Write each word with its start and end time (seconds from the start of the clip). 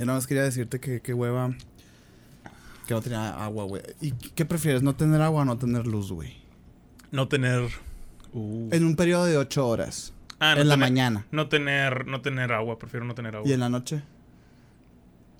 Yo 0.00 0.06
nada 0.06 0.16
más 0.18 0.28
quería 0.28 0.44
decirte 0.44 0.78
que, 0.78 1.00
que 1.00 1.12
hueva. 1.12 1.50
Que 2.86 2.94
no 2.94 3.02
tenía 3.02 3.30
agua, 3.30 3.64
güey. 3.64 3.82
¿Y 4.00 4.12
qué 4.12 4.44
prefieres? 4.44 4.80
¿No 4.80 4.94
tener 4.94 5.20
agua 5.20 5.42
o 5.42 5.44
no 5.44 5.58
tener 5.58 5.88
luz, 5.88 6.12
güey? 6.12 6.36
No 7.10 7.26
tener. 7.26 7.68
Uh. 8.32 8.68
En 8.70 8.84
un 8.84 8.94
periodo 8.94 9.24
de 9.24 9.36
ocho 9.36 9.66
horas. 9.66 10.14
Ah, 10.38 10.54
no 10.54 10.60
en 10.60 10.68
la 10.68 10.76
mañana. 10.76 11.26
No 11.32 11.48
tener, 11.48 12.06
no 12.06 12.20
tener 12.20 12.52
agua, 12.52 12.78
prefiero 12.78 13.04
no 13.06 13.16
tener 13.16 13.34
agua. 13.34 13.48
¿Y 13.48 13.52
en 13.54 13.58
la 13.58 13.68
noche? 13.70 14.02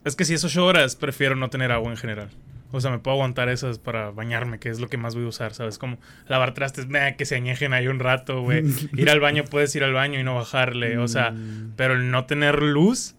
Es 0.04 0.16
que 0.16 0.24
si 0.24 0.34
es 0.34 0.42
ocho 0.42 0.66
horas, 0.66 0.96
prefiero 0.96 1.36
no 1.36 1.50
tener 1.50 1.70
agua 1.70 1.92
en 1.92 1.96
general. 1.96 2.28
O 2.72 2.80
sea, 2.80 2.90
me 2.90 2.98
puedo 2.98 3.14
aguantar 3.14 3.48
esas 3.50 3.78
para 3.78 4.10
bañarme, 4.10 4.58
que 4.58 4.70
es 4.70 4.80
lo 4.80 4.88
que 4.88 4.96
más 4.96 5.14
voy 5.14 5.24
a 5.26 5.28
usar, 5.28 5.54
¿sabes? 5.54 5.78
Como 5.78 5.98
lavar 6.26 6.52
trastes, 6.54 6.88
meh, 6.88 7.14
que 7.16 7.26
se 7.26 7.36
añejen 7.36 7.74
ahí 7.74 7.86
un 7.86 8.00
rato, 8.00 8.42
güey. 8.42 8.64
ir 8.96 9.08
al 9.08 9.20
baño, 9.20 9.44
puedes 9.48 9.72
ir 9.76 9.84
al 9.84 9.92
baño 9.92 10.18
y 10.18 10.24
no 10.24 10.34
bajarle. 10.34 10.98
O 10.98 11.06
sea, 11.06 11.30
Mm. 11.30 11.74
pero 11.76 11.94
el 11.94 12.10
no 12.10 12.26
tener 12.26 12.60
luz, 12.60 13.14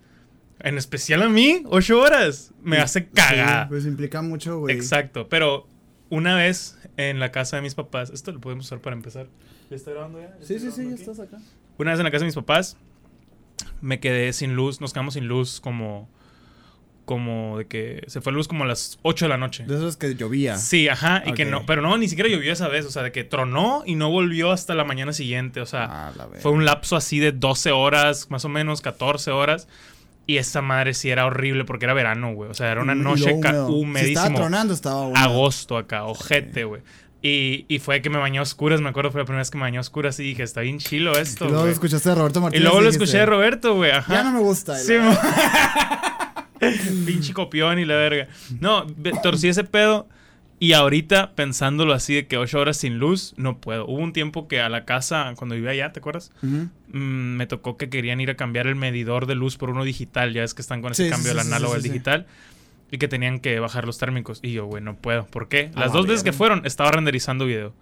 en 0.61 0.77
especial 0.77 1.21
a 1.21 1.29
mí, 1.29 1.63
ocho 1.65 1.99
horas, 1.99 2.53
me 2.61 2.77
hace 2.77 3.07
cagar. 3.07 3.63
Sí, 3.63 3.69
pues 3.69 3.85
implica 3.85 4.21
mucho, 4.21 4.59
güey. 4.59 4.75
Exacto, 4.75 5.27
pero 5.29 5.67
una 6.09 6.35
vez 6.35 6.77
en 6.97 7.19
la 7.19 7.31
casa 7.31 7.55
de 7.57 7.61
mis 7.61 7.75
papás, 7.75 8.09
esto 8.09 8.31
lo 8.31 8.39
podemos 8.39 8.65
usar 8.65 8.79
para 8.79 8.95
empezar. 8.95 9.27
¿Ya 9.69 9.75
está 9.75 9.91
grabando 9.91 10.19
ya? 10.19 10.35
¿Ya 10.39 10.45
Sí, 10.45 10.59
sí, 10.59 10.71
sí, 10.71 10.89
ya 10.89 10.95
estás 10.95 11.19
acá. 11.19 11.37
Una 11.77 11.91
vez 11.91 11.99
en 11.99 12.03
la 12.03 12.11
casa 12.11 12.21
de 12.21 12.27
mis 12.27 12.35
papás, 12.35 12.77
me 13.81 13.99
quedé 13.99 14.33
sin 14.33 14.55
luz, 14.55 14.81
nos 14.81 14.93
quedamos 14.93 15.13
sin 15.13 15.27
luz 15.27 15.61
como 15.61 16.09
como 17.09 17.57
de 17.57 17.65
que 17.65 18.03
se 18.05 18.21
fue 18.21 18.31
la 18.31 18.37
luz 18.37 18.47
como 18.47 18.65
a 18.65 18.67
las 18.67 18.99
8 19.01 19.25
de 19.25 19.29
la 19.29 19.37
noche. 19.39 19.63
De 19.65 19.73
esos 19.73 19.97
que 19.97 20.13
llovía. 20.13 20.57
Sí, 20.57 20.87
ajá, 20.89 21.23
y 21.25 21.33
que 21.33 21.43
no, 21.43 21.65
pero 21.65 21.81
no, 21.81 21.97
ni 21.97 22.07
siquiera 22.07 22.29
llovió 22.29 22.53
esa 22.53 22.67
vez, 22.67 22.85
o 22.85 22.91
sea, 22.91 23.01
de 23.01 23.11
que 23.11 23.23
tronó 23.23 23.81
y 23.83 23.95
no 23.95 24.11
volvió 24.11 24.51
hasta 24.51 24.75
la 24.75 24.83
mañana 24.83 25.11
siguiente, 25.11 25.59
o 25.59 25.65
sea, 25.65 26.09
Ah, 26.09 26.27
fue 26.39 26.51
un 26.51 26.65
lapso 26.65 26.95
así 26.95 27.17
de 27.17 27.31
12 27.31 27.71
horas, 27.71 28.29
más 28.29 28.45
o 28.45 28.49
menos 28.49 28.81
14 28.81 29.31
horas. 29.31 29.67
Y 30.29 30.37
esa 30.37 30.61
madre 30.61 30.93
sí 30.93 31.09
era 31.09 31.25
horrible 31.25 31.65
porque 31.65 31.85
era 31.85 31.93
verano, 31.95 32.33
güey. 32.33 32.51
O 32.51 32.53
sea, 32.53 32.71
era 32.71 32.81
una 32.81 32.93
Y 32.93 32.97
noche. 32.99 33.35
Si 34.03 34.09
estaba 34.13 34.35
tronando, 34.35 34.73
estaba 34.75 35.07
húmedo. 35.07 35.17
agosto 35.25 35.75
acá, 35.77 36.03
ojete, 36.03 36.65
güey. 36.65 36.81
Y, 37.23 37.65
y 37.67 37.79
fue 37.79 38.01
que 38.03 38.11
me 38.11 38.19
bañé 38.19 38.37
a 38.37 38.43
oscuras, 38.43 38.79
me 38.79 38.89
acuerdo, 38.89 39.09
fue 39.11 39.21
la 39.21 39.25
primera 39.25 39.41
vez 39.41 39.49
que 39.49 39.57
me 39.57 39.63
bañé 39.63 39.77
a 39.77 39.81
oscuras 39.81 40.19
y 40.19 40.23
dije, 40.23 40.43
está 40.43 40.61
bien 40.61 40.77
chilo 40.77 41.13
Y 41.17 41.21
esto, 41.21 41.45
luego 41.45 41.55
lo 41.57 41.61
güey. 41.63 41.73
escuchaste 41.73 42.11
a 42.11 42.15
Roberto 42.15 42.39
Y 42.39 42.41
Martínez. 42.43 42.63
luego 42.63 42.81
lo 42.81 42.89
escuché 42.89 43.17
de 43.17 43.25
Roberto, 43.25 43.75
güey, 43.75 43.89
ajá. 43.91 44.13
Ya 44.13 44.23
no 44.23 44.31
me 44.33 44.39
gusta. 44.39 44.77
Sí, 44.77 44.93
Pinche 47.05 47.33
copión 47.33 47.79
y 47.79 47.85
la 47.85 47.95
verga. 47.95 48.27
No, 48.59 48.85
torcí 49.23 49.47
ese 49.47 49.63
pedo. 49.63 50.07
Y 50.59 50.73
ahorita, 50.73 51.35
pensándolo 51.35 51.93
así 51.93 52.13
de 52.15 52.27
que 52.27 52.37
ocho 52.37 52.59
horas 52.59 52.75
sin 52.77 52.99
luz, 52.99 53.33
no 53.37 53.59
puedo. 53.59 53.85
Hubo 53.85 53.99
un 53.99 54.11
tiempo 54.11 54.49
que 54.49 54.59
a 54.59 54.67
la 54.67 54.83
casa, 54.83 55.33
cuando 55.37 55.55
vivía 55.55 55.71
allá, 55.71 55.93
¿te 55.93 55.99
acuerdas? 55.99 56.31
Mm, 56.41 56.57
me 56.91 57.47
tocó 57.47 57.77
que 57.77 57.89
querían 57.89 58.19
ir 58.19 58.29
a 58.29 58.35
cambiar 58.35 58.67
el 58.67 58.75
medidor 58.75 59.25
de 59.25 59.35
luz 59.35 59.55
por 59.55 59.69
uno 59.69 59.85
digital. 59.85 60.33
Ya 60.33 60.43
es 60.43 60.53
que 60.53 60.61
están 60.61 60.81
con 60.81 60.91
ese 60.91 61.05
Sí, 61.05 61.09
cambio 61.09 61.31
sí, 61.31 61.37
del 61.37 61.45
sí, 61.45 61.51
análogo 61.51 61.75
al 61.75 61.81
digital. 61.81 62.27
Y 62.91 62.97
que 62.97 63.07
tenían 63.07 63.39
que 63.39 63.59
bajar 63.59 63.85
los 63.85 63.99
térmicos. 63.99 64.39
Y 64.41 64.51
yo, 64.51 64.65
güey, 64.65 64.83
no 64.83 64.95
puedo. 64.97 65.25
¿Por 65.27 65.47
qué? 65.47 65.71
Las 65.75 65.87
la 65.87 65.93
dos 65.93 66.07
veces 66.07 66.23
que 66.23 66.33
fueron, 66.33 66.65
estaba 66.65 66.91
renderizando 66.91 67.45
video. 67.45 67.73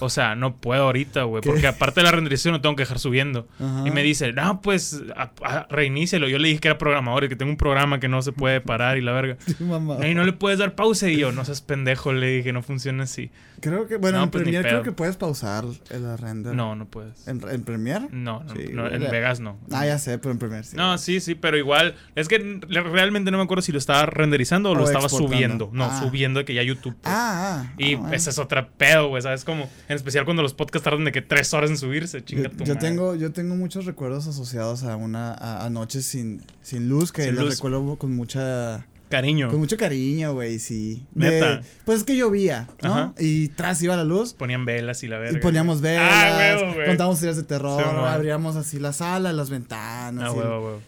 O 0.00 0.08
sea, 0.08 0.34
no 0.34 0.56
puedo 0.56 0.82
ahorita, 0.84 1.22
güey. 1.24 1.42
Porque 1.42 1.66
aparte 1.66 2.00
de 2.00 2.04
la 2.04 2.12
renderización, 2.12 2.52
lo 2.54 2.60
tengo 2.60 2.76
que 2.76 2.82
dejar 2.82 2.98
subiendo. 2.98 3.48
Ajá. 3.58 3.84
Y 3.86 3.90
me 3.90 4.02
dice, 4.02 4.32
no, 4.32 4.60
pues 4.62 5.02
a- 5.16 5.32
a- 5.44 5.66
reinícialo. 5.70 6.28
Yo 6.28 6.38
le 6.38 6.48
dije 6.48 6.60
que 6.60 6.68
era 6.68 6.78
programador 6.78 7.24
y 7.24 7.28
que 7.28 7.36
tengo 7.36 7.50
un 7.50 7.56
programa 7.58 7.98
que 8.00 8.08
no 8.08 8.22
se 8.22 8.32
puede 8.32 8.60
parar 8.60 8.96
y 8.98 9.00
la 9.02 9.12
verga. 9.12 9.36
Sí, 9.46 9.64
mamá. 9.64 10.06
Y 10.06 10.14
no 10.14 10.24
le 10.24 10.32
puedes 10.32 10.58
dar 10.58 10.74
pausa. 10.74 11.08
Y 11.08 11.16
yo, 11.18 11.32
no 11.32 11.44
seas 11.44 11.60
pendejo, 11.62 12.12
le 12.12 12.28
dije, 12.28 12.52
no 12.52 12.62
funciona 12.62 13.04
así. 13.04 13.30
Creo 13.60 13.86
que, 13.86 13.96
bueno, 13.96 14.18
No, 14.18 14.24
en 14.24 14.30
pues, 14.30 14.42
Premiere 14.42 14.68
creo 14.68 14.82
que 14.82 14.92
puedes 14.92 15.16
pausar 15.16 15.64
el 15.90 16.18
render. 16.18 16.54
No, 16.54 16.74
no 16.76 16.86
puedes. 16.86 17.26
¿En, 17.28 17.40
en 17.48 17.62
Premiere? 17.62 18.08
No, 18.12 18.42
no, 18.44 18.54
Sí, 18.54 18.68
no, 18.72 18.86
en. 18.90 19.00
Vegas 19.10 19.40
no. 19.40 19.58
Ah, 19.70 19.86
ya 19.86 19.98
sé, 19.98 20.18
pero 20.18 20.32
en 20.32 20.38
Premiere 20.38 20.64
sí. 20.64 20.76
No, 20.76 20.96
sí, 20.98 21.20
sí, 21.20 21.34
pero 21.34 21.56
igual. 21.56 21.94
Es 22.14 22.28
que 22.28 22.38
re- 22.38 22.82
realmente 22.82 23.30
no 23.30 23.38
me 23.38 23.44
acuerdo 23.44 23.62
si 23.62 23.72
lo 23.72 23.78
estaba 23.78 24.06
renderizando 24.06 24.70
o, 24.70 24.74
lo 24.74 24.84
estaba 24.84 25.04
exportando. 25.06 25.34
subiendo. 25.34 25.70
No, 25.72 25.84
Ah. 25.86 26.00
subiendo 26.02 26.38
de 26.40 26.44
que 26.44 26.54
ya 26.54 26.62
YouTube. 26.62 26.94
pues. 27.00 27.14
Ah, 27.14 27.64
ah. 27.66 27.72
y 27.78 27.94
ah, 27.94 27.98
bueno. 27.98 28.14
ese 28.14 28.30
es 28.30 28.38
otra 28.38 28.68
pedo, 28.68 29.08
güey, 29.08 29.22
¿sabes? 29.22 29.44
Como, 29.44 29.68
en 29.88 29.96
especial 29.96 30.24
cuando 30.24 30.42
los 30.42 30.54
podcasts 30.54 30.84
tardan 30.84 31.04
de 31.04 31.12
que 31.12 31.22
tres 31.22 31.52
horas 31.54 31.70
en 31.70 31.76
subirse, 31.78 32.24
chinga 32.24 32.44
Yo, 32.44 32.50
tu 32.50 32.64
yo 32.64 32.74
madre. 32.74 32.88
tengo, 32.88 33.14
yo 33.14 33.32
tengo 33.32 33.54
muchos 33.56 33.84
recuerdos 33.86 34.26
asociados 34.26 34.84
a 34.84 34.96
una 34.96 35.32
a, 35.34 35.64
a 35.64 35.70
noches 35.70 36.04
sin, 36.06 36.42
sin 36.62 36.88
luz 36.88 37.12
que 37.12 37.24
Sin 37.24 37.34
los 37.36 37.50
recuerdo 37.54 37.96
con 37.96 38.14
mucha 38.14 38.86
Cariño. 39.08 39.48
con 39.50 39.58
mucho 39.58 39.76
cariño, 39.76 40.34
güey, 40.34 40.58
sí. 40.58 41.06
De- 41.14 41.30
Neta. 41.30 41.62
pues 41.84 41.98
es 41.98 42.04
que 42.04 42.16
llovía, 42.16 42.68
¿no? 42.82 42.92
Ajá. 42.92 43.14
Y 43.18 43.48
tras 43.48 43.80
iba 43.82 43.96
la 43.96 44.04
luz 44.04 44.34
Ponían 44.34 44.64
velas 44.64 45.02
y 45.02 45.08
la 45.08 45.18
verga. 45.18 45.38
y 45.38 45.40
poníamos 45.40 45.80
güey. 45.80 45.94
velas, 45.94 46.12
Ah, 46.12 46.36
huevo, 46.36 46.74
güey. 46.74 46.86
contábamos 46.86 47.16
historias 47.16 47.36
de 47.36 47.42
terror, 47.44 47.82
Sí, 47.82 47.88
abríamos 48.06 48.56
así 48.56 48.78
la 48.78 48.92
sala, 48.92 49.32
las 49.32 49.50
ventanas. 49.50 50.24
Ah, 50.28 50.32
huevo, 50.32 50.64
huevo. 50.66 50.80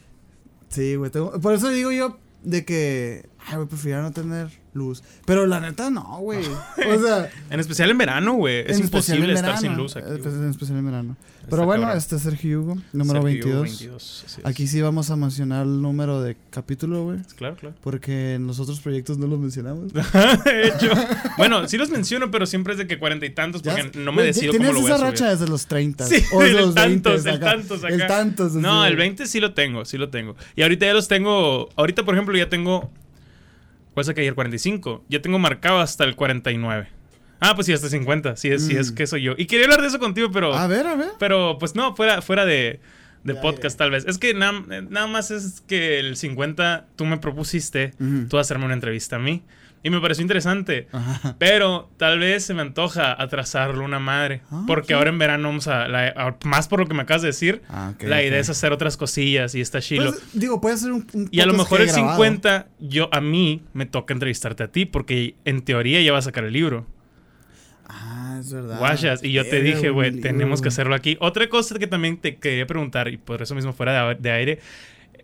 Sí, 0.69 0.95
güey. 0.97 1.11
tengo- 1.11 1.41
Por 1.41 1.55
eso 1.55 1.69
digo 1.71 1.91
yo 1.93 2.19
de 2.43 2.65
que, 2.65 3.27
ay, 3.47 3.57
güey, 3.57 3.69
prefiero 3.69 4.03
no 4.03 4.13
tener 4.13 4.49
luz. 4.73 5.03
Pero 5.27 5.47
la 5.47 5.59
neta 5.61 5.91
no, 5.91 6.19
güey. 6.21 6.41
O 6.47 7.01
sea, 7.05 7.29
En 7.51 7.59
especial 7.61 7.91
en 7.91 7.99
verano, 7.99 8.35
güey. 8.35 8.65
Es 8.67 8.79
imposible 8.79 9.33
estar 9.33 9.59
sin 9.59 9.77
luz 9.77 9.97
aquí. 9.97 10.07
eh, 10.07 10.11
güey. 10.11 10.23
pues, 10.23 10.35
En 10.35 10.49
especial 10.51 10.79
en 10.79 10.87
verano. 10.87 11.17
Está 11.41 11.51
Pero 11.51 11.65
bueno, 11.65 11.83
cabrón. 11.85 11.99
este 11.99 12.17
es 12.17 12.23
Sergio 12.23 12.61
Hugo, 12.61 12.77
número 12.93 13.23
Sergio 13.23 13.45
22. 13.47 13.63
22, 13.63 14.23
así 14.27 14.41
es. 14.43 14.47
Aquí 14.47 14.67
sí 14.67 14.81
vamos 14.83 15.11
a 15.11 15.17
mencionar 15.17 15.65
el 15.67 15.81
número 15.83 16.23
de 16.23 16.37
capítulo, 16.51 17.05
güey. 17.05 17.19
Claro, 17.37 17.57
claro. 17.57 17.75
Porque 17.81 18.35
en 18.35 18.47
los 18.47 18.61
otros 18.61 18.79
proyectos 18.81 19.17
no 19.19 19.27
los 19.27 19.41
mencionamos. 19.41 19.93
de 20.45 20.69
hecho. 20.69 20.91
Bueno, 21.39 21.67
sí 21.67 21.79
los 21.79 21.89
menciono, 21.91 22.31
pero 22.31 22.45
siempre 22.47 22.75
es 22.75 22.79
de 22.79 22.87
que 22.87 22.99
cuarenta 22.99 23.25
y 23.27 23.31
tantos, 23.31 23.63
Ya- 23.63 23.75
porque 23.75 23.99
no 23.99 24.13
me 24.13 24.23
decido 24.23 24.53
cómo 24.53 24.73
lo 24.73 24.83
voy 24.83 24.93
a 24.93 24.95
esa 24.97 25.05
racha 25.05 25.31
desde 25.31 25.49
los 25.49 25.67
30. 25.67 26.07
Sí, 26.07 26.23
o 26.33 26.43
el 26.43 26.53
los 26.57 26.75
20 26.75 26.81
tantos, 27.11 27.27
el 27.27 27.35
acá. 27.37 27.47
tantos 27.57 27.85
acá. 27.85 27.95
El 27.95 28.07
tantos. 28.07 28.53
No, 28.53 28.83
así. 28.83 28.91
el 28.93 28.97
20 28.99 29.27
sí 29.27 29.41
lo 29.41 29.55
tengo, 29.55 29.85
sí 29.87 29.97
lo 29.99 30.11
tengo. 30.11 30.37
Y 30.55 30.63
ahorita 30.63 30.87
ya 30.87 30.93
los 30.93 31.09
tengo. 31.09 31.71
Ahorita, 31.75 32.05
por 32.05 32.15
ejemplo, 32.15 32.37
ya 32.37 32.49
tengo. 32.49 32.93
¿Cuál 33.95 34.07
saqué 34.07 34.21
ayer? 34.23 34.35
45. 34.35 35.05
Ya 35.09 35.21
tengo 35.23 35.39
marcado 35.39 35.79
hasta 35.81 36.05
el 36.05 36.17
49. 36.17 36.89
Ah, 37.41 37.55
pues 37.55 37.67
sí, 37.67 37.73
hasta 37.73 37.89
50. 37.89 38.37
Sí 38.37 38.49
es, 38.49 38.67
sí 38.67 38.77
es 38.77 38.93
Mm. 38.93 38.95
que 38.95 39.07
soy 39.07 39.23
yo. 39.23 39.35
Y 39.37 39.47
quería 39.47 39.65
hablar 39.65 39.81
de 39.81 39.89
eso 39.89 39.99
contigo, 39.99 40.31
pero. 40.31 40.55
A 40.55 40.67
ver, 40.67 40.87
a 40.87 40.95
ver. 40.95 41.11
Pero 41.19 41.57
pues 41.59 41.75
no, 41.75 41.97
fuera, 41.97 42.21
fuera 42.23 42.45
de, 42.45 42.81
de 43.25 43.35
Ya, 43.35 43.41
podcast 43.41 43.75
ya. 43.77 43.79
tal 43.79 43.91
vez. 43.91 44.05
Es 44.07 44.19
que 44.19 44.35
na- 44.35 44.65
nada 44.89 45.07
más 45.07 45.31
es 45.31 45.63
que 45.67 45.99
el 45.99 46.17
50 46.17 46.87
tú 46.97 47.05
me 47.07 47.17
propusiste 47.19 47.93
Ujú. 47.99 48.29
tú 48.29 48.39
hacerme 48.39 48.67
una 48.67 48.75
entrevista 48.75 49.17
a 49.17 49.19
mí. 49.19 49.43
Y 49.83 49.89
me 49.91 49.99
pareció 50.01 50.21
interesante. 50.23 50.89
Ajá. 50.93 51.37
Pero 51.39 51.91
tal 51.97 52.19
vez 52.19 52.45
se 52.45 52.53
me 52.53 52.61
antoja 52.61 53.21
atrasarlo 53.21 53.83
una 53.85 53.99
madre. 53.99 54.43
Ah, 54.51 54.65
porque 54.67 54.93
ahora 54.93 55.09
en 55.09 55.19
verano 55.19 55.49
vamos 55.49 55.69
a, 55.69 55.89
la- 55.89 56.09
a- 56.09 56.37
Más 56.45 56.69
por 56.69 56.81
lo 56.81 56.87
que 56.87 56.93
me 56.95 57.03
acabas 57.03 57.23
de 57.23 57.29
decir. 57.29 57.63
Ah, 57.69 57.95
la 58.01 58.23
idea 58.23 58.39
es 58.39 58.51
hacer 58.51 58.73
otras 58.73 58.97
cosillas 58.99 59.55
y 59.55 59.61
está 59.63 59.81
chilo. 59.81 60.11
Pues, 60.13 60.23
digo, 60.35 60.61
puede 60.61 60.77
ser 60.77 60.93
un, 60.93 61.07
un 61.15 61.29
y 61.31 61.41
a 61.41 61.47
lo 61.47 61.55
mejor 61.55 61.81
el 61.81 61.87
grabado. 61.89 62.13
50, 62.17 62.67
yo 62.79 63.09
a 63.11 63.21
mí 63.23 63.63
me 63.73 63.87
toca 63.87 64.13
entrevistarte 64.13 64.63
a 64.65 64.69
ti. 64.69 64.85
Porque 64.85 65.35
en 65.47 65.63
teoría 65.63 66.03
ya 66.03 66.13
va 66.13 66.19
a 66.19 66.23
sacar 66.23 66.45
el 66.45 66.53
libro. 66.53 66.87
Ah, 67.89 68.37
es 68.41 68.53
verdad. 68.53 68.79
Guachas. 68.79 69.25
Y 69.25 69.33
yo 69.33 69.45
te 69.49 69.61
dije, 69.63 69.91
güey, 69.91 70.21
tenemos 70.21 70.61
que 70.63 70.69
hacerlo 70.69 70.95
aquí. 70.95 71.17
Otra 71.21 71.49
cosa 71.49 71.79
que 71.79 71.87
también 71.87 72.19
te 72.19 72.37
quería 72.37 72.67
preguntar, 72.67 73.09
y 73.09 73.17
por 73.17 73.43
eso 73.43 73.55
mismo 73.55 73.73
fuera 73.73 74.09
de, 74.09 74.15
de 74.15 74.31
aire. 74.31 74.59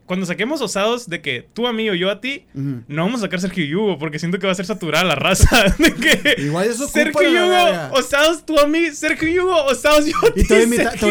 Cuando 0.07 0.25
saquemos 0.25 0.61
osados 0.61 1.09
de 1.09 1.21
que 1.21 1.49
tú 1.53 1.67
a 1.67 1.73
mí 1.73 1.91
o 1.91 1.95
yo 1.95 2.11
a 2.11 2.21
ti, 2.21 2.47
no 2.55 3.05
vamos 3.05 3.21
a 3.21 3.25
sacar 3.25 3.41
Sergio 3.41 3.65
y 3.65 3.75
Hugo, 3.75 3.99
porque 3.99 4.19
siento 4.19 4.39
que 4.39 4.47
va 4.47 4.53
a 4.53 4.57
ser 4.57 4.67
saturada 4.67 5.05
la 5.05 5.15
raza. 5.17 5.65
De 5.79 5.95
que 5.95 6.43
Igual 6.43 6.69
eso 6.69 6.89
Sergio 6.89 7.29
y 7.29 7.33
la 7.35 7.45
Hugo, 7.45 7.51
verga. 7.51 7.91
osados 7.93 8.47
tú 8.47 8.59
a 8.59 8.67
mí, 8.67 8.91
Sergio 8.93 9.29
y 9.29 9.39
Hugo, 9.39 9.65
osados 9.65 10.07
yo 10.07 10.17
a 10.19 10.33
ti. 10.33 10.43
Y 10.43 10.45
te 10.45 10.55
voy 10.55 10.63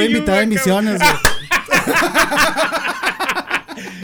a 0.03 0.05
invitar, 0.05 0.39
a 0.39 0.43
y 0.43 0.55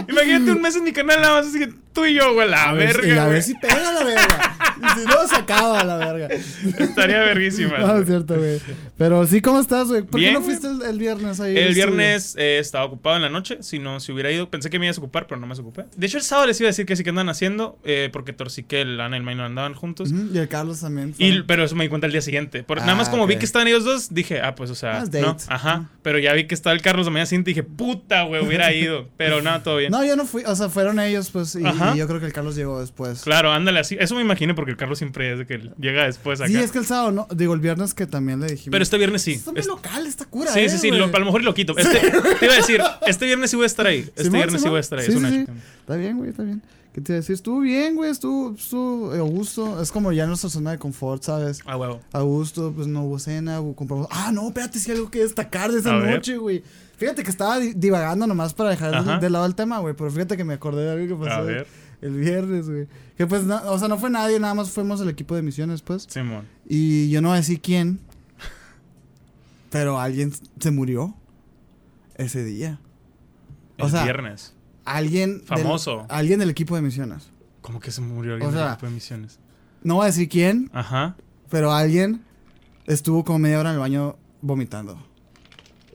Imagínate 0.08 0.52
un 0.52 0.62
mes 0.62 0.76
en 0.76 0.84
mi 0.84 0.92
canal 0.92 1.22
nada 1.22 1.36
más 1.36 1.48
así 1.48 1.60
que 1.60 1.74
tú 1.94 2.06
y 2.06 2.14
yo, 2.14 2.34
güey, 2.34 2.50
la 2.50 2.70
A 2.70 2.74
ver, 2.74 2.98
verga. 3.02 3.08
y 3.16 3.18
a 3.18 3.26
ver 3.28 3.44
si 3.44 3.54
pega 3.56 3.92
la 3.92 4.04
verga. 4.04 4.58
Y 4.82 5.00
si 5.00 5.06
no, 5.06 5.28
se 5.28 5.36
acaba 5.36 5.84
la 5.84 5.98
verga. 5.98 6.28
Estaría 6.80 7.20
verguísima. 7.20 7.78
No, 7.80 7.98
es 8.00 8.08
cierto, 8.08 8.36
güey. 8.38 8.60
Pero 8.98 9.26
sí, 9.28 9.42
¿cómo 9.42 9.60
estás, 9.60 9.88
güey? 9.90 10.02
¿Por 10.04 10.20
Bien, 10.20 10.34
qué 10.34 10.40
no 10.40 10.46
fuiste 10.46 10.68
el, 10.68 10.82
el 10.82 10.98
viernes 10.98 11.40
ahí? 11.40 11.52
El 11.52 11.58
estudio? 11.70 11.86
viernes 11.88 12.36
eh, 12.38 12.58
estaba 12.60 12.86
ocupado 12.86 13.16
en 13.18 13.22
la 13.22 13.30
noche. 13.30 13.58
Si 13.62 13.78
no, 13.80 14.00
si 14.00 14.12
hubiera 14.12 14.32
ido, 14.32 14.50
pensé 14.50 14.70
que 14.70 14.80
me 14.80 14.86
ibas 14.86 14.98
a 14.98 15.02
ocupar, 15.02 15.28
pero 15.28 15.40
no 15.40 15.48
me 15.48 15.54
ocupé. 15.54 15.86
De 15.96 16.08
hecho, 16.08 16.18
el 16.18 16.24
sábado 16.24 16.48
les 16.48 16.60
iba 16.60 16.68
a 16.68 16.72
decir 16.72 16.86
que 16.86 16.96
sí 16.96 17.04
que 17.04 17.10
andan 17.10 17.30
haciendo, 17.30 17.78
eh, 17.84 18.10
porque 18.12 18.34
Torcique, 18.34 18.82
el 18.82 19.00
Ana 19.00 19.18
y 19.18 19.20
el 19.20 19.24
Maino 19.24 19.44
andaban 19.44 19.74
juntos. 19.76 20.12
Ujú, 20.12 20.30
Y 20.34 20.38
el 20.40 20.48
Carlos 20.48 20.80
también. 20.82 21.14
fue. 21.14 21.26
Y, 21.26 21.42
pero 21.44 21.64
eso 21.66 21.76
me 21.76 21.84
di 21.84 21.90
cuenta 21.90 22.08
el 22.08 22.14
día 22.14 22.22
siguiente. 22.22 22.64
Por- 22.64 22.80
nada 22.80 22.96
más 22.96 23.10
Ah, 23.10 23.12
como 23.12 23.28
vi 23.28 23.36
que 23.38 23.46
estaban 23.46 23.68
ellos 23.68 23.84
dos, 23.84 24.14
dije, 24.14 24.42
ah, 24.42 24.56
pues, 24.56 24.70
o 24.72 24.76
sea, 24.76 25.02
Ah, 25.02 25.06
no, 25.22 25.38
ajá. 25.48 25.72
Ah. 25.72 25.90
Pero 26.02 26.18
ya 26.20 26.34
vi 26.34 26.48
que 26.48 26.56
estaba 26.56 26.74
el 26.74 26.82
Carlos 26.82 27.06
la 27.06 27.12
mañana 27.12 27.26
siguiente 27.28 27.52
y 27.52 27.54
dije, 27.54 27.64
puta, 27.64 28.24
güey, 28.24 28.44
hubiera 28.46 28.74
ido. 28.74 29.08
Pero 29.18 29.42
nada, 29.62 29.64
todo 29.64 29.78
bien. 29.78 29.92
No, 29.92 30.04
yo 30.04 30.16
no 30.16 30.26
fui. 30.26 30.44
O 30.46 30.56
sea, 30.56 30.70
fueron 30.70 31.00
ellos, 31.00 31.30
pues. 31.32 31.56
Y, 31.56 31.64
yo 31.98 32.08
creo 32.08 32.20
que 32.20 32.26
el 32.26 32.34
Carlos 32.34 32.56
llegó 32.56 32.80
después. 32.80 33.22
Claro, 33.22 33.52
ándale 33.52 33.80
así. 33.80 33.98
Eso 34.00 34.16
me 34.16 34.22
imagino 34.22 34.56
porque 34.56 34.72
el 34.72 34.78
Carlos 34.78 34.98
siempre 34.98 35.34
es 35.34 35.40
de 35.40 35.46
que 35.46 35.70
llega 35.80 36.06
después 36.06 36.40
acá. 36.42 36.50
Sí, 36.50 36.58
es 36.58 36.72
que 36.72 36.80
el 36.80 36.86
sábado, 36.86 37.12
no. 37.12 37.28
Digo, 37.36 37.54
el 37.54 37.60
viernes 37.60 37.94
que 37.94 38.06
también 38.08 38.40
le 38.40 38.48
dijimos. 38.48 38.72
Pero 38.72 38.84
este 38.84 38.98
viernes 38.98 39.22
sí. 39.22 39.34
Está 39.34 39.52
muy 39.52 39.60
Es- 39.62 39.68
local, 39.68 40.06
está 40.08 40.26
cura. 40.26 40.52
sí, 40.52 40.60
eh, 40.62 40.70
sí, 40.70 40.78
sí. 40.78 40.88
güey. 40.90 41.00
lo- 41.00 41.06
a 41.16 41.20
lo 41.20 41.26
mejor 41.26 41.44
lo 41.44 41.54
quito. 41.54 41.78
Este, 41.78 42.00
te 42.40 42.46
iba 42.46 42.54
a 42.54 42.58
decir, 42.58 42.82
este 43.08 43.26
viernes 43.26 43.50
sí 43.50 43.56
voy 43.56 43.64
a 43.64 43.68
estar 43.68 43.88
ahí. 43.88 44.00
Este 44.00 44.24
Simón, 44.24 44.40
viernes 44.40 44.62
sí 44.62 44.68
voy 44.70 44.78
a 44.78 44.82
estar 44.82 45.00
ahí. 45.00 45.06
Sí, 45.06 45.14
es 45.14 45.20
sí, 45.20 45.26
sí. 45.46 45.46
Está 45.80 45.96
bien, 45.96 46.18
güey, 46.18 46.30
está 46.30 46.44
bien. 46.44 46.62
¿Qué 46.94 47.00
te 47.00 47.14
iba 47.14 47.18
a 47.18 47.22
decir? 47.22 47.36
Estuvo 47.36 47.62
bien, 47.62 47.96
güey. 47.96 48.12
Estuvo, 48.12 48.54
estuvo 48.54 49.12
a 49.14 49.20
gusto. 49.22 49.82
Es 49.82 49.92
como 49.94 50.12
ya 50.12 50.26
nuestra 50.28 50.50
zona 50.50 50.72
de 50.72 50.78
confort, 50.78 51.24
¿sabes? 51.24 51.62
Ah, 51.66 51.78
huevo. 51.78 52.02
A 52.12 52.20
gusto, 52.22 52.74
pues 52.76 52.88
no 52.88 53.04
hubo 53.06 53.18
cena, 53.18 53.62
compramos. 53.76 54.08
Ah, 54.12 54.32
no, 54.34 54.48
espérate, 54.48 54.78
sí 54.78 54.92
hay 54.92 54.98
algo 54.98 55.10
que 55.10 55.20
destacar 55.20 55.72
de 55.72 55.80
esa 55.80 55.92
A 55.94 56.00
ver. 56.00 56.16
noche, 56.16 56.38
güey. 56.38 56.64
Fíjate 56.98 57.24
que 57.24 57.30
estaba 57.32 57.60
di- 57.60 57.74
divagando 57.74 58.28
nomás 58.28 58.54
para 58.54 58.72
dejar 58.72 59.04
de, 59.06 59.18
de 59.20 59.30
lado 59.30 59.46
el 59.46 59.56
tema, 59.56 59.80
güey. 59.80 59.96
Pero 59.96 60.12
fíjate 60.12 60.36
que 60.36 60.44
me 60.44 60.54
acordé 60.56 60.84
de 60.84 60.92
algo 60.92 61.18
que 61.18 61.24
pasó 61.26 61.40
A 61.40 61.44
ver. 61.44 61.66
el 62.02 62.12
viernes, 62.18 62.70
güey. 62.70 62.88
Que 63.18 63.26
pues, 63.26 63.44
no- 63.44 63.62
o 63.72 63.80
sea, 63.80 63.88
no 63.88 63.98
fue 63.98 64.10
nadie, 64.10 64.38
nada 64.40 64.54
más 64.54 64.70
fuimos 64.70 65.00
el 65.00 65.08
equipo 65.10 65.34
de 65.36 65.42
misiones, 65.44 65.82
pues. 65.82 66.08
Simón. 66.10 66.46
Y 66.68 67.10
yo 67.10 67.22
no 67.22 67.30
voy 67.30 67.36
a 67.36 67.40
decir 67.40 67.62
quién, 67.62 68.00
pero 69.70 70.00
alguien 70.00 70.32
se 70.60 70.72
murió 70.72 71.16
ese 72.16 72.44
día. 72.44 72.80
O 73.80 73.86
El 73.86 73.92
sea, 73.92 74.04
viernes. 74.04 74.54
Alguien. 74.86 75.40
del- 75.40 75.48
Famoso. 75.48 76.06
alguien 76.10 76.40
del 76.40 76.50
equipo 76.50 76.76
de 76.76 76.82
misiones. 76.82 77.30
¿Cómo 77.62 77.80
que 77.80 77.92
se 77.92 78.02
murió 78.02 78.34
alguien 78.34 78.50
O 78.50 78.54
del 78.54 78.68
equipo 78.68 78.86
de 78.88 78.92
misiones? 78.94 79.40
No 79.84 79.96
voy 79.96 80.04
a 80.04 80.08
decir 80.08 80.28
quién, 80.30 80.70
Ajá. 80.74 81.16
pero 81.50 81.72
alguien 81.74 82.22
estuvo 82.88 83.24
como 83.24 83.40
media 83.40 83.60
hora 83.60 83.70
en 83.70 83.76
el 83.76 83.80
baño 83.80 84.16
vomitando. 84.42 85.08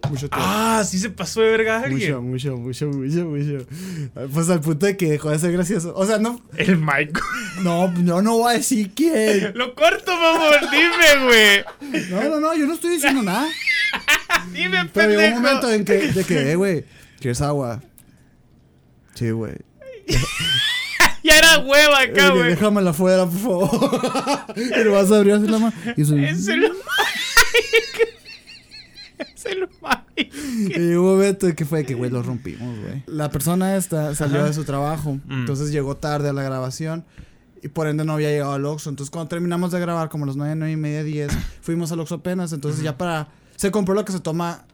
Mucho 0.09 0.29
tiempo. 0.29 0.37
Ah, 0.38 0.85
sí 0.87 1.00
se 1.00 1.11
pasó 1.11 1.41
de 1.41 1.50
verga 1.50 1.79
mucho, 1.81 1.87
alguien. 2.19 2.31
mucho, 2.31 2.56
mucho, 2.56 2.87
mucho, 2.87 3.25
mucho. 3.27 3.67
Pues 4.33 4.49
al 4.50 4.61
punto 4.61 4.87
de 4.87 4.97
que 4.97 5.11
dejó 5.11 5.31
de 5.31 5.38
ser 5.41 5.50
gracioso. 5.50 5.93
O 5.97 6.06
sea, 6.06 6.19
no, 6.19 6.41
El 6.56 6.79
Mike. 6.79 7.19
no, 7.65 7.88
no, 7.91 8.23
no 8.23 8.38
voy 8.38 8.55
a 8.55 8.56
decir 8.59 8.93
quién. 8.94 9.53
Lo 9.56 9.75
corto, 9.75 10.12
mamón. 10.15 10.71
Dime, 10.71 11.25
güey. 11.27 12.05
No, 12.11 12.29
no, 12.29 12.41
no, 12.41 12.55
yo 12.55 12.67
no 12.69 12.75
estoy 12.75 12.91
diciendo 12.93 13.21
nada. 13.23 13.49
Dime, 14.53 14.88
Pero 14.93 15.09
pendejo. 15.09 15.37
un 15.38 15.43
momento 15.43 15.73
en 15.73 15.85
que, 15.85 16.12
de 16.12 16.25
que, 16.25 16.53
eh, 16.53 16.56
güey, 16.56 16.85
¿quieres 17.19 17.41
agua? 17.41 17.83
Sí, 19.17 19.31
güey. 19.31 19.55
Ya 21.23 21.39
era 21.39 21.59
hueva 21.59 22.03
acá, 22.03 22.31
güey. 22.31 22.51
Déjamela 22.51 22.91
afuera, 22.91 23.27
por 23.27 23.39
favor. 23.41 24.47
y 24.57 24.61
le 24.65 24.89
vas 24.91 25.11
a 25.11 25.17
abrir 25.17 25.33
así 25.33 25.49
la 25.49 25.59
mano. 25.59 25.73
Y, 25.97 26.03
eso- 26.03 26.17
Es 26.17 26.47
el. 26.47 26.65
Es 29.19 29.47
el 29.47 29.69
y 30.17 30.79
llegó 30.79 31.03
un 31.03 31.17
momento 31.17 31.49
en 31.49 31.55
que 31.55 31.65
fue 31.65 31.85
que, 31.85 31.95
güey, 31.95 32.11
lo 32.11 32.23
rompimos, 32.23 32.79
güey. 32.81 33.03
La 33.07 33.31
persona 33.31 33.77
esta 33.77 34.15
salió 34.15 34.39
Ajá. 34.39 34.47
de 34.49 34.55
su 34.55 34.65
trabajo. 34.65 35.15
Mm. 35.27 35.41
Entonces 35.41 35.71
llegó 35.71 35.97
tarde 35.97 36.29
a 36.29 36.33
la 36.33 36.43
grabación. 36.43 37.05
Y 37.62 37.69
por 37.69 37.89
ende 37.89 38.05
no 38.05 38.12
había 38.12 38.31
llegado 38.31 38.53
al 38.53 38.65
Oxxo. 38.65 38.91
Entonces 38.91 39.11
cuando 39.11 39.29
terminamos 39.29 39.73
de 39.73 39.81
grabar, 39.81 40.09
como 40.09 40.25
a 40.25 40.27
las 40.29 40.37
9, 40.37 40.55
9 40.57 40.73
y 40.73 40.77
media, 40.77 41.03
10, 41.03 41.33
fuimos 41.61 41.91
al 41.93 42.01
Oxxo 42.01 42.17
apenas. 42.17 42.53
Entonces 42.53 42.83
ya 42.83 42.97
para... 42.97 43.29
Se 43.57 43.71
compró 43.71 43.95
lo 43.95 44.05
que 44.05 44.12
se 44.12 44.21
toma 44.21 44.67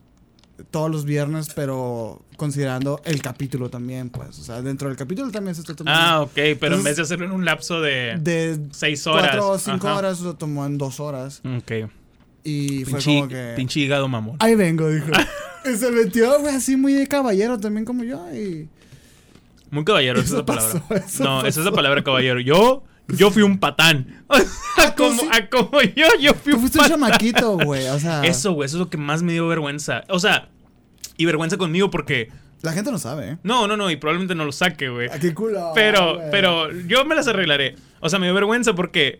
todos 0.71 0.89
los 0.89 1.05
viernes, 1.05 1.49
pero 1.55 2.21
considerando 2.37 3.01
el 3.05 3.21
capítulo 3.21 3.69
también, 3.69 4.09
pues. 4.09 4.39
O 4.39 4.43
sea, 4.43 4.61
dentro 4.61 4.87
del 4.87 4.97
capítulo 4.97 5.31
también 5.31 5.55
se 5.55 5.61
está 5.61 5.75
tomando... 5.75 5.99
Ah, 5.99 6.21
ok, 6.21 6.57
pero 6.59 6.75
en 6.75 6.83
vez 6.83 6.97
de 6.97 7.03
hacerlo 7.03 7.25
en 7.25 7.31
un 7.31 7.45
lapso 7.45 7.81
de, 7.81 8.17
de 8.19 8.59
seis 8.71 9.05
horas. 9.07 9.29
cuatro 9.31 9.49
o 9.49 9.59
cinco 9.59 9.87
Ajá. 9.87 9.97
horas, 9.97 10.19
lo 10.21 10.35
tomó 10.35 10.65
en 10.65 10.77
dos 10.77 10.99
horas. 10.99 11.41
Ok. 11.57 11.89
Y 12.43 12.85
fue 12.85 13.01
como 13.01 13.27
que... 13.27 13.53
pinche 13.55 13.79
hígado 13.79 14.07
mamón. 14.07 14.37
Ahí 14.39 14.55
vengo, 14.55 14.89
dijo. 14.89 15.07
y 15.65 15.77
se 15.77 15.91
metió, 15.91 16.39
güey, 16.39 16.55
así 16.55 16.75
muy 16.75 16.93
de 16.93 17.07
caballero 17.07 17.59
también 17.59 17.85
como 17.85 18.03
yo. 18.03 18.33
Y... 18.33 18.67
Muy 19.71 19.85
caballero, 19.85 20.19
esa 20.19 20.29
es 20.29 20.33
la 20.33 20.45
palabra. 20.45 20.83
pasó, 20.87 21.23
no, 21.23 21.45
esa 21.45 21.59
es 21.59 21.65
la 21.65 21.71
palabra 21.71 22.03
caballero. 22.03 22.39
Yo, 22.39 22.83
yo 23.07 23.31
fui 23.31 23.43
un 23.43 23.57
patán. 23.59 24.23
O 24.33 24.81
sea, 24.81 24.95
tú 24.95 25.03
como, 25.03 25.21
sí? 25.21 25.27
a 25.31 25.49
como 25.49 25.81
yo, 25.81 26.07
yo 26.19 26.33
fui 26.33 26.51
Tú 26.53 26.57
un 26.57 26.61
fuiste 26.61 26.79
un 26.79 26.83
patán. 26.85 26.99
chamaquito, 26.99 27.57
güey. 27.63 27.87
O 27.89 27.99
sea, 27.99 28.23
Eso, 28.23 28.53
güey, 28.53 28.65
eso 28.65 28.77
es 28.77 28.79
lo 28.79 28.89
que 28.89 28.97
más 28.97 29.21
me 29.21 29.31
dio 29.33 29.47
vergüenza. 29.47 30.03
O 30.09 30.17
sea, 30.19 30.49
y 31.17 31.25
vergüenza 31.25 31.57
conmigo 31.57 31.91
porque. 31.91 32.29
la 32.63 32.73
gente 32.73 32.91
no 32.91 32.97
sabe, 32.97 33.29
¿eh? 33.31 33.37
No, 33.43 33.67
no, 33.67 33.77
no, 33.77 33.91
y 33.91 33.97
probablemente 33.97 34.33
no 34.33 34.45
lo 34.45 34.51
saque, 34.51 34.89
güey. 34.89 35.09
¿A 35.09 35.19
qué 35.19 35.33
culo? 35.33 35.71
Pero, 35.75 36.19
pero 36.31 36.71
yo 36.71 37.05
me 37.05 37.13
las 37.13 37.27
arreglaré. 37.27 37.75
O 37.99 38.09
sea, 38.09 38.17
me 38.17 38.25
dio 38.25 38.33
vergüenza 38.33 38.73
porque 38.73 39.19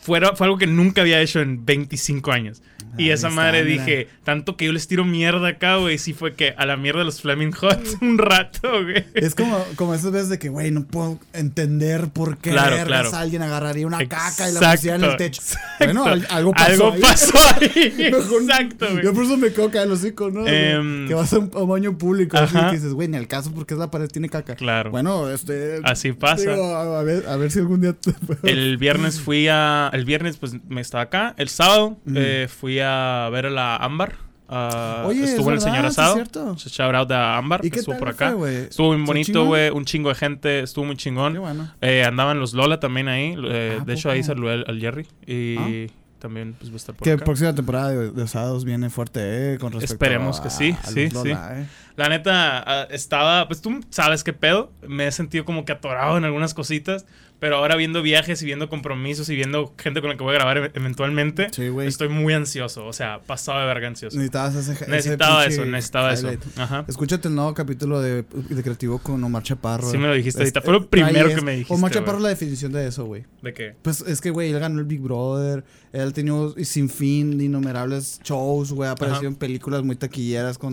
fuera, 0.00 0.34
fue 0.34 0.46
algo 0.46 0.56
que 0.58 0.66
nunca 0.66 1.02
había 1.02 1.20
hecho 1.20 1.40
en 1.40 1.64
25 1.66 2.32
años. 2.32 2.62
Y 2.98 3.10
esa 3.10 3.28
está, 3.28 3.40
madre 3.40 3.64
mira. 3.64 3.84
dije, 3.84 4.08
tanto 4.24 4.56
que 4.56 4.66
yo 4.66 4.72
les 4.72 4.86
tiro 4.88 5.04
mierda 5.04 5.48
acá, 5.48 5.76
güey, 5.76 5.98
sí 5.98 6.12
fue 6.12 6.34
que 6.34 6.54
a 6.56 6.66
la 6.66 6.76
mierda 6.76 7.00
de 7.00 7.04
los 7.06 7.20
Flaming 7.20 7.52
Hot 7.52 7.80
un 8.00 8.18
rato, 8.18 8.70
güey. 8.82 9.04
Es 9.14 9.34
como, 9.34 9.64
como 9.76 9.94
esas 9.94 10.12
veces 10.12 10.28
de 10.28 10.38
que, 10.38 10.48
güey, 10.48 10.70
no 10.70 10.84
puedo 10.84 11.18
entender 11.32 12.08
por 12.08 12.38
qué 12.38 12.50
Claro, 12.50 12.76
vergas 12.76 13.08
claro. 13.08 13.16
alguien 13.16 13.42
agarraría 13.42 13.86
una 13.86 13.98
caca 14.06 14.48
y 14.48 14.52
la 14.54 14.72
pusiera 14.72 14.96
en 14.96 15.04
el 15.04 15.16
techo. 15.16 15.40
exacto. 15.42 15.84
Bueno, 15.84 16.04
al- 16.04 16.26
algo 16.30 16.52
pasó 16.52 16.70
Algo 16.72 16.92
ahí. 16.92 17.00
pasó 17.00 17.38
ahí. 17.60 17.94
Mejor- 18.12 18.42
Exacto, 18.42 18.86
güey. 18.92 19.04
Yo 19.04 19.12
por 19.14 19.24
eso 19.24 19.36
me 19.36 19.48
en 19.48 19.88
los 19.88 20.00
hocico, 20.00 20.30
¿no? 20.30 20.46
Em, 20.46 21.08
que 21.08 21.14
vas 21.14 21.32
a 21.32 21.38
un, 21.38 21.50
a 21.54 21.58
un 21.62 21.68
baño 21.68 21.96
público 21.98 22.36
así 22.36 22.56
que 22.56 22.72
dices, 22.76 22.92
güey, 22.92 23.08
ni 23.08 23.16
al 23.16 23.26
caso 23.26 23.52
porque 23.54 23.74
es 23.74 23.80
la 23.80 23.90
pared 23.90 24.08
tiene 24.08 24.28
caca. 24.28 24.54
Claro. 24.56 24.90
Bueno, 24.90 25.30
este... 25.30 25.80
Así 25.84 26.12
pasa. 26.12 26.50
digo, 26.52 26.74
a, 26.76 27.00
a 27.00 27.02
ver, 27.02 27.24
a 27.28 27.36
ver 27.36 27.50
si 27.50 27.58
algún 27.58 27.80
día 27.80 27.92
te 27.94 28.12
puedo- 28.12 28.40
El 28.44 28.76
viernes 28.76 29.20
fui 29.20 29.48
a. 29.48 29.90
El 29.92 30.04
viernes, 30.04 30.36
pues 30.36 30.52
me 30.68 30.80
estaba 30.80 31.04
acá. 31.04 31.34
El 31.38 31.48
sábado 31.48 31.98
eh, 32.14 32.48
fui 32.48 32.80
a 32.80 32.83
ver 33.32 33.46
a 33.46 33.50
la 33.50 33.76
Ámbar. 33.76 34.16
Ah, 34.48 35.04
Oye, 35.06 35.24
es 35.24 35.30
estuvo 35.30 35.48
en 35.48 35.54
el 35.54 35.60
señor 35.60 35.80
sí 35.80 35.86
es 35.86 35.98
asado. 35.98 36.14
cierto. 36.14 36.54
Shout 36.56 36.94
out 36.94 37.10
a 37.12 37.38
Ámbar, 37.38 37.64
¿Y 37.64 37.70
que 37.70 37.78
estuvo 37.80 37.96
por 37.98 38.14
fue, 38.14 38.26
acá. 38.26 38.34
güey? 38.34 38.56
Estuvo 38.56 38.88
muy 38.88 38.96
¿Estuvo 38.98 39.06
bonito, 39.06 39.44
güey. 39.46 39.70
Un 39.70 39.84
chingo 39.86 40.10
de 40.10 40.14
gente. 40.14 40.60
Estuvo 40.60 40.84
muy 40.84 40.96
Qué 40.96 41.02
chingón. 41.04 41.34
bueno. 41.40 41.70
Eh, 41.80 42.04
andaban 42.04 42.38
los 42.38 42.52
Lola 42.52 42.78
también 42.78 43.08
ahí. 43.08 43.34
eh, 43.42 43.78
¿A 43.80 43.84
de 43.84 43.94
hecho, 43.94 44.10
ahí 44.10 44.22
saludé 44.22 44.52
al, 44.52 44.64
al 44.68 44.78
Jerry. 44.80 45.06
Y 45.26 45.86
también 46.18 46.54
pues, 46.58 46.70
va 46.70 46.74
a 46.74 46.76
estar 46.76 46.94
por 46.94 47.04
Que 47.04 47.12
acá. 47.12 47.24
próxima 47.24 47.54
temporada 47.54 47.90
de, 47.90 48.10
de 48.10 48.22
Osados 48.22 48.64
viene 48.64 48.90
fuerte, 48.90 49.54
eh, 49.54 49.58
con 49.58 49.72
respecto 49.72 49.94
Esperemos 49.94 50.40
a- 50.40 50.42
que 50.42 50.50
sí, 50.50 50.76
a 50.82 50.86
sí, 50.88 51.08
Lola, 51.10 51.60
eh. 51.60 51.66
La 51.96 52.08
neta, 52.08 52.62
ah, 52.66 52.88
estaba, 52.90 53.46
pues 53.46 53.60
tú 53.60 53.80
sabes 53.90 54.24
qué 54.24 54.32
pedo. 54.32 54.72
Me 54.86 55.06
he 55.06 55.12
sentido 55.12 55.44
como 55.44 55.64
que 55.64 55.72
atorado 55.72 56.16
en 56.18 56.24
algunas 56.24 56.54
cositas. 56.54 57.06
Pero 57.40 57.56
ahora 57.56 57.76
viendo 57.76 58.00
viajes 58.00 58.40
y 58.40 58.46
viendo 58.46 58.70
compromisos 58.70 59.28
y 59.28 59.34
viendo 59.34 59.74
gente 59.76 60.00
con 60.00 60.08
la 60.08 60.16
que 60.16 60.22
voy 60.22 60.30
a 60.34 60.38
grabar 60.38 60.56
e- 60.56 60.70
eventualmente, 60.72 61.48
Sí, 61.52 61.68
estoy 61.82 62.08
muy 62.08 62.32
ansioso. 62.32 62.86
O 62.86 62.92
sea, 62.94 63.20
pasado 63.20 63.60
de 63.60 63.66
verga 63.66 63.88
ansioso. 63.88 64.16
Necesitabas 64.16 64.54
ese, 64.54 64.86
Necesitaba 64.88 65.44
eso, 65.44 65.64
necesitaba 65.66 66.12
eso. 66.14 66.30
Ajá. 66.56 66.84
Escúchate 66.88 67.28
el 67.28 67.34
nuevo 67.34 67.52
capítulo 67.52 68.00
de, 68.00 68.22
de 68.22 68.62
Creativo 68.62 68.98
con 68.98 69.22
Omar 69.22 69.42
Chaparro. 69.42 69.90
Sí 69.90 69.98
me 69.98 70.06
lo 70.06 70.14
dijiste 70.14 70.40
ahorita. 70.40 70.62
Fue 70.62 70.72
lo 70.72 70.88
primero 70.88 71.28
que 71.28 71.42
me 71.42 71.52
dijiste, 71.52 71.74
Omar. 71.74 71.90
Chaparro 71.90 72.20
la 72.20 72.30
definición 72.30 72.72
de 72.72 72.86
eso, 72.86 73.04
güey. 73.04 73.24
¿De 73.42 73.52
qué? 73.52 73.74
Pues 73.82 74.00
es 74.02 74.22
que, 74.22 74.30
güey, 74.30 74.50
él 74.50 74.58
ganó 74.60 74.78
el 74.78 74.86
Big 74.86 75.00
Brother. 75.00 75.64
Él 75.92 76.08
ha 76.08 76.12
tenido 76.12 76.54
sin 76.64 76.88
fin 76.88 77.38
innumerables 77.40 78.20
shows, 78.24 78.72
güey. 78.72 78.88
Ha 78.88 78.92
aparecido 78.92 79.18
Ajá. 79.18 79.26
en 79.28 79.36
películas 79.36 79.82
muy 79.82 79.96
taquilleras 79.96 80.56
con, 80.56 80.72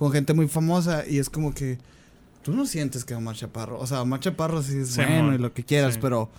con 0.00 0.10
gente 0.12 0.32
muy 0.34 0.48
famosa. 0.48 1.04
Y 1.06 1.18
es 1.18 1.28
como 1.30 1.52
que 1.54 1.78
tú 2.42 2.52
no 2.52 2.64
sientes 2.66 3.04
que 3.04 3.14
Omar 3.14 3.36
Chaparro. 3.36 3.78
O 3.78 3.86
sea, 3.86 4.00
Omar 4.02 4.18
Chaparro 4.20 4.62
sí 4.62 4.78
es 4.78 4.88
Sí, 4.88 5.02
bueno 5.06 5.34
y 5.34 5.38
lo 5.38 5.52
que 5.52 5.62
quieras, 5.62 5.94
Sí. 5.94 5.98
pero 6.02 6.30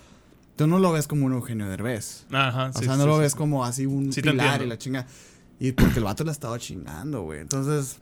tú 0.55 0.65
no 0.67 0.79
lo 0.79 0.91
ves 0.91 1.07
como 1.07 1.27
un 1.27 1.33
Eugenio 1.33 1.69
Derbez. 1.69 2.25
Ajá, 2.31 2.71
O 2.75 2.79
sí, 2.79 2.85
sea, 2.85 2.93
sí, 2.95 2.99
no 2.99 3.05
lo 3.05 3.17
ves 3.19 3.35
como 3.35 3.63
así 3.63 3.85
un 3.85 4.09
pilar 4.09 4.61
y 4.63 4.65
la 4.67 4.77
chinga. 4.77 5.05
Y 5.59 5.73
porque 5.73 5.99
el 5.99 6.03
vato 6.05 6.23
la 6.23 6.31
estaba 6.31 6.57
chingando, 6.57 7.21
güey. 7.21 7.39
Entonces, 7.41 7.97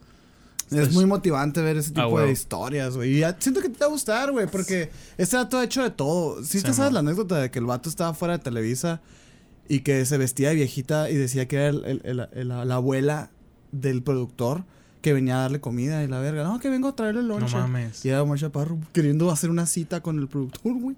es 0.72 0.77
Estás- 0.77 0.93
muy 0.93 1.05
motivante 1.05 1.62
ver 1.62 1.75
ese 1.75 1.91
Ah, 1.98 2.05
tipo 2.05 2.22
de 2.22 2.31
historias, 2.31 2.95
güey. 2.95 3.15
Y 3.17 3.19
ya 3.19 3.36
siento 3.38 3.60
que 3.62 3.67
te 3.69 3.79
va 3.79 3.88
a 3.88 3.89
gustar, 3.89 4.31
güey, 4.31 4.48
porque 4.48 4.89
este 5.17 5.36
vato 5.36 5.57
ha 5.57 5.63
hecho 5.65 5.83
de 5.83 5.89
todo. 5.89 6.41
Sí, 6.43 6.62
te 6.62 6.74
sabes 6.74 6.93
la 6.93 7.00
anécdota 7.01 7.36
de 7.38 7.51
que 7.51 7.60
el 7.60 7.65
vato 7.65 7.89
estaba 7.89 8.13
fuera 8.13 8.38
de 8.38 8.43
Televisa 8.43 9.01
y 9.67 9.81
que 9.81 10.05
se 10.05 10.17
vestía 10.17 10.50
de 10.50 10.55
viejita 10.55 11.10
y 11.10 11.15
decía 11.15 11.48
que 11.50 11.57
era 11.57 11.67
el- 11.67 11.83
el- 11.86 12.01
el- 12.05 12.29
el- 12.33 12.48
la, 12.48 12.63
la 12.65 12.75
abuela 12.75 13.29
del 13.74 14.01
productor 14.03 14.63
que 15.01 15.13
venía 15.13 15.38
a 15.38 15.41
darle 15.44 15.60
comida 15.62 16.03
y 16.03 16.08
la 16.08 16.20
verga. 16.20 16.44
No, 16.44 16.60
que 16.60 16.70
vengo 16.70 16.88
a 16.89 16.96
traerle 16.96 17.22
el 17.22 17.27
No 17.27 17.39
lonche. 17.39 17.56
mames. 17.56 18.03
Y 18.06 18.10
era 18.10 18.22
Omar 18.24 18.38
Chaparro 18.39 18.77
queriendo 18.94 19.32
hacer 19.32 19.50
una 19.50 19.65
cita 19.65 20.01
con 20.01 20.20
el 20.20 20.27
productor, 20.27 20.74
güey. 20.74 20.96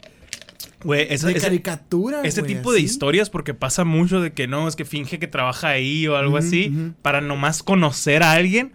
Güey, 0.84 1.08
ese, 1.12 1.28
De 1.28 1.36
caricatura, 1.40 2.22
ese 2.24 2.42
güey, 2.42 2.56
tipo 2.56 2.72
de 2.72 2.80
así. 2.80 2.86
historias, 2.86 3.30
porque 3.30 3.54
pasa 3.54 3.84
mucho 3.84 4.20
de 4.22 4.34
que 4.34 4.48
no, 4.48 4.68
es 4.68 4.76
que 4.76 4.86
finge 4.86 5.20
que 5.20 5.28
trabaja 5.28 5.70
ahí 5.70 6.08
o 6.08 6.16
algo 6.16 6.38
Ujú, 6.38 6.48
así, 6.48 6.70
ujú. 6.76 6.94
para 7.04 7.22
nomás 7.22 7.62
conocer 7.62 8.24
a 8.24 8.32
alguien, 8.32 8.74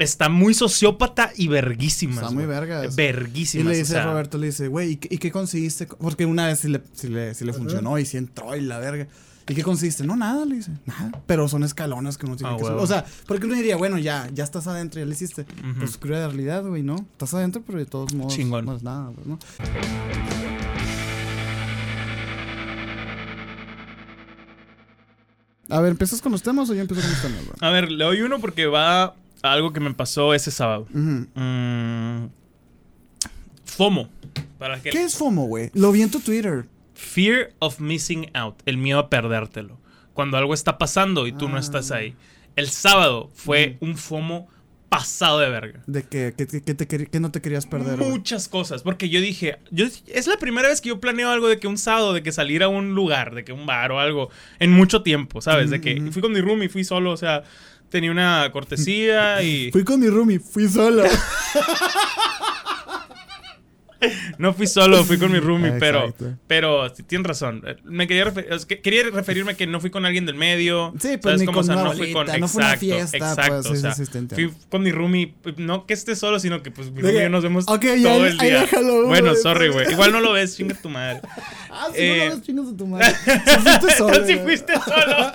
está 0.00 0.28
muy 0.28 0.54
sociópata 0.54 1.30
y 1.36 1.46
verguísimas. 1.48 2.16
Está 2.16 2.30
muy 2.30 2.44
güey. 2.46 2.58
vergas. 2.58 2.96
Y 2.98 3.62
le 3.62 3.70
o 3.70 3.70
dice 3.70 3.84
sea, 3.84 4.04
Roberto, 4.04 4.38
le 4.38 4.46
dice, 4.48 4.66
güey, 4.68 4.92
¿y, 4.92 4.96
qué- 4.96 5.14
y 5.14 5.18
qué 5.18 5.30
conseguiste? 5.30 5.86
Porque 5.86 6.26
una 6.26 6.46
vez 6.48 6.58
sí 6.60 6.68
le, 6.68 6.80
sí 6.92 7.08
le, 7.08 7.32
sí 7.34 7.44
le 7.44 7.52
funcionó 7.52 7.96
y 7.98 8.04
sí 8.06 8.16
entró 8.16 8.56
y 8.56 8.60
la 8.62 8.78
verga. 8.80 9.06
¿Y 9.48 9.54
qué 9.54 9.62
consiste? 9.62 10.04
No, 10.04 10.16
nada, 10.16 10.44
le 10.44 10.56
dice. 10.56 10.72
Nada. 10.86 11.12
Pero 11.26 11.46
son 11.48 11.62
escalones 11.62 12.18
que 12.18 12.26
uno 12.26 12.34
tiene 12.36 12.52
Ah, 12.52 12.56
que 12.56 12.64
subir. 12.64 12.78
O 12.78 12.86
sea, 12.86 13.04
porque 13.28 13.46
uno 13.46 13.54
diría, 13.54 13.76
bueno, 13.76 13.96
ya, 13.98 14.28
ya 14.34 14.42
estás 14.42 14.66
adentro, 14.66 14.98
ya 15.00 15.06
le 15.06 15.12
hiciste. 15.12 15.42
Ujú. 15.42 15.78
Pues 15.78 15.96
cruda 15.98 16.26
realidad, 16.26 16.64
güey, 16.64 16.82
¿no? 16.82 16.96
Estás 16.96 17.32
adentro, 17.34 17.62
pero 17.64 17.78
de 17.78 17.86
todos 17.86 18.12
modos. 18.12 18.34
Chingón. 18.34 18.64
No 18.64 18.74
es 18.76 18.82
nada, 18.82 19.10
pues, 19.12 19.26
¿no? 19.26 19.38
A 25.68 25.80
ver, 25.80 25.90
¿empiezas 25.92 26.20
con 26.20 26.32
los 26.32 26.42
temas 26.42 26.70
o 26.70 26.74
yo 26.74 26.80
empiezo 26.80 27.02
con 27.02 27.10
los 27.10 27.22
temas, 27.22 27.44
güey? 27.44 27.56
A 27.60 27.70
ver, 27.70 27.90
le 27.90 28.04
doy 28.04 28.20
uno 28.22 28.38
porque 28.40 28.66
va 28.66 29.02
a 29.04 29.14
algo 29.42 29.72
que 29.72 29.80
me 29.80 29.92
pasó 29.94 30.32
ese 30.32 30.50
sábado. 30.50 30.86
Mm, 30.92 32.26
FOMO. 33.64 34.08
Para 34.58 34.80
que 34.80 34.90
¿Qué 34.90 35.02
es 35.04 35.16
FOMO, 35.16 35.46
güey? 35.46 35.70
Lo 35.74 35.90
vi 35.92 36.02
en 36.02 36.10
tu 36.10 36.20
Twitter. 36.20 36.66
Fear 36.96 37.52
of 37.58 37.78
missing 37.78 38.30
out. 38.34 38.56
El 38.64 38.78
miedo 38.78 38.98
a 38.98 39.10
perdértelo. 39.10 39.78
Cuando 40.14 40.38
algo 40.38 40.54
está 40.54 40.78
pasando 40.78 41.26
y 41.26 41.32
tú 41.32 41.48
no 41.48 41.56
Ah. 41.56 41.60
estás 41.60 41.90
ahí. 41.90 42.14
El 42.56 42.70
sábado 42.70 43.30
fue 43.34 43.76
un 43.80 43.98
FOMO 43.98 44.48
pasado 44.88 45.40
de 45.40 45.50
verga. 45.50 45.82
De 45.86 46.04
que, 46.04 46.32
que, 46.34 46.46
que 46.46 46.74
te 46.74 47.20
no 47.20 47.30
te 47.30 47.42
querías 47.42 47.66
perder. 47.66 47.98
güey. 47.98 48.08
Muchas 48.08 48.48
cosas, 48.48 48.82
porque 48.82 49.10
yo 49.10 49.20
dije, 49.20 49.58
yo, 49.70 49.84
es 50.06 50.26
la 50.26 50.38
primera 50.38 50.68
vez 50.68 50.80
que 50.80 50.88
yo 50.88 51.00
planeo 51.00 51.28
algo 51.28 51.48
de 51.48 51.58
que 51.58 51.66
un 51.66 51.76
sábado, 51.76 52.14
de 52.14 52.22
que 52.22 52.32
salir 52.32 52.62
a 52.62 52.68
un 52.68 52.94
lugar, 52.94 53.34
de 53.34 53.44
que 53.44 53.52
un 53.52 53.66
bar 53.66 53.92
o 53.92 54.00
algo, 54.00 54.30
en 54.58 54.72
mucho 54.72 55.02
tiempo, 55.02 55.42
¿sabes? 55.42 55.68
De 55.68 55.82
que 55.82 56.00
fui 56.12 56.22
con 56.22 56.32
mi 56.32 56.40
roomie, 56.40 56.70
fui 56.70 56.82
solo, 56.84 57.10
o 57.10 57.16
sea, 57.18 57.42
tenía 57.90 58.10
una 58.10 58.48
cortesía 58.52 59.42
y... 59.42 59.70
Fui 59.70 59.84
con 59.84 60.00
mi 60.00 60.08
roomie, 60.08 60.38
fui 60.38 60.66
solo. 60.68 61.02
No 64.38 64.52
fui 64.52 64.66
solo, 64.66 65.04
fui 65.04 65.18
con 65.18 65.32
mi 65.32 65.38
roomie, 65.38 65.72
pero, 65.80 66.14
pero 66.46 66.94
sí, 66.94 67.02
tienes 67.02 67.26
razón. 67.26 67.62
Me 67.84 68.06
quería, 68.06 68.32
quería 68.82 69.04
referirme 69.10 69.54
que 69.56 69.66
no 69.66 69.80
fui 69.80 69.90
con 69.90 70.04
alguien 70.04 70.26
del 70.26 70.34
medio. 70.34 70.92
Sí, 71.00 71.16
pues, 71.16 71.22
¿sabes 71.22 71.40
ni 71.40 71.46
cómo? 71.46 71.58
O 71.58 71.60
con 71.60 71.64
sea, 71.66 71.74
una 71.76 71.84
no 71.84 71.92
fui 71.92 72.12
con 72.12 72.26
no 72.26 72.48
fue 72.48 72.62
una 72.62 72.74
exacto, 72.74 72.80
fiesta, 72.80 73.16
exacto, 73.16 73.52
pues, 73.62 73.66
o 73.66 73.74
sí, 73.74 73.80
sea, 73.80 73.92
sí, 73.94 74.04
sí, 74.06 74.26
fui 74.34 74.52
con 74.68 74.82
mi 74.82 74.92
roomie, 74.92 75.34
no 75.56 75.86
que 75.86 75.94
esté 75.94 76.14
solo, 76.16 76.38
sino 76.38 76.62
que 76.62 76.70
pues 76.70 76.90
mi 76.90 77.00
roomie 77.00 77.20
y 77.20 77.22
yo 77.22 77.30
nos 77.30 77.42
vemos 77.42 77.64
ok, 77.68 77.80
todo 77.80 77.96
ya, 77.96 78.26
el 78.26 78.38
día. 78.38 78.60
déjalo, 78.60 79.06
bueno, 79.06 79.34
sorry, 79.34 79.70
pues. 79.70 79.84
güey. 79.84 79.92
Igual 79.92 80.12
no 80.12 80.20
lo 80.20 80.32
ves, 80.32 80.56
chinga 80.56 80.74
tu 80.74 80.88
madre. 80.88 81.20
Ah, 81.78 81.88
Eh, 81.94 82.16
no 82.20 82.24
lo 82.30 82.36
ves, 82.36 82.42
chingas 82.46 82.68
a 82.68 82.76
tu 82.78 82.86
madre. 82.86 83.06
Si 83.44 83.58
fuiste 83.60 83.90
solo. 83.98 84.26
si 84.26 84.34
fuiste 84.36 84.72
solo. 84.80 85.32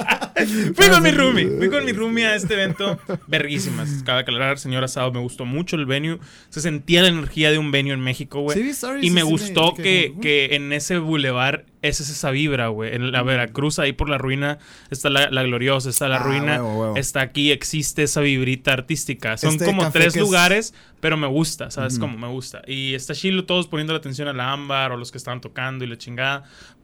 Fui 0.74 0.90
con 0.90 1.04
mi 1.04 1.12
sí. 1.12 1.16
roomie. 1.16 1.48
Fui 1.58 1.70
con 1.70 1.86
mi 1.86 1.92
roomie 1.92 2.26
a 2.26 2.36
este 2.36 2.56
evento. 2.56 3.00
Verguísimas. 3.28 4.02
Cabe 4.04 4.22
aclarar, 4.22 4.58
señor 4.58 4.84
Asado, 4.84 5.12
me 5.12 5.20
gustó 5.20 5.46
mucho 5.46 5.76
el 5.76 5.86
venue. 5.86 6.18
Se 6.50 6.60
sentía 6.62 7.04
la 7.04 7.10
energía 7.10 7.52
de 7.52 7.60
un 7.60 7.70
venue 7.70 7.94
en 7.94 8.00
México, 8.00 8.42
güey. 8.42 8.51
Sí, 8.54 8.72
y 9.02 9.10
me 9.12 9.22
sí, 9.22 9.28
gustó 9.28 9.74
que, 9.76 9.84
que- 9.84 10.16
que 10.22 10.56
en 10.56 10.72
ese 10.74 10.98
bulevar 11.00 11.66
es 11.82 12.00
esa 12.00 12.32
vibra, 12.32 12.68
güey. 12.68 12.96
En 12.96 13.12
la 13.12 13.24
Veracruz, 13.24 13.80
ahí 13.80 13.94
por 13.94 14.10
la 14.10 14.18
ruina, 14.18 14.60
está 14.90 15.10
la, 15.10 15.30
la 15.32 15.44
gloriosa, 15.44 15.90
está 15.90 16.08
la 16.08 16.18
Ah, 16.18 16.24
ruina. 16.24 16.64
huevo, 16.64 16.80
huevo. 16.82 16.96
Está 16.98 17.22
aquí, 17.22 17.52
existe 17.52 18.04
esa 18.04 18.22
vibrita 18.22 18.74
artística. 18.74 19.38
Son 19.38 19.52
Este 19.54 19.66
como 19.66 19.90
tres 19.92 20.16
es- 20.16 20.22
lugares, 20.22 20.74
pero 21.00 21.18
me 21.18 21.28
gusta, 21.28 21.72
¿sabes? 21.72 21.94
Ujú. 21.94 22.02
Como 22.02 22.18
me 22.18 22.28
gusta. 22.28 22.62
Y 22.68 22.94
está 22.94 23.14
chilo 23.16 23.46
todos 23.46 23.68
poniendo 23.68 23.94
la 23.94 24.00
atención 24.00 24.28
a 24.28 24.34
la 24.34 24.52
ámbar 24.52 24.92
o 24.92 24.98
los 24.98 25.12
que 25.12 25.18
estaban 25.18 25.42
tocando 25.42 25.84
y 25.84 25.88
la 25.88 25.98
chingada. 25.98 26.44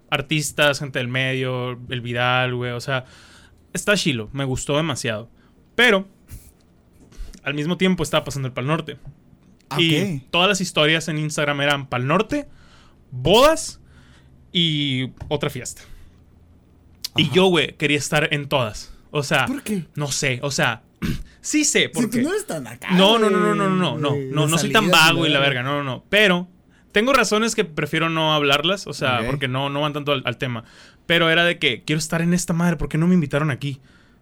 Artistas, 0.10 0.80
gente 0.80 1.00
del 1.00 1.10
medio, 1.10 1.80
el 1.90 2.02
Vidal, 2.02 2.56
güey. 2.56 2.72
O 2.72 2.80
sea, 2.80 3.06
está 3.74 3.96
chilo. 3.96 4.30
Me 4.34 4.46
gustó 4.46 4.78
demasiado. 4.78 5.30
Pero, 5.76 6.08
al 7.44 7.54
mismo 7.54 7.78
tiempo 7.78 8.04
estaba 8.04 8.24
pasando 8.24 8.48
el 8.48 8.54
Pal 8.54 8.66
Norte. 8.68 8.98
Ah, 9.70 9.82
Y 9.82 10.18
ok. 10.18 10.24
todas 10.32 10.50
las 10.50 10.62
historias 10.62 11.08
en 11.08 11.18
Instagram 11.18 11.62
eran 11.62 11.88
Pal 11.88 12.08
Norte, 12.08 12.48
bodas 13.12 13.80
y 14.52 15.12
otra 15.28 15.50
fiesta. 15.50 15.82
Y 17.16 17.26
Ajá. 17.26 17.34
yo, 17.34 17.46
güey, 17.48 17.74
quería 17.76 17.98
estar 17.98 18.30
en 18.34 18.48
todas. 18.48 18.94
O 19.12 19.24
sea, 19.24 19.46
¿Por 19.46 19.64
qué? 19.64 19.86
no 19.96 20.12
sé, 20.12 20.40
o 20.44 20.52
sea, 20.52 20.84
sí 21.42 21.64
sé 21.66 21.84
Si 21.84 21.88
por 21.90 22.04
tú 22.06 22.12
qué. 22.12 22.22
no 22.22 22.30
eres 22.32 22.46
tan 22.46 22.68
acá. 22.68 22.92
No, 22.92 23.18
no, 23.18 23.30
no, 23.30 23.40
no, 23.40 23.56
no, 23.56 23.70
no, 23.70 23.98
no, 23.98 23.98
no, 23.98 24.12
de 24.16 24.32
no 24.52 24.58
soy 24.58 24.72
tan 24.72 24.90
vago 24.90 25.26
y 25.26 25.30
la 25.30 25.40
verga, 25.40 25.64
no, 25.64 25.78
no, 25.78 25.84
no. 25.84 26.04
Pero 26.10 26.48
tengo 26.92 27.14
razones 27.14 27.56
que 27.56 27.66
prefiero 27.66 28.10
no 28.10 28.34
hablarlas, 28.34 28.88
o 28.88 28.94
sea, 28.94 29.20
Ok. 29.22 29.26
porque 29.28 29.48
no, 29.48 29.70
no 29.70 29.82
van 29.82 29.94
tanto 29.94 30.12
al, 30.12 30.22
al 30.26 30.38
tema. 30.38 30.64
Pero 31.06 31.30
era 31.30 31.44
de 31.46 31.58
que 31.58 31.84
quiero 31.84 32.00
estar 32.00 32.22
en 32.22 32.34
esta 32.34 32.54
madre, 32.54 32.76
¿por 32.78 32.90
qué 32.90 32.98
no 32.98 33.08
me 33.08 33.14
invitaron 33.16 33.50
aquí? 33.52 33.80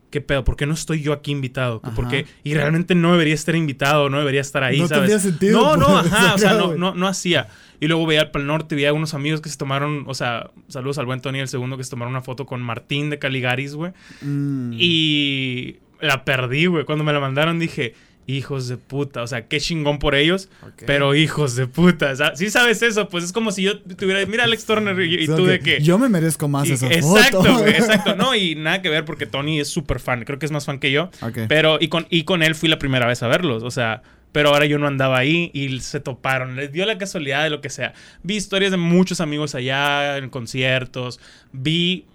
¿Qué 0.10 0.22
pedo? 0.22 0.44
¿Por 0.44 0.56
qué 0.56 0.66
no 0.66 0.74
estoy 0.74 1.02
yo 1.02 1.14
aquí 1.14 1.32
invitado? 1.32 1.82
¿Por 1.82 2.06
Ajá. 2.06 2.10
qué? 2.10 2.26
Y 2.44 2.54
realmente 2.54 2.96
no 2.96 3.12
debería 3.12 3.34
estar 3.34 3.56
invitado, 3.56 4.10
no 4.10 4.18
debería 4.20 4.42
estar 4.42 4.64
ahí, 4.64 4.80
No 4.80 4.88
¿sabes? 4.88 5.10
tendría 5.10 5.20
sentido, 5.20 5.60
No, 5.60 5.78
no, 5.78 6.02
pues, 6.02 6.14
ajá, 6.14 6.34
o 6.36 6.38
sea, 6.38 6.54
no, 6.54 6.76
no, 6.76 6.96
no 6.96 7.08
hacía. 7.08 7.48
Y 7.80 7.88
luego 7.88 8.06
veía 8.06 8.22
al 8.22 8.32
Pal 8.32 8.48
Norte, 8.48 8.76
veía 8.76 8.94
unos 8.94 9.14
amigos 9.14 9.42
que 9.42 9.50
se 9.50 9.58
tomaron, 9.58 10.06
o 10.08 10.14
sea, 10.14 10.52
saludos 10.70 10.98
al 10.98 11.06
buen 11.06 11.20
Tony 11.22 11.40
el 11.40 11.48
segundo 11.50 11.76
que 11.78 11.84
se 11.84 11.90
tomaron 11.90 12.14
una 12.14 12.22
foto 12.22 12.46
con 12.46 12.62
Martín 12.62 13.10
de 13.10 13.20
Caligaris, 13.20 13.76
güey. 13.76 13.92
Mm. 14.22 14.72
Y 14.74 15.78
la 16.00 16.24
perdí, 16.24 16.68
güey. 16.68 16.86
Cuando 16.86 17.04
me 17.04 17.12
la 17.12 17.20
mandaron 17.20 17.60
dije, 17.60 17.94
hijos 18.28 18.68
de 18.68 18.78
puta. 18.78 19.22
O 19.22 19.28
sea, 19.28 19.48
qué 19.48 19.60
chingón 19.60 20.00
por 20.00 20.16
ellos, 20.16 20.50
pero 20.86 21.16
hijos 21.16 21.56
de 21.56 21.68
puta. 21.68 22.12
O 22.12 22.16
sea, 22.16 22.36
si 22.36 22.50
sabes 22.50 22.82
eso, 22.82 23.08
pues 23.10 23.24
es 23.24 23.32
como 23.32 23.52
si 23.52 23.64
yo 23.64 23.80
tuviera, 23.80 24.26
mira 24.26 24.46
Alex 24.46 24.66
Turner 24.66 25.00
y, 25.02 25.24
y 25.24 25.28
tú 25.28 25.46
de 25.46 25.60
que. 25.60 25.82
Yo 25.82 25.98
me 25.98 26.10
merezco 26.10 26.48
más 26.48 26.68
y- 26.68 26.74
esa 26.74 26.88
exacto, 26.88 27.44
foto. 27.44 27.68
exacto. 27.68 28.16
No, 28.16 28.36
y 28.36 28.56
nada 28.56 28.82
que 28.82 28.90
ver 28.90 29.06
porque 29.06 29.26
Tony 29.26 29.60
es 29.60 29.68
súper 29.68 30.00
fan. 30.00 30.24
Creo 30.26 30.40
que 30.40 30.46
es 30.46 30.52
más 30.52 30.66
fan 30.66 30.80
que 30.80 30.92
yo. 30.92 31.10
Ok. 31.22 31.40
Pero, 31.48 31.78
y 31.80 31.88
con, 31.88 32.08
y 32.10 32.24
con 32.24 32.44
él 32.44 32.56
fui 32.56 32.70
la 32.70 32.80
primera 32.80 33.06
vez 33.08 33.22
a 33.24 33.28
verlos. 33.28 33.64
O 33.64 33.72
sea, 33.72 34.02
pero 34.32 34.50
ahora 34.50 34.66
yo 34.66 34.78
no 34.78 34.88
andaba 34.88 35.18
ahí 35.18 35.50
y 35.54 35.80
se 35.80 36.00
toparon. 36.00 36.56
Les 36.58 36.72
dio 36.72 36.86
la 36.86 36.98
casualidad 36.98 37.44
de 37.44 37.50
lo 37.50 37.62
que 37.62 37.70
sea. 37.70 37.94
Vi 38.22 38.36
historias 38.36 38.72
de 38.72 38.78
muchos 38.78 39.22
amigos 39.22 39.56
allá 39.56 40.18
en 40.18 40.30
conciertos. 40.30 41.20
Vi 41.54 42.06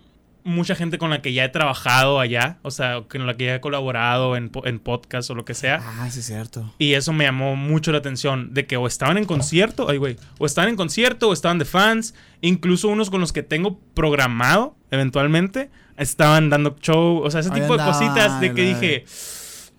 mucha 0.45 0.75
gente 0.75 0.99
con 0.99 1.11
la 1.11 1.23
que 1.23 1.33
ya 1.33 1.45
he 1.45 1.49
trabajado 1.49 2.21
allá. 2.21 2.59
O 2.63 2.71
sea, 2.71 3.03
con 3.03 3.27
la 3.27 3.37
que 3.37 3.47
ya 3.47 3.55
he 3.57 3.61
colaborado 3.61 4.37
en, 4.37 4.51
en 4.65 4.79
podcast 4.79 5.31
o 5.31 5.35
lo 5.35 5.45
que 5.45 5.55
sea. 5.55 5.81
Ah, 5.83 6.11
sí, 6.11 6.21
es 6.21 6.27
cierto. 6.27 6.73
Y 6.79 6.95
eso 6.95 7.13
me 7.13 7.25
llamó 7.25 7.57
mucho 7.57 7.93
la 7.93 7.99
atención 7.99 8.55
de 8.55 8.67
que 8.67 8.77
o 8.77 8.87
estaban 8.87 9.19
en 9.19 9.25
concierto, 9.25 9.89
ay 9.89 9.99
güey, 9.99 10.17
o 10.39 10.47
estaban 10.47 10.71
en 10.71 10.77
concierto 10.77 11.29
o 11.29 11.33
estaban 11.33 11.59
de 11.59 11.65
fans, 11.65 12.15
incluso 12.41 12.89
unos 12.89 13.11
con 13.11 13.21
los 13.21 13.33
que 13.33 13.43
tengo 13.43 13.79
programado 13.95 14.77
eventualmente 14.91 15.71
estaban 15.97 16.51
dando 16.51 16.77
show, 16.81 17.19
o 17.19 17.31
sea, 17.31 17.41
ese 17.41 17.51
tipo 17.51 17.77
de 17.77 17.85
cositas 17.85 18.41
de 18.41 18.55
que 18.55 18.63
dije 18.63 19.05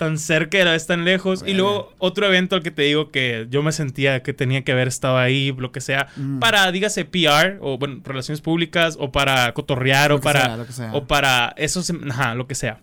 tan 0.02 0.18
cerca 0.18 0.58
y 0.58 0.62
a 0.62 0.66
la 0.66 0.72
vez 0.72 0.88
tan 0.88 1.06
lejos. 1.06 1.44
Y 1.46 1.54
luego 1.54 1.94
otro 2.00 2.26
evento 2.26 2.56
al 2.56 2.64
que 2.64 2.72
te 2.72 2.82
digo 2.82 3.12
que 3.12 3.46
yo 3.52 3.62
me 3.62 3.72
sentía 3.72 4.24
que 4.24 4.34
tenía 4.34 4.64
que 4.64 4.72
haber 4.72 4.88
estado 4.88 5.20
ahí, 5.20 5.54
lo 5.56 5.72
que 5.72 5.80
sea, 5.80 6.08
Mm. 6.18 6.40
para, 6.40 6.72
dígase, 6.72 7.06
PR 7.06 7.60
o, 7.62 7.78
bueno, 7.78 8.02
relaciones 8.04 8.42
públicas 8.42 8.98
o 9.00 9.12
para 9.12 9.54
cotorrear 9.54 10.10
Lo 10.10 10.16
o 10.16 10.22
para, 10.22 10.66
sea, 10.72 10.92
o 10.96 11.06
para 11.06 11.54
eso, 11.56 11.84
se- 11.84 11.94
ajá, 12.10 12.34
lo 12.34 12.48
que 12.48 12.56
sea. 12.56 12.80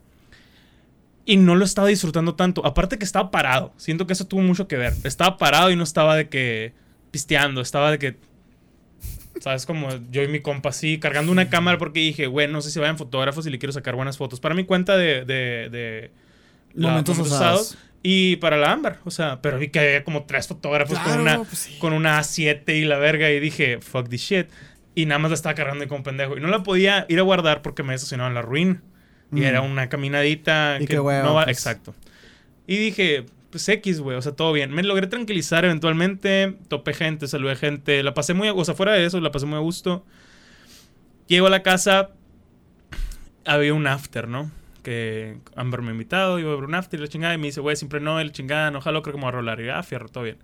Y 1.27 1.39
no 1.39 1.57
lo 1.57 1.65
estaba 1.65 1.89
disfrutando 1.89 2.37
tanto. 2.37 2.65
Aparte 2.65 2.99
que 2.99 3.05
estaba 3.05 3.33
parado. 3.33 3.73
Siento 3.79 4.07
que 4.07 4.13
eso 4.13 4.27
tuvo 4.29 4.43
mucho 4.43 4.69
que 4.69 4.77
ver. 4.77 4.93
Estaba 5.03 5.39
parado 5.39 5.73
y 5.73 5.77
no 5.77 5.83
estaba 5.83 6.15
de 6.15 6.29
que 6.29 6.73
pisteando. 7.11 7.61
Estaba 7.61 7.91
de 7.91 7.99
que, 7.99 8.17
¿sabes? 9.41 9.67
Como 9.67 9.89
yo 10.13 10.23
y 10.23 10.29
mi 10.29 10.39
compa 10.41 10.69
así, 10.69 10.99
cargando 10.99 11.33
una 11.33 11.51
cámara 11.51 11.79
porque 11.79 11.99
dije, 11.99 12.29
güey, 12.29 12.47
no 12.47 12.61
sé 12.63 12.71
si 12.71 12.79
vayan 12.79 12.97
fotógrafos 12.97 13.45
y 13.47 13.51
le 13.51 13.59
quiero 13.59 13.73
sacar 13.73 13.97
buenas 13.97 14.17
fotos. 14.17 14.39
Para 14.39 14.55
mi 14.55 14.65
cuenta 14.65 14.97
de... 14.97 15.25
de, 15.25 15.69
de 15.69 16.11
la- 16.75 16.89
Momentos 16.91 17.19
osados. 17.19 17.79
Y 18.03 18.37
para 18.37 18.57
la 18.57 18.73
Ámbar. 18.73 18.99
O 19.05 19.11
sea, 19.11 19.43
pero 19.43 19.59
vi 19.59 19.69
que 19.69 19.81
había 19.81 20.05
como 20.05 20.25
tres 20.25 20.47
fotógrafos 20.47 20.97
con 20.99 21.05
Claro, 21.07 21.23
una 21.23 21.37
pues 21.39 21.59
sí. 21.59 21.79
con 21.79 21.93
una 21.93 22.19
A7 22.21 22.77
y 22.77 22.85
la 22.85 22.97
verga 22.99 23.31
y 23.31 23.41
dije, 23.41 23.81
fuck 23.81 24.09
this 24.09 24.21
shit. 24.23 24.47
Y 24.95 25.07
nada 25.07 25.19
más 25.19 25.31
la 25.31 25.35
estaba 25.35 25.55
cargando 25.55 25.87
como 25.89 26.03
pendejo. 26.05 26.37
Y 26.37 26.41
no 26.41 26.49
la 26.49 26.63
podía 26.63 27.07
ir 27.09 27.19
a 27.19 27.23
guardar 27.23 27.61
porque 27.63 27.83
me 27.83 27.95
estacionaba 27.95 28.29
en 28.29 28.35
la 28.35 28.43
ruina. 28.43 28.83
Y 29.33 29.41
Mm. 29.41 29.45
era 29.45 29.61
una 29.63 29.89
caminadita. 29.89 30.77
Y 30.81 30.87
que 30.87 30.95
qué 30.95 31.01
hueva, 31.01 31.23
no 31.25 31.35
va- 31.35 31.45
pues. 31.45 31.57
Exacto. 31.59 31.95
Y 32.67 32.77
dije, 32.77 33.27
pues 33.51 33.69
X, 33.69 34.01
güey, 34.01 34.17
o 34.17 34.23
sea, 34.23 34.33
todo 34.33 34.53
bien. 34.53 34.71
Me 34.73 34.83
logré 34.85 35.07
tranquilizar 35.09 35.65
eventualmente. 35.65 36.57
Topé 36.69 36.95
gente, 36.95 37.27
saludé 37.29 37.57
gente. 37.57 38.03
La 38.03 38.15
pasé 38.15 38.33
muy 38.33 38.49
O 38.49 38.65
sea, 38.65 38.75
fuera 38.75 38.93
de 38.93 39.05
eso, 39.05 39.21
la 39.21 39.31
pasé 39.33 39.45
muy 39.47 39.57
a 39.57 39.61
gusto. 39.61 40.05
Llego 41.27 41.49
a 41.49 41.51
la 41.51 41.63
casa. 41.63 42.11
Había 43.45 43.75
un 43.75 43.87
after, 43.87 44.29
¿no? 44.29 44.51
Que 44.89 45.37
Amber 45.55 45.83
me 45.83 45.89
ha 45.89 45.93
invitado. 45.93 46.39
Iba 46.39 46.51
a 46.51 46.55
ver 46.55 46.65
un 46.65 46.75
after 46.75 46.99
y 46.99 47.03
la 47.03 47.09
chingada. 47.09 47.35
Y 47.35 47.39
me 47.39 47.49
dice, 47.49 47.61
güey, 47.61 47.77
siempre 47.77 48.01
no, 48.01 48.21
el 48.21 48.33
chingada, 48.33 48.71
no 48.71 48.81
jalo, 48.81 49.03
creo 49.03 49.13
que 49.13 49.19
me 49.19 49.25
voy 49.25 49.29
a 49.29 49.33
rolar. 49.33 49.61
Y 49.61 49.67
yo, 49.67 49.75
ah, 49.75 49.83
fierro, 49.83 50.09
todo 50.09 50.25
bien. 50.25 50.39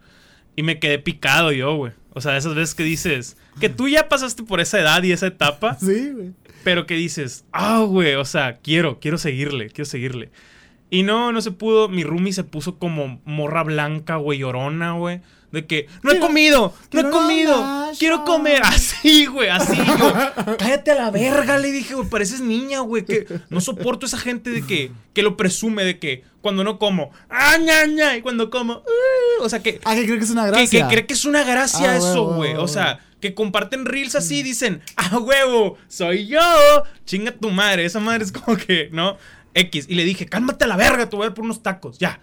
Y 0.54 0.62
me 0.62 0.78
quedé 0.78 0.98
picado 0.98 1.50
yo, 1.50 1.74
güey. 1.76 1.92
O 2.12 2.20
sea, 2.20 2.36
esas 2.36 2.54
veces 2.54 2.74
que 2.74 2.82
dices 2.82 3.38
que 3.58 3.70
tú 3.70 3.88
ya 3.88 4.08
pasaste 4.08 4.42
por 4.42 4.60
esa 4.60 4.78
edad 4.80 5.02
y 5.02 5.12
esa 5.12 5.28
etapa, 5.28 5.74
Sí, 5.80 6.10
güey. 6.12 6.32
pero 6.62 6.86
que 6.86 6.94
dices, 6.94 7.46
ah, 7.52 7.80
güey, 7.88 8.14
o 8.16 8.24
sea, 8.26 8.58
quiero, 8.62 9.00
quiero 9.00 9.16
seguirle, 9.16 9.70
quiero 9.70 9.86
seguirle. 9.86 10.30
Y 10.90 11.02
no, 11.02 11.32
no 11.32 11.40
se 11.42 11.50
pudo. 11.50 11.88
Mi 11.88 12.04
roomie 12.04 12.32
se 12.32 12.44
puso 12.44 12.78
como 12.78 13.20
morra 13.24 13.62
blanca, 13.64 14.16
güey, 14.16 14.38
llorona, 14.38 14.92
güey. 14.92 15.20
De 15.50 15.66
que, 15.66 15.86
no 16.02 16.10
he 16.10 16.18
comido, 16.18 16.74
no 16.90 17.00
he 17.00 17.10
comido, 17.10 17.92
quiero 17.96 18.16
Dasha". 18.18 18.24
comer. 18.26 18.60
Así, 18.64 19.26
güey, 19.26 19.48
así. 19.50 19.76
Yo, 19.76 20.12
cállate 20.58 20.90
a 20.90 20.94
la 20.96 21.10
verga, 21.12 21.58
le 21.58 21.70
dije, 21.70 21.94
güey, 21.94 22.08
pareces 22.08 22.40
niña, 22.40 22.80
güey. 22.80 23.04
Que 23.04 23.24
no 23.50 23.60
soporto 23.60 24.04
esa 24.04 24.18
gente 24.18 24.50
de 24.50 24.62
que, 24.66 24.90
que 25.12 25.22
lo 25.22 25.36
presume 25.36 25.84
de 25.84 26.00
que 26.00 26.24
cuando 26.42 26.64
no 26.64 26.80
como, 26.80 27.12
ah, 27.30 27.56
ña, 27.58 27.86
ña, 27.86 28.16
y 28.16 28.20
cuando 28.20 28.50
como, 28.50 28.78
"Uh", 28.78 29.42
o 29.44 29.48
sea, 29.48 29.62
que, 29.62 29.80
Ah, 29.84 29.94
que 29.94 30.06
creo 30.06 30.18
que 30.18 30.24
es 30.24 30.30
una 30.32 30.44
gracia. 30.46 30.88
que 30.88 30.92
cree 30.92 31.06
que 31.06 31.14
es 31.14 31.24
una 31.24 31.44
gracia 31.44 31.92
Ah, 31.92 31.96
eso, 31.98 32.34
güey. 32.34 32.54
O 32.54 32.66
sea, 32.66 32.98
que 33.20 33.32
comparten 33.34 33.86
reels 33.86 34.16
así 34.16 34.38
y 34.38 34.42
dicen, 34.42 34.82
ah, 34.96 35.18
huevo, 35.18 35.78
soy 35.86 36.26
yo. 36.26 36.40
Chinga 37.06 37.30
tu 37.30 37.50
madre. 37.50 37.84
Esa 37.84 38.00
madre 38.00 38.24
es 38.24 38.32
como 38.32 38.56
que, 38.56 38.88
¿no? 38.92 39.16
X. 39.54 39.86
Y 39.88 39.94
le 39.94 40.04
dije, 40.04 40.26
cálmate 40.26 40.64
a 40.64 40.68
la 40.68 40.76
verga, 40.76 41.08
te 41.08 41.16
voy 41.16 41.24
a 41.24 41.28
ver 41.28 41.34
por 41.34 41.44
unos 41.44 41.62
tacos, 41.62 41.98
ya. 41.98 42.20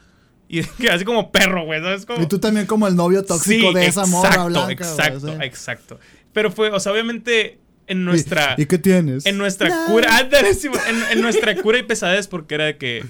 Y 0.48 0.60
así 0.92 1.06
como 1.06 1.32
perro, 1.32 1.66
güey, 1.66 1.82
¿sabes? 1.82 2.06
Como... 2.06 2.22
Y 2.22 2.28
tú 2.28 2.40
también 2.40 2.66
como 2.66 2.88
el 2.88 2.96
novio 2.96 3.24
tóxico 3.24 3.70
Sí, 3.70 3.74
de 3.74 3.86
esa 3.86 4.06
morra 4.06 4.46
blanca. 4.46 4.72
Exacto, 4.72 5.28
sí. 5.28 5.34
exacto. 5.42 6.00
Pero 6.34 6.52
fue, 6.52 6.70
o 6.70 6.80
sea, 6.80 6.92
obviamente 6.92 7.60
en 7.88 8.06
nuestra... 8.06 8.56
¿Y, 8.58 8.64
y 8.64 8.66
qué 8.66 8.78
tienes? 8.78 9.26
En 9.26 9.38
nuestra 9.38 9.86
cura. 9.88 10.18
ándale, 10.18 10.54
sí, 10.54 10.68
en, 10.68 11.18
en 11.18 11.22
nuestra 11.22 11.56
cura 11.56 11.80
y 11.80 11.84
pesadez, 11.84 12.28
porque 12.28 12.56
era 12.56 12.66
de 12.66 12.78
que 12.78 13.04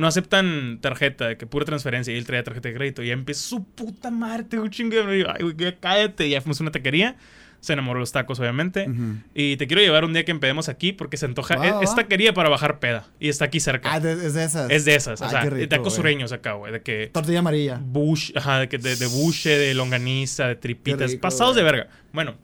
no 0.00 0.06
aceptan 0.06 0.78
tarjeta, 0.80 1.28
de 1.28 1.36
que 1.36 1.46
pura 1.46 1.64
transferencia. 1.66 2.12
Y 2.12 2.16
él 2.16 2.24
traía 2.24 2.42
tarjeta 2.42 2.68
de 2.68 2.74
crédito. 2.74 3.02
Y 3.02 3.08
ya 3.08 3.12
empezó 3.12 3.56
su 3.56 3.64
puta 3.64 4.10
madre, 4.10 4.58
un 4.58 4.70
chingo 4.70 4.96
de. 4.96 5.18
y 5.18 5.20
yo, 5.20 5.26
Ay, 5.30 5.42
güey, 5.42 5.76
cállate. 5.78 6.26
Y 6.26 6.30
ya 6.30 6.40
fuimos 6.40 6.58
a 6.60 6.64
una 6.64 6.72
taquería. 6.72 7.16
Se 7.60 7.74
enamoró 7.74 7.98
de 7.98 8.00
los 8.00 8.12
tacos, 8.12 8.40
obviamente. 8.40 8.88
Y 9.34 9.56
te 9.56 9.66
quiero 9.66 9.82
llevar 9.82 10.04
un 10.04 10.12
día 10.14 10.24
que 10.24 10.30
empedemos 10.30 10.68
aquí 10.68 10.92
porque 10.92 11.16
se 11.16 11.26
antoja. 11.26 11.56
Va, 11.56 11.66
es, 11.66 11.74
va. 11.74 11.82
es 11.82 11.94
taquería 11.94 12.32
para 12.32 12.48
bajar 12.48 12.78
peda. 12.78 13.06
Y 13.18 13.28
está 13.28 13.44
aquí 13.46 13.60
cerca. 13.60 13.92
Ah, 13.92 13.98
es 13.98 14.34
de 14.34 14.44
esas. 14.44 14.70
es 14.70 14.84
de 14.86 14.94
esas. 14.94 15.20
O 15.20 15.28
sea, 15.28 15.42
rico, 15.42 15.68
tacos 15.68 15.94
sureños 15.94 16.32
acá, 16.32 16.54
güey. 16.54 16.72
De 16.72 16.80
que. 16.80 17.10
Tortilla 17.12 17.40
amarilla. 17.40 17.78
Bush, 17.82 18.32
ajá, 18.34 18.60
de, 18.60 18.68
que 18.68 18.78
de, 18.78 18.96
de 18.96 19.06
buche, 19.06 19.50
de 19.50 19.74
longaniza, 19.74 20.48
de 20.48 20.56
tripitas. 20.56 21.10
rico, 21.10 21.20
pasados 21.20 21.54
de 21.54 21.62
verga. 21.62 21.88
Bueno. 22.12 22.36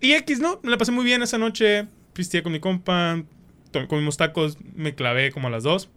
Y 0.00 0.12
X, 0.12 0.40
¿no? 0.40 0.60
Me 0.62 0.70
la 0.70 0.76
pasé 0.76 0.92
muy 0.92 1.04
bien 1.04 1.22
esa 1.22 1.38
noche. 1.38 1.86
Pisteé 2.12 2.42
con 2.42 2.52
mi 2.52 2.60
compa. 2.60 3.22
Comimos 3.88 4.16
tacos. 4.16 4.58
Me 4.74 4.94
clavé 4.94 5.32
como 5.32 5.48
a 5.48 5.50
las 5.50 5.62
dos. 5.62 5.88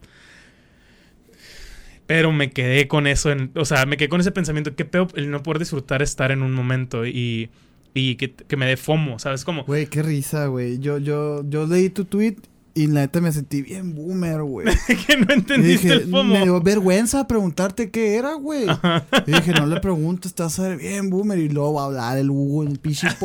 Pero 2.12 2.34
me 2.34 2.52
quedé 2.52 2.90
con 2.90 3.08
eso. 3.08 3.32
En, 3.32 3.52
o 3.56 3.64
sea, 3.64 3.86
me 3.86 3.96
quedé 3.96 4.10
con 4.10 4.20
ese 4.20 4.34
pensamiento. 4.34 4.76
Qué 4.76 4.84
peor 4.84 5.08
el 5.16 5.32
no 5.32 5.44
poder 5.44 5.60
disfrutar 5.60 6.02
estar 6.02 6.30
en 6.32 6.42
un 6.42 6.52
momento 6.52 7.06
y, 7.06 7.50
y 7.94 8.16
que, 8.16 8.34
que 8.34 8.58
me 8.58 8.66
dé 8.66 8.76
fomo, 8.76 9.18
¿sabes? 9.18 9.46
Como. 9.46 9.64
Güey, 9.64 9.86
qué 9.86 10.04
risa, 10.04 10.48
güey. 10.48 10.78
Yo, 10.80 10.98
yo, 10.98 11.42
yo 11.50 11.66
leí 11.66 11.90
tu 11.90 12.04
tweet 12.04 12.36
y 12.74 12.88
la 12.88 13.02
neta 13.02 13.20
me 13.22 13.32
sentí 13.32 13.62
bien 13.62 13.94
boomer, 13.96 14.42
güey. 14.44 14.68
que 15.08 15.18
no 15.18 15.34
entendiste 15.34 15.88
dije, 15.90 16.04
el 16.04 16.10
fomo. 16.10 16.24
me 16.34 16.44
dio 16.44 16.62
vergüenza 16.62 17.28
preguntarte 17.28 17.92
qué 17.92 18.16
era, 18.16 18.34
güey. 18.36 18.66
Y 19.28 19.32
dije, 19.32 19.52
no 19.54 19.66
le 19.66 19.80
preguntes, 19.80 20.34
te 20.34 20.44
vas 20.44 20.58
a 20.60 20.70
ver 20.70 20.78
bien 20.78 21.10
boomer. 21.10 21.38
Y 21.40 21.50
luego 21.50 21.74
va 21.74 21.82
a 21.84 21.86
hablar 21.86 22.18
el 22.18 22.30
Hugo 22.30 22.64
en 22.64 22.70
el 22.72 22.80
pichi. 22.80 23.08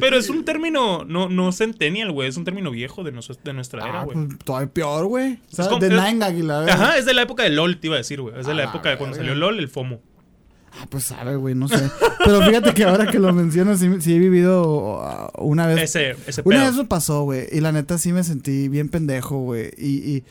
Pero 0.00 0.16
es 0.18 0.28
un 0.30 0.44
término, 0.46 1.04
no, 1.04 1.28
no 1.28 1.52
centennial, 1.52 2.12
güey. 2.12 2.28
Es 2.28 2.36
un 2.36 2.44
término 2.44 2.70
viejo 2.70 3.04
de, 3.04 3.12
nos- 3.12 3.38
de 3.42 3.52
nuestra 3.52 3.86
era, 3.88 4.00
ah, 4.00 4.04
güey. 4.04 4.16
pues 4.26 4.38
todavía 4.44 4.72
peor, 4.72 5.06
güey. 5.06 5.34
O 5.52 5.56
sea, 5.56 5.68
como- 5.68 5.78
de 5.80 5.90
Nine. 5.90 6.24
Ajá, 6.70 6.96
es 6.98 7.04
de 7.06 7.14
la 7.14 7.22
época 7.22 7.42
de 7.42 7.50
LOL, 7.50 7.78
te 7.78 7.86
iba 7.88 7.96
a 7.96 7.98
decir, 7.98 8.20
güey. 8.20 8.38
Es 8.38 8.46
de 8.46 8.54
la 8.54 8.64
la 8.64 8.70
época 8.70 8.90
de 8.90 8.98
cuando 8.98 9.16
salió 9.16 9.34
LOL, 9.34 9.58
el 9.58 9.68
FOMO. 9.68 10.00
Ah, 10.80 10.86
pues 10.88 11.04
sabe, 11.04 11.34
güey, 11.36 11.54
no 11.54 11.66
sé. 11.68 11.90
Pero 12.24 12.40
fíjate 12.42 12.72
que 12.74 12.84
ahora 12.84 13.10
que 13.10 13.18
lo 13.18 13.32
mencionas, 13.32 13.80
sí, 13.80 13.88
sí 14.00 14.14
he 14.14 14.18
vivido 14.18 15.00
ah, 15.02 15.30
una 15.38 15.66
vez. 15.66 15.82
Ese, 15.82 16.16
ese 16.26 16.42
Una 16.44 16.58
pedo. 16.58 16.66
vez 16.66 16.76
me 16.76 16.84
pasó, 16.84 17.22
güey. 17.24 17.46
Y 17.50 17.60
la 17.60 17.72
neta 17.72 17.98
sí 17.98 18.12
me 18.12 18.22
sentí 18.22 18.68
bien 18.68 18.88
pendejo, 18.88 19.38
güey. 19.40 19.70
Y, 19.76 19.86
y 20.16 20.24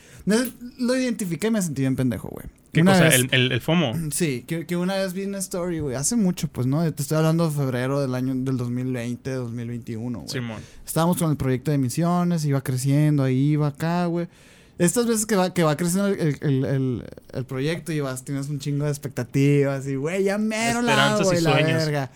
lo 0.79 0.95
identifiqué 0.95 1.47
y 1.47 1.51
me 1.51 1.61
sentí 1.61 1.81
bien 1.81 1.95
pendejo, 1.95 2.29
güey. 2.29 2.45
¿Qué 2.71 2.81
Una 2.81 2.91
cosa? 2.93 3.03
vez- 3.05 3.15
El, 3.15 3.29
el, 3.31 3.51
el 3.53 3.61
FOMO. 3.61 3.93
Sí, 4.11 4.43
que, 4.47 4.65
que 4.65 4.77
una 4.77 4.95
vez 4.95 5.13
vi 5.13 5.23
una 5.25 5.39
story, 5.39 5.79
güey. 5.79 5.95
Hace 5.95 6.15
mucho, 6.15 6.47
pues, 6.47 6.67
¿no? 6.67 6.81
Te 6.93 7.01
estoy 7.01 7.17
hablando 7.17 7.49
de 7.49 7.55
febrero 7.55 7.99
del 8.01 8.13
año 8.15 8.35
del 8.35 8.55
2020, 8.57 9.31
2021, 9.31 10.19
güey. 10.19 10.29
Simón. 10.29 10.61
Estábamos 10.85 11.17
con 11.17 11.31
el 11.31 11.37
proyecto 11.37 11.71
de 11.71 11.77
misiones, 11.77 12.45
iba 12.45 12.61
creciendo, 12.61 13.23
ahí 13.23 13.51
iba 13.51 13.67
acá, 13.67 14.05
güey. 14.05 14.27
Estas 14.79 15.07
veces 15.07 15.25
que 15.25 15.35
va, 15.35 15.53
que 15.53 15.63
va 15.63 15.75
creciendo 15.75 16.09
el, 16.09 16.37
el, 16.41 16.65
el, 16.65 17.03
el 17.33 17.45
proyecto 17.45 17.91
y 17.91 17.99
vas, 17.99 18.23
tienes 18.23 18.47
un 18.49 18.59
chingo 18.59 18.85
de 18.85 18.91
expectativas 18.91 19.87
y, 19.87 19.95
güey, 19.95 20.23
ya 20.25 20.37
mero 20.37 20.81
la 20.81 21.13
hago, 21.15 21.33
y 21.33 21.41
la 21.41 21.51
sueños. 21.53 21.85
verga. 21.85 22.11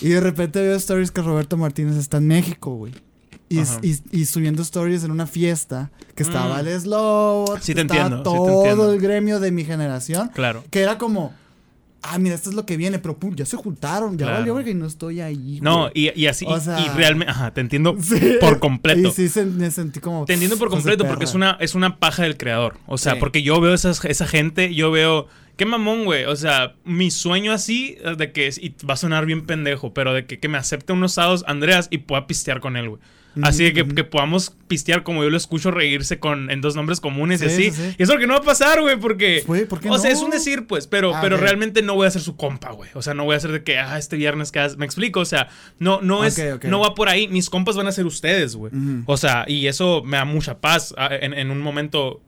Y 0.00 0.08
de 0.08 0.20
repente 0.20 0.60
veo 0.60 0.74
stories 0.76 1.10
que 1.10 1.20
Roberto 1.20 1.56
Martínez 1.58 1.96
está 1.96 2.16
en 2.16 2.28
México, 2.28 2.74
güey. 2.74 2.94
Y, 3.48 3.60
y, 3.82 4.00
y 4.10 4.24
subiendo 4.24 4.62
stories 4.62 5.04
en 5.04 5.10
una 5.12 5.26
fiesta 5.26 5.90
que 6.16 6.22
estaba 6.24 6.62
Mm. 6.62 6.66
el 6.66 6.80
Slow, 6.80 7.46
Sí 7.60 7.74
te 7.74 7.82
estaba 7.82 8.00
entiendo, 8.06 8.16
sí 8.16 8.22
te 8.22 8.24
todo 8.24 8.60
entiendo. 8.62 8.92
el 8.92 9.00
gremio 9.00 9.38
de 9.38 9.50
mi 9.52 9.64
generación, 9.64 10.30
Claro. 10.34 10.64
que 10.70 10.80
era 10.80 10.98
como, 10.98 11.32
ah, 12.12 12.18
mira, 12.18 12.34
esto 12.34 12.50
es 12.50 12.56
lo 12.56 12.64
que 12.66 12.76
viene, 12.76 12.98
pero 12.98 13.18
pum, 13.18 13.34
ya 13.34 13.44
se 13.46 13.56
juntaron, 13.56 14.12
ya 14.18 14.26
Claro. 14.26 14.38
valió 14.40 14.54
verga 14.54 14.70
y 14.70 14.74
no 14.74 14.86
estoy 14.86 15.20
ahí. 15.20 15.58
No, 15.62 15.90
y, 15.94 16.10
y 16.18 16.26
así, 16.26 16.44
O 16.48 16.56
y- 16.56 16.60
sea- 16.60 16.80
y 16.80 16.88
realmente, 16.96 17.30
ajá, 17.30 17.52
te 17.52 17.60
entiendo 17.60 17.96
Sí. 18.02 18.36
por 18.40 18.58
completo. 18.58 19.08
Y 19.08 19.12
sí 19.12 19.28
se- 19.28 19.44
me 19.46 19.70
sentí 19.70 20.00
como. 20.00 20.24
Te 20.24 20.32
entiendo 20.34 20.56
por 20.56 20.68
completo 20.70 21.06
porque 21.06 21.24
es 21.24 21.34
una, 21.34 21.56
es 21.60 21.74
una 21.74 21.98
paja 21.98 22.22
del 22.22 22.36
creador. 22.36 22.78
O 22.86 22.98
sea, 22.98 23.14
Sí. 23.14 23.18
porque 23.20 23.42
yo 23.42 23.60
veo 23.60 23.74
esas, 23.74 24.04
esa 24.04 24.26
gente, 24.26 24.74
yo 24.74 24.90
veo. 24.90 25.28
Qué 25.56 25.64
mamón, 25.64 26.04
güey. 26.04 26.24
O 26.26 26.36
sea, 26.36 26.74
mi 26.84 27.10
sueño 27.10 27.50
así, 27.52 27.96
de 28.18 28.30
que. 28.32 28.50
Y 28.60 28.74
va 28.86 28.92
a 28.94 28.96
sonar 28.98 29.24
bien 29.24 29.46
pendejo, 29.46 29.94
pero 29.94 30.12
de 30.12 30.26
que, 30.26 30.38
que 30.38 30.48
me 30.48 30.58
acepte 30.58 30.92
unos 30.92 31.12
sábados 31.14 31.44
Andreas 31.46 31.88
y 31.90 31.98
pueda 31.98 32.26
pistear 32.26 32.60
con 32.60 32.76
él, 32.76 32.90
güey. 32.90 33.00
Así 33.42 33.72
que, 33.72 33.84
podamos 34.04 34.56
pistear 34.68 35.02
como 35.02 35.22
yo 35.22 35.30
lo 35.30 35.36
escucho 35.36 35.70
reírse 35.70 36.18
con, 36.18 36.50
en 36.50 36.60
dos 36.60 36.74
nombres 36.74 37.00
comunes 37.00 37.42
y 37.42 37.48
Sí, 37.50 37.68
así. 37.68 37.70
sí. 37.70 37.94
Y 37.98 38.02
eso 38.02 38.12
es 38.12 38.16
lo 38.16 38.18
que 38.18 38.26
no 38.26 38.34
va 38.34 38.40
a 38.40 38.42
pasar, 38.42 38.80
güey, 38.80 38.96
porque. 38.96 39.42
Güey, 39.46 39.66
¿por 39.66 39.80
qué 39.80 39.90
o 39.90 39.98
sea, 39.98 40.10
es 40.10 40.20
un 40.22 40.30
decir, 40.30 40.66
pues, 40.66 40.86
pero, 40.86 41.14
Ah, 41.14 41.20
pero 41.20 41.36
realmente 41.36 41.82
no 41.82 41.94
voy 41.94 42.06
a 42.06 42.10
ser 42.10 42.22
su 42.22 42.36
compa, 42.36 42.72
güey. 42.72 42.90
O 42.94 43.02
sea, 43.02 43.14
no 43.14 43.24
voy 43.24 43.34
a 43.34 43.36
hacer 43.36 43.52
de 43.52 43.62
que, 43.62 43.78
ah, 43.78 43.98
este 43.98 44.16
viernes 44.16 44.52
que 44.52 44.66
Me 44.78 44.84
explico, 44.86 45.20
o 45.20 45.24
sea, 45.24 45.48
no, 45.78 46.00
no 46.00 46.24
es. 46.24 46.40
No 46.64 46.80
va 46.80 46.94
por 46.94 47.08
ahí. 47.08 47.28
Mis 47.28 47.50
compas 47.50 47.76
van 47.76 47.86
a 47.86 47.92
ser 47.92 48.06
ustedes, 48.06 48.56
güey. 48.56 48.72
O 49.06 49.16
sea, 49.16 49.44
y 49.46 49.66
eso 49.66 50.02
me 50.04 50.16
da 50.16 50.24
mucha 50.24 50.60
paz 50.60 50.94
ah, 50.96 51.10
en, 51.12 51.34
en 51.34 51.50
un 51.50 51.60
momento. 51.60 52.22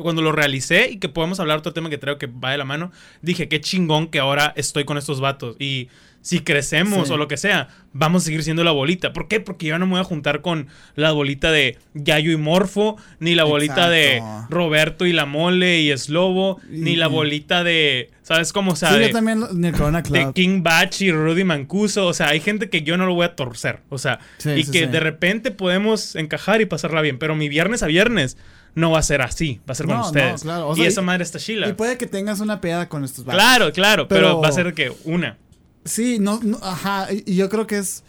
Cuando 0.00 0.20
lo 0.20 0.30
realicé 0.32 0.90
y 0.90 0.98
que 0.98 1.08
podemos 1.08 1.40
hablar 1.40 1.58
otro 1.58 1.72
tema 1.72 1.88
que 1.88 1.98
creo 1.98 2.18
que 2.18 2.26
va 2.26 2.50
de 2.50 2.58
la 2.58 2.64
mano, 2.66 2.92
dije, 3.22 3.48
qué 3.48 3.60
chingón 3.60 4.08
que 4.08 4.18
ahora 4.18 4.52
estoy 4.56 4.84
con 4.84 4.98
estos 4.98 5.20
vatos. 5.20 5.56
Y 5.58 5.88
si 6.24 6.40
crecemos 6.40 7.08
Sí. 7.08 7.12
o 7.12 7.18
lo 7.18 7.28
que 7.28 7.36
sea, 7.36 7.68
vamos 7.92 8.22
a 8.22 8.24
seguir 8.24 8.42
siendo 8.42 8.64
la 8.64 8.70
bolita. 8.70 9.12
¿Por 9.12 9.28
qué? 9.28 9.40
Porque 9.40 9.66
yo 9.66 9.78
no 9.78 9.84
me 9.84 9.92
voy 9.92 10.00
a 10.00 10.04
juntar 10.04 10.40
con 10.40 10.68
la 10.96 11.12
bolita 11.12 11.52
de 11.52 11.76
Yayo 11.92 12.32
y 12.32 12.38
Morfo, 12.38 12.96
ni 13.20 13.34
la 13.34 13.44
bolita 13.44 13.90
de. 13.90 14.22
Roberto 14.48 15.04
y 15.04 15.12
la 15.12 15.26
Mole 15.26 15.80
y 15.82 15.96
Slobo, 15.98 16.60
Y- 16.72 16.78
ni 16.80 16.96
la 16.96 17.08
bolita 17.08 17.62
de. 17.62 18.10
¿Sabes 18.22 18.54
cómo? 18.54 18.72
O 18.72 18.76
sea, 18.76 18.88
Sí, 18.94 18.98
de- 19.00 19.06
yo 19.08 19.12
también 19.12 19.44
en 19.50 19.64
el 19.66 19.72
Corona 19.74 20.00
de. 20.00 20.32
King 20.34 20.62
Batch 20.62 21.02
y 21.02 21.12
Rudy 21.12 21.44
Mancuso. 21.44 22.06
O 22.06 22.14
sea, 22.14 22.28
hay 22.28 22.40
gente 22.40 22.70
que 22.70 22.80
yo 22.80 22.96
no 22.96 23.04
lo 23.04 23.12
voy 23.14 23.26
a 23.26 23.36
torcer. 23.36 23.80
O 23.90 23.98
sea, 23.98 24.18
Sí, 24.38 24.50
y 24.56 24.64
que 24.70 24.86
de 24.86 25.00
repente 25.00 25.50
podemos 25.50 26.16
encajar 26.16 26.62
y 26.62 26.64
pasarla 26.64 27.02
bien. 27.02 27.18
Pero 27.18 27.36
mi 27.36 27.50
viernes 27.50 27.82
a 27.82 27.86
viernes 27.86 28.38
no 28.74 28.90
va 28.90 29.00
a 29.00 29.02
ser 29.02 29.20
así. 29.20 29.60
Va 29.68 29.72
a 29.72 29.74
ser 29.74 29.84
con 29.86 29.96
no, 29.98 30.06
ustedes. 30.06 30.40
claro. 30.40 30.68
O 30.70 30.76
y 30.76 30.86
esa 30.86 31.02
y- 31.02 31.04
madre 31.04 31.22
está 31.22 31.36
Y 31.36 31.42
chila. 31.42 31.76
puede 31.76 31.98
que 31.98 32.06
tengas 32.06 32.40
una 32.40 32.62
pegada 32.62 32.88
con 32.88 33.04
estos 33.04 33.26
vatos. 33.26 33.38
Claro, 33.42 33.72
claro. 33.72 34.08
Pero, 34.08 34.20
Pero- 34.28 34.40
va 34.40 34.48
a 34.48 34.52
ser 34.52 34.72
que 34.72 34.90
una. 35.04 35.36
Sí, 35.84 36.18
no, 36.18 36.40
ajá. 36.62 37.12
Y, 37.12 37.22
y 37.26 37.36
yo 37.36 37.48
creo 37.48 37.66
que 37.66 37.78
es. 37.78 38.04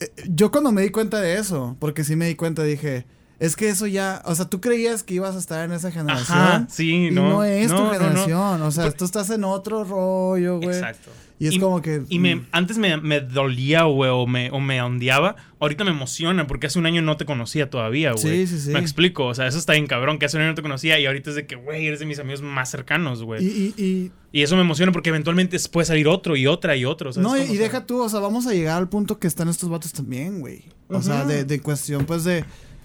eh, 0.00 0.10
Yo 0.28 0.50
cuando 0.50 0.72
me 0.72 0.82
di 0.82 0.90
cuenta 0.90 1.20
de 1.20 1.38
eso, 1.38 1.76
porque 1.80 2.04
sí 2.04 2.16
me 2.16 2.26
di 2.28 2.36
cuenta, 2.36 2.64
dije. 2.64 3.06
Es 3.44 3.56
que 3.56 3.68
eso 3.68 3.86
ya. 3.86 4.22
O 4.24 4.34
sea, 4.34 4.46
tú 4.46 4.60
creías 4.60 5.02
que 5.02 5.14
ibas 5.14 5.36
a 5.36 5.38
estar 5.38 5.64
en 5.64 5.72
esa 5.72 5.90
generación. 5.90 6.38
Ajá, 6.38 6.66
sí, 6.70 7.08
y 7.08 7.10
no. 7.10 7.28
no, 7.28 7.44
es 7.44 7.70
no, 7.70 7.76
tu 7.76 7.84
no. 7.84 7.90
generación. 7.90 8.62
O 8.62 8.70
sea, 8.70 8.84
Por- 8.84 8.94
tú 8.94 9.04
estás 9.04 9.28
en 9.28 9.44
otro 9.44 9.84
rollo, 9.84 10.56
güey. 10.60 10.70
Exacto. 10.70 11.10
Y 11.38 11.48
es 11.48 11.58
como 11.58 11.82
que. 11.82 12.02
Y 12.08 12.20
me, 12.20 12.36
mm, 12.36 12.46
antes 12.52 12.78
me, 12.78 12.96
me 12.96 13.20
dolía, 13.20 13.82
güey, 13.82 14.10
o 14.10 14.26
me, 14.26 14.50
o 14.50 14.60
me 14.60 14.80
ondeaba. 14.80 15.36
Ahorita 15.60 15.84
me 15.84 15.90
emociona 15.90 16.46
porque 16.46 16.68
hace 16.68 16.78
un 16.78 16.86
año 16.86 17.02
no 17.02 17.18
te 17.18 17.26
conocía 17.26 17.68
todavía, 17.68 18.12
güey. 18.12 18.46
Sí, 18.46 18.46
sí, 18.46 18.60
sí. 18.60 18.70
Me 18.70 18.78
explico. 18.78 19.26
O 19.26 19.34
sea, 19.34 19.46
eso 19.46 19.58
está 19.58 19.72
bien 19.74 19.86
cabrón. 19.86 20.18
Que 20.18 20.24
hace 20.26 20.36
un 20.38 20.42
año 20.44 20.52
no 20.52 20.54
te 20.54 20.62
conocía 20.62 20.98
y 20.98 21.04
ahorita 21.04 21.30
es 21.30 21.36
de 21.36 21.46
que, 21.46 21.56
güey, 21.56 21.86
eres 21.86 21.98
de 22.00 22.06
mis 22.06 22.18
amigos 22.20 22.40
más 22.40 22.70
cercanos, 22.70 23.22
güey. 23.22 23.44
Y, 23.44 23.74
Y, 23.76 23.84
y, 23.84 24.12
y- 24.32 24.42
eso 24.42 24.54
me 24.56 24.62
emociona 24.62 24.90
porque 24.92 25.10
eventualmente 25.10 25.58
puede 25.70 25.84
salir 25.84 26.08
otro 26.08 26.36
y 26.36 26.46
otra 26.46 26.76
y 26.76 26.84
otro. 26.86 27.12
¿sabes 27.12 27.28
no, 27.28 27.36
y, 27.36 27.56
deja 27.58 27.84
tú, 27.84 28.00
o 28.00 28.08
sea, 28.08 28.20
vamos 28.20 28.46
a 28.46 28.52
llegar 28.54 28.78
al 28.78 28.88
punto 28.88 29.18
que 29.18 29.26
están 29.26 29.48
estos 29.48 29.68
vatos 29.68 29.92
también, 29.92 30.40
güey. 30.40 30.64
O 30.88 31.02
sea, 31.02 31.24
de, 31.24 31.44
de 31.44 31.60
cuestión, 31.60 32.06
pues, 32.06 32.24
de, 32.24 32.44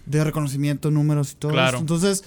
de 0.10 0.24
reconocimiento, 0.24 0.92
números 0.92 1.32
y 1.32 1.36
todo 1.36 1.52
Claro. 1.54 1.68
esto. 1.70 1.80
Entonces, 1.80 2.24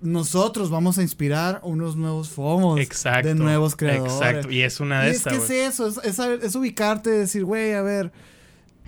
nosotros 0.00 0.70
vamos 0.70 0.96
a 0.98 1.02
inspirar 1.02 1.60
unos 1.62 1.96
nuevos 1.96 2.30
FOMOS 2.30 2.80
Exacto. 2.80 3.28
de 3.28 3.34
nuevos 3.34 3.76
creadores. 3.76 4.14
Exacto. 4.14 4.50
Y 4.50 4.62
es 4.62 4.80
una 4.80 5.02
de 5.02 5.10
es 5.10 5.16
estas, 5.18 5.32
que 5.34 5.38
es 5.38 5.50
eso, 5.74 5.86
es, 5.88 5.98
es 6.04 6.18
es 6.18 6.54
ubicarte, 6.54 7.10
decir, 7.10 7.44
güey, 7.44 7.74
a 7.74 7.82
ver, 7.82 8.10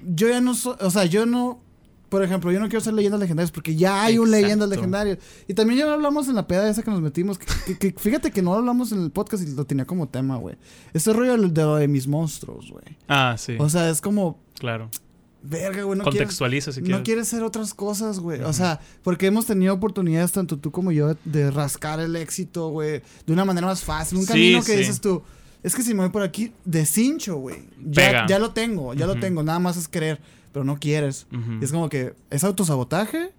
yo 0.07 0.29
ya 0.29 0.41
no 0.41 0.55
soy, 0.55 0.75
o 0.81 0.91
sea, 0.91 1.05
yo 1.05 1.27
no, 1.27 1.61
por 2.09 2.23
ejemplo, 2.23 2.51
yo 2.51 2.61
no 2.61 2.67
quiero 2.69 2.81
ser 2.81 2.95
leyendas 2.95 3.21
legendarias 3.21 3.51
porque 3.51 3.77
ya 3.77 4.03
hay 4.05 4.17
un 4.19 4.31
leyendas 4.31 4.69
legendarias. 4.71 5.19
Y 5.49 5.55
también 5.55 5.81
ya 5.81 5.87
lo 5.87 5.93
hablamos 5.93 6.29
en 6.29 6.35
la 6.35 6.47
peda 6.47 6.69
esa 6.69 6.83
que 6.83 6.91
nos 6.91 7.03
metimos, 7.03 7.39
que, 7.39 7.47
que- 7.79 7.93
que 7.93 8.01
fíjate 8.01 8.31
que 8.31 8.41
no 8.41 8.53
lo 8.53 8.59
hablamos 8.59 8.91
en 8.93 9.03
el 9.03 9.11
podcast 9.11 9.43
y 9.47 9.51
lo 9.55 9.67
tenía 9.67 9.85
como 9.85 10.09
tema, 10.09 10.37
güey. 10.37 10.57
Ese 10.95 11.13
rollo 11.13 11.37
de 11.37 11.63
lo 11.63 11.77
de 11.77 11.89
mis 11.89 12.07
monstruos, 12.09 12.71
güey. 12.71 12.85
Ah, 13.09 13.35
sí. 13.39 13.57
O 13.59 13.69
sea, 13.69 13.91
es 13.91 14.01
como, 14.01 14.39
claro. 14.59 14.89
Verga, 15.43 15.83
güey, 15.83 15.99
no 15.99 16.05
quieres... 16.05 16.21
Contextualiza 16.21 16.73
si 16.73 16.81
No 16.81 16.87
quieres. 16.87 17.03
quieres 17.05 17.27
hacer 17.29 17.43
otras 17.43 17.75
cosas, 17.75 18.19
güey. 18.21 18.41
O 18.43 18.53
sea, 18.53 18.81
porque 19.03 19.27
hemos 19.27 19.47
tenido 19.47 19.75
oportunidades, 19.75 20.33
tanto 20.33 20.59
tú 20.59 20.71
como 20.71 20.93
yo, 20.93 21.15
de, 21.25 21.51
rascar 21.51 22.01
el 22.01 22.15
éxito, 22.17 22.69
güey, 22.69 23.03
de 23.27 23.33
una 23.33 23.45
manera 23.45 23.67
más 23.67 23.83
fácil. 23.83 24.19
Un 24.19 24.25
Sí, 24.25 24.29
camino 24.29 24.61
que 24.61 24.73
sí. 24.73 24.79
dices 24.79 25.01
tú, 25.01 25.23
es 25.63 25.75
que 25.75 25.83
si 25.83 25.95
me 25.95 26.01
voy 26.01 26.11
por 26.11 26.23
aquí, 26.23 26.53
de 26.65 26.87
cincho, 26.87 27.37
güey. 27.37 27.65
Ya, 27.85 28.27
ya 28.27 28.39
lo 28.39 28.53
tengo, 28.53 28.95
ya 28.95 29.07
lo 29.07 29.19
tengo. 29.21 29.43
Nada 29.43 29.59
más 29.59 29.77
es 29.77 29.89
querer, 29.89 30.21
pero 30.53 30.65
no 30.65 30.79
quieres. 30.79 31.27
Y 31.61 31.65
es 31.65 31.71
como 31.73 31.89
que, 31.89 32.15
¿es 32.31 32.45
autosabotaje? 32.45 33.33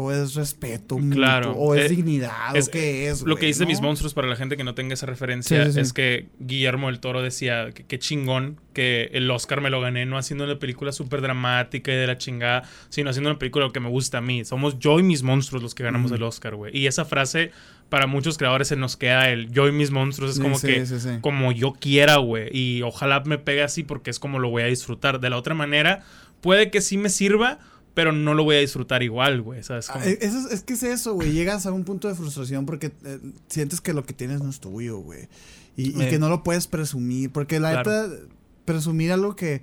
¿O 0.00 0.12
es 0.12 0.34
respeto? 0.34 0.98
mutuo? 0.98 1.52
¿O 1.56 1.74
es 1.74 1.86
Eh, 1.86 1.88
dignidad? 1.94 2.56
es- 2.56 2.68
¿O 2.68 2.70
qué 2.70 3.08
es? 3.08 3.22
Lo 3.22 3.36
que 3.36 3.46
dice 3.46 3.62
no? 3.64 3.68
mis 3.68 3.80
monstruos 3.80 4.14
para 4.14 4.26
la 4.28 4.36
gente 4.36 4.56
que 4.56 4.64
no 4.64 4.74
tenga 4.74 4.94
esa 4.94 5.06
referencia 5.06 5.64
Sí, 5.64 5.66
sí, 5.68 5.74
sí. 5.74 5.80
es 5.80 5.92
que 5.92 6.28
Guillermo 6.38 6.86
del 6.88 7.00
Toro 7.00 7.22
decía 7.22 7.70
que 7.72 7.84
qué 7.84 7.98
chingón 7.98 8.58
que 8.72 9.10
el 9.12 9.30
Oscar 9.30 9.60
me 9.60 9.68
lo 9.70 9.80
gané 9.80 10.06
no 10.06 10.16
haciendo 10.16 10.44
una 10.44 10.58
película 10.58 10.92
súper 10.92 11.20
dramática 11.20 11.92
y 11.92 11.96
de 11.96 12.06
la 12.06 12.16
chingada, 12.18 12.62
sino 12.88 13.10
haciendo 13.10 13.30
una 13.30 13.38
película 13.38 13.68
que 13.72 13.80
me 13.80 13.88
gusta 13.88 14.18
a 14.18 14.20
mí. 14.20 14.44
Somos 14.44 14.78
yo 14.78 14.98
y 14.98 15.02
mis 15.02 15.22
monstruos 15.22 15.62
los 15.62 15.74
que 15.74 15.82
ganamos 15.82 16.12
el 16.12 16.22
Oscar, 16.22 16.54
güey. 16.54 16.76
Y 16.76 16.86
esa 16.86 17.04
frase 17.04 17.50
para 17.88 18.06
muchos 18.06 18.38
creadores 18.38 18.68
se 18.68 18.76
nos 18.76 18.96
queda 18.96 19.30
el 19.30 19.50
yo 19.50 19.66
y 19.66 19.72
mis 19.72 19.90
monstruos 19.90 20.32
es 20.32 20.38
como 20.40 20.60
que 20.60 20.84
como 21.20 21.50
yo 21.52 21.72
quiera, 21.72 22.16
güey. 22.18 22.48
Y 22.56 22.82
ojalá 22.82 23.20
me 23.26 23.38
pegue 23.38 23.62
así 23.62 23.82
porque 23.82 24.10
es 24.10 24.18
como 24.20 24.38
lo 24.38 24.48
voy 24.50 24.62
a 24.62 24.66
disfrutar. 24.66 25.18
De 25.20 25.28
la 25.28 25.36
otra 25.36 25.54
manera, 25.54 26.02
puede 26.40 26.70
que 26.70 26.80
sí 26.80 26.96
me 26.96 27.08
sirva, 27.08 27.58
pero 27.94 28.12
no 28.12 28.34
lo 28.34 28.44
voy 28.44 28.56
a 28.56 28.60
disfrutar 28.60 29.02
igual, 29.02 29.42
güey, 29.42 29.62
¿sabes? 29.62 29.90
Ah, 29.90 29.94
Como- 29.94 30.04
eh, 30.06 30.18
eso 30.20 30.38
es, 30.46 30.52
es 30.52 30.62
que 30.62 30.74
es 30.74 30.82
eso, 30.82 31.14
güey. 31.14 31.32
Llegas 31.32 31.66
a 31.66 31.72
un 31.72 31.84
punto 31.84 32.08
de 32.08 32.14
frustración 32.14 32.66
porque 32.66 32.92
eh, 33.04 33.18
sientes 33.48 33.80
que 33.80 33.92
lo 33.92 34.04
que 34.04 34.12
tienes 34.14 34.40
no 34.42 34.50
es 34.50 34.60
tuyo, 34.60 34.98
güey. 34.98 35.28
Y, 35.76 35.88
y 36.00 36.08
que 36.08 36.18
no 36.18 36.28
lo 36.28 36.42
puedes 36.42 36.66
presumir. 36.66 37.30
Porque 37.30 37.58
la 37.60 37.82
Claro. 37.82 38.08
neta, 38.08 38.22
presumir 38.64 39.12
algo 39.12 39.34
que, 39.34 39.62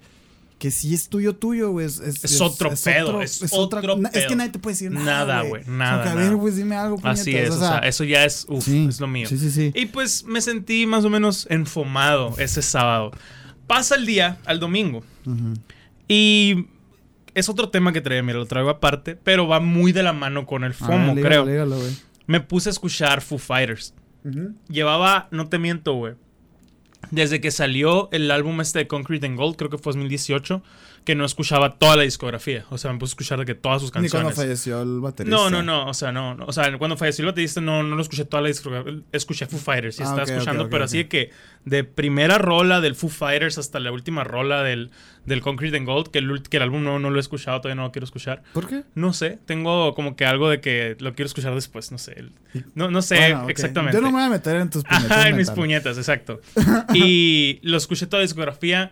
que 0.59 0.71
sí 0.71 0.93
es 0.93 1.09
tuyo, 1.09 1.35
tuyo, 1.35 1.71
güey. 1.71 1.85
Es, 1.85 1.99
es, 1.99 2.23
Es 2.23 2.41
otro 2.41 2.71
pedo, 2.83 3.21
es 3.21 3.41
otro 3.51 3.97
na- 3.97 4.09
Es 4.09 4.21
que 4.23 4.27
pedo. 4.27 4.35
nadie 4.37 4.51
te 4.51 4.59
puede 4.59 4.73
decir 4.73 4.91
nada. 4.91 5.05
Nada, 5.05 5.41
güey, 5.43 5.63
nada, 5.67 6.03
que, 6.03 6.09
a 6.09 6.15
nada. 6.15 6.29
ver, 6.29 6.39
pues 6.39 6.55
dime 6.57 6.75
algo, 6.75 6.99
Así 7.03 7.31
puñetas, 7.31 7.49
es, 7.49 7.55
o 7.55 7.59
sea, 7.59 7.77
eso 7.79 8.03
ya 8.03 8.25
es, 8.25 8.45
uf, 8.49 8.65
sí, 8.65 8.87
es 8.89 8.99
lo 8.99 9.07
mío. 9.07 9.27
Sí, 9.29 9.37
sí, 9.37 9.51
sí. 9.51 9.71
Y 9.75 9.85
pues 9.87 10.23
me 10.25 10.41
sentí 10.41 10.85
más 10.87 11.05
o 11.05 11.09
menos 11.09 11.45
enfomado 11.49 12.33
ese 12.39 12.61
sábado. 12.61 13.11
Pasa 13.67 13.95
el 13.95 14.05
día 14.05 14.37
al 14.45 14.59
domingo. 14.59 15.03
Y 16.07 16.67
es 17.37 17.49
otro 17.49 17.69
tema 17.69 17.93
que 17.93 18.01
traía, 18.01 18.23
mira, 18.23 18.39
lo 18.39 18.47
traigo 18.47 18.71
aparte, 18.71 19.15
pero 19.15 19.47
va 19.47 19.59
muy 19.59 19.91
de 19.91 20.01
la 20.01 20.11
mano 20.11 20.47
con 20.47 20.63
el 20.63 20.71
A 20.71 20.73
FOMO, 20.73 21.13
creo. 21.13 21.45
Ah. 21.47 21.77
Me 22.25 22.41
puse 22.41 22.69
a 22.69 22.71
escuchar 22.71 23.21
Foo 23.21 23.37
Fighters. 23.37 23.93
Llevaba, 24.67 25.27
no 25.29 25.47
te 25.47 25.59
miento, 25.59 25.93
güey. 25.93 26.15
Desde 27.11 27.39
que 27.39 27.51
salió 27.51 28.09
el 28.11 28.31
álbum 28.31 28.59
este 28.59 28.79
de 28.79 28.87
Concrete 28.87 29.27
and 29.27 29.37
Gold, 29.37 29.55
creo 29.55 29.69
que 29.69 29.77
fue 29.77 29.93
2018, 29.93 30.63
que 31.07 31.15
no 31.15 31.23
escuchaba 31.23 31.79
toda 31.79 31.95
la 31.95 32.03
discografía. 32.03 32.65
O 32.69 32.77
sea, 32.77 32.91
me 32.91 32.99
puse 32.99 33.11
a 33.11 33.13
escuchar 33.13 33.39
de 33.39 33.45
que 33.45 33.55
todas 33.55 33.81
sus 33.81 33.91
Ni 33.95 34.09
cuando 34.09 34.27
canciones. 34.27 34.35
falleció 34.35 34.81
el 34.81 34.99
baterista. 34.99 35.33
No, 35.37 35.49
no, 35.49 35.63
no, 35.63 35.87
o 35.87 35.93
sea, 35.93 36.11
no, 36.11 36.35
no, 36.35 36.43
o 36.43 36.51
sea, 36.51 36.77
cuando 36.77 36.97
falleció 36.97 37.23
el 37.23 37.27
baterista 37.27 37.61
no, 37.61 37.81
no 37.81 37.95
lo 37.95 38.01
escuché 38.01 38.25
toda 38.25 38.41
la 38.41 38.49
discografía, 38.49 38.93
escuché 39.13 39.45
Foo 39.45 39.57
Fighters, 39.57 39.99
y 39.99 40.01
Ah, 40.01 40.07
estaba 40.07 40.23
escuchando, 40.23 40.69
pero 40.69 40.83
así 40.83 40.97
de 40.97 41.07
que 41.07 41.29
de 41.63 41.85
primera 41.85 42.37
rola 42.37 42.81
del 42.81 42.93
Foo 42.93 43.09
Fighters 43.09 43.57
hasta 43.57 43.79
la 43.79 43.93
última 43.93 44.25
rola 44.25 44.63
del, 44.63 44.91
del 45.25 45.39
Concrete 45.39 45.77
and 45.77 45.85
Gold, 45.85 46.09
que 46.09 46.19
el, 46.19 46.43
que 46.43 46.57
el 46.57 46.63
álbum 46.63 46.83
no, 46.83 46.99
no 46.99 47.09
lo 47.09 47.15
he 47.15 47.21
escuchado, 47.21 47.61
todavía 47.61 47.75
no 47.75 47.83
lo 47.83 47.93
quiero 47.93 48.03
escuchar. 48.03 48.43
¿Por 48.51 48.67
qué? 48.67 48.83
No 48.93 49.13
sé, 49.13 49.39
tengo 49.45 49.95
como 49.95 50.17
que 50.17 50.25
algo 50.25 50.49
de 50.49 50.59
que 50.59 50.97
lo 50.99 51.15
quiero 51.15 51.27
escuchar 51.27 51.55
después, 51.55 51.89
no 51.89 51.99
sé. 51.99 52.25
No, 52.75 52.91
no 52.91 53.01
sé 53.01 53.15
Bueno, 53.15 53.47
exactamente. 53.47 53.95
Yo 53.95 54.01
no 54.01 54.07
me 54.09 54.17
voy 54.17 54.23
a 54.23 54.29
meter 54.29 54.57
en 54.57 54.69
tus 54.69 54.83
puñetas 54.83 55.09
Ajá, 55.09 55.29
en 55.29 55.37
mis 55.37 55.51
puñetas, 55.51 55.97
exacto. 55.97 56.41
Y 56.93 57.59
lo 57.63 57.77
escuché 57.77 58.07
toda 58.07 58.19
la 58.19 58.23
discografía. 58.23 58.91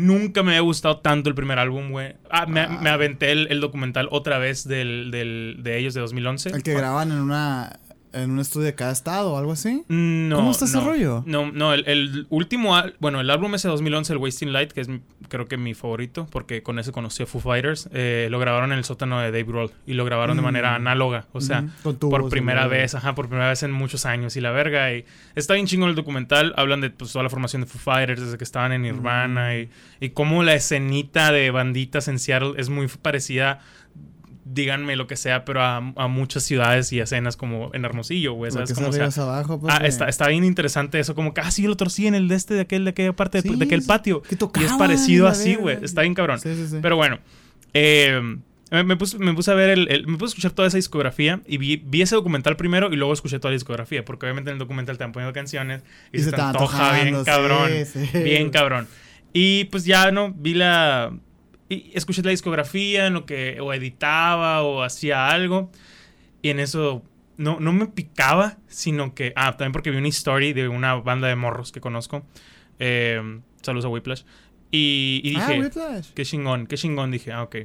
Nunca 0.00 0.42
me 0.42 0.50
había 0.52 0.60
gustado 0.62 0.98
tanto 0.98 1.28
el 1.28 1.34
primer 1.34 1.58
álbum, 1.58 1.90
güey. 1.90 2.14
Ah, 2.30 2.46
me, 2.46 2.60
Ah. 2.60 2.78
me 2.80 2.90
aventé 2.90 3.32
el, 3.32 3.46
el 3.50 3.60
documental 3.60 4.08
otra 4.10 4.38
vez 4.38 4.66
del, 4.66 5.10
del- 5.10 5.58
de 5.62 5.78
ellos 5.78 5.94
de 5.94 6.00
2011. 6.00 6.50
El 6.50 6.62
que 6.62 6.74
graban 6.74 7.12
en 7.12 7.18
una 7.18 7.78
en 8.12 8.30
un 8.30 8.40
estudio 8.40 8.66
de 8.66 8.74
cada 8.74 8.92
estado 8.92 9.32
o 9.32 9.38
algo 9.38 9.52
así. 9.52 9.84
No, 9.88 10.36
¿Cómo 10.36 10.50
está 10.50 10.64
ese 10.64 10.78
no. 10.78 10.84
rollo? 10.84 11.22
No, 11.26 11.50
no, 11.52 11.72
el, 11.72 11.86
el 11.88 12.26
último, 12.30 12.76
al- 12.76 12.94
bueno, 13.00 13.20
el 13.20 13.30
álbum 13.30 13.54
ese 13.54 13.68
de 13.68 13.72
2011, 13.72 14.12
el 14.12 14.18
Wasting 14.18 14.52
Light, 14.52 14.72
que 14.72 14.80
es 14.80 14.88
mi- 14.88 15.00
creo 15.28 15.46
que 15.46 15.56
mi 15.56 15.74
favorito, 15.74 16.26
porque 16.30 16.62
con 16.62 16.78
ese 16.78 16.92
conocí 16.92 17.22
a 17.22 17.26
Foo 17.26 17.40
Fighters, 17.40 17.88
eh, 17.92 18.28
lo 18.30 18.38
grabaron 18.38 18.72
en 18.72 18.78
el 18.78 18.84
sótano 18.84 19.20
de 19.20 19.26
Dave 19.26 19.44
Grohl 19.44 19.70
y 19.86 19.92
lo 19.94 20.04
grabaron 20.04 20.36
de 20.36 20.42
Mm. 20.42 20.44
manera 20.44 20.74
análoga, 20.74 21.26
o 21.32 21.40
sea, 21.40 21.60
Ujú, 21.60 21.70
con 21.82 21.96
tubos 21.98 22.20
por 22.20 22.30
primera 22.30 22.66
vez, 22.66 22.94
ajá, 22.94 23.14
por 23.14 23.28
primera 23.28 23.48
vez 23.48 23.62
en 23.62 23.70
muchos 23.72 24.06
años 24.06 24.36
y 24.36 24.40
la 24.40 24.50
verga. 24.50 24.92
Y 24.92 25.04
está 25.36 25.54
bien 25.54 25.66
chingón 25.66 25.88
el 25.90 25.94
documental, 25.94 26.52
hablan 26.56 26.80
de 26.80 26.90
pues, 26.90 27.12
toda 27.12 27.22
la 27.22 27.30
formación 27.30 27.62
de 27.62 27.66
Foo 27.68 27.80
Fighters 27.80 28.20
desde 28.20 28.38
que 28.38 28.44
estaban 28.44 28.72
en 28.72 28.82
Nirvana 28.82 29.56
y, 29.56 29.70
y 30.00 30.10
cómo 30.10 30.42
la 30.42 30.54
escenita 30.54 31.32
de 31.32 31.50
banditas 31.50 32.08
en 32.08 32.18
Seattle 32.18 32.54
es 32.56 32.68
muy 32.70 32.88
parecida. 32.88 33.60
Díganme 34.52 34.96
lo 34.96 35.06
que 35.06 35.14
sea, 35.16 35.44
pero 35.44 35.62
a, 35.62 35.76
a 35.76 36.08
muchas 36.08 36.42
ciudades 36.42 36.92
y 36.92 36.98
escenas 36.98 37.36
como 37.36 37.70
en 37.72 37.84
Hermosillo, 37.84 38.32
güey. 38.32 38.50
¿Sabes 38.50 38.72
cómo 38.72 38.92
sea? 38.92 39.06
abajo, 39.22 39.60
pues, 39.60 39.72
Ah, 39.72 39.86
está, 39.86 40.08
está 40.08 40.26
bien 40.28 40.44
interesante 40.44 40.98
eso, 40.98 41.14
como 41.14 41.32
que, 41.34 41.40
ah, 41.40 41.50
sí, 41.52 41.62
yo 41.62 41.68
lo 41.68 41.76
torcí 41.76 42.06
en 42.08 42.14
el 42.16 42.26
de 42.26 42.34
este, 42.34 42.54
de 42.54 42.60
aquel, 42.62 42.84
de 42.84 42.90
aquella 42.90 43.12
parte, 43.12 43.42
de, 43.42 43.48
Sí, 43.48 43.54
de 43.54 43.64
aquel 43.64 43.82
patio. 43.82 44.22
que 44.22 44.30
Y 44.30 44.34
es 44.34 44.38
tocaban 44.38 44.78
parecido 44.78 45.28
así, 45.28 45.54
güey. 45.54 45.78
Está 45.82 46.00
bien 46.02 46.14
cabrón. 46.14 46.40
Sí, 46.40 46.54
sí, 46.56 46.66
sí. 46.68 46.78
Pero 46.82 46.96
bueno, 46.96 47.20
eh, 47.74 48.20
me, 48.72 48.82
me 48.84 48.96
puse, 48.96 49.18
me 49.18 49.32
puse 49.34 49.50
a 49.50 49.54
ver 49.54 49.70
el, 49.70 49.88
el- 49.88 50.06
Me 50.06 50.16
puse 50.16 50.30
a 50.30 50.32
escuchar 50.32 50.50
toda 50.52 50.66
esa 50.68 50.76
discografía 50.78 51.40
y 51.46 51.58
vi, 51.58 51.76
vi 51.76 52.02
ese 52.02 52.14
documental 52.16 52.56
primero 52.56 52.92
y 52.92 52.96
luego 52.96 53.12
escuché 53.12 53.38
toda 53.38 53.50
la 53.50 53.56
discografía, 53.56 54.04
porque 54.04 54.26
obviamente 54.26 54.50
en 54.50 54.54
el 54.54 54.58
documental 54.58 54.98
te 54.98 55.04
van 55.04 55.12
poniendo 55.12 55.32
canciones 55.32 55.82
y, 56.12 56.20
se, 56.20 56.32
te 56.32 56.40
antoja 56.40 57.02
bien 57.02 57.22
cabrón. 57.24 57.70
Bien 58.14 58.50
cabrón. 58.50 58.88
Y 59.32 59.64
pues 59.66 59.84
ya, 59.84 60.10
¿no? 60.10 60.32
Vi 60.32 60.54
la. 60.54 61.12
Y 61.70 61.90
escuché 61.94 62.20
la 62.22 62.32
discografía 62.32 63.06
en 63.06 63.14
lo 63.14 63.24
que 63.24 63.58
o 63.60 63.72
editaba 63.72 64.62
o 64.62 64.82
hacía 64.82 65.28
algo. 65.28 65.70
Y 66.42 66.50
en 66.50 66.60
eso 66.60 67.02
no, 67.38 67.60
no 67.60 67.72
me 67.72 67.86
picaba, 67.86 68.58
sino 68.66 69.14
que. 69.14 69.32
Ah, 69.36 69.52
también 69.52 69.72
porque 69.72 69.90
vi 69.90 69.96
una 69.96 70.08
story 70.08 70.52
de 70.52 70.68
una 70.68 70.96
banda 70.96 71.28
de 71.28 71.36
morros 71.36 71.72
que 71.72 71.80
conozco. 71.80 72.26
Eh, 72.78 73.22
saludos 73.62 73.84
a 73.84 73.88
Whiplash. 73.88 74.24
Y, 74.72 75.20
y 75.24 75.36
Ah, 75.36 75.46
dije. 75.46 75.60
Whiplash. 75.60 76.08
Qué 76.12 76.24
chingón, 76.24 76.66
qué 76.66 76.76
chingón, 76.76 77.10
dije, 77.10 77.32
ah, 77.32 77.44
ok. 77.44 77.56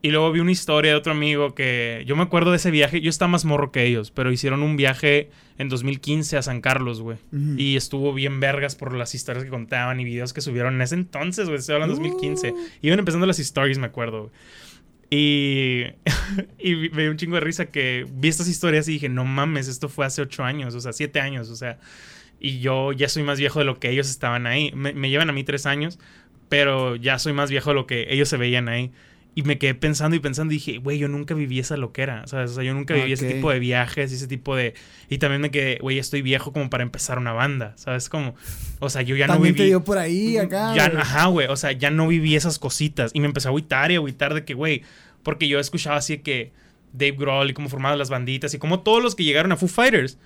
Y 0.00 0.10
luego 0.10 0.32
vi 0.32 0.40
una 0.40 0.52
historia 0.52 0.92
de 0.92 0.96
otro 0.96 1.12
amigo 1.12 1.54
que 1.54 2.04
yo 2.06 2.16
me 2.16 2.22
acuerdo 2.22 2.50
de 2.50 2.56
ese 2.56 2.70
viaje, 2.70 3.00
yo 3.00 3.10
estaba 3.10 3.28
más 3.30 3.44
morro 3.44 3.72
que 3.72 3.84
ellos, 3.84 4.10
pero 4.10 4.30
hicieron 4.32 4.62
un 4.62 4.76
viaje 4.76 5.30
en 5.58 5.68
2015 5.68 6.36
a 6.36 6.42
San 6.42 6.60
Carlos, 6.60 7.02
güey. 7.02 7.18
Ujú. 7.32 7.54
Y 7.56 7.76
estuvo 7.76 8.14
bien 8.14 8.40
vergas 8.40 8.76
por 8.76 8.94
las 8.94 9.14
historias 9.14 9.44
que 9.44 9.50
contaban 9.50 9.98
y 10.00 10.04
videos 10.04 10.32
que 10.32 10.40
subieron 10.40 10.76
en 10.76 10.82
ese 10.82 10.94
entonces, 10.94 11.46
güey, 11.46 11.58
estoy 11.58 11.74
hablando 11.74 11.96
de 11.96 12.02
2015. 12.02 12.52
Uh. 12.52 12.56
Iban 12.82 12.98
empezando 13.00 13.26
las 13.26 13.38
stories, 13.38 13.78
me 13.78 13.86
acuerdo, 13.86 14.22
güey. 14.22 14.32
Y, 15.10 15.84
y 16.58 16.90
me 16.90 17.02
dio 17.02 17.10
un 17.10 17.16
chingo 17.16 17.34
de 17.34 17.40
risa 17.40 17.66
que 17.66 18.06
vi 18.10 18.28
estas 18.28 18.48
historias 18.48 18.88
y 18.88 18.92
dije, 18.92 19.08
no 19.08 19.24
mames, 19.24 19.66
esto 19.66 19.88
fue 19.88 20.06
hace 20.06 20.22
ocho 20.22 20.44
años, 20.44 20.74
o 20.74 20.80
sea, 20.80 20.92
siete 20.92 21.20
años, 21.20 21.50
o 21.50 21.56
sea. 21.56 21.78
Y 22.40 22.60
yo 22.60 22.92
ya 22.92 23.08
soy 23.08 23.24
más 23.24 23.40
viejo 23.40 23.58
de 23.58 23.64
lo 23.64 23.80
que 23.80 23.90
ellos 23.90 24.08
estaban 24.08 24.46
ahí. 24.46 24.70
Me, 24.74 24.92
me 24.92 25.10
llevan 25.10 25.28
a 25.28 25.32
mí 25.32 25.42
tres 25.42 25.66
años, 25.66 25.98
pero 26.48 26.94
ya 26.94 27.18
soy 27.18 27.32
más 27.32 27.50
viejo 27.50 27.70
de 27.70 27.74
lo 27.74 27.86
que 27.86 28.06
ellos 28.10 28.28
se 28.28 28.36
veían 28.36 28.68
ahí. 28.68 28.92
Y 29.38 29.42
me 29.44 29.56
quedé 29.56 29.72
pensando 29.76 30.16
y 30.16 30.18
pensando 30.18 30.52
y 30.52 30.56
dije, 30.56 30.78
güey, 30.78 30.98
yo 30.98 31.06
nunca 31.06 31.32
viví 31.32 31.60
esa 31.60 31.76
loquera, 31.76 32.26
¿sabes? 32.26 32.50
O 32.50 32.54
sea, 32.54 32.64
yo 32.64 32.74
nunca 32.74 32.94
viví 32.94 33.12
ese 33.12 33.32
tipo 33.32 33.52
de 33.52 33.60
viajes 33.60 34.10
y 34.10 34.16
ese 34.16 34.26
tipo 34.26 34.56
de... 34.56 34.74
Y 35.08 35.18
también 35.18 35.40
me 35.40 35.52
quedé, 35.52 35.78
güey, 35.80 36.00
estoy 36.00 36.22
viejo 36.22 36.52
como 36.52 36.68
para 36.70 36.82
empezar 36.82 37.18
una 37.18 37.32
banda, 37.32 37.72
¿sabes? 37.76 38.08
Como, 38.08 38.34
o 38.80 38.90
sea, 38.90 39.02
yo 39.02 39.14
ya 39.14 39.28
no 39.28 39.34
También 39.34 39.54
viví... 39.54 39.66
te 39.66 39.68
dio 39.68 39.84
por 39.84 39.96
ahí, 39.96 40.38
acá. 40.38 40.74
Ya, 40.74 40.86
ajá, 40.86 41.26
güey. 41.26 41.46
O 41.46 41.54
sea, 41.54 41.70
ya 41.70 41.92
no 41.92 42.08
viví 42.08 42.34
esas 42.34 42.58
cositas. 42.58 43.12
Y 43.14 43.20
me 43.20 43.26
empecé 43.26 43.46
a 43.46 43.50
agüitar 43.50 43.92
y 43.92 43.94
a 43.94 43.98
agüitar 43.98 44.34
de 44.34 44.44
que, 44.44 44.54
güey. 44.54 44.82
Porque 45.22 45.46
yo 45.46 45.60
escuchaba 45.60 45.98
así 45.98 46.16
de 46.16 46.22
que 46.22 46.52
Dave 46.92 47.14
Grohl 47.16 47.50
y 47.50 47.54
cómo 47.54 47.68
formaban 47.68 47.96
las 47.96 48.10
banditas 48.10 48.54
y 48.54 48.58
como 48.58 48.80
todos 48.80 49.00
los 49.00 49.14
que 49.14 49.22
llegaron 49.22 49.52
a 49.52 49.56
Foo 49.56 49.68
Fighters 49.68 50.18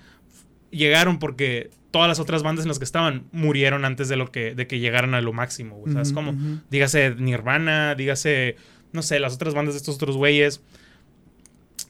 llegaron 0.71 1.19
porque 1.19 1.69
todas 1.91 2.07
las 2.07 2.19
otras 2.19 2.41
bandas 2.41 2.65
en 2.65 2.69
las 2.69 2.79
que 2.79 2.85
estaban 2.85 3.25
murieron 3.31 3.85
antes 3.85 4.09
de 4.09 4.15
lo 4.15 4.31
que 4.31 4.55
de 4.55 4.65
que 4.65 4.79
llegaran 4.79 5.13
a 5.13 5.21
lo 5.21 5.31
máximo, 5.31 5.75
güey. 5.77 5.93
¿Sabes 5.93 6.11
ujú. 6.11 6.59
Dígase 6.71 7.15
Nirvana, 7.15 7.93
dígase, 7.95 8.55
no 8.93 9.01
sé, 9.01 9.19
las 9.19 9.33
otras 9.35 9.53
bandas 9.53 9.73
de 9.75 9.79
estos 9.79 9.95
otros 9.95 10.15
güeyes. 10.15 10.61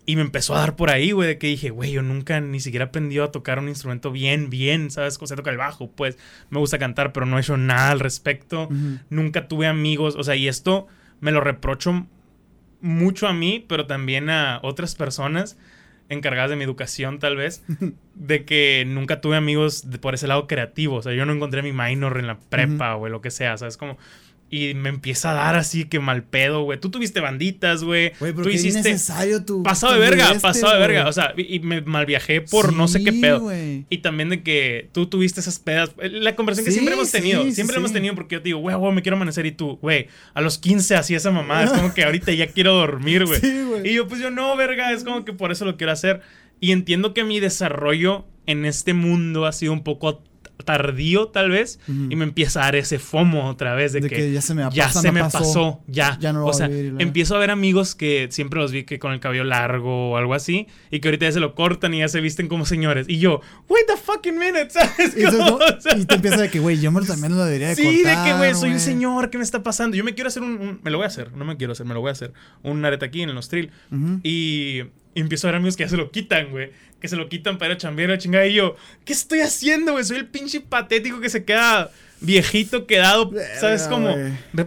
Y 0.06 0.18
me 0.18 0.22
empezó 0.22 0.54
a 0.54 0.60
dar 0.60 0.76
por 0.76 0.90
ahí, 0.90 1.12
güey, 1.14 1.30
de 1.30 1.38
que 1.38 1.48
dije, 1.48 1.70
güey, 1.70 1.92
yo 1.94 2.02
nunca 2.02 2.42
ni 2.42 2.60
siquiera 2.60 2.86
aprendí 2.88 3.20
a 3.20 3.28
tocar 3.32 3.60
un 3.60 3.70
instrumento 3.70 4.12
bien, 4.12 4.50
bien, 4.50 4.92
¿sabes? 4.92 5.18
O 5.22 5.28
sea, 5.28 5.38
toca 5.38 5.50
el 5.50 5.56
bajo, 5.58 5.90
pues 5.92 6.18
me 6.50 6.60
gusta 6.60 6.78
cantar, 6.78 7.14
pero 7.14 7.26
no 7.26 7.38
he 7.38 7.42
hecho 7.42 7.56
nada 7.56 7.92
al 7.92 8.02
respecto. 8.02 8.68
Nunca 9.10 9.48
tuve 9.48 9.66
amigos, 9.68 10.16
o 10.18 10.24
sea, 10.24 10.36
y 10.36 10.50
esto 10.50 10.88
me 11.22 11.32
lo 11.32 11.40
reprocho 11.40 12.06
mucho 12.82 13.28
a 13.28 13.34
mí, 13.34 13.64
pero 13.66 13.86
también 13.88 14.30
a 14.30 14.60
otras 14.62 14.96
personas 14.96 15.58
encargadas 16.10 16.50
de 16.50 16.58
mi 16.58 16.66
educación, 16.66 17.20
tal 17.20 17.38
vez, 17.38 17.64
de 18.16 18.44
que 18.44 18.84
nunca 18.86 19.22
tuve 19.22 19.38
amigos 19.38 19.90
de- 19.90 20.00
por 20.00 20.16
ese 20.16 20.28
lado 20.28 20.48
creativo. 20.48 20.98
O 20.98 21.02
sea, 21.02 21.14
yo 21.14 21.26
no 21.26 21.32
encontré 21.32 21.62
mi 21.62 21.72
minor 21.72 22.20
en 22.20 22.28
la 22.28 22.38
prepa 22.40 22.96
o 22.98 23.06
en 23.06 23.14
lo 23.14 23.22
que 23.22 23.32
sea, 23.32 23.58
¿sabes? 23.58 23.78
Como. 23.78 23.98
Y 24.50 24.76
me 24.76 24.90
empieza 24.90 25.32
a 25.32 25.34
dar 25.34 25.56
así 25.56 25.86
que 25.86 26.00
mal 26.00 26.24
pedo, 26.24 26.62
güey. 26.64 26.80
Tú 26.80 26.92
tuviste 26.92 27.20
banditas, 27.20 27.84
güey. 27.84 28.14
Güey, 28.20 28.34
pero 28.34 28.44
Tú 28.44 28.50
hiciste. 28.50 28.96
tu. 29.46 29.64
Pasado 29.64 29.94
de 29.94 30.00
verga, 30.00 30.28
este, 30.28 30.42
pasado 30.42 30.74
de 30.74 30.80
verga. 30.80 31.08
O 31.08 31.14
sea, 31.14 31.34
y, 31.36 31.56
y 31.56 31.60
me 31.60 31.82
mal 31.82 32.06
viajé 32.06 32.42
por 32.42 32.72
no 32.72 32.88
sé 32.88 33.04
qué 33.04 33.14
pedo. 33.14 33.52
Y 33.90 33.98
también 34.00 34.30
de 34.30 34.44
que 34.44 34.90
tú 34.92 35.08
tuviste 35.08 35.40
esas 35.40 35.58
pedas. 35.58 35.92
La 35.98 36.36
conversación 36.36 36.66
que 36.66 36.72
siempre 36.72 36.94
hemos 36.94 37.12
tenido. 37.12 37.44
sí, 37.44 37.54
siempre 37.54 37.78
hemos 37.78 37.94
tenido 37.94 38.14
porque 38.14 38.36
yo 38.36 38.42
te 38.42 38.50
digo, 38.50 38.60
güey, 38.60 38.76
güey, 38.76 38.94
me 38.94 39.02
quiero 39.02 39.16
amanecer. 39.16 39.46
Y 39.48 39.54
tú, 39.54 39.80
güey, 39.82 40.08
a 40.36 40.42
los 40.42 40.60
15 40.60 40.96
hacía 40.98 41.18
esa 41.18 41.32
mamá. 41.32 41.64
Es 41.64 41.72
como 41.72 41.94
que 41.94 42.04
ahorita 42.04 42.32
ya 42.34 42.48
quiero 42.48 42.74
dormir, 42.74 43.26
güey. 43.26 43.40
Sí, 43.40 43.64
güey. 43.64 43.90
y 43.90 43.96
yo, 43.96 44.08
pues 44.08 44.22
yo 44.22 44.30
no, 44.30 44.56
verga. 44.56 44.92
Es 44.92 45.04
como 45.04 45.26
que 45.26 45.34
por 45.34 45.52
eso 45.52 45.66
lo 45.66 45.78
quiero 45.78 45.94
hacer. 45.94 46.22
Y 46.60 46.72
entiendo 46.72 47.14
que 47.14 47.24
mi 47.24 47.40
desarrollo 47.40 48.26
en 48.46 48.66
este 48.66 48.94
mundo 48.94 49.46
ha 49.46 49.52
sido 49.52 49.74
un 49.74 49.84
poco 49.84 50.24
tardío, 50.64 51.28
tal 51.28 51.50
vez. 51.52 51.80
Y 51.88 52.16
me 52.16 52.24
empieza 52.24 52.62
a 52.62 52.66
dar 52.66 52.76
ese 52.76 53.00
fomo 53.00 53.48
otra 53.50 53.76
vez 53.76 53.94
de, 53.94 54.02
De 54.02 54.10
que, 54.10 54.16
que 54.16 54.32
ya 54.32 54.42
se 54.42 54.54
me 54.54 54.64
ya 54.72 54.86
pasa, 54.88 55.02
se 55.02 55.12
me 55.12 55.20
pasó. 55.22 55.38
pasó, 55.40 55.84
ya. 55.88 56.18
Ya 56.20 56.34
no 56.34 56.40
lo 56.40 56.46
o 56.48 56.50
a 56.52 56.54
sea, 56.54 56.68
vivir 56.68 56.96
empiezo 57.00 57.36
a 57.36 57.40
ver 57.40 57.52
amigos 57.52 57.96
que 57.96 58.28
siempre 58.32 58.60
los 58.60 58.72
vi 58.72 58.84
que 58.84 59.00
con 59.00 59.14
el 59.14 59.20
cabello 59.20 59.44
largo 59.44 60.12
o 60.12 60.18
algo 60.18 60.34
así, 60.34 60.68
y 60.92 61.00
que 61.00 61.08
ahorita 61.10 61.26
ya 61.26 61.32
se 61.34 61.40
lo 61.40 61.54
cortan 61.56 61.94
y 61.94 62.00
ya 62.00 62.08
se 62.08 62.22
visten 62.22 62.48
como 62.48 62.66
señores. 62.66 63.08
Y 63.10 63.20
yo, 63.20 63.42
wait 63.70 63.86
the 63.88 63.98
fucking 63.98 64.38
minute, 64.38 64.70
¿sabes? 64.70 65.16
Y, 65.18 65.24
Como, 65.24 65.38
entonces, 65.62 65.78
o 65.78 65.82
sea, 65.82 65.94
no- 65.96 66.02
y 66.02 66.06
te 66.06 66.16
empieza 66.16 66.38
de 66.42 66.50
que, 66.50 66.60
güey, 66.60 66.80
yo 66.80 66.92
me- 66.92 67.02
también 67.06 67.36
lo 67.36 67.44
debería 67.46 67.70
de 67.70 67.76
Sí, 67.76 67.84
cortar. 68.04 68.26
de 68.26 68.32
que, 68.32 68.38
güey, 68.38 68.56
soy 68.56 68.72
un 68.72 68.80
señor, 68.80 69.30
¿qué 69.30 69.38
me 69.38 69.44
está 69.44 69.64
pasando? 69.64 69.98
Yo 69.98 70.04
me 70.04 70.14
quiero 70.14 70.28
hacer 70.30 70.44
un, 70.44 70.52
un- 70.60 70.80
Me 70.84 70.92
lo 70.92 70.98
voy 70.98 71.06
a 71.06 71.08
hacer, 71.08 71.34
no 71.34 71.46
me 71.46 71.58
quiero 71.58 71.74
hacer, 71.74 71.86
me 71.86 71.94
lo 71.94 72.02
voy 72.02 72.10
a 72.10 72.14
hacer. 72.14 72.34
Un 72.64 72.84
arete 72.86 73.06
aquí 73.06 73.22
en 73.22 73.30
el 73.30 73.36
nostril. 73.36 73.72
Y, 74.24 74.84
y 75.14 75.22
empiezo 75.22 75.48
a 75.48 75.52
ver 75.52 75.58
amigos 75.58 75.78
que 75.78 75.84
ya 75.84 75.90
se 75.90 75.98
lo 75.98 76.12
quitan, 76.12 76.50
güey. 76.52 76.72
Que 77.00 77.08
se 77.08 77.16
lo 77.16 77.28
quitan 77.30 77.58
para 77.58 77.72
ir 77.72 77.76
a 77.76 77.80
chambear 77.80 78.12
a 78.12 78.18
chingada. 78.18 78.48
Y 78.48 78.54
yo, 78.54 78.76
¿qué 79.06 79.14
estoy 79.14 79.42
haciendo, 79.42 79.92
güey? 79.92 80.04
Soy 80.04 80.18
el 80.18 80.28
pinche 80.28 80.62
patético 80.62 81.20
que 81.20 81.30
se 81.30 81.44
queda 81.44 81.92
viejito 82.24 82.88
quedado, 82.88 83.32
¿sabes 83.60 83.84
cómo? 83.84 84.16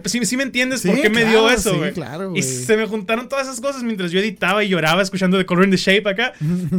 ¿Sí, 0.05 0.23
sí 0.25 0.37
me 0.37 0.43
entiendes 0.43 0.81
Sí, 0.81 0.87
por 0.89 1.01
qué 1.01 1.09
me 1.09 1.25
dio 1.25 1.49
eso, 1.49 1.71
sí, 1.71 1.77
güey? 1.77 1.91
claro, 1.93 2.33
y 2.35 2.41
se 2.43 2.77
me 2.77 2.85
juntaron 2.85 3.27
todas 3.27 3.47
esas 3.47 3.59
cosas 3.59 3.83
mientras 3.83 4.11
yo 4.11 4.19
editaba 4.19 4.63
y 4.63 4.69
lloraba 4.69 5.01
escuchando 5.01 5.37
The 5.37 5.45
Color 5.45 5.65
in 5.65 5.71
the 5.71 5.77
Shape 5.77 6.09
acá. 6.09 6.33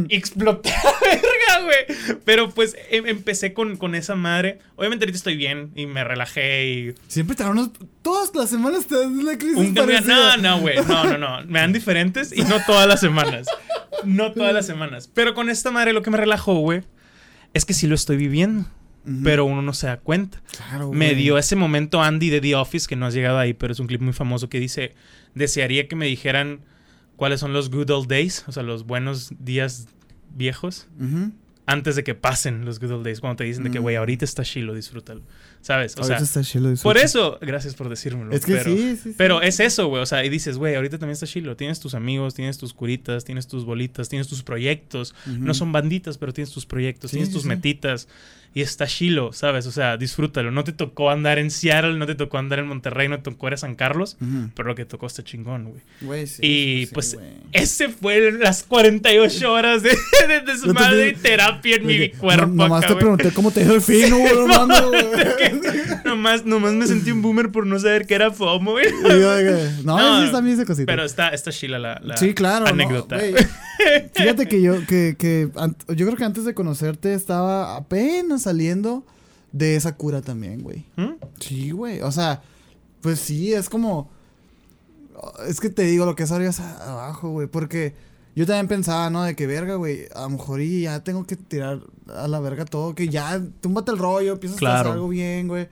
y 0.07 0.15
exploté 0.15 0.69
la 0.69 0.93
verga, 1.07 1.65
güey. 1.65 2.19
Pero 2.25 2.49
pues 2.49 2.75
em- 2.89 3.05
empecé 3.07 3.53
con, 3.53 3.77
con 3.77 3.93
esa 3.95 4.15
madre. 4.15 4.59
Obviamente 4.75 5.03
ahorita 5.05 5.17
estoy 5.17 5.35
bien 5.35 5.71
y 5.75 5.85
me 5.85 6.03
relajé 6.03 6.67
y 6.67 6.95
Siempre 7.07 7.35
te 7.35 7.43
dan 7.43 7.51
unos. 7.53 7.69
Todas 8.01 8.33
las 8.33 8.49
semanas 8.49 8.85
te 8.87 8.95
dan 8.95 9.17
una 9.19 9.37
crisis 9.37 9.57
un 9.57 9.73
cambio. 9.73 9.95
parecida. 9.97 10.37
No, 10.37 10.55
no, 10.55 10.59
güey. 10.61 10.77
No, 10.87 11.03
no, 11.03 11.17
no. 11.17 11.45
Me 11.45 11.59
dan 11.59 11.73
diferentes 11.73 12.31
y 12.35 12.41
no 12.43 12.55
todas 12.65 12.87
las 12.87 12.99
semanas. 12.99 13.47
No 14.05 14.31
todas 14.31 14.53
las 14.53 14.65
semanas. 14.65 15.09
Pero 15.13 15.33
con 15.33 15.49
esta 15.49 15.71
madre 15.71 15.91
lo 15.93 16.01
que 16.01 16.09
me 16.09 16.17
relajó, 16.17 16.55
güey, 16.59 16.83
es 17.53 17.65
que 17.65 17.73
sí 17.73 17.85
lo 17.87 17.95
estoy 17.95 18.15
viviendo. 18.17 18.65
Pero 19.23 19.45
uno 19.45 19.61
no 19.61 19.73
se 19.73 19.87
da 19.87 19.97
cuenta. 19.97 20.41
Claro, 20.55 20.91
Me 20.91 21.15
dio 21.15 21.37
ese 21.37 21.55
momento 21.55 22.01
Andy 22.03 22.29
de 22.29 22.41
The 22.41 22.55
Office, 22.55 22.87
que 22.87 22.95
no 22.95 23.05
has 23.07 23.13
llegado 23.13 23.37
ahí, 23.39 23.53
pero 23.53 23.73
es 23.73 23.79
un 23.79 23.87
clip 23.87 24.01
muy 24.01 24.13
famoso 24.13 24.49
que 24.49 24.59
dice, 24.59 24.93
desearía 25.33 25.87
que 25.87 25.95
me 25.95 26.05
dijeran 26.05 26.59
cuáles 27.15 27.39
son 27.39 27.53
los 27.53 27.69
good 27.71 27.89
old 27.89 28.07
days, 28.07 28.43
o 28.47 28.51
sea, 28.51 28.61
los 28.63 28.85
buenos 28.85 29.31
días 29.39 29.87
viejos, 30.35 30.87
antes 31.65 31.95
de 31.95 32.03
que 32.03 32.13
pasen 32.15 32.65
los 32.65 32.79
good 32.79 32.91
old 32.91 33.03
days, 33.05 33.19
cuando 33.19 33.37
te 33.37 33.43
dicen 33.45 33.63
de 33.63 33.71
que, 33.71 33.79
Mm. 33.79 33.83
güey, 33.83 33.95
ahorita 33.95 34.25
está 34.25 34.43
chilo, 34.43 34.73
disfrútalo. 34.73 35.21
¿Sabes? 35.61 35.95
O 35.99 36.03
sea, 36.03 36.17
está 36.17 36.41
por 36.81 36.97
eso, 36.97 37.37
gracias 37.41 37.75
por 37.75 37.89
decírmelo. 37.89 38.31
Es 38.31 38.45
que 38.45 38.53
pero, 38.55 38.63
sí, 38.63 38.77
sí, 38.77 38.97
sí. 39.03 39.15
Pero 39.17 39.41
es 39.41 39.59
eso, 39.59 39.87
güey. 39.87 40.01
O 40.01 40.05
sea, 40.05 40.23
y 40.25 40.29
dices, 40.29 40.57
güey, 40.57 40.75
ahorita 40.75 40.97
también 40.97 41.13
está 41.13 41.27
chilo. 41.27 41.55
Tienes 41.57 41.79
tus 41.79 41.93
amigos, 41.95 42.33
tienes 42.33 42.57
tus 42.57 42.73
curitas, 42.73 43.25
tienes 43.25 43.47
tus 43.47 43.65
bolitas, 43.65 44.07
tienes 44.09 44.27
tus 44.27 44.41
proyectos. 44.41 45.13
No 45.25 45.53
son 45.53 45.71
banditas, 45.71 46.17
pero 46.17 46.33
tienes 46.33 46.51
tus 46.53 46.65
proyectos, 46.65 47.11
Sí, 47.11 47.17
tienes 47.17 47.31
tus 47.33 47.45
metitas. 47.45 48.07
Y 48.51 48.61
está 48.61 48.87
chilo, 48.87 49.31
¿sabes? 49.31 49.67
O 49.67 49.71
sea, 49.71 49.95
disfrútalo. 49.95 50.49
No 50.49 50.63
te 50.63 50.71
tocó 50.71 51.11
andar 51.11 51.37
en 51.37 51.51
Seattle, 51.51 51.97
no 51.99 52.07
te 52.07 52.15
tocó 52.15 52.39
andar 52.39 52.57
en 52.57 52.65
Monterrey, 52.67 53.07
no 53.07 53.17
te 53.17 53.29
tocó 53.29 53.45
ir 53.47 53.53
a 53.53 53.57
San 53.57 53.75
Carlos. 53.75 54.17
Pero 54.55 54.69
lo 54.69 54.73
que 54.73 54.85
tocó 54.85 55.05
está 55.05 55.23
chingón, 55.23 55.65
güey. 55.65 55.81
Güey, 56.01 56.25
sí, 56.25 56.39
y 56.41 56.85
pues, 56.87 57.15
ese 57.51 57.89
fue 57.89 58.31
las 58.31 58.63
48 58.63 59.53
horas 59.53 59.83
de, 59.83 59.91
de, 60.27 60.39
de 60.41 60.57
su 60.57 60.73
madre 60.73 61.09
y 61.09 61.13
terapia 61.13 61.75
en 61.75 61.85
mi 61.85 62.09
cuerpo. 62.09 62.47
no- 62.47 62.63
nomás 62.63 62.85
acá, 62.85 62.93
te 62.95 62.99
pregunté 62.99 63.31
cómo 63.33 63.51
te 63.51 63.63
dio 63.63 63.75
el 63.75 63.81
fin, 63.81 64.09
güey. 64.17 64.33
nomás, 66.05 66.45
nomás 66.45 66.73
me 66.73 66.87
sentí 66.87 67.11
un 67.11 67.21
boomer 67.21 67.51
por 67.51 67.65
no 67.65 67.79
saber 67.79 68.05
que 68.05 68.15
era 68.15 68.31
FOMO, 68.31 68.71
güey. 68.71 68.87
No, 69.83 69.97
No, 69.97 70.25
sí 70.25 70.31
también 70.31 70.55
esa 70.57 70.65
cosita. 70.65 70.85
Pero 70.85 71.03
está, 71.03 71.29
está 71.29 71.51
chila 71.51 71.79
la, 71.79 71.99
la 72.03 72.17
sí, 72.17 72.33
claro. 72.33 72.65
no, 72.65 72.71
anécdota. 72.71 73.17
Fíjate 74.13 74.47
que 74.47 74.61
yo, 74.61 74.85
que, 74.85 75.15
que 75.17 75.49
yo 75.95 76.05
creo 76.05 76.17
que 76.17 76.23
antes 76.25 76.45
de 76.45 76.53
conocerte 76.53 77.13
estaba 77.13 77.75
apenas 77.75 78.43
saliendo 78.43 79.05
de 79.51 79.75
esa 79.75 79.95
cura 79.95 80.21
también, 80.21 80.61
güey. 80.61 80.85
¿Mm? 80.95 81.13
Sí, 81.39 81.71
güey. 81.71 82.01
O 82.01 82.11
sea, 82.11 82.41
pues 83.01 83.19
sí, 83.19 83.53
es 83.53 83.69
como. 83.69 84.09
Es 85.47 85.59
que 85.59 85.69
te 85.69 85.83
digo 85.83 86.05
lo 86.05 86.15
que 86.15 86.23
es 86.23 86.31
arriba 86.31 86.49
es 86.49 86.59
abajo, 86.59 87.29
güey. 87.29 87.47
Porque 87.47 87.93
yo 88.35 88.45
también 88.45 88.67
pensaba, 88.67 89.09
¿no? 89.09 89.23
De 89.23 89.35
que 89.35 89.47
verga, 89.47 89.75
güey. 89.75 90.05
A 90.15 90.21
lo 90.21 90.29
mejor 90.31 90.61
y 90.61 90.81
ya 90.83 91.03
tengo 91.03 91.25
que 91.25 91.35
tirar 91.35 91.81
a 92.07 92.27
la 92.27 92.39
verga 92.39 92.65
todo. 92.65 92.95
Que 92.95 93.09
ya, 93.09 93.41
túmbate 93.61 93.91
el 93.91 93.97
rollo, 93.97 94.33
empiezas 94.33 94.57
a 94.57 94.59
Claro. 94.59 94.79
hacer 94.79 94.91
algo 94.93 95.09
bien, 95.09 95.47
güey. 95.47 95.67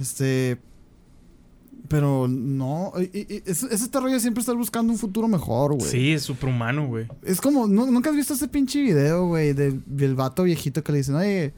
Este. 0.00 0.58
Pero 1.88 2.28
no. 2.28 2.92
y- 2.98 3.42
es, 3.46 3.62
es 3.62 3.80
este 3.82 3.98
rollo 3.98 4.14
de 4.14 4.20
siempre 4.20 4.40
estar 4.40 4.54
buscando 4.56 4.92
un 4.92 4.98
futuro 4.98 5.26
mejor, 5.26 5.74
güey. 5.74 5.90
Sí, 5.90 6.12
es 6.12 6.22
superhumano, 6.22 6.86
güey. 6.86 7.06
Es 7.24 7.40
como, 7.40 7.66
¿nu- 7.66 7.90
¿nunca 7.90 8.10
has 8.10 8.16
visto 8.16 8.34
ese 8.34 8.46
pinche 8.48 8.80
video, 8.82 9.26
güey? 9.26 9.54
de- 9.54 9.80
Del 9.86 10.14
vato 10.14 10.42
viejito 10.44 10.84
que 10.84 10.92
le 10.92 10.98
dicen, 10.98 11.14
oye, 11.14 11.54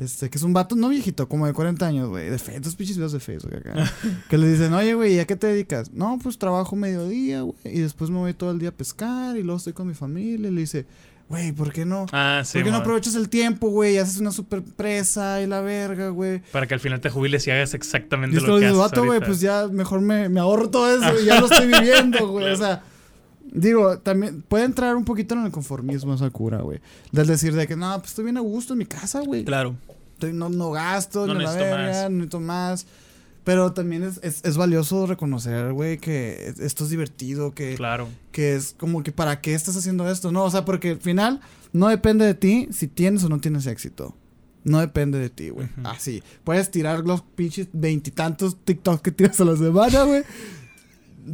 este, 0.00 0.30
que 0.30 0.38
es 0.38 0.44
un 0.44 0.54
vato 0.54 0.76
no 0.76 0.88
viejito, 0.88 1.28
como 1.28 1.46
de 1.46 1.52
40 1.52 1.86
años, 1.86 2.08
güey. 2.08 2.30
De 2.30 2.38
Facebook, 2.38 2.62
esos 2.62 2.74
pinches 2.74 2.96
videos 2.96 3.12
de 3.12 3.20
Facebook 3.20 3.54
acá. 3.54 3.92
que 4.30 4.38
le 4.38 4.48
dicen, 4.48 4.72
oye, 4.72 4.94
güey, 4.94 5.16
¿y 5.16 5.18
a 5.18 5.26
qué 5.26 5.36
te 5.36 5.48
dedicas? 5.48 5.92
No, 5.92 6.18
pues 6.22 6.38
trabajo 6.38 6.74
mediodía, 6.74 7.42
güey. 7.42 7.58
Y 7.64 7.80
después 7.80 8.08
me 8.08 8.16
voy 8.16 8.32
todo 8.32 8.50
el 8.50 8.58
día 8.58 8.70
a 8.70 8.72
pescar 8.72 9.36
y 9.36 9.42
luego 9.42 9.58
estoy 9.58 9.74
con 9.74 9.86
mi 9.86 9.92
familia. 9.92 10.48
Y 10.48 10.52
le 10.52 10.60
dice, 10.62 10.86
güey, 11.28 11.52
¿por 11.52 11.70
qué 11.70 11.84
no? 11.84 12.06
Ah, 12.12 12.40
sí. 12.46 12.54
¿Por 12.54 12.64
qué 12.64 12.70
no 12.70 12.78
aprovechas 12.78 13.14
el 13.14 13.28
tiempo, 13.28 13.68
güey? 13.68 13.96
y 13.96 13.98
Haces 13.98 14.18
una 14.18 14.32
super 14.32 14.62
presa 14.62 15.42
y 15.42 15.46
la 15.46 15.60
verga, 15.60 16.08
güey. 16.08 16.40
Para 16.50 16.66
que 16.66 16.72
al 16.72 16.80
final 16.80 17.02
te 17.02 17.10
jubiles 17.10 17.46
y 17.46 17.50
hagas 17.50 17.74
Y 17.74 17.76
exactamente 17.76 18.40
lo 18.40 18.58
que 18.58 18.64
haces 18.64 18.78
vato, 18.78 19.04
güey, 19.04 19.20
pues 19.20 19.40
ya 19.40 19.68
mejor 19.68 20.00
me, 20.00 20.30
me 20.30 20.40
ahorro 20.40 20.70
todo 20.70 20.90
eso 20.90 21.20
y 21.20 21.26
ya 21.26 21.38
lo 21.38 21.46
estoy 21.50 21.66
viviendo, 21.66 22.26
güey. 22.26 22.46
Claro. 22.46 22.54
O 22.54 22.58
sea, 22.58 22.82
digo, 23.52 23.98
también 23.98 24.42
puede 24.42 24.64
entrar 24.64 24.96
un 24.96 25.04
poquito 25.04 25.34
en 25.34 25.44
el 25.46 25.50
conformismo 25.52 26.14
esa 26.14 26.30
cura, 26.30 26.58
güey. 26.62 26.80
Del 27.12 27.26
decir 27.26 27.54
de 27.54 27.66
que, 27.66 27.76
no, 27.76 27.96
pues 27.98 28.10
estoy 28.10 28.24
bien 28.24 28.36
a 28.36 28.40
gusto 28.40 28.74
en 28.74 28.78
mi 28.80 28.86
casa, 28.86 29.20
güey. 29.20 29.44
Claro. 29.44 29.76
Estoy- 30.14 30.32
no, 30.32 30.48
no 30.48 30.70
gasto, 30.70 31.26
No 31.26 31.34
ni 31.34 31.44
la 31.44 31.50
necesito 31.52 31.64
verga, 31.76 31.86
más. 31.92 32.02
no 32.10 32.16
necesito 32.16 32.40
más. 32.40 32.86
Pero 33.42 33.72
también 33.72 34.02
es, 34.02 34.20
es, 34.22 34.44
es 34.44 34.56
valioso 34.58 35.06
reconocer, 35.06 35.72
güey, 35.72 35.96
que 35.98 36.52
esto 36.60 36.84
es 36.84 36.90
divertido, 36.90 37.52
que, 37.52 37.74
Claro. 37.74 38.06
que 38.32 38.54
es 38.54 38.74
como 38.78 39.02
que 39.02 39.12
para 39.12 39.40
qué 39.40 39.54
estás 39.54 39.76
haciendo 39.78 40.08
esto, 40.10 40.30
¿no? 40.30 40.44
O 40.44 40.50
sea, 40.50 40.66
porque 40.66 40.90
al 40.90 41.00
final 41.00 41.40
no 41.72 41.88
depende 41.88 42.26
de 42.26 42.34
ti 42.34 42.68
si 42.70 42.86
tienes 42.86 43.24
o 43.24 43.30
no 43.30 43.40
tienes 43.40 43.66
éxito. 43.66 44.14
No 44.62 44.78
depende 44.80 45.18
de 45.18 45.30
ti, 45.30 45.48
güey. 45.48 45.68
Así. 45.84 46.22
Puedes 46.44 46.70
tirar 46.70 47.00
los 47.06 47.22
pinches 47.22 47.68
veintitantos 47.72 48.58
TikTok 48.62 49.00
que 49.00 49.10
tiras 49.10 49.40
a 49.40 49.46
la 49.46 49.56
semana, 49.56 50.02
güey. 50.02 50.22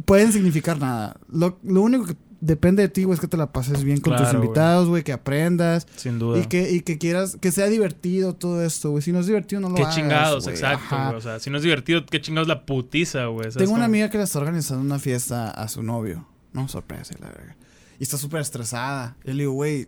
Pueden 0.05 0.31
significar 0.31 0.79
nada. 0.79 1.17
Lo, 1.29 1.59
lo 1.63 1.81
único 1.81 2.05
que 2.05 2.15
depende 2.39 2.83
de 2.83 2.89
ti, 2.89 3.03
güey, 3.03 3.15
es 3.15 3.19
que 3.19 3.27
te 3.27 3.35
la 3.37 3.51
pases 3.51 3.83
bien 3.83 3.99
con 3.99 4.13
tus 4.13 4.21
Claro, 4.21 4.37
güey. 4.39 4.45
invitados, 4.47 4.87
güey, 4.89 5.03
que 5.03 5.11
aprendas. 5.13 5.87
Sin 5.95 6.19
duda. 6.19 6.39
Y 6.39 6.45
que, 6.45 6.71
y 6.71 6.81
que 6.81 6.97
quieras, 6.97 7.37
que 7.41 7.51
sea 7.51 7.65
divertido 7.67 8.33
todo 8.35 8.63
esto, 8.63 8.91
güey. 8.91 9.01
Si 9.01 9.11
no 9.11 9.19
es 9.19 9.25
divertido, 9.27 9.59
no 9.61 9.69
lo 9.69 9.75
Qué 9.75 9.81
hagas. 9.83 9.95
chingados, 9.95 10.43
güey. 10.43 10.55
exacto, 10.55 10.95
güey. 10.95 11.15
O 11.15 11.21
sea, 11.21 11.39
si 11.39 11.49
no 11.49 11.57
es 11.57 11.63
divertido, 11.63 12.05
qué 12.05 12.21
chingados 12.21 12.47
la 12.47 12.65
putiza, 12.65 13.25
güey. 13.25 13.45
¿sabes 13.51 13.57
Tengo 13.57 13.73
una 13.73 13.85
amiga 13.85 14.09
que 14.09 14.17
le 14.17 14.23
está 14.25 14.39
organizando 14.39 14.83
una 14.83 14.99
fiesta 14.99 15.49
a 15.49 15.67
su 15.67 15.81
novio. 15.83 16.27
No, 16.53 16.67
sorpresa, 16.67 17.15
la 17.19 17.27
verga. 17.29 17.55
Y 17.99 18.03
está 18.03 18.17
súper 18.17 18.41
estresada. 18.41 19.17
Y 19.23 19.31
le 19.31 19.43
digo, 19.43 19.53
güey, 19.53 19.87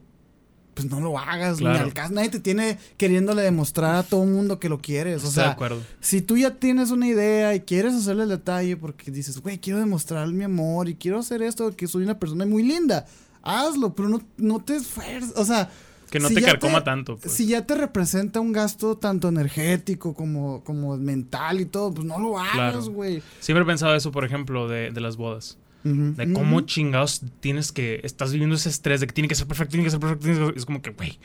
pues 0.81 0.89
no 0.91 0.99
lo 1.01 1.17
hagas, 1.19 1.57
Claro. 1.59 1.85
ni 1.85 1.99
al. 1.99 2.13
Nadie 2.13 2.29
te 2.29 2.39
tiene 2.39 2.77
queriéndole 2.97 3.41
demostrar 3.41 3.95
a 3.95 4.03
todo 4.03 4.23
el 4.23 4.29
mundo 4.29 4.59
que 4.59 4.69
lo 4.69 4.79
quieres. 4.79 5.23
O 5.23 5.27
Estoy 5.27 5.29
de 5.29 5.35
sea, 5.47 5.51
acuerdo. 5.51 5.81
si 5.99 6.21
tú 6.21 6.37
ya 6.37 6.55
tienes 6.55 6.91
una 6.91 7.07
idea 7.07 7.53
y 7.55 7.61
quieres 7.61 7.93
hacerle 7.93 8.23
el 8.23 8.29
detalle 8.29 8.77
porque 8.77 9.11
dices, 9.11 9.39
güey, 9.41 9.57
quiero 9.59 9.79
demostrar 9.79 10.27
mi 10.29 10.43
amor 10.43 10.89
y 10.89 10.95
quiero 10.95 11.19
hacer 11.19 11.41
esto, 11.41 11.75
que 11.75 11.87
soy 11.87 12.03
una 12.03 12.17
persona 12.19 12.45
muy 12.45 12.63
linda, 12.63 13.05
hazlo, 13.43 13.93
pero 13.95 14.09
no, 14.09 14.21
no 14.37 14.59
te 14.59 14.75
esfuerces. 14.77 15.33
O 15.35 15.45
sea, 15.45 15.69
Que 16.09 16.19
no 16.19 16.27
si 16.27 16.35
te 16.35 16.41
carcoma 16.41 16.83
tanto, 16.83 17.17
pues. 17.17 17.33
si 17.33 17.45
ya 17.45 17.65
te 17.67 17.75
representa 17.75 18.39
un 18.39 18.51
gasto 18.51 18.97
tanto 18.97 19.27
energético 19.29 20.13
como, 20.15 20.63
como 20.63 20.97
mental 20.97 21.61
y 21.61 21.65
todo, 21.65 21.93
pues 21.93 22.05
no 22.07 22.19
lo 22.19 22.39
hagas, 22.39 22.53
Claro. 22.53 22.83
güey. 22.91 23.21
Siempre 23.39 23.63
he 23.63 23.67
pensado 23.67 23.93
eso, 23.95 24.11
por 24.11 24.25
ejemplo, 24.25 24.67
de, 24.67 24.89
de 24.91 25.01
las 25.01 25.17
bodas. 25.17 25.57
De 25.83 26.33
cómo 26.33 26.61
chingados 26.61 27.21
tienes 27.39 27.71
que. 27.71 28.01
Estás 28.03 28.31
viviendo 28.31 28.55
ese 28.55 28.69
estrés 28.69 28.99
de 28.99 29.07
que 29.07 29.13
tiene 29.13 29.27
que 29.27 29.35
ser 29.35 29.47
perfecto, 29.47 29.71
tiene 29.71 29.85
que 29.85 29.91
ser 29.91 29.99
perfecto. 29.99 30.23
tiene 30.25 30.39
que 30.39 30.45
ser- 30.45 30.57
Es 30.57 30.65
como 30.65 30.81
que, 30.81 30.89
güey, 30.91 31.17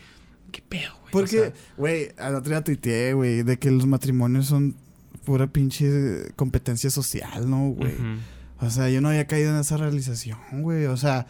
qué 0.52 0.62
pedo, 0.68 0.92
güey. 1.00 1.08
O 1.08 1.10
Porque, 1.10 1.38
sea, 1.38 1.52
güey, 1.76 2.08
al 2.18 2.34
otro 2.36 2.50
día 2.50 2.62
tuiteé, 2.62 3.12
güey, 3.14 3.42
de 3.42 3.58
que 3.58 3.70
los 3.70 3.86
matrimonios 3.86 4.46
son 4.46 4.76
pura 5.24 5.46
pinche 5.48 6.30
competencia 6.36 6.90
social, 6.90 7.48
¿no, 7.50 7.70
güey? 7.70 7.94
O 8.60 8.70
sea, 8.70 8.88
yo 8.90 9.00
no 9.00 9.08
había 9.08 9.26
caído 9.26 9.50
en 9.52 9.60
esa 9.60 9.76
realización, 9.76 10.38
güey. 10.62 10.86
O 10.86 10.96
sea, 10.96 11.26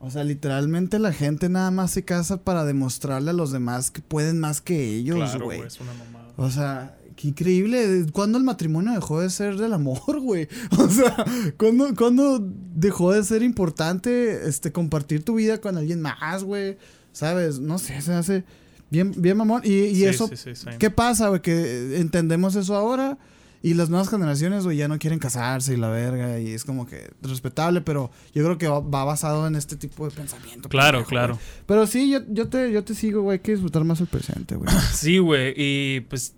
o 0.00 0.10
sea, 0.10 0.24
literalmente 0.24 0.98
la 0.98 1.12
gente 1.12 1.48
nada 1.48 1.70
más 1.70 1.90
se 1.90 2.04
casa 2.04 2.42
para 2.44 2.64
demostrarle 2.64 3.30
a 3.30 3.34
los 3.34 3.52
demás 3.52 3.90
que 3.90 4.00
pueden 4.02 4.40
más 4.40 4.60
que 4.60 4.84
ellos, 4.94 5.16
Claro, 5.16 5.44
güey. 5.44 5.60
mamada. 5.60 6.32
O 6.36 6.50
sea, 6.50 6.96
qué 7.16 7.28
increíble. 7.28 8.06
¿Cuándo 8.12 8.38
el 8.38 8.44
matrimonio 8.44 8.92
dejó 8.92 9.20
de 9.20 9.30
ser 9.30 9.56
del 9.56 9.72
amor, 9.72 10.20
güey? 10.20 10.48
O 10.78 10.88
sea, 10.88 11.24
¿cuándo, 11.56 11.94
cuándo 11.94 12.38
dejó 12.74 13.12
de 13.12 13.22
ser 13.24 13.42
importante 13.42 14.48
este, 14.48 14.72
compartir 14.72 15.24
tu 15.24 15.34
vida 15.36 15.58
con 15.60 15.76
alguien 15.76 16.00
más, 16.00 16.44
güey? 16.44 16.76
¿Sabes? 17.12 17.60
No 17.60 17.78
sé, 17.78 18.00
se 18.00 18.12
hace 18.12 18.44
bien, 18.90 19.12
bien 19.16 19.36
mamón. 19.36 19.62
Y, 19.64 19.72
y 19.72 19.94
Sí, 19.96 20.04
eso, 20.04 20.28
sí, 20.28 20.36
sí, 20.36 20.54
sí. 20.54 20.66
¿qué 20.78 20.90
pasa, 20.90 21.28
güey? 21.28 21.40
Que 21.42 21.98
entendemos 21.98 22.56
eso 22.56 22.74
ahora 22.74 23.18
y 23.64 23.72
las 23.72 23.88
nuevas 23.88 24.10
generaciones, 24.10 24.64
güey, 24.64 24.76
ya 24.76 24.88
no 24.88 24.98
quieren 24.98 25.18
casarse 25.18 25.72
y 25.72 25.78
la 25.78 25.88
verga. 25.88 26.38
Y 26.38 26.50
es 26.50 26.66
como 26.66 26.86
que 26.86 27.10
respetable, 27.22 27.80
pero 27.80 28.10
yo 28.34 28.44
creo 28.44 28.58
que 28.58 28.68
va, 28.68 28.80
va 28.80 29.04
basado 29.04 29.46
en 29.46 29.56
este 29.56 29.76
tipo 29.76 30.06
de 30.06 30.14
pensamiento. 30.14 30.68
Claro, 30.68 30.98
pendejo, 30.98 31.08
claro. 31.08 31.38
Pero 31.64 31.86
sí, 31.86 32.10
yo, 32.10 32.20
yo, 32.28 32.48
te, 32.50 32.70
yo 32.70 32.84
te 32.84 32.94
sigo, 32.94 33.22
güey. 33.22 33.38
Hay 33.38 33.42
que 33.42 33.52
disfrutar 33.52 33.82
más 33.84 34.02
el 34.02 34.06
presente, 34.06 34.54
güey. 34.56 34.70
Sí, 34.92 35.16
güey. 35.16 35.54
Y 35.56 36.00
pues. 36.10 36.34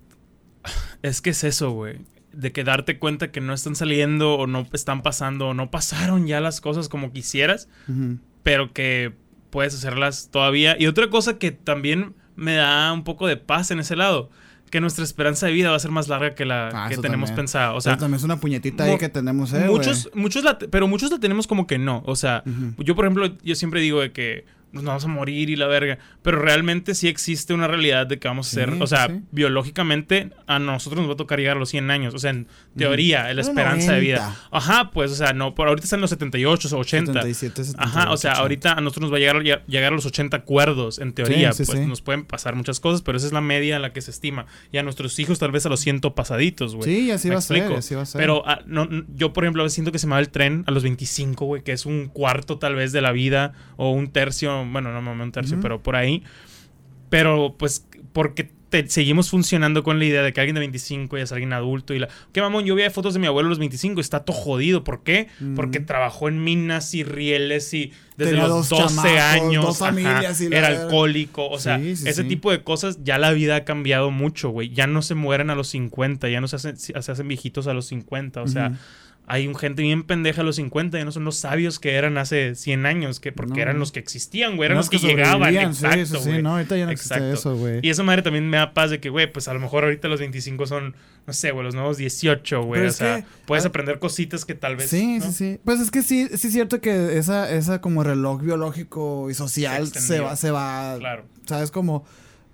Es 1.03 1.21
que 1.21 1.31
es 1.31 1.45
eso, 1.45 1.71
güey. 1.73 1.99
De 2.33 2.53
que 2.53 2.65
darte 2.65 2.99
cuenta 2.99 3.31
que 3.33 3.41
no 3.41 3.53
están 3.55 3.75
saliendo 3.77 4.35
o 4.35 4.47
no 4.47 4.67
están 4.73 5.03
pasando 5.03 5.49
o 5.49 5.55
no 5.55 5.71
pasaron 5.71 6.27
ya 6.27 6.41
las 6.41 6.61
cosas 6.61 6.89
como 6.89 7.13
quisieras, 7.13 7.69
pero 8.43 8.73
que 8.73 9.13
puedes 9.51 9.75
hacerlas 9.75 10.29
todavía. 10.31 10.77
Y 10.79 10.87
otra 10.87 11.09
cosa 11.09 11.39
que 11.39 11.51
también 11.53 12.15
me 12.35 12.55
da 12.57 12.93
un 12.93 13.05
poco 13.05 13.27
de 13.27 13.37
paz 13.39 13.71
en 13.71 13.79
ese 13.81 13.97
lado, 13.97 14.29
que 14.71 14.81
nuestra 14.81 15.05
esperanza 15.05 15.47
de 15.47 15.53
vida 15.53 15.71
va 15.71 15.77
a 15.77 15.79
ser 15.79 15.93
más 15.93 16.09
larga 16.09 16.35
que 16.35 16.45
la 16.45 16.69
Ah, 16.75 16.89
que 16.91 16.97
tenemos 16.99 17.29
también. 17.31 17.37
pensada. 17.37 17.73
O 17.73 17.81
sea, 17.81 17.97
también 17.97 18.17
es 18.19 18.25
una 18.25 18.39
puñetita 18.41 18.85
ahí 18.85 18.99
que 18.99 19.09
tenemos, 19.09 19.53
eh, 19.55 19.67
muchos, 19.69 20.11
muchos 20.13 20.45
la, 20.45 20.59
pero 20.59 20.89
muchos 20.89 21.11
la 21.11 21.19
tenemos 21.21 21.47
como 21.47 21.67
que 21.67 21.79
no. 21.79 22.03
O 22.05 22.17
sea, 22.17 22.43
yo, 22.79 22.95
por 22.95 23.07
ejemplo, 23.07 23.35
yo 23.43 23.55
siempre 23.55 23.81
digo 23.81 24.01
de 24.01 24.13
que 24.13 24.45
nos 24.83 24.91
vamos 24.91 25.05
a 25.05 25.09
morir 25.09 25.51
y 25.51 25.57
la 25.57 25.67
verga. 25.67 25.99
Pero 26.23 26.39
realmente 26.41 26.95
sí 26.95 27.09
existe 27.09 27.55
una 27.55 27.67
realidad 27.67 28.07
de 28.07 28.19
que 28.19 28.29
vamos 28.29 28.49
a 28.49 28.51
ser, 28.51 28.71
o 28.81 28.87
sea, 28.87 29.09
biológicamente 29.33 30.31
a 30.47 30.59
nosotros 30.59 31.01
nos 31.01 31.11
va 31.11 31.15
a 31.15 31.17
tocar 31.17 31.39
llegar 31.39 31.57
a 31.57 31.61
los 31.61 31.69
100 31.71 31.91
años. 31.91 32.15
O 32.15 32.19
sea, 32.19 32.31
en 32.31 32.47
teoría, 32.77 33.33
la 33.35 33.41
esperanza 33.41 33.93
de 33.93 34.01
vida. 34.01 34.37
Ajá, 34.51 34.91
pues, 34.91 35.11
o 35.13 35.15
sea, 35.15 35.33
no, 35.33 35.55
por 35.55 35.69
ahorita 35.69 35.85
están 35.85 36.01
los 36.01 36.11
78 36.11 36.69
o 36.75 36.79
80. 36.79 37.13
77, 37.13 37.65
78, 37.65 37.79
Ajá, 37.79 38.11
o 38.11 38.17
sea, 38.17 38.33
ahorita 38.33 38.73
a 38.73 38.81
nosotros 38.81 39.11
nos 39.11 39.13
va 39.13 39.17
a 39.17 39.21
llegar, 39.21 39.65
llegar 39.67 39.93
a 39.93 39.97
los 39.97 40.07
80 40.07 40.43
cuerdos, 40.43 40.99
en 40.99 41.13
teoría. 41.13 41.51
pues 41.51 41.75
nos 41.87 42.03
pueden 42.03 42.25
pasar 42.25 42.55
muchas 42.55 42.81
cosas, 42.81 43.03
pero 43.03 43.19
esa 43.19 43.27
es 43.27 43.33
la 43.33 43.41
media 43.41 43.77
en 43.77 43.83
la 43.83 43.93
que 43.93 44.01
se 44.01 44.11
estima. 44.11 44.47
Y 44.73 44.79
a 44.79 44.83
nuestros 44.83 45.19
hijos 45.19 45.39
tal 45.39 45.51
vez 45.51 45.67
a 45.67 45.69
los 45.69 45.81
100 45.81 46.01
pasaditos, 46.15 46.75
güey. 46.75 46.85
Sí, 46.85 47.11
así 47.11 47.29
va, 47.29 47.39
a 47.39 47.41
ser, 47.41 47.73
así 47.73 47.95
va 47.95 48.03
a 48.03 48.07
ser. 48.07 48.21
Pero 48.21 48.43
ah, 48.47 48.61
no, 48.67 48.89
yo, 49.15 49.33
por 49.33 49.45
ejemplo, 49.45 49.69
siento 49.69 49.93
que 49.93 49.99
se 49.99 50.07
me 50.07 50.15
va 50.15 50.21
el 50.21 50.29
tren 50.29 50.65
a 50.67 50.71
los 50.71 50.83
25, 50.83 51.45
güey, 51.45 51.63
que 51.63 51.73
es 51.73 51.87
un 51.87 52.09
cuarto 52.09 52.59
tal 52.59 52.75
vez 52.75 52.93
de 52.93 53.01
la 53.01 53.13
vida 53.13 53.53
o 53.77 53.91
un 53.91 54.09
tercio, 54.09 54.65
bueno, 54.73 55.01
no 55.01 55.13
un 55.13 55.33
tercio, 55.33 55.59
pero 55.61 55.83
por 55.83 55.97
ahí. 55.97 56.23
Pero 57.09 57.55
pues 57.59 57.87
porque 58.13 58.51
seguimos 58.89 59.31
funcionando 59.31 59.83
con 59.83 59.99
la 59.99 60.05
idea 60.05 60.23
de 60.23 60.33
que 60.33 60.41
alguien 60.41 60.55
de 60.55 60.61
25 60.61 61.17
ya 61.17 61.25
es 61.25 61.33
alguien 61.33 61.53
adulto 61.53 61.95
y 61.95 61.99
la... 61.99 62.09
¿Qué 62.33 62.41
mamón? 62.41 62.65
Yo 62.65 62.75
vi 62.75 62.89
fotos 62.91 63.15
de 63.15 63.21
mi 63.21 63.27
abuelo 63.27 63.47
a 63.47 63.51
los 63.51 63.59
25 63.59 64.01
está 64.01 64.25
todo 64.25 64.37
jodido. 64.37 64.85
¿Por 64.85 65.03
qué? 65.03 65.29
Porque 65.55 65.81
trabajó 65.81 66.29
en 66.29 66.43
minas 66.43 66.93
y 66.95 67.05
rieles 67.05 67.73
y 67.75 67.93
desde 68.17 68.33
los 68.33 68.69
12 68.69 69.19
años 69.19 69.81
era 70.51 70.69
alcohólico. 70.69 71.49
O 71.49 71.59
sea, 71.59 71.79
ese 71.79 72.25
tipo 72.25 72.51
de 72.51 72.63
cosas 72.63 72.99
ya 73.05 73.19
la 73.19 73.33
vida 73.33 73.57
ha 73.57 73.65
cambiado 73.65 74.11
mucho, 74.11 74.51
güey. 74.51 74.71
Ya 74.71 74.87
no 74.87 75.03
se 75.03 75.15
mueren 75.15 75.51
a 75.51 75.55
los 75.55 75.69
50, 75.69 76.29
ya 76.29 76.41
no 76.41 76.49
se 76.49 76.57
hacen, 76.57 76.77
se 76.77 76.93
hacen 76.95 77.29
viejitos 77.29 77.67
a 77.67 77.75
los 77.75 77.87
50. 77.87 78.43
O 78.43 78.49
sea 78.49 78.73
hay 79.29 79.49
un 79.49 79.57
gente 79.57 79.83
bien 79.83 80.05
pendeja 80.05 80.43
a 80.43 80.45
los 80.45 80.57
50, 80.57 80.99
ya 80.99 81.05
no 81.05 81.11
son 81.11 81.25
los 81.25 81.37
sabios 81.37 81.81
que 81.81 81.95
eran 81.95 82.17
hace 82.17 82.55
100 82.55 82.87
años, 82.87 83.19
que 83.19 83.33
porque 83.33 83.61
eran 83.61 83.79
los 83.81 83.91
que 83.91 83.99
existían, 83.99 84.57
güey, 84.57 84.67
eran 84.67 84.79
los 84.79 84.89
que, 84.89 84.99
llegaban, 84.99 85.55
exacto, 85.57 86.21
sí, 86.21 86.33
sí, 86.33 86.43
no, 86.43 86.53
ahorita 86.53 86.77
ya 86.77 86.87
no 86.87 86.93
existe 86.93 87.33
eso, 87.33 87.57
güey. 87.57 87.81
Y 87.83 87.91
esa 87.91 88.05
madre 88.05 88.23
también 88.23 88.49
me 88.49 88.57
da 88.57 88.73
paz 88.73 88.91
de 88.91 89.01
que, 89.01 89.11
güey, 89.11 89.31
pues 89.31 89.49
a 89.49 89.55
lo 89.55 89.59
mejor 89.59 89.83
ahorita 89.83 90.07
los 90.07 90.21
25 90.21 90.67
son, 90.67 90.95
no 91.27 91.33
sé, 91.33 91.51
güey, 91.51 91.65
los 91.65 91.75
nuevos 91.75 91.97
18, 91.97 92.63
güey, 92.63 92.87
o 92.87 92.93
sea, 92.93 93.27
puedes 93.47 93.65
ah, 93.65 93.69
aprender 93.69 93.99
cositas 93.99 94.45
que 94.45 94.55
tal 94.55 94.77
vez 94.77 94.89
Sí, 94.89 95.21
sí, 95.21 95.33
sí. 95.33 95.61
Pues 95.65 95.81
es 95.81 95.91
que 95.91 96.03
sí, 96.03 96.29
sí 96.29 96.47
es 96.47 96.53
cierto 96.53 96.81
que 96.81 97.19
esa 97.19 97.51
esa 97.51 97.81
como 97.81 98.05
reloj 98.05 98.43
biológico 98.43 99.29
y 99.29 99.35
social 99.35 99.89
se, 99.89 100.21
va 100.21 100.37
se 100.37 100.53
va 100.53 100.97
Claro. 101.01 101.25
¿Sabes 101.47 101.73
como 101.73 102.05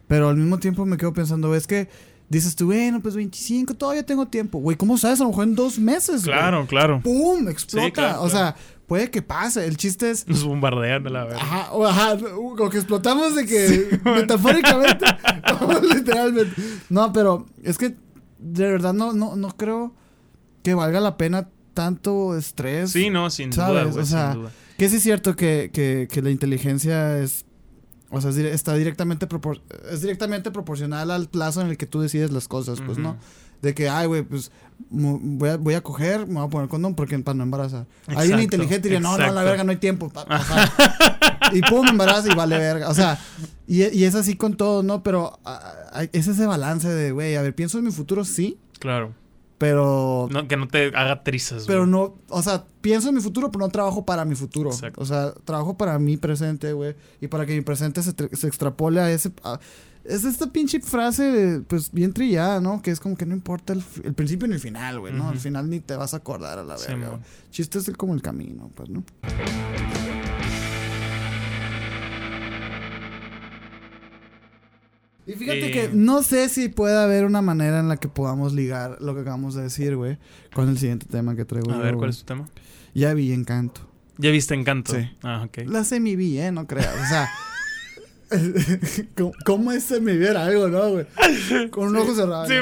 pero 0.08 0.28
al 0.28 0.36
mismo 0.36 0.58
tiempo 0.58 0.84
me 0.84 0.98
quedo 0.98 1.14
pensando, 1.14 1.54
es 1.54 1.66
que 1.66 1.88
dices 2.32 2.56
tú, 2.56 2.66
bueno, 2.66 3.00
pues 3.00 3.14
25, 3.14 3.74
todavía 3.74 4.04
tengo 4.04 4.26
tiempo. 4.26 4.58
Güey, 4.58 4.76
¿cómo 4.76 4.96
sabes? 4.96 5.20
A 5.20 5.24
lo 5.24 5.30
mejor 5.30 5.44
en 5.44 5.54
dos 5.54 5.78
meses. 5.78 6.22
Claro, 6.22 6.66
claro. 6.66 7.00
¡Pum! 7.02 7.48
Explota. 7.48 8.20
o 8.20 8.28
sea, 8.28 8.56
puede 8.86 9.10
que 9.10 9.22
pase. 9.22 9.66
El 9.66 9.76
chiste 9.76 10.10
es. 10.10 10.26
Nos 10.26 10.44
bombardean 10.44 11.02
de 11.02 11.10
la 11.10 11.24
verdad. 11.24 11.40
Ajá, 11.42 11.72
o, 11.72 11.86
ajá, 11.86 12.18
o 12.36 12.68
que 12.70 12.78
explotamos 12.78 13.34
de 13.34 13.46
que. 13.46 14.00
Metafóricamente. 14.04 15.04
literalmente. 15.94 16.54
No, 16.88 17.12
pero 17.12 17.46
es 17.62 17.78
que 17.78 17.94
de 18.38 18.66
verdad 18.66 18.94
no, 18.94 19.12
no, 19.12 19.36
no 19.36 19.48
creo 19.56 19.94
que 20.62 20.74
valga 20.74 21.00
la 21.00 21.16
pena 21.16 21.48
tanto 21.74 22.36
estrés. 22.36 22.92
Sí, 22.92 23.10
no, 23.10 23.30
sin 23.30 23.50
duda. 23.50 23.86
o 23.86 24.04
sea, 24.04 24.36
que 24.78 24.88
sí 24.88 24.96
es 24.96 25.02
cierto 25.02 25.36
que, 25.36 25.70
que, 25.72 26.08
que 26.10 26.22
la 26.22 26.30
inteligencia 26.30 27.18
es 27.18 27.44
o 28.12 28.20
sea, 28.20 28.30
está 28.30 28.74
directamente, 28.74 29.26
es 29.90 30.02
directamente 30.02 30.50
proporcional 30.50 31.10
al 31.10 31.28
plazo 31.28 31.62
en 31.62 31.68
el 31.68 31.78
que 31.78 31.86
tú 31.86 32.00
decides 32.00 32.30
las 32.30 32.46
cosas, 32.46 32.82
pues, 32.84 32.98
¿no? 32.98 33.16
De 33.62 33.74
que, 33.74 33.88
ay, 33.88 34.06
güey, 34.06 34.22
pues 34.22 34.50
voy 34.90 35.48
a, 35.48 35.56
voy 35.56 35.74
a 35.74 35.80
coger, 35.80 36.26
me 36.26 36.34
voy 36.34 36.44
a 36.44 36.48
poner 36.48 36.68
condón 36.68 36.94
porque 36.94 37.18
para 37.20 37.36
no 37.36 37.44
embarazar. 37.44 37.86
hay 38.06 38.30
un 38.30 38.40
inteligente 38.40 38.88
diría, 38.88 39.00
no, 39.00 39.16
no, 39.16 39.32
la 39.32 39.42
verga, 39.42 39.64
no 39.64 39.70
hay 39.70 39.78
tiempo. 39.78 40.12
y 41.52 41.62
pum, 41.62 41.88
embaraza 41.88 42.30
y 42.30 42.34
vale 42.34 42.58
verga. 42.58 42.90
O 42.90 42.94
sea, 42.94 43.18
y, 43.66 43.84
y 43.96 44.04
es 44.04 44.14
así 44.14 44.36
con 44.36 44.56
todo, 44.56 44.82
¿no? 44.82 45.02
Pero 45.02 45.38
es 46.12 46.26
ese 46.26 46.46
balance 46.46 46.88
de, 46.88 47.12
güey, 47.12 47.36
a 47.36 47.42
ver, 47.42 47.54
pienso 47.54 47.78
en 47.78 47.84
mi 47.84 47.92
futuro, 47.92 48.24
sí. 48.24 48.58
Claro. 48.78 49.14
Pero. 49.62 50.28
que 50.48 50.56
no 50.56 50.66
te 50.66 50.88
haga 50.88 51.22
trizas. 51.22 51.66
Pero 51.68 51.86
no. 51.86 52.16
O 52.28 52.42
sea, 52.42 52.64
pienso 52.80 53.10
en 53.10 53.14
mi 53.14 53.20
futuro, 53.20 53.52
pero 53.52 53.64
no 53.64 53.70
trabajo 53.70 54.04
para 54.04 54.24
mi 54.24 54.34
futuro. 54.34 54.70
O 54.96 55.04
sea, 55.06 55.32
trabajo 55.44 55.76
para 55.76 56.00
mi 56.00 56.16
presente, 56.16 56.72
güey. 56.72 56.96
Y 57.20 57.28
para 57.28 57.46
que 57.46 57.54
mi 57.54 57.60
presente 57.60 58.02
se, 58.02 58.12
se 58.12 58.46
extrapole 58.48 59.00
a 59.00 59.12
ese. 59.12 59.30
es 60.04 60.24
esta 60.24 60.48
pinche 60.48 60.80
frase, 60.80 61.62
pues 61.68 61.92
bien 61.92 62.12
trillada, 62.12 62.60
¿no? 62.60 62.82
Que 62.82 62.90
es 62.90 62.98
como 62.98 63.16
que 63.16 63.24
no 63.24 63.34
importa 63.34 63.72
el, 63.72 64.14
principio 64.14 64.48
ni 64.48 64.54
el 64.54 64.60
final, 64.60 64.98
güey, 64.98 65.12
¿no? 65.12 65.28
Al 65.28 65.38
final 65.38 65.70
ni 65.70 65.78
te 65.78 65.94
vas 65.94 66.12
a 66.12 66.16
acordar 66.16 66.58
a 66.58 66.64
la 66.64 66.76
verga. 66.76 67.20
Chiste 67.52 67.78
es 67.78 67.88
como 67.90 68.14
el 68.14 68.20
camino, 68.20 68.68
pues, 68.74 68.88
¿no? 68.88 69.04
Y 75.26 75.32
fíjate 75.32 75.70
que 75.70 75.90
no 75.92 76.22
sé 76.22 76.48
si 76.48 76.68
puede 76.68 76.98
haber 76.98 77.24
una 77.24 77.42
manera 77.42 77.78
en 77.78 77.88
la 77.88 77.96
que 77.96 78.08
podamos 78.08 78.54
ligar 78.54 78.98
lo 79.00 79.14
que 79.14 79.20
acabamos 79.20 79.54
de 79.54 79.62
decir, 79.62 79.96
güey, 79.96 80.18
con 80.52 80.68
el 80.68 80.78
siguiente 80.78 81.06
tema 81.06 81.36
que 81.36 81.44
traigo. 81.44 81.70
A 81.72 81.78
ver, 81.78 81.96
¿cuál 81.96 82.10
es 82.10 82.18
tu 82.18 82.24
tema? 82.24 82.48
Ya 82.94 83.14
vi 83.14 83.32
Encanto. 83.32 83.88
¿Ya 84.18 84.30
viste 84.30 84.54
Encanto? 84.54 84.94
Sí. 84.94 85.08
Ah, 85.22 85.44
ok. 85.46 85.66
La 85.66 85.84
semi 85.84 86.16
vi, 86.16 86.38
¿eh? 86.38 86.50
No 86.52 86.66
creas. 86.66 86.94
O 86.94 87.06
sea, 87.08 87.30
¿Cómo, 89.44 89.72
es 89.72 90.00
me 90.00 90.16
viera 90.16 90.44
algo, 90.44 90.68
no, 90.68 90.90
güey? 90.90 91.06
Con 91.70 91.88
un 91.88 91.96
ojo 91.96 92.14
cerrado. 92.14 92.46
Sí, 92.46 92.54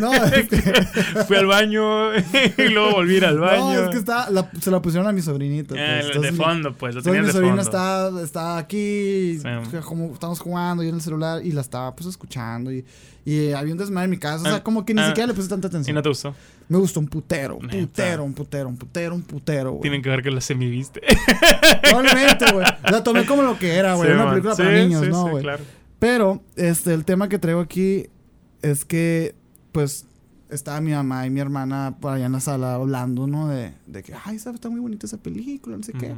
no, 0.00 0.12
Fui 1.26 1.36
al 1.36 1.46
baño 1.46 2.14
y 2.58 2.68
luego 2.68 2.92
volví 2.92 3.18
al 3.18 3.38
baño. 3.38 3.74
No, 3.74 3.84
es 3.84 3.90
que 3.90 3.96
está, 3.96 4.28
se 4.60 4.70
la 4.70 4.80
pusieron 4.80 5.08
a 5.08 5.12
mi 5.12 5.22
sobrinito. 5.22 5.74
Eh, 5.76 6.10
pues. 6.12 6.22
de 6.22 6.32
fondo, 6.32 6.74
pues. 6.74 6.94
Lo 6.94 7.02
tenían 7.02 7.26
mi 7.26 7.32
sobrino 7.32 7.60
está, 7.60 8.10
está 8.22 8.58
aquí, 8.58 9.38
como 9.84 10.12
estamos 10.12 10.40
jugando 10.40 10.82
yo 10.82 10.88
en 10.90 10.96
el 10.96 11.02
celular 11.02 11.44
y 11.44 11.52
la 11.52 11.60
estaba 11.60 11.94
pues 11.94 12.08
escuchando 12.08 12.72
y, 12.72 12.84
y 13.24 13.52
había 13.52 13.72
un 13.72 13.78
desmadre 13.78 14.04
en 14.04 14.10
mi 14.10 14.18
casa. 14.18 14.42
O 14.42 14.46
sea, 14.46 14.56
ah, 14.56 14.62
como 14.62 14.84
que 14.84 14.92
ni 14.92 15.00
ah, 15.00 15.08
siquiera 15.08 15.28
le 15.28 15.34
puse 15.34 15.48
tanta 15.48 15.68
atención. 15.68 15.94
¿Y 15.94 15.94
no 15.94 16.02
te 16.02 16.10
gustó? 16.10 16.34
Me 16.68 16.78
gustó 16.78 17.00
un 17.00 17.08
putero, 17.08 17.56
un 17.56 17.68
putero, 17.68 18.24
un 18.24 18.34
putero, 18.34 18.68
un 18.68 18.76
putero, 18.76 19.14
un 19.14 19.22
putero, 19.22 19.78
Tienen 19.80 20.02
que 20.02 20.10
ver 20.10 20.22
que 20.22 20.30
la 20.30 20.40
semiviste. 20.40 21.00
Probablemente, 21.82 22.52
güey. 22.52 22.66
La 22.90 23.02
tomé 23.02 23.24
como 23.24 23.42
lo 23.42 23.58
que 23.58 23.74
era, 23.74 23.94
güey. 23.94 24.12
una 24.12 24.30
película 24.30 24.54
para 24.54 24.72
niños, 24.72 25.08
¿no, 25.08 25.28
güey? 25.28 25.42
Claro. 25.42 25.62
Pero, 25.98 26.42
este, 26.56 26.92
el 26.92 27.04
tema 27.04 27.28
que 27.28 27.38
traigo 27.38 27.60
aquí 27.60 28.08
es 28.60 28.84
que, 28.84 29.34
pues, 29.72 30.06
estaba 30.50 30.80
mi 30.80 30.92
mamá 30.92 31.26
y 31.26 31.30
mi 31.30 31.40
hermana 31.40 31.96
por 32.00 32.12
allá 32.12 32.26
en 32.26 32.32
la 32.32 32.40
sala 32.40 32.74
hablando, 32.74 33.26
¿no? 33.26 33.48
De, 33.48 33.72
de 33.86 34.02
que, 34.02 34.12
ay, 34.24 34.36
está 34.36 34.68
muy 34.68 34.80
bonita 34.80 35.06
esa 35.06 35.18
película, 35.18 35.76
no 35.76 35.82
sé 35.82 35.92
qué. 35.92 36.14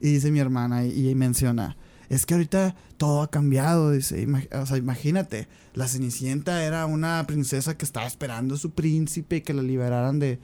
Y 0.00 0.12
dice 0.12 0.30
mi 0.30 0.38
hermana 0.38 0.84
y, 0.84 1.08
y 1.08 1.14
menciona, 1.14 1.76
es 2.08 2.26
que 2.26 2.34
ahorita 2.34 2.74
todo 2.96 3.22
ha 3.22 3.30
cambiado, 3.30 3.90
dice, 3.90 4.26
o 4.52 4.66
sea, 4.66 4.76
imagínate, 4.76 5.48
la 5.74 5.88
Cenicienta 5.88 6.64
era 6.64 6.86
una 6.86 7.26
princesa 7.26 7.76
que 7.76 7.84
estaba 7.84 8.06
esperando 8.06 8.54
a 8.54 8.58
su 8.58 8.70
príncipe 8.70 9.36
y 9.36 9.40
que 9.40 9.54
la 9.54 9.62
liberaran 9.62 10.18
de... 10.18 10.38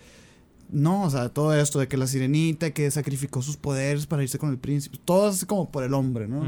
No, 0.72 1.02
o 1.02 1.10
sea, 1.10 1.30
todo 1.30 1.52
esto 1.54 1.80
de 1.80 1.88
que 1.88 1.96
la 1.96 2.06
sirenita 2.06 2.70
que 2.70 2.88
sacrificó 2.92 3.42
sus 3.42 3.56
poderes 3.56 4.06
para 4.06 4.22
irse 4.22 4.38
con 4.38 4.50
el 4.50 4.58
príncipe, 4.58 4.98
todo 5.04 5.28
así 5.28 5.44
como 5.44 5.70
por 5.70 5.82
el 5.82 5.94
hombre, 5.94 6.28
¿no? 6.28 6.44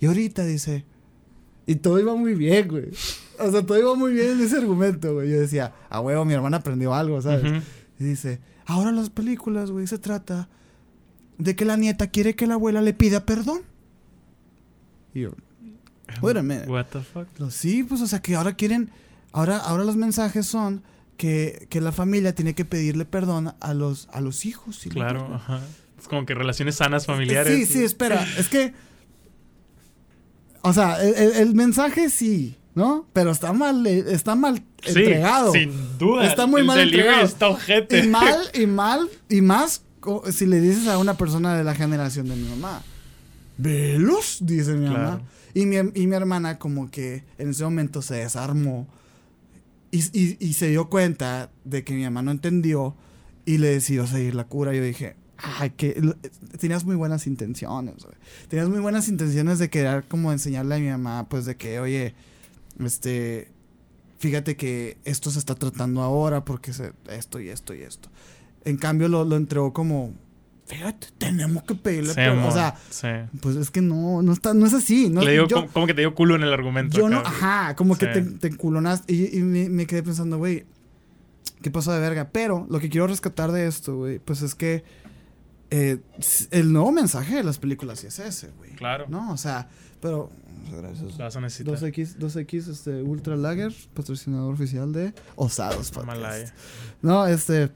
Y 0.00 0.06
ahorita 0.06 0.44
dice, 0.44 0.84
y 1.64 1.76
todo 1.76 2.00
iba 2.00 2.14
muy 2.16 2.34
bien, 2.34 2.66
güey. 2.66 2.88
O 3.38 3.50
sea, 3.52 3.64
todo 3.64 3.78
iba 3.78 3.94
muy 3.94 4.14
bien 4.14 4.32
en 4.32 4.40
ese 4.40 4.56
argumento, 4.56 5.14
güey. 5.14 5.30
Yo 5.30 5.38
decía, 5.38 5.72
a 5.88 6.00
huevo, 6.00 6.24
mi 6.24 6.34
hermana 6.34 6.56
aprendió 6.56 6.92
algo, 6.92 7.22
¿sabes? 7.22 7.62
Y 8.00 8.04
dice, 8.04 8.40
ahora 8.66 8.90
las 8.90 9.10
películas, 9.10 9.70
güey, 9.70 9.86
se 9.86 9.98
trata 9.98 10.48
de 11.38 11.54
que 11.54 11.64
la 11.64 11.76
nieta 11.76 12.08
quiere 12.08 12.34
que 12.34 12.48
la 12.48 12.54
abuela 12.54 12.82
le 12.82 12.94
pida 12.94 13.24
perdón. 13.24 13.60
Y 15.14 15.22
yo, 15.22 15.30
wait 16.20 16.36
a 16.36 16.70
What 16.70 16.86
the 16.86 17.00
fuck? 17.00 17.28
Sí, 17.50 17.84
pues, 17.84 18.00
o 18.00 18.06
sea, 18.06 18.20
que 18.20 18.34
ahora 18.34 18.54
quieren. 18.54 18.90
Ahora, 19.32 19.56
ahora 19.58 19.84
los 19.84 19.96
mensajes 19.96 20.46
son 20.46 20.82
que, 21.16 21.66
que 21.70 21.80
la 21.80 21.92
familia 21.92 22.34
tiene 22.34 22.54
que 22.54 22.64
pedirle 22.64 23.04
perdón 23.04 23.54
a 23.60 23.74
los, 23.74 24.08
a 24.12 24.20
los 24.20 24.44
hijos. 24.44 24.80
claro, 24.90 25.34
ajá. 25.34 25.60
Es 25.98 26.08
como 26.08 26.26
que 26.26 26.34
relaciones 26.34 26.76
sanas 26.76 27.06
familiares. 27.06 27.56
Sí, 27.56 27.74
sí, 27.74 27.84
espera. 27.84 28.26
es 28.38 28.48
que. 28.48 28.74
O 30.62 30.72
sea, 30.72 31.02
el, 31.02 31.54
mensaje 31.54 32.08
sí, 32.08 32.56
¿no? 32.74 33.06
Pero 33.12 33.32
está 33.32 33.52
mal, 33.52 33.84
eh, 33.86 34.04
está 34.08 34.36
mal 34.36 34.62
entregado. 34.84 35.52
Sin 35.52 35.98
duda. 35.98 36.26
Está 36.26 36.46
muy 36.46 36.62
mal 36.62 36.78
entregado. 36.78 37.24
Está 37.24 37.48
ojete. 37.48 37.98
Y 37.98 38.08
mal, 38.08 38.38
y 38.54 38.66
mal, 38.66 39.08
y 39.28 39.40
más 39.40 39.82
si 40.30 40.46
le 40.46 40.60
dices 40.60 40.88
a 40.88 40.98
una 40.98 41.16
persona 41.16 41.56
de 41.56 41.64
la 41.64 41.74
generación 41.74 42.28
de 42.28 42.36
mi 42.36 42.48
mamá 42.48 42.82
velos, 43.62 44.38
dice 44.40 44.74
mi 44.74 44.88
mamá. 44.88 45.22
Y 45.54 45.66
mi, 45.66 45.76
y 45.76 46.06
mi, 46.06 46.14
hermana 46.14 46.58
como 46.58 46.90
que 46.90 47.24
en 47.38 47.50
ese 47.50 47.64
momento 47.64 48.00
se 48.00 48.14
desarmó 48.14 48.88
y, 49.90 49.98
y, 50.42 50.54
se 50.54 50.68
dio 50.68 50.88
cuenta 50.88 51.50
de 51.64 51.84
que 51.84 51.92
mi 51.92 52.02
mamá 52.04 52.22
no 52.22 52.30
entendió 52.30 52.96
y 53.44 53.58
le 53.58 53.68
decidió 53.68 54.06
seguir 54.06 54.34
la 54.34 54.44
cura. 54.44 54.72
Yo 54.72 54.82
dije, 54.82 55.16
ay, 55.36 55.70
que 55.70 56.00
tenías 56.58 56.84
muy 56.84 56.96
buenas 56.96 57.26
intenciones, 57.26 58.06
Tenías 58.48 58.70
muy 58.70 58.80
buenas 58.80 59.08
intenciones 59.08 59.58
de 59.58 59.68
querer 59.68 60.04
como 60.08 60.32
enseñarle 60.32 60.76
a 60.76 60.78
mi 60.78 60.88
mamá, 60.88 61.28
pues 61.28 61.44
de 61.44 61.56
que, 61.56 61.78
oye, 61.78 62.14
este, 62.82 63.50
fíjate 64.18 64.56
que 64.56 64.96
esto 65.04 65.30
se 65.30 65.38
está 65.38 65.54
tratando 65.54 66.00
ahora 66.00 66.42
porque 66.44 66.72
se, 66.72 66.92
esto 67.10 67.38
y 67.38 67.50
esto 67.50 67.74
y 67.74 67.82
esto. 67.82 68.08
En 68.64 68.78
cambio 68.78 69.08
lo, 69.08 69.24
lo 69.24 69.36
entregó 69.36 69.74
como 69.74 70.14
tenemos 71.18 71.62
que 71.64 71.74
pedirle 71.74 72.10
Sí, 72.10 72.16
perdón. 72.16 72.44
O 72.44 72.50
sea, 72.50 72.76
sí. 72.90 73.08
pues 73.40 73.56
es 73.56 73.70
que 73.70 73.80
no, 73.80 74.22
no 74.22 74.32
está, 74.32 74.54
no 74.54 74.66
es 74.66 74.74
así. 74.74 75.08
No, 75.08 75.22
Le 75.22 75.32
digo, 75.32 75.46
yo, 75.46 75.56
como, 75.56 75.68
como 75.68 75.86
que 75.86 75.94
te 75.94 76.02
dio 76.02 76.14
culo 76.14 76.34
en 76.34 76.42
el 76.42 76.52
argumento. 76.52 76.98
yo 76.98 77.08
no, 77.08 77.18
ajá, 77.18 77.74
como 77.76 77.96
que 77.96 78.06
te, 78.06 78.22
te 78.22 78.48
enculonaste. 78.48 79.12
Y, 79.12 79.38
y 79.38 79.40
me, 79.42 79.68
me 79.68 79.86
quedé 79.86 80.02
pensando, 80.02 80.38
güey, 80.38 80.66
¿qué 81.62 81.70
pasó 81.70 81.92
de 81.92 82.00
verga? 82.00 82.30
Pero 82.32 82.66
lo 82.68 82.80
que 82.80 82.88
quiero 82.88 83.06
rescatar 83.06 83.52
de 83.52 83.66
esto, 83.66 83.96
güey, 83.96 84.18
pues 84.18 84.42
es 84.42 84.54
que 84.54 84.84
eh, 85.74 85.98
el 86.50 86.70
nuevo 86.70 86.92
mensaje 86.92 87.36
de 87.36 87.44
las 87.44 87.58
películas 87.58 88.00
sí 88.00 88.06
es 88.06 88.18
ese, 88.18 88.50
güey. 88.58 88.72
Claro. 88.72 89.06
No, 89.08 89.32
o 89.32 89.38
sea, 89.38 89.68
pero. 90.02 90.30
Gracias. 90.70 91.16
Vas 91.16 91.34
a 91.34 91.40
necesitar. 91.40 91.74
2X, 91.74 92.18
2X, 92.18 92.70
este, 92.70 93.02
Ultra 93.02 93.36
Lager, 93.36 93.72
patrocinador 93.94 94.52
oficial 94.52 94.92
de 94.92 95.14
Osados 95.34 95.90
Podcast. 95.90 96.54
No, 97.00 97.26
este. 97.26 97.70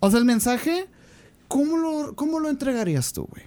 O 0.00 0.08
sea, 0.08 0.20
el 0.20 0.24
mensaje, 0.24 0.86
¿cómo 1.50 1.76
lo, 1.76 2.14
cómo 2.14 2.38
lo 2.38 2.48
entregarías 2.48 3.12
tú, 3.12 3.26
güey? 3.26 3.42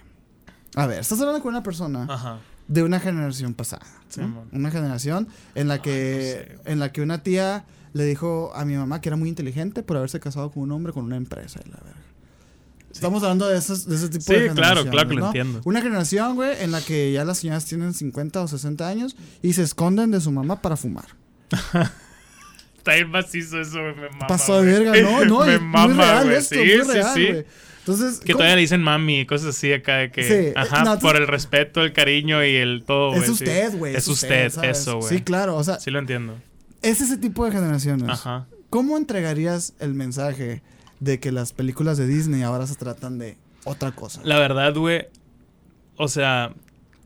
A 0.76 0.86
ver, 0.86 1.00
estás 1.00 1.18
hablando 1.20 1.42
con 1.42 1.50
una 1.50 1.62
persona 1.62 2.06
Ajá. 2.08 2.38
de 2.68 2.82
una 2.82 3.00
generación 3.00 3.54
pasada. 3.54 3.86
Sí, 4.08 4.20
¿no? 4.20 4.28
mon. 4.28 4.48
Una 4.52 4.70
generación 4.70 5.26
en 5.54 5.66
la 5.68 5.80
que. 5.82 6.58
En 6.66 6.78
la 6.78 6.92
que 6.92 7.00
una 7.00 7.22
tía 7.22 7.64
le 7.94 8.04
dijo 8.04 8.52
a 8.54 8.64
mi 8.64 8.76
mamá 8.76 9.00
que 9.00 9.08
era 9.08 9.16
muy 9.16 9.28
inteligente 9.28 9.82
por 9.82 9.96
haberse 9.96 10.20
casado 10.20 10.50
con 10.50 10.64
un 10.64 10.72
hombre 10.72 10.92
con 10.92 11.04
una 11.04 11.16
empresa 11.16 11.60
y 11.64 11.70
la 11.70 11.78
verga. 11.78 12.00
Estamos 12.92 13.22
hablando 13.22 13.48
de, 13.48 13.58
esos, 13.58 13.86
de 13.86 13.96
ese 13.96 14.08
tipo 14.08 14.24
Sí, 14.24 14.34
de 14.34 14.50
claro, 14.50 14.82
generaciones, 14.82 14.90
claro 14.92 15.08
que 15.08 15.14
lo 15.16 15.26
entiendo. 15.26 15.60
Una 15.64 15.80
generación, 15.80 16.36
güey, 16.36 16.62
en 16.62 16.70
la 16.70 16.80
que 16.80 17.10
ya 17.10 17.24
las 17.24 17.38
señoras 17.38 17.64
tienen 17.64 17.92
50 17.92 18.40
o 18.40 18.46
60 18.46 18.86
años 18.86 19.16
y 19.42 19.54
se 19.54 19.62
esconden 19.62 20.12
de 20.12 20.20
su 20.20 20.30
mamá 20.30 20.60
para 20.62 20.76
fumar. 20.76 21.06
Está 22.78 22.94
bien 22.94 23.10
macizo 23.10 23.60
eso, 23.60 23.80
güey. 23.80 23.96
Me 23.96 24.10
mama. 24.10 24.26
Pasó 24.26 24.62
de 24.62 24.78
verga, 24.78 25.02
no, 25.02 25.24
no, 25.40 25.46
me 25.46 25.54
es 25.54 25.62
mama, 25.62 25.86
muy 25.86 25.94
real 25.96 26.32
esto, 26.32 26.54
sí, 26.54 26.60
muy 26.60 26.94
real, 26.94 27.14
sí. 27.14 27.26
güey. 27.26 27.46
Entonces, 27.86 28.18
Que 28.20 28.32
¿cómo- 28.32 28.38
todavía 28.38 28.56
le 28.56 28.62
dicen 28.62 28.82
mami 28.82 29.20
y 29.20 29.26
cosas 29.26 29.48
así 29.56 29.72
acá 29.72 29.96
de 29.98 30.10
que. 30.10 30.22
Sí, 30.24 30.52
Ajá, 30.56 30.84
no, 30.84 30.98
por 30.98 31.16
el 31.16 31.26
respeto, 31.26 31.82
el 31.82 31.92
cariño 31.92 32.42
y 32.44 32.54
el 32.56 32.82
todo, 32.86 33.10
güey. 33.10 33.22
es 33.22 33.28
usted, 33.28 33.76
güey. 33.76 33.94
Es 33.94 34.08
usted, 34.08 34.50
¿sabes? 34.50 34.78
eso, 34.80 34.98
güey. 35.00 35.16
Sí, 35.18 35.22
claro, 35.22 35.56
o 35.56 35.62
sea, 35.64 35.78
Sí 35.78 35.90
lo 35.90 35.98
entiendo. 35.98 36.34
es 36.82 37.00
ese 37.02 37.18
tipo 37.18 37.44
de 37.44 37.52
generaciones. 37.52 38.08
Ajá. 38.08 38.46
¿Cómo 38.70 38.96
entregarías 38.96 39.74
el 39.80 39.92
mensaje 39.94 40.62
de 41.00 41.20
que 41.20 41.30
las 41.30 41.52
películas 41.52 41.98
de 41.98 42.06
Disney 42.06 42.42
ahora 42.42 42.66
se 42.66 42.74
tratan 42.74 43.18
de 43.18 43.36
otra 43.64 43.92
cosa? 43.92 44.20
La 44.24 44.38
verdad, 44.38 44.74
güey. 44.74 45.06
O 45.96 46.08
sea, 46.08 46.52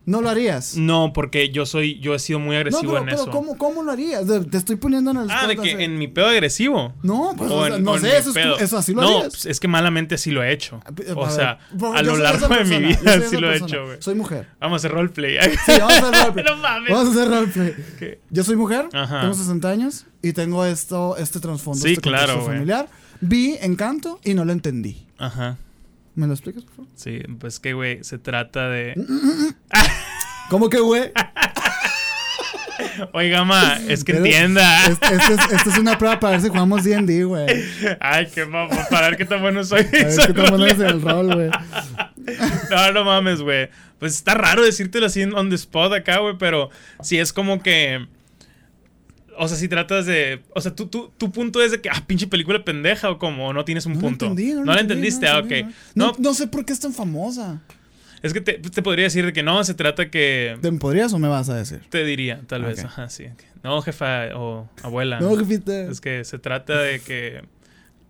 ¿No 0.08 0.22
lo 0.22 0.30
harías? 0.30 0.74
no, 0.78 1.12
porque 1.12 1.50
yo 1.50 1.66
soy, 1.66 1.98
yo 2.00 2.14
he 2.14 2.18
sido 2.18 2.38
muy 2.38 2.54
No, 2.54 2.60
agresivo 2.60 2.92
pero, 2.92 2.98
en 2.98 3.04
pero 3.04 3.16
eso. 3.22 3.30
¿cómo, 3.30 3.58
¿cómo 3.58 3.82
lo 3.82 3.92
harías? 3.92 4.24
Te 4.50 4.56
estoy 4.56 4.76
poniendo 4.76 5.10
en 5.10 5.18
el 5.18 5.30
Ah, 5.30 5.46
de 5.46 5.54
que 5.56 5.84
en 5.84 5.98
mi 5.98 6.08
pedo 6.08 6.28
agresivo. 6.28 6.94
No, 7.02 7.34
pues, 7.36 7.50
O 7.50 7.56
o 7.58 7.78
no 7.78 7.92
o 7.92 7.98
sé, 7.98 8.16
eso, 8.16 8.30
es 8.30 8.62
eso 8.62 8.78
así 8.78 8.94
lo 8.94 9.02
no, 9.02 9.08
harías. 9.08 9.28
pues, 9.34 9.44
es 9.46 9.60
que 9.60 9.68
malamente 9.68 10.16
sí 10.16 10.30
lo 10.30 10.42
he 10.42 10.50
hecho. 10.50 10.80
O 11.14 11.28
sea, 11.28 11.58
a 11.94 12.02
lo 12.02 12.16
largo 12.16 12.48
de 12.48 12.64
mi 12.64 12.94
persona, 12.94 13.18
vida 13.18 13.28
sí 13.28 13.36
lo 13.36 13.52
he 13.52 13.56
hecho, 13.58 13.84
güey. 13.84 13.96
Soy 14.00 14.14
mujer. 14.14 14.48
Vamos 14.60 14.76
a 14.76 14.78
hacer 14.78 14.92
roleplay. 14.92 15.36
Sí, 15.66 15.72
vamos 15.78 15.92
a 15.92 16.08
hacer 16.08 16.14
roleplay. 16.22 16.44
no 16.46 16.56
mames. 16.56 16.90
Vamos 16.90 17.08
a 17.08 17.10
hacer 17.10 17.28
roleplay. 17.28 17.74
¿Qué? 17.98 18.20
Yo 18.30 18.44
soy 18.44 18.56
mujer, 18.56 18.88
Ajá. 18.94 19.20
tengo 19.20 19.34
60 19.34 19.68
años 19.68 20.06
y 20.22 20.32
tengo 20.32 20.64
esto, 20.64 21.16
este 21.18 21.38
trasfondo, 21.38 21.80
Sí, 21.82 21.90
este 21.92 22.00
claro, 22.00 22.40
familiar. 22.40 22.88
Vi 23.20 23.56
Encanto 23.60 24.20
y 24.24 24.32
no 24.32 24.44
lo 24.46 24.52
entendí. 24.52 25.06
Ajá. 25.18 25.58
¿Me 26.18 26.26
lo 26.26 26.32
explicas, 26.32 26.64
por 26.64 26.74
favor? 26.74 26.90
Sí, 26.96 27.20
pues 27.38 27.60
que, 27.60 27.74
güey, 27.74 28.02
se 28.02 28.18
trata 28.18 28.68
de... 28.68 28.94
¿Cómo 30.50 30.68
que, 30.68 30.80
güey? 30.80 31.12
Oiga, 33.12 33.44
ma, 33.44 33.78
es 33.86 34.02
que 34.02 34.14
Pero- 34.14 34.24
entienda. 34.24 34.84
Este 34.86 35.14
es, 35.14 35.30
esta 35.52 35.70
es 35.70 35.78
una 35.78 35.96
prueba 35.96 36.18
para 36.18 36.32
ver 36.32 36.40
si 36.40 36.48
jugamos 36.48 36.82
D&D, 36.82 37.22
güey. 37.22 37.46
Ay, 38.00 38.26
qué 38.34 38.44
mamá, 38.46 38.88
para 38.90 39.10
ver 39.10 39.16
qué 39.16 39.26
tan 39.26 39.40
bueno 39.40 39.62
soy. 39.62 39.82
A 39.82 39.84
ver 39.84 40.26
qué 40.26 40.32
tan 40.32 40.46
bueno 40.50 40.66
es 40.66 40.80
el 40.80 41.00
rol, 41.02 41.32
güey. 41.32 41.50
No, 42.68 42.92
no 42.92 43.04
mames, 43.04 43.40
güey. 43.40 43.68
Pues 44.00 44.14
está 44.16 44.34
raro 44.34 44.64
decírtelo 44.64 45.06
así 45.06 45.22
en 45.22 45.34
on 45.34 45.50
the 45.50 45.54
spot 45.54 45.92
acá, 45.92 46.18
güey, 46.18 46.34
pero 46.36 46.70
sí 47.00 47.16
es 47.20 47.32
como 47.32 47.62
que. 47.62 48.08
O 49.38 49.48
sea, 49.48 49.56
si 49.56 49.68
tratas 49.68 50.06
de. 50.06 50.42
O 50.54 50.60
sea, 50.60 50.74
tú, 50.74 50.86
tú, 50.86 51.10
tu 51.16 51.30
punto 51.32 51.62
es 51.62 51.70
de 51.70 51.80
que, 51.80 51.88
ah, 51.90 52.02
pinche 52.06 52.26
película 52.26 52.64
pendeja 52.64 53.10
o 53.10 53.18
como, 53.18 53.52
no 53.52 53.64
tienes 53.64 53.86
un 53.86 53.92
No 53.94 54.00
lo 54.00 54.06
punto. 54.08 54.26
entendí, 54.26 54.52
no 54.52 54.60
lo 54.60 54.64
la 54.66 54.80
entendí, 54.80 55.08
entendiste, 55.08 55.26
no 55.26 55.32
ah, 55.32 55.38
ok. 55.40 55.72
No, 55.94 56.06
No, 56.12 56.16
no 56.18 56.34
sé 56.34 56.46
por 56.48 56.64
qué 56.64 56.72
es 56.72 56.80
tan 56.80 56.92
famosa. 56.92 57.60
es 58.22 58.32
que 58.32 58.40
te, 58.40 58.54
te 58.54 58.82
podría 58.82 59.04
decir 59.04 59.24
de 59.24 59.32
que 59.32 59.42
no, 59.42 59.62
se 59.64 59.74
trata 59.74 60.10
que. 60.10 60.58
¿Te 60.60 60.72
podrías 60.72 61.12
o 61.12 61.18
me 61.18 61.28
vas 61.28 61.48
a 61.48 61.54
decir? 61.56 61.80
Te 61.90 62.04
diría, 62.04 62.40
tal 62.46 62.64
vez, 62.64 62.84
ajá, 62.84 63.08
sí. 63.08 63.26
No, 63.62 63.80
jefa 63.82 64.28
o 64.36 64.68
abuela. 64.82 65.20
No, 65.20 65.36
jefita. 65.36 65.82
Es 65.90 66.00
que 66.00 66.24
se 66.24 66.38
trata 66.38 66.78
de 66.80 67.00
que 67.00 67.42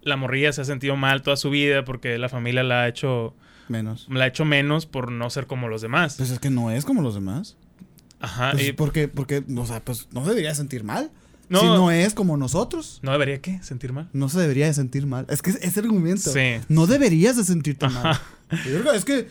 la 0.02 0.16
morrilla 0.16 0.52
se 0.52 0.60
ha 0.62 0.64
sentido 0.64 0.96
mal 0.96 1.22
toda 1.22 1.36
su 1.36 1.50
vida 1.50 1.84
porque 1.84 2.16
la 2.18 2.28
familia 2.28 2.62
la 2.62 2.82
ha 2.82 2.88
hecho, 2.88 3.34
Menos. 3.68 4.06
la 4.10 4.24
ha 4.24 4.26
hecho 4.28 4.44
menos 4.44 4.86
por 4.86 5.10
no 5.12 5.28
ser 5.30 5.46
como 5.46 5.68
los 5.68 5.82
demás. 5.82 6.14
Pues 6.16 6.30
es 6.30 6.38
que 6.38 6.48
no 6.50 6.70
es 6.70 6.84
como 6.84 7.02
los 7.02 7.14
demás. 7.14 7.56
Ajá. 8.20 8.52
Pues 8.52 8.68
y 8.68 8.72
porque, 8.72 9.08
porque, 9.08 9.44
o 9.56 9.66
sea, 9.66 9.80
pues 9.84 10.08
no 10.12 10.22
se 10.24 10.30
debería 10.30 10.54
sentir 10.54 10.84
mal. 10.84 11.10
No. 11.48 11.60
Si 11.60 11.66
no 11.66 11.90
es 11.90 12.12
como 12.12 12.36
nosotros, 12.36 12.98
¿No 13.02 13.12
debería 13.12 13.40
qué? 13.40 13.58
¿Sentir 13.62 13.92
mal? 13.94 14.08
no 14.12 14.28
se 14.28 14.38
debería 14.38 14.66
de 14.66 14.74
sentir 14.74 15.06
mal. 15.06 15.24
Es 15.30 15.40
que 15.40 15.50
es 15.50 15.56
ese 15.62 15.80
argumento. 15.80 16.30
Sí. 16.30 16.60
No 16.68 16.86
deberías 16.86 17.36
de 17.38 17.44
sentirte 17.44 17.88
mal. 17.88 18.20
Yo 18.70 18.92
es 18.92 19.04
que 19.06 19.28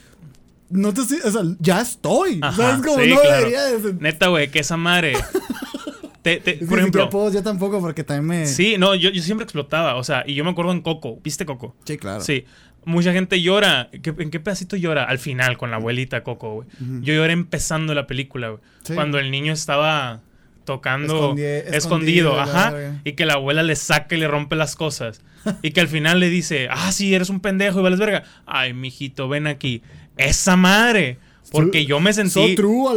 no 0.69 0.93
te 0.93 1.03
si- 1.03 1.19
o 1.23 1.31
sea, 1.31 1.41
ya 1.59 1.81
estoy. 1.81 2.39
Ajá, 2.41 2.55
¿Sabes 2.71 2.85
cómo 2.87 3.03
sí, 3.03 3.09
no 3.11 3.21
claro. 3.21 3.37
debería 3.37 3.63
de 3.65 3.81
sentir? 3.81 4.01
Neta, 4.01 4.27
güey, 4.29 4.49
que 4.49 4.59
esa 4.59 4.77
madre. 4.77 5.13
Te- 6.23 6.37
te- 6.41 6.55
por 6.65 6.77
ejemplo. 6.79 7.09
puedo, 7.09 7.31
yo 7.31 7.41
tampoco, 7.41 7.79
porque 7.79 8.03
también 8.03 8.25
me. 8.41 8.47
Sí, 8.47 8.75
no, 8.77 8.95
yo, 8.95 9.09
yo 9.11 9.21
siempre 9.21 9.43
explotaba. 9.45 9.95
O 9.95 10.03
sea, 10.03 10.23
y 10.27 10.33
yo 10.33 10.43
me 10.43 10.49
acuerdo 10.49 10.73
en 10.73 10.81
Coco. 10.81 11.19
¿Viste 11.23 11.45
Coco? 11.45 11.73
Sí, 11.85 11.97
claro. 11.97 12.21
Sí. 12.21 12.43
Mucha 12.85 13.11
gente 13.13 13.41
llora. 13.41 13.89
¿Qué- 14.01 14.13
¿En 14.17 14.31
qué 14.31 14.39
pedacito 14.39 14.75
llora? 14.77 15.03
Al 15.03 15.19
final, 15.19 15.57
con 15.57 15.71
la 15.71 15.77
abuelita 15.77 16.23
Coco, 16.23 16.53
güey. 16.55 16.67
Yo 17.01 17.13
lloré 17.13 17.33
empezando 17.33 17.93
la 17.93 18.07
película, 18.07 18.49
güey. 18.49 18.61
Sí. 18.83 18.93
Cuando 18.93 19.19
el 19.19 19.29
niño 19.31 19.51
estaba 19.53 20.21
tocando 20.63 21.33
Escondi- 21.33 21.73
escondido, 21.75 22.39
ajá, 22.39 22.73
y 23.05 23.13
que 23.13 23.25
la 23.25 23.33
abuela 23.35 23.63
le 23.63 23.75
saca 23.75 24.15
y 24.15 24.19
le 24.19 24.27
rompe 24.27 24.55
las 24.55 24.75
cosas. 24.75 25.21
y 25.61 25.71
que 25.71 25.79
al 25.81 25.87
final 25.87 26.19
le 26.19 26.29
dice, 26.29 26.67
ah, 26.71 26.91
sí, 26.91 27.13
eres 27.15 27.29
un 27.29 27.39
pendejo 27.39 27.79
y 27.79 27.83
vales 27.83 27.99
verga. 27.99 28.23
Ay, 28.45 28.73
mijito, 28.73 29.27
ven 29.29 29.47
aquí. 29.47 29.81
Esa 30.17 30.55
madre. 30.57 31.19
Porque 31.51 31.85
yo 31.85 32.01
me 32.01 32.11
sentí 32.11 32.31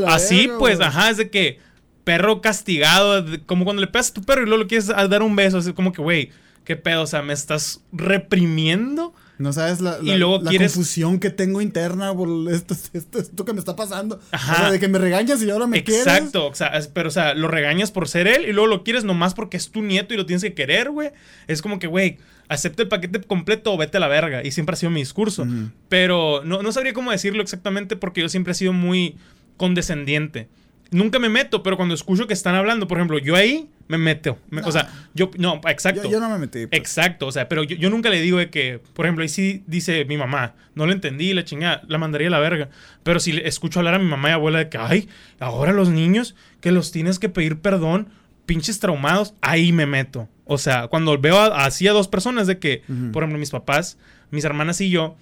así, 0.08 0.46
verga, 0.46 0.58
pues, 0.58 0.80
ajá, 0.80 1.10
es 1.10 1.16
de 1.18 1.30
que 1.30 1.58
perro 2.02 2.40
castigado, 2.40 3.24
como 3.46 3.64
cuando 3.64 3.80
le 3.80 3.86
pegas 3.86 4.10
a 4.10 4.14
tu 4.14 4.22
perro 4.24 4.42
y 4.42 4.46
luego 4.46 4.64
le 4.64 4.68
quieres 4.68 4.88
dar 4.88 5.22
un 5.22 5.36
beso, 5.36 5.58
así 5.58 5.72
como 5.72 5.92
que, 5.92 6.02
güey, 6.02 6.30
qué 6.64 6.74
pedo, 6.74 7.02
o 7.02 7.06
sea, 7.06 7.22
me 7.22 7.32
estás 7.32 7.84
reprimiendo. 7.92 9.14
No 9.40 9.52
sabes 9.54 9.80
la, 9.80 9.98
Y 10.02 10.06
la- 10.06 10.16
luego 10.18 10.40
la 10.42 10.50
quieres- 10.50 10.74
confusión 10.74 11.18
que 11.18 11.30
tengo 11.30 11.60
interna 11.62 12.14
por 12.14 12.28
esto, 12.52 12.74
esto, 12.92 13.18
esto 13.18 13.44
que 13.44 13.52
me 13.52 13.58
está 13.58 13.74
pasando. 13.74 14.20
Ajá. 14.32 14.52
O 14.52 14.56
sea, 14.56 14.70
de 14.70 14.78
que 14.78 14.86
me 14.88 14.98
regañas 14.98 15.42
y 15.42 15.50
ahora 15.50 15.66
me 15.66 15.82
quieres. 15.82 16.06
Exacto, 16.06 16.46
o 16.46 16.54
sea, 16.54 16.72
pero 16.92 17.08
o 17.08 17.10
sea, 17.12 17.34
lo 17.34 17.48
regañas 17.48 17.90
por 17.90 18.06
ser 18.08 18.28
él 18.28 18.44
y 18.48 18.52
luego 18.52 18.66
lo 18.66 18.84
quieres 18.84 19.04
nomás 19.04 19.32
porque 19.34 19.56
es 19.56 19.70
tu 19.70 19.82
nieto 19.82 20.12
y 20.14 20.16
lo 20.18 20.26
tienes 20.26 20.42
que 20.42 20.52
querer, 20.54 20.90
güey. 20.90 21.10
Es 21.48 21.62
como 21.62 21.78
que, 21.78 21.86
güey, 21.86 22.18
acepta 22.48 22.82
el 22.82 22.88
paquete 22.88 23.20
completo 23.22 23.72
o 23.72 23.76
vete 23.76 23.96
a 23.96 24.00
la 24.00 24.08
verga. 24.08 24.44
Y 24.44 24.50
siempre 24.50 24.74
ha 24.74 24.76
sido 24.76 24.90
mi 24.90 25.00
discurso. 25.00 25.46
Pero 25.88 26.42
no, 26.44 26.62
no 26.62 26.70
sabría 26.72 26.92
cómo 26.92 27.10
decirlo 27.10 27.42
exactamente 27.42 27.96
porque 27.96 28.20
yo 28.20 28.28
siempre 28.28 28.52
he 28.52 28.54
sido 28.56 28.72
muy 28.74 29.16
condescendiente. 29.56 30.48
Nunca 30.92 31.18
me 31.20 31.28
meto, 31.28 31.62
pero 31.62 31.76
cuando 31.76 31.94
escucho 31.94 32.26
que 32.26 32.34
están 32.34 32.54
hablando, 32.56 32.88
por 32.88 32.98
ejemplo, 32.98 33.18
yo 33.18 33.36
ahí 33.36 33.68
me 33.86 33.96
meto. 33.98 34.38
Me- 34.50 34.60
O 34.62 34.72
sea, 34.72 34.88
yo, 35.14 35.30
no, 35.38 35.60
exacto. 35.68 36.02
Yo, 36.04 36.10
yo 36.10 36.20
no 36.20 36.28
me 36.30 36.38
metí. 36.38 36.66
pues. 36.66 36.80
Exacto, 36.80 37.26
o 37.28 37.32
sea, 37.32 37.48
pero 37.48 37.62
yo, 37.62 37.76
yo 37.76 37.90
nunca 37.90 38.10
le 38.10 38.20
digo 38.20 38.38
de 38.38 38.50
que, 38.50 38.80
por 38.94 39.06
ejemplo, 39.06 39.22
ahí 39.22 39.28
sí 39.28 39.62
dice 39.68 40.04
mi 40.04 40.16
mamá, 40.16 40.54
no 40.74 40.86
lo 40.86 40.92
entendí, 40.92 41.32
la 41.32 41.44
chingada, 41.44 41.82
la 41.86 41.98
mandaría 41.98 42.26
a 42.28 42.30
la 42.32 42.40
verga. 42.40 42.70
Pero 43.04 43.20
si 43.20 43.36
escucho 43.44 43.78
hablar 43.78 43.94
a 43.94 43.98
mi 44.00 44.06
mamá 44.06 44.30
y 44.30 44.32
abuela 44.32 44.58
de 44.58 44.68
que, 44.68 44.78
ay, 44.78 45.08
ahora 45.38 45.72
los 45.72 45.90
niños 45.90 46.34
que 46.60 46.72
los 46.72 46.90
tienes 46.92 47.18
que 47.20 47.28
pedir 47.28 47.60
perdón, 47.60 48.08
pinches 48.46 48.80
traumados, 48.80 49.34
ahí 49.42 49.72
me 49.72 49.86
meto. 49.86 50.28
O 50.44 50.58
sea, 50.58 50.88
cuando 50.88 51.16
veo 51.18 51.38
a- 51.38 51.64
así 51.66 51.86
a 51.86 51.92
dos 51.92 52.08
personas 52.08 52.48
de 52.48 52.58
que, 52.58 52.82
por 53.12 53.22
ejemplo, 53.22 53.38
mis 53.38 53.50
papás, 53.50 53.96
mis 54.32 54.44
hermanas 54.44 54.80
y 54.80 54.90
yo, 54.90 55.16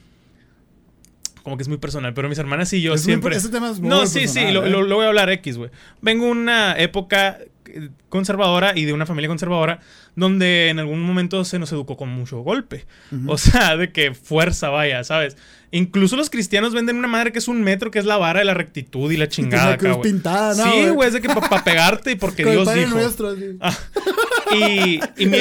como 1.42 1.56
que 1.56 1.62
es 1.62 1.68
muy 1.68 1.78
personal, 1.78 2.14
pero 2.14 2.28
mis 2.28 2.38
hermanas 2.38 2.72
y 2.72 2.80
yo 2.82 2.94
Es 2.94 3.00
muy 3.02 3.06
siempre... 3.06 3.36
ese 3.36 3.48
tema 3.48 3.70
es 3.70 3.80
muy 3.80 3.88
no, 3.88 4.06
sí, 4.06 4.20
personal, 4.20 4.46
sí, 4.48 4.52
lo, 4.54 4.64
¿eh? 4.66 4.70
lo- 4.70 4.82
lo 4.82 4.96
voy 4.96 5.04
a 5.04 5.08
hablar 5.08 5.30
X, 5.30 5.56
güey. 5.58 5.70
Vengo 6.02 6.26
de 6.26 6.30
una 6.32 6.78
época 6.78 7.38
eh, 7.66 7.90
conservadora 8.08 8.72
y 8.76 8.84
de 8.84 8.92
una 8.92 9.06
familia 9.06 9.28
conservadora 9.28 9.80
donde 10.16 10.68
en 10.70 10.78
algún 10.80 11.00
momento 11.02 11.44
se 11.44 11.58
nos 11.58 11.70
educó 11.72 11.96
con 11.96 12.08
mucho 12.08 12.38
golpe. 12.40 12.86
O 13.26 13.38
sea, 13.38 13.76
de 13.76 13.92
que 13.92 14.14
fuerza 14.14 14.68
vaya, 14.68 15.04
¿sabes? 15.04 15.36
Incluso 15.70 16.16
los 16.16 16.28
cristianos 16.30 16.72
venden 16.74 16.96
una 16.96 17.06
madre 17.08 17.30
que 17.30 17.38
es 17.38 17.46
un 17.46 17.60
metro, 17.62 17.90
que 17.90 17.98
es 18.00 18.04
la 18.04 18.16
vara 18.16 18.38
de 18.40 18.44
la 18.46 18.54
rectitud 18.54 19.12
y 19.12 19.16
la 19.18 19.26
Y 19.26 19.28
chingada 19.28 19.66
la 19.66 19.70
acá, 19.74 19.78
cruz 19.80 19.96
güey. 19.98 20.10
pintada, 20.12 20.54
¿no? 20.64 20.72
Sí, 20.72 20.88
güey, 20.88 21.08
es 21.08 21.14
de 21.14 21.20
que 21.20 21.28
para 21.28 21.62
pegarte 21.62 22.12
y 22.12 22.14
porque 22.16 22.42
el 22.42 22.50
Dios 22.52 22.64
Padre 22.64 22.80
dijo. 22.86 22.96
Nuestro, 22.98 23.28
así. 23.28 23.44
Ah, 23.60 23.76
y 24.56 24.98
y 25.18 25.26
mi, 25.26 25.38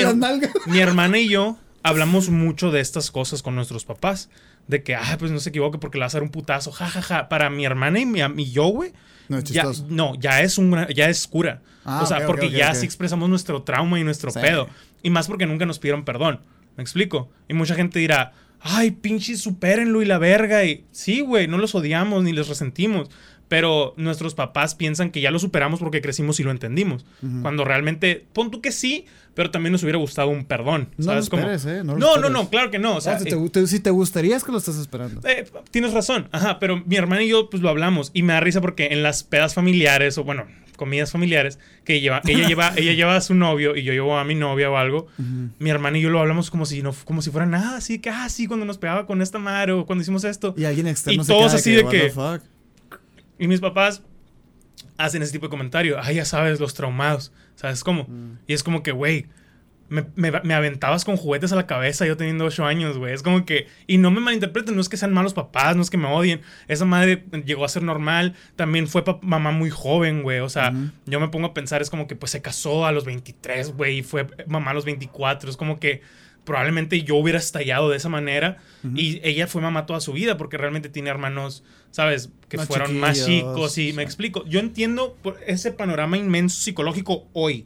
mi 0.68 0.80
hermana 0.80 1.18
y 1.18 1.30
yo 1.30 1.58
hablamos 1.82 2.30
mucho 2.30 2.72
de 2.72 2.82
estas 2.82 3.10
cosas 3.10 3.42
con 3.42 3.56
nuestros 3.56 3.86
papás. 3.86 4.30
De 4.68 4.84
que, 4.84 4.96
ah, 4.96 5.16
pues 5.18 5.32
no 5.32 5.40
se 5.40 5.50
equivoque 5.50 5.78
porque 5.78 5.98
le 5.98 6.04
vas 6.06 6.14
a 6.14 6.18
dar 6.18 6.24
un 6.24 6.30
putazo. 6.30 6.72
Ja, 6.72 6.88
ja, 6.88 7.02
ja. 7.02 7.30
Para 7.30 7.50
mi 7.50 7.66
hermana 7.66 8.00
y, 8.00 8.06
mi, 8.06 8.20
y 8.20 8.52
yo, 8.52 8.66
güey. 8.68 8.92
No, 9.30 9.38
es 9.38 9.44
Ya, 9.46 9.64
no, 9.90 10.16
ya 10.16 10.42
es, 10.42 10.58
un, 10.58 10.88
ya 10.94 11.10
es 11.10 11.28
cura. 11.28 11.62
Ah, 11.86 12.02
o 12.04 12.06
sea, 12.06 12.26
porque 12.26 12.50
ya 12.50 12.74
sí 12.76 12.86
expresamos 12.86 13.30
nuestro 13.30 13.62
trauma 13.64 14.00
y 14.00 14.04
nuestro 14.04 14.32
Sí. 14.32 14.40
pedo. 14.42 14.68
Y 15.04 15.10
más 15.10 15.28
porque 15.28 15.46
nunca 15.46 15.66
nos 15.66 15.80
pidieron 15.80 16.04
perdón. 16.06 16.42
¿Me 16.76 16.84
explico? 16.84 17.30
Y 17.48 17.54
mucha 17.54 17.76
gente 17.76 18.00
dirá, 18.00 18.34
ay, 18.62 18.92
pinches, 18.92 19.42
supérenlo 19.42 20.02
y 20.02 20.06
la 20.06 20.18
verga. 20.18 20.64
Y 20.66 20.86
sí, 20.92 21.22
güey, 21.22 21.48
no 21.48 21.58
los 21.58 21.74
odiamos 21.76 22.24
ni 22.24 22.34
les 22.34 22.48
resentimos. 22.48 23.10
Pero 23.48 23.94
nuestros 23.96 24.36
papás 24.36 24.76
piensan 24.76 25.10
que 25.10 25.22
ya 25.22 25.32
lo 25.32 25.40
superamos 25.40 25.80
porque 25.80 26.02
crecimos 26.02 26.40
y 26.40 26.44
lo 26.44 26.52
entendimos. 26.52 27.06
Cuando 27.42 27.64
realmente, 27.64 28.26
pon 28.34 28.52
tú 28.52 28.60
que 28.62 28.72
sí, 28.74 29.06
pero 29.36 29.52
también 29.52 29.72
nos 29.72 29.84
hubiera 29.84 29.98
gustado 30.00 30.30
un 30.30 30.44
perdón. 30.46 30.90
No 30.98 31.06
¿sabes? 31.06 31.24
esperes, 31.26 31.66
¿eh? 31.66 31.82
No, 31.84 31.96
no, 31.98 32.18
no, 32.18 32.30
no, 32.30 32.50
claro 32.50 32.72
que 32.72 32.80
no. 32.80 32.98
O 32.98 33.02
sea, 33.02 33.14
Ah, 33.14 33.20
si, 33.20 33.26
te, 33.26 33.38
gu- 33.38 33.52
te- 33.52 33.68
si 33.68 33.80
te 33.80 33.90
gustaría 33.92 34.36
es 34.36 34.44
que 34.44 34.52
lo 34.52 34.58
estás 34.58 34.78
esperando. 34.78 35.22
eh, 35.28 35.46
tienes 35.72 35.94
razón, 35.94 36.28
ajá, 36.32 36.60
pero 36.60 36.84
mi 36.86 36.96
hermana 36.98 37.24
y 37.24 37.30
yo 37.30 37.50
pues 37.50 37.62
lo 37.64 37.70
hablamos 37.70 38.12
y 38.14 38.24
me 38.24 38.34
da 38.34 38.40
risa 38.42 38.60
porque 38.62 38.88
en 38.92 39.02
las 39.04 39.24
pedas 39.24 39.54
familiares 39.54 40.18
o 40.18 40.24
bueno, 40.24 40.46
comidas 40.76 41.12
familiares 41.12 41.58
que 41.86 42.02
lleva, 42.02 42.22
ella 42.28 42.48
lleva, 42.48 42.74
ella 42.76 42.94
lleva 42.94 43.16
a 43.16 43.22
su 43.22 43.34
novio 43.34 43.76
y 43.76 43.84
yo 43.84 43.94
llevo 43.94 44.18
a 44.18 44.24
mi 44.26 44.36
novia 44.36 44.70
o 44.70 44.76
algo, 44.78 45.08
mi 45.60 45.70
hermana 45.70 45.98
y 45.98 46.02
yo 46.02 46.10
lo 46.10 46.20
hablamos 46.20 46.50
como 46.52 46.66
si 46.66 46.82
no, 46.82 46.94
como 47.06 47.22
si 47.22 47.32
fuera 47.32 47.46
nada, 47.46 47.78
así 47.78 48.00
que 48.00 48.10
ah 48.10 48.28
sí 48.30 48.46
cuando 48.48 48.66
nos 48.66 48.78
pegaba 48.78 49.06
con 49.06 49.22
esta 49.22 49.40
madre 49.40 49.72
o 49.72 49.86
cuando 49.86 50.02
hicimos 50.02 50.24
esto 50.24 50.54
Y 50.58 50.66
alguien 50.66 50.88
externo 50.88 51.22
Y 51.22 51.26
se 51.26 51.32
todos 51.32 51.48
queda 51.52 51.56
así 51.56 51.72
de 51.72 51.84
"What 51.84 51.92
que- 51.92 52.00
the 52.02 52.10
fuck?". 52.10 52.42
Y 53.40 53.48
mis 53.48 53.60
papás 53.60 54.04
hacen 54.98 55.22
ese 55.22 55.32
tipo 55.32 55.48
de 55.48 55.50
comentario, 55.52 55.98
ah 56.00 56.12
ya 56.12 56.26
sabes 56.26 56.60
los 56.60 56.74
traumados, 56.74 57.32
sabes 57.56 57.84
cómo 57.84 58.08
y 58.48 58.54
es 58.54 58.64
como 58.64 58.84
que 58.84 58.92
güey 58.92 59.28
me, 59.90 60.06
me, 60.16 60.32
me 60.44 60.54
aventabas 60.54 61.06
con 61.06 61.18
juguetes 61.18 61.52
a 61.52 61.56
la 61.56 61.66
cabeza 61.66 62.06
yo 62.06 62.18
teniendo 62.18 62.46
8 62.46 62.66
años, 62.66 62.98
güey. 62.98 63.14
Es 63.14 63.24
como 63.24 63.46
que... 63.46 63.68
Y 63.86 63.98
no 63.98 64.12
me 64.12 64.20
malinterpreten, 64.20 64.76
no 64.76 64.82
es 64.82 64.90
que 64.90 64.98
sean 64.98 65.14
malos 65.14 65.34
papás, 65.34 65.76
no 65.76 65.82
es 65.82 65.90
que 65.90 65.98
me 65.98 66.08
odien. 66.08 66.42
Esa 66.68 66.86
madre 66.86 67.26
llegó 67.46 67.66
a 67.66 67.70
ser 67.70 67.84
normal. 67.84 68.36
También 68.56 68.88
fue 68.88 69.04
mamá 69.22 69.52
muy 69.52 69.70
joven, 69.70 70.24
güey. 70.24 70.40
O 70.40 70.50
sea, 70.50 70.74
yo 71.06 71.20
me 71.20 71.30
pongo 71.30 71.48
a 71.48 71.54
pensar, 71.54 71.82
es 71.82 71.90
como 71.90 72.08
que 72.08 72.16
pues 72.16 72.32
se 72.32 72.42
casó 72.42 72.86
a 72.86 72.92
los 72.92 73.06
23, 73.06 73.74
güey, 73.74 74.00
y 74.00 74.04
fue 74.04 74.28
mamá 74.48 74.72
a 74.72 74.74
los 74.74 74.86
24. 74.86 75.50
Es 75.50 75.58
como 75.58 75.80
que 75.80 76.02
probablemente 76.48 77.04
yo 77.04 77.16
hubiera 77.18 77.38
estallado 77.38 77.90
de 77.90 77.98
esa 77.98 78.10
manera. 78.10 78.58
Y 78.96 79.20
ella 79.22 79.46
fue 79.48 79.62
mamá 79.62 79.86
toda 79.86 80.00
su 80.00 80.14
vida 80.14 80.38
porque 80.38 80.58
realmente 80.58 80.88
tiene 80.90 81.10
hermanos, 81.10 81.64
¿sabes? 81.92 82.30
Que 82.48 82.58
Más 82.58 82.68
fueron 82.68 82.98
más 83.00 83.24
chicos. 83.26 83.78
Y 83.78 83.90
sí. 83.90 83.94
me 83.94 84.02
explico. 84.02 84.46
Yo 84.48 84.60
entiendo 84.62 85.16
por 85.22 85.38
ese 85.46 85.72
panorama 85.74 86.18
inmenso 86.18 86.60
psicológico 86.62 87.28
hoy. 87.34 87.66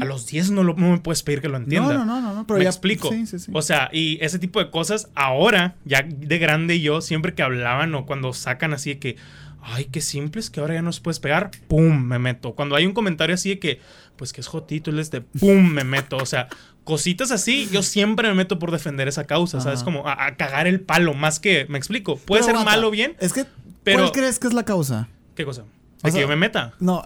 A 0.00 0.04
los 0.04 0.26
10 0.28 0.52
no, 0.52 0.62
lo, 0.62 0.74
no 0.74 0.92
me 0.92 0.98
puedes 0.98 1.24
pedir 1.24 1.40
que 1.40 1.48
lo 1.48 1.56
entienda. 1.56 1.92
No, 1.92 2.04
no, 2.04 2.20
no, 2.20 2.32
no, 2.32 2.46
pero 2.46 2.58
me 2.58 2.64
ya- 2.64 2.70
explico. 2.70 3.10
sí, 3.10 3.26
sí, 3.26 3.38
sí. 3.40 3.50
O 3.52 3.62
sea, 3.62 3.90
y 3.92 4.16
ese 4.24 4.38
tipo 4.38 4.60
de 4.60 4.70
cosas, 4.70 5.10
ahora, 5.16 5.74
ya 5.84 6.02
de 6.02 6.38
grande 6.38 6.80
yo, 6.80 7.00
siempre 7.00 7.34
que 7.34 7.42
hablaban 7.42 7.92
o 7.96 8.06
cuando 8.06 8.32
sacan 8.32 8.72
así 8.74 8.90
de 8.90 8.98
que, 9.00 9.16
ay, 9.60 9.86
qué 9.86 10.00
simple 10.00 10.40
es 10.40 10.50
que 10.50 10.60
ahora 10.60 10.74
ya 10.74 10.82
no 10.82 10.92
se 10.92 11.00
puedes 11.00 11.18
pegar, 11.18 11.50
pum, 11.66 12.00
me 12.00 12.20
meto. 12.20 12.52
Cuando 12.54 12.76
hay 12.76 12.86
un 12.86 12.92
comentario 12.92 13.34
así 13.34 13.48
de 13.50 13.58
que, 13.58 13.80
pues 14.14 14.32
que 14.32 14.40
es 14.40 14.46
jotito, 14.46 14.90
él 14.92 15.00
es 15.00 15.10
de 15.10 15.20
pum, 15.20 15.68
me 15.72 15.82
meto. 15.82 16.16
O 16.16 16.26
sea, 16.26 16.46
cositas 16.84 17.30
así, 17.30 17.68
yo 17.72 17.82
siempre 17.82 18.28
me 18.28 18.34
meto 18.34 18.58
por 18.58 18.70
defender 18.70 19.08
esa 19.08 19.24
causa, 19.26 19.60
¿sabes? 19.60 19.82
Como 19.82 20.06
a, 20.08 20.26
a 20.26 20.36
cagar 20.36 20.66
el 20.66 20.80
palo, 20.80 21.14
más 21.14 21.38
que, 21.40 21.66
me 21.68 21.78
explico. 21.78 22.16
Puede 22.16 22.40
Pero 22.40 22.44
ser 22.46 22.54
aguanta, 22.56 22.70
malo 22.72 22.88
o 22.88 22.90
bien. 22.90 23.16
Es 23.20 23.32
que, 23.32 23.46
pero- 23.84 24.00
¿cuál 24.00 24.12
crees 24.12 24.38
que 24.38 24.46
es 24.48 24.52
la 24.52 24.64
causa? 24.64 25.08
¿Qué 25.34 25.44
cosa? 25.44 25.64
De 26.02 26.10
que 26.12 26.20
yo 26.20 26.28
me 26.28 26.36
meta. 26.36 26.74
No, 26.80 27.04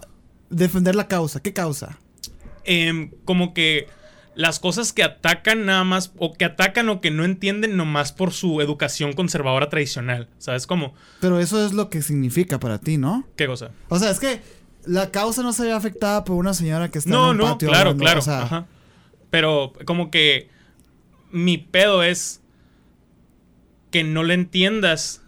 defender 0.50 0.94
la 0.94 1.08
causa. 1.08 1.40
¿Qué 1.40 1.52
causa? 1.52 1.98
em, 2.64 3.10
como 3.24 3.54
que 3.54 3.86
las 4.34 4.58
cosas 4.58 4.92
que 4.92 5.02
atacan 5.04 5.66
nada 5.66 5.84
más, 5.84 6.12
o 6.18 6.32
que 6.34 6.44
atacan 6.44 6.88
o 6.88 7.00
que 7.00 7.10
no 7.12 7.24
entienden 7.24 7.76
nomás 7.76 8.12
por 8.12 8.32
su 8.32 8.60
educación 8.60 9.12
conservadora 9.12 9.68
tradicional. 9.70 10.28
¿Sabes 10.38 10.66
cómo? 10.66 10.92
Pero 11.20 11.38
eso 11.38 11.64
es 11.64 11.72
lo 11.72 11.90
que 11.90 12.02
significa 12.02 12.58
para 12.58 12.78
ti, 12.78 12.98
¿no? 12.98 13.24
¿Qué 13.36 13.46
cosa? 13.46 13.70
O 13.88 13.98
sea, 13.98 14.10
es 14.10 14.18
que 14.18 14.40
la 14.84 15.10
causa 15.10 15.42
no 15.42 15.52
se 15.52 15.62
ve 15.62 15.72
afectada 15.72 16.24
por 16.24 16.36
una 16.36 16.54
señora 16.54 16.90
que 16.90 16.98
está 16.98 17.10
No, 17.10 17.26
en 17.26 17.30
un 17.32 17.36
no, 17.38 17.44
patio 17.52 17.68
claro, 17.68 17.90
hablando, 17.90 18.02
claro. 18.04 18.18
o 18.20 18.22
sea, 18.22 18.42
ajá. 18.42 18.66
Pero 19.30 19.72
como 19.84 20.10
que 20.10 20.48
mi 21.30 21.58
pedo 21.58 22.02
es 22.02 22.42
que 23.90 24.04
no 24.04 24.22
le 24.22 24.34
entiendas 24.34 25.25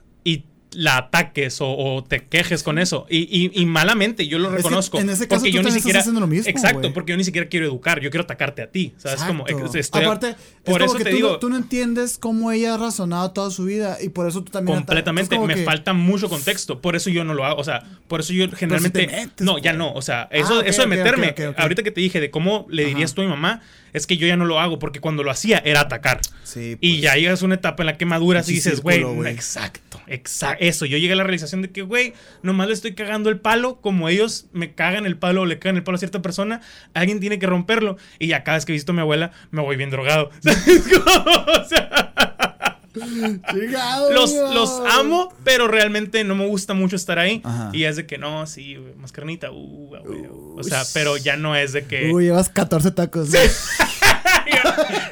la 0.81 0.97
ataques 0.97 1.61
o, 1.61 1.76
o 1.76 2.05
te 2.05 2.20
quejes 2.26 2.62
con 2.62 2.79
eso. 2.79 3.05
Y, 3.11 3.18
y- 3.22 3.51
y 3.62 3.66
malamente, 3.66 4.29
yo 4.29 4.39
lo 4.39 4.47
Es 4.51 4.55
reconozco. 4.59 5.01
en 5.01 5.11
ese 5.11 5.26
caso 5.26 5.41
porque 5.41 5.51
tú 5.51 5.57
yo 5.57 5.62
ni 5.62 5.68
estás 5.70 5.83
siquiera. 5.83 5.99
haciendo 5.99 6.20
lo 6.20 6.29
mismo, 6.29 6.49
exacto, 6.49 6.93
porque 6.95 7.11
yo 7.11 7.16
ni 7.16 7.24
siquiera 7.24 7.49
quiero 7.49 7.66
educar, 7.66 8.01
yo 8.01 8.11
quiero 8.11 8.22
atacarte 8.22 8.62
a 8.62 8.70
ti. 8.70 8.95
¿Sabes? 8.97 9.22
Como, 9.24 9.45
estoy- 9.49 10.05
Aparte, 10.05 10.37
por 10.64 10.81
es 10.81 10.87
como 10.87 10.93
eso 10.93 10.95
que 10.99 11.05
te 11.05 11.11
tú, 11.11 11.16
digo. 11.16 11.31
no, 11.31 11.39
tú 11.41 11.49
no 11.51 11.57
entiendes 11.57 12.16
cómo 12.18 12.53
ella 12.53 12.74
ha 12.74 12.79
razonado 12.79 13.33
toda 13.33 13.51
su 13.51 13.64
vida 13.64 13.99
y 14.01 14.11
por 14.11 14.29
eso 14.29 14.45
tú 14.45 14.53
también 14.53 14.76
Completamente, 14.76 15.37
me 15.37 15.55
que- 15.57 15.64
falta 15.64 15.93
mucho 15.95 16.29
contexto, 16.29 16.81
por 16.81 16.95
eso 16.95 17.11
yo 17.11 17.24
no 17.24 17.35
lo 17.35 17.45
hago, 17.45 17.61
o 17.61 17.64
sea, 17.64 17.83
por 18.07 18.20
eso 18.20 18.33
yo 18.33 18.49
generalmente 18.53 19.07
metes, 19.09 19.45
no, 19.45 19.59
ya 19.59 19.72
no, 19.72 19.93
o 19.93 20.03
sea, 20.03 20.29
eso, 20.31 20.61
Ah, 20.61 20.64
eso 20.64 20.83
de 20.83 20.87
meterme, 20.87 21.35
ahorita 21.57 21.83
que 21.83 21.91
te 21.91 22.01
dije 22.01 22.20
de 22.20 22.31
cómo 22.31 22.66
le 22.70 22.85
dirías 22.85 23.11
Ajá. 23.11 23.14
tú 23.16 23.22
a 23.22 23.24
mi 23.24 23.31
mamá, 23.31 23.62
es 23.93 24.07
que 24.07 24.16
yo 24.16 24.26
ya 24.29 24.37
no 24.37 24.45
lo 24.45 24.61
hago 24.61 24.79
porque 24.79 25.01
cuando 25.01 25.24
lo 25.24 25.31
hacía 25.33 25.59
era 25.64 25.81
atacar. 25.81 26.20
Sí, 26.45 26.76
Y 26.81 26.91
pues. 26.93 27.03
ya 27.03 27.14
llegas 27.16 27.43
a 27.43 27.47
una 27.47 27.55
etapa 27.57 27.83
en 27.83 27.87
la 27.87 27.97
que 27.97 28.05
maduras 28.05 28.49
y 28.49 28.53
dices, 28.53 28.81
güey. 28.83 29.03
exacto, 29.29 29.99
exacto, 30.07 30.62
eso, 30.68 30.86
yo 30.86 30.98
llegué 30.98 31.12
a 31.14 31.16
la 31.16 31.24
realización 31.24 31.62
de 31.62 31.70
que, 31.70 31.82
güey, 31.82 32.14
nomás 32.42 32.68
le 32.68 32.74
estoy 32.74 32.94
cagando 32.94 33.28
el 33.30 33.38
palo, 33.40 33.80
como 33.80 34.08
ellos 34.08 34.46
me 34.52 34.74
cagan 34.74 35.06
el 35.06 35.16
palo 35.16 35.42
o 35.42 35.46
le 35.46 35.58
cagan 35.58 35.76
el 35.76 35.82
palo 35.82 35.96
a 35.96 35.98
cierta 35.98 36.22
persona, 36.22 36.60
alguien 36.94 37.20
tiene 37.20 37.38
que 37.38 37.46
romperlo, 37.46 37.96
y 38.18 38.28
ya 38.28 38.44
cada 38.44 38.56
vez 38.58 38.64
que 38.64 38.72
visito 38.72 38.92
a 38.92 38.94
mi 38.94 39.00
abuela, 39.00 39.32
me 39.50 39.62
voy 39.62 39.76
bien 39.76 39.90
drogado. 39.90 40.30
¿Sabes 40.40 40.84
cómo? 40.88 41.34
O 41.60 41.64
sea, 41.64 42.14
los, 44.10 44.32
los 44.32 44.80
amo, 44.98 45.32
pero 45.44 45.68
realmente 45.68 46.24
no 46.24 46.34
me 46.34 46.46
gusta 46.46 46.74
mucho 46.74 46.96
estar 46.96 47.18
ahí. 47.18 47.40
Ajá. 47.44 47.70
Y 47.72 47.84
es 47.84 47.96
de 47.96 48.06
que 48.06 48.18
no, 48.18 48.46
sí, 48.46 48.76
güey, 48.76 48.94
más 48.94 49.12
carnita, 49.12 49.50
uh, 49.52 49.96
güey. 50.04 50.22
O 50.56 50.62
sea, 50.64 50.82
pero 50.94 51.16
ya 51.16 51.36
no 51.36 51.54
es 51.54 51.72
de 51.72 51.84
que. 51.86 52.10
Uy, 52.12 52.24
llevas 52.24 52.48
14 52.48 52.90
tacos. 52.92 53.28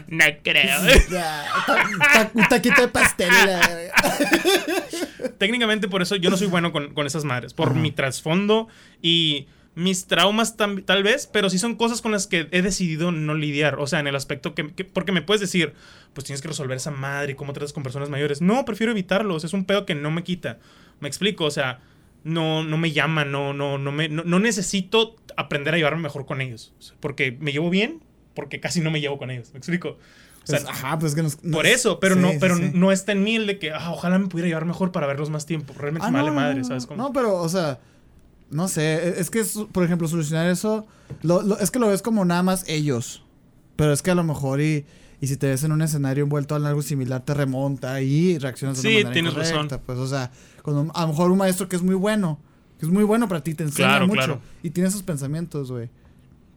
no 0.08 0.24
creo. 0.42 0.80
Ya, 1.10 1.44
ta- 1.66 1.76
ta- 2.12 2.30
un 2.34 2.48
taquito 2.48 2.80
de 2.82 2.88
pastel. 2.88 3.30
Técnicamente, 5.38 5.88
por 5.88 6.02
eso 6.02 6.16
yo 6.16 6.30
no 6.30 6.36
soy 6.36 6.46
bueno 6.48 6.72
con, 6.72 6.94
con 6.94 7.06
esas 7.06 7.24
madres. 7.24 7.54
Por 7.54 7.70
Ajá. 7.70 7.78
mi 7.78 7.90
trasfondo 7.90 8.68
y 9.02 9.46
mis 9.74 10.06
traumas 10.06 10.56
tal 10.56 11.02
vez, 11.02 11.28
pero 11.30 11.50
sí 11.50 11.58
son 11.58 11.74
cosas 11.76 12.00
con 12.00 12.10
las 12.12 12.26
que 12.26 12.48
he 12.50 12.62
decidido 12.62 13.12
no 13.12 13.34
lidiar. 13.34 13.78
O 13.78 13.86
sea, 13.86 14.00
en 14.00 14.06
el 14.06 14.16
aspecto 14.16 14.54
que, 14.54 14.68
que- 14.72 14.84
Porque 14.84 15.12
me 15.12 15.20
puedes 15.22 15.40
decir, 15.42 15.74
pues 16.14 16.24
tienes 16.24 16.40
que 16.40 16.48
resolver 16.48 16.76
esa 16.78 16.90
madre 16.90 17.32
y 17.32 17.34
cómo 17.34 17.52
tratas 17.52 17.72
con 17.74 17.82
personas 17.82 18.08
mayores. 18.08 18.40
No, 18.40 18.64
prefiero 18.64 18.92
evitarlos. 18.92 19.44
Es 19.44 19.52
un 19.52 19.64
pedo 19.66 19.84
que 19.84 19.94
no 19.94 20.10
me 20.10 20.22
quita. 20.24 20.58
Me 21.00 21.08
explico, 21.08 21.44
o 21.44 21.50
sea, 21.50 21.80
no, 22.24 22.64
no 22.64 22.78
me 22.78 22.92
llama, 22.92 23.24
no, 23.26 23.52
no, 23.52 23.76
no, 23.76 23.92
me, 23.92 24.08
no, 24.08 24.24
no 24.24 24.38
necesito 24.38 25.16
aprender 25.36 25.74
a 25.74 25.76
llevarme 25.76 26.02
mejor 26.02 26.24
con 26.24 26.40
ellos. 26.40 26.72
Porque 27.00 27.36
me 27.38 27.52
llevo 27.52 27.68
bien, 27.68 28.00
porque 28.34 28.60
casi 28.60 28.80
no 28.80 28.90
me 28.90 29.00
llevo 29.02 29.18
con 29.18 29.30
ellos. 29.30 29.50
Me 29.52 29.58
explico. 29.58 29.98
O 30.46 30.48
sea, 30.48 30.60
Pues, 30.60 30.70
ajá, 30.70 30.98
pues 30.98 31.14
que 31.14 31.22
nos. 31.22 31.42
nos- 31.42 31.52
por 31.52 31.66
eso, 31.66 31.98
pero 31.98 32.14
sí, 32.14 32.20
no, 32.20 32.30
pero 32.38 32.56
sí. 32.56 32.70
no 32.72 32.92
está 32.92 33.12
en 33.12 33.24
mí 33.24 33.34
el 33.36 33.46
de 33.48 33.58
que 33.58 33.72
ah, 33.72 33.90
ojalá 33.90 34.18
me 34.18 34.28
pudiera 34.28 34.46
llevar 34.48 34.64
mejor 34.64 34.92
para 34.92 35.06
verlos 35.06 35.28
más 35.28 35.44
tiempo. 35.44 35.74
Realmente 35.76 36.06
Ah, 36.06 36.10
me 36.10 36.18
vale 36.18 36.30
no, 36.30 36.36
madre, 36.36 36.58
no, 36.60 36.64
¿sabes 36.64 36.86
cómo? 36.86 37.02
No, 37.02 37.12
pero, 37.12 37.36
o 37.36 37.48
sea, 37.48 37.80
no 38.50 38.68
sé. 38.68 38.94
e- 39.08 39.20
Es 39.20 39.28
que, 39.30 39.44
por 39.72 39.82
ejemplo, 39.84 40.06
solucionar 40.08 40.48
eso. 40.48 40.86
lo- 41.22 41.42
lo- 41.42 41.58
es 41.58 41.70
que 41.70 41.78
lo 41.80 41.88
ves 41.88 42.00
como 42.02 42.24
nada 42.24 42.42
más 42.42 42.64
ellos. 42.68 43.22
Pero 43.76 43.92
es 43.92 44.02
que 44.02 44.10
a 44.10 44.14
lo 44.14 44.24
mejor 44.24 44.60
y. 44.60 44.86
Y 45.20 45.28
si 45.28 45.36
te 45.38 45.46
ves 45.48 45.64
en 45.64 45.72
un 45.72 45.80
escenario 45.82 46.24
envuelto 46.24 46.56
en 46.56 46.66
algo 46.66 46.82
similar, 46.82 47.24
te 47.24 47.32
remonta 47.32 48.00
y 48.02 48.36
reaccionas 48.38 48.82
de 48.82 48.88
una 48.88 48.94
manera 48.98 49.12
tienes 49.12 49.32
incorrecta, 49.32 49.62
razón. 49.62 49.80
Pues, 49.86 49.98
o 49.98 50.06
sea, 50.06 50.30
cuando 50.62 50.92
a 50.94 51.02
lo 51.02 51.08
mejor 51.08 51.30
un 51.30 51.38
maestro 51.38 51.68
que 51.70 51.76
es 51.76 51.82
muy 51.82 51.94
bueno, 51.94 52.38
que 52.78 52.84
es 52.84 52.92
muy 52.92 53.02
bueno 53.02 53.26
para 53.26 53.42
ti, 53.42 53.54
te 53.54 53.64
enseña 53.64 53.88
Claro, 53.88 54.06
mucho. 54.08 54.16
claro. 54.18 54.40
Y 54.62 54.70
tiene 54.70 54.88
esos 54.90 55.02
pensamientos, 55.02 55.72
güey. 55.72 55.88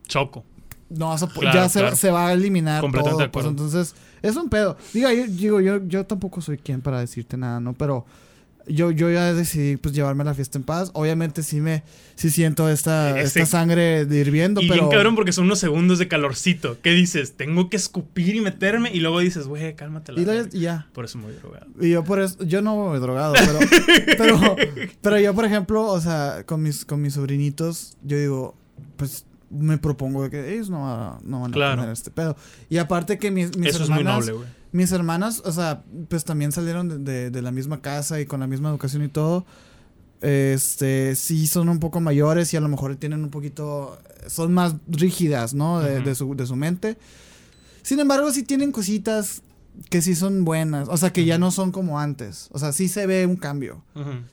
Choco. 0.07 0.43
No 0.89 1.09
vas 1.09 1.23
a 1.23 1.27
Claro, 1.27 1.57
ya 1.59 1.69
se, 1.69 1.79
claro. 1.79 1.95
se 1.95 2.09
va 2.11 2.27
a 2.27 2.33
eliminar 2.33 2.81
Completamente 2.81 3.23
todo. 3.25 3.31
Pues 3.31 3.45
entonces, 3.45 3.95
es 4.21 4.35
un 4.35 4.49
pedo. 4.49 4.75
Diga, 4.93 5.13
yo, 5.13 5.25
digo, 5.27 5.61
yo, 5.61 5.85
yo 5.87 6.05
tampoco 6.05 6.41
soy 6.41 6.57
quien 6.57 6.81
para 6.81 6.99
decirte 6.99 7.37
nada, 7.37 7.59
¿no? 7.59 7.73
Pero 7.73 8.05
yo, 8.67 8.91
yo 8.91 9.09
ya 9.09 9.33
decidí 9.33 9.77
pues 9.77 9.95
llevarme 9.95 10.23
la 10.23 10.33
fiesta 10.35 10.57
en 10.57 10.63
paz. 10.63 10.91
Obviamente 10.93 11.41
sí 11.43 11.59
me, 11.61 11.83
sí 12.15 12.29
siento 12.29 12.69
esta, 12.69 13.19
Ese- 13.19 13.41
esta 13.41 13.57
sangre 13.57 14.05
de 14.05 14.19
hirviendo, 14.19 14.61
Y 14.61 14.67
pero. 14.67 14.81
bien 14.81 14.91
cabrón 14.91 15.15
porque 15.15 15.31
son 15.31 15.45
unos 15.45 15.59
segundos 15.59 15.97
de 15.99 16.07
calorcito. 16.07 16.77
¿Qué 16.81 16.91
dices? 16.91 17.33
Tengo 17.37 17.69
que 17.69 17.77
escupir 17.77 18.35
y 18.35 18.41
meterme. 18.41 18.91
Y 18.93 18.99
luego 18.99 19.19
dices, 19.19 19.47
güey, 19.47 19.75
cálmate 19.75 20.11
la 20.11 20.21
y, 20.21 20.25
luego- 20.25 20.41
verga". 20.43 20.57
y 20.57 20.61
ya. 20.61 20.87
Por 20.93 21.05
eso 21.05 21.17
me 21.19 21.25
voy 21.25 21.33
drogado. 21.35 21.67
Y 21.79 21.89
yo 21.91 22.03
por 22.03 22.19
eso, 22.19 22.43
yo 22.43 22.61
no 22.61 22.75
voy 22.75 22.99
drogado, 22.99 23.33
pero, 23.33 23.59
pero, 24.17 24.55
pero 25.01 25.19
yo, 25.19 25.33
por 25.33 25.45
ejemplo, 25.45 25.85
o 25.85 25.99
sea, 26.01 26.43
con 26.45 26.61
mis, 26.61 26.83
con 26.85 27.01
mis 27.01 27.13
sobrinitos, 27.13 27.97
yo 28.03 28.17
digo, 28.19 28.55
pues 28.97 29.25
me 29.49 29.77
propongo 29.77 30.23
de 30.23 30.29
que 30.29 30.53
ellos 30.53 30.69
no, 30.69 31.19
no 31.23 31.41
van 31.41 31.51
a 31.51 31.53
Claro. 31.53 31.81
tener 31.81 31.93
este 31.93 32.11
pedo. 32.11 32.35
Y 32.69 32.77
aparte 32.77 33.17
que 33.17 33.31
mis, 33.31 33.57
mis 33.57 33.69
eso 33.75 33.83
es 33.83 33.89
muy 33.89 33.99
hermanas, 33.99 34.25
noble, 34.27 34.37
güey. 34.37 34.47
mis 34.71 34.91
hermanas, 34.91 35.41
o 35.45 35.51
sea, 35.51 35.83
pues 36.09 36.23
también 36.23 36.51
salieron 36.51 36.87
de, 36.89 36.97
de- 36.99 37.29
de 37.31 37.41
la 37.41 37.51
misma 37.51 37.81
casa 37.81 38.19
y 38.21 38.25
con 38.25 38.39
la 38.39 38.47
misma 38.47 38.69
educación 38.69 39.03
y 39.03 39.07
todo. 39.09 39.45
Este, 40.21 41.15
sí 41.15 41.47
son 41.47 41.69
un 41.69 41.79
poco 41.79 42.01
mayores 42.01 42.53
y 42.53 42.57
a 42.57 42.61
lo 42.61 42.67
mejor 42.67 42.95
tienen 42.97 43.23
un 43.23 43.29
poquito, 43.29 43.97
son 44.27 44.53
más 44.53 44.75
rígidas, 44.87 45.53
¿no? 45.53 45.79
De, 45.79 46.01
de 46.01 46.13
su, 46.15 46.35
de 46.35 46.45
su 46.45 46.55
mente. 46.57 46.97
Sin 47.83 47.99
embargo, 48.01 48.29
sí 48.31 48.43
tienen 48.43 48.71
cositas 48.73 49.41
que 49.89 50.01
sí 50.01 50.15
son 50.15 50.43
buenas, 50.45 50.87
o 50.89 50.97
sea, 50.97 51.11
que 51.13 51.25
ya 51.25 51.37
no 51.37 51.51
son 51.51 51.71
como 51.71 51.99
antes. 51.99 52.49
O 52.51 52.59
sea, 52.59 52.71
sí 52.73 52.87
se 52.87 53.05
ve 53.05 53.25
un 53.25 53.35
cambio. 53.37 53.83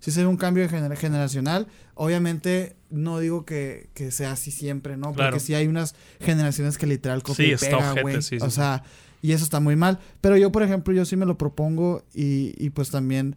Sí 0.01 0.11
se 0.11 0.21
ve 0.23 0.27
un 0.27 0.37
cambio 0.37 0.69
gener- 0.69 0.97
generacional. 0.97 1.67
Obviamente, 1.95 2.77
no 2.91 3.19
digo 3.19 3.45
que, 3.45 3.89
que 3.95 4.11
sea 4.11 4.33
así 4.33 4.51
siempre, 4.51 4.97
¿no? 4.97 5.13
Porque 5.13 5.41
sí 5.41 5.55
hay 5.55 5.67
unas 5.67 5.95
generaciones 6.21 6.79
que 6.79 6.87
literal 6.87 7.23
copia 7.23 7.59
Sí, 7.59 7.65
y 7.67 7.69
pega, 7.71 7.95
güey. 8.03 8.23
sí, 8.23 8.39
sí, 8.39 8.45
o 8.45 8.51
sea, 8.51 8.83
Y 9.23 9.33
eso 9.33 9.45
está 9.45 9.61
muy 9.61 9.77
mal. 9.77 9.99
Pero 10.21 10.37
yo, 10.37 10.53
por 10.53 10.63
ejemplo, 10.63 10.93
yo 10.93 11.05
sí 11.05 11.17
me 11.17 11.27
lo 11.27 11.39
propongo 11.39 12.05
y, 12.15 12.55
y 12.59 12.71
pues 12.71 12.91
también 12.91 13.37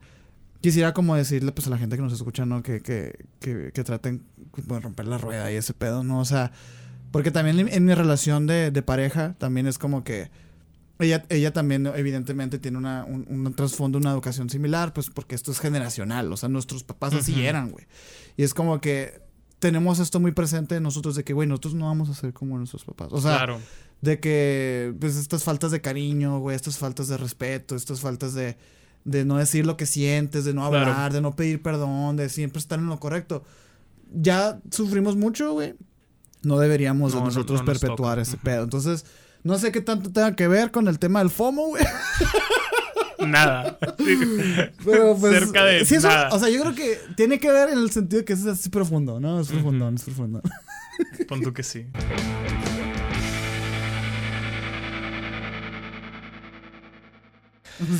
quisiera 0.61 0.93
como 0.93 1.15
decirle 1.15 1.51
pues 1.53 1.67
a 1.67 1.69
la 1.69 1.77
gente 1.77 1.95
que 1.95 2.01
nos 2.01 2.13
escucha, 2.13 2.45
¿no? 2.45 2.61
Que, 2.63 2.81
que, 2.81 3.17
que, 3.39 3.71
que 3.73 3.83
traten 3.83 4.23
de 4.57 4.79
romper 4.79 5.07
la 5.07 5.17
rueda 5.17 5.51
y 5.51 5.55
ese 5.55 5.73
pedo, 5.73 6.03
¿no? 6.03 6.19
O 6.19 6.25
sea, 6.25 6.51
porque 7.11 7.31
también 7.31 7.67
en, 7.69 7.85
mi 7.85 7.93
relación 7.93 8.45
de, 8.45 8.69
de, 8.71 8.81
pareja 8.81 9.35
también 9.37 9.67
es 9.67 9.77
como 9.77 10.03
que 10.03 10.29
ella, 10.99 11.25
ella 11.29 11.51
también 11.53 11.85
evidentemente 11.87 12.59
tiene 12.59 12.77
una, 12.77 13.05
un, 13.05 13.25
un, 13.29 13.53
trasfondo, 13.53 13.97
una 13.97 14.11
educación 14.11 14.49
similar, 14.49 14.93
pues 14.93 15.09
porque 15.09 15.33
esto 15.35 15.51
es 15.51 15.59
generacional, 15.59 16.31
o 16.31 16.37
sea, 16.37 16.49
nuestros 16.49 16.83
papás 16.83 17.13
así 17.13 17.45
eran, 17.45 17.71
güey. 17.71 17.85
Y 18.37 18.43
es 18.43 18.53
como 18.53 18.79
que 18.81 19.21
tenemos 19.59 19.99
esto 19.99 20.19
muy 20.19 20.31
presente 20.31 20.75
en 20.75 20.83
nosotros 20.83 21.15
de 21.15 21.23
que, 21.23 21.33
güey, 21.33 21.47
nosotros 21.47 21.73
no 21.73 21.85
vamos 21.85 22.09
a 22.09 22.13
ser 22.13 22.33
como 22.33 22.57
nuestros 22.57 22.83
papás. 22.85 23.09
O 23.11 23.19
sea, 23.21 23.37
Claro. 23.37 23.59
de 24.01 24.19
que, 24.19 24.93
pues, 24.99 25.15
estas 25.15 25.43
faltas 25.43 25.71
de 25.71 25.81
cariño, 25.81 26.39
güey, 26.39 26.55
estas 26.55 26.77
faltas 26.77 27.07
de 27.07 27.17
respeto, 27.17 27.75
estas 27.75 27.99
faltas 28.01 28.33
de, 28.33 28.57
de 29.05 29.25
no 29.25 29.37
decir 29.37 29.65
lo 29.65 29.75
que 29.77 29.85
sientes, 29.85 30.43
de 30.45 30.53
no 30.53 30.63
hablar, 30.65 30.85
Claro. 30.85 31.13
de 31.13 31.21
no 31.21 31.35
pedir 31.35 31.61
perdón, 31.61 32.15
de 32.17 32.29
siempre 32.29 32.59
estar 32.59 32.77
en 32.79 32.87
lo 32.87 32.99
correcto. 32.99 33.43
Ya 34.13 34.59
sufrimos 34.71 35.15
mucho, 35.15 35.53
güey. 35.53 35.75
No 36.41 36.57
deberíamos 36.57 37.11
de 37.11 37.17
No, 37.17 37.21
no- 37.21 37.27
nosotros 37.27 37.61
no 37.61 37.65
nos 37.65 37.79
perpetuar 37.79 38.19
ese 38.19 38.37
pedo. 38.37 38.63
Entonces, 38.63 39.05
no 39.43 39.57
sé 39.57 39.71
qué 39.71 39.81
tanto 39.81 40.11
tenga 40.11 40.35
que 40.35 40.47
ver 40.47 40.71
con 40.71 40.87
el 40.87 40.99
tema 40.99 41.19
del 41.19 41.29
FOMO, 41.29 41.67
güey. 41.69 41.83
Nada. 43.25 43.77
Pero 44.85 45.15
pues. 45.17 45.39
Cerca 45.39 45.65
de 45.65 45.85
sí, 45.85 45.95
eso- 45.95 46.07
nada. 46.07 46.29
o 46.31 46.39
sea, 46.39 46.49
yo 46.49 46.61
creo 46.61 46.75
que 46.75 46.97
tiene 47.15 47.39
que 47.39 47.51
ver 47.51 47.69
en 47.69 47.79
el 47.79 47.91
sentido 47.91 48.23
que 48.25 48.33
es 48.33 48.45
así 48.45 48.69
profundo, 48.69 49.19
¿no? 49.19 49.39
Es 49.41 49.49
profundo, 49.49 49.89
es 49.89 50.03
profundo. 50.03 50.41
Pon 51.27 51.41
tú 51.41 51.53
que 51.53 51.63
sí. 51.63 51.85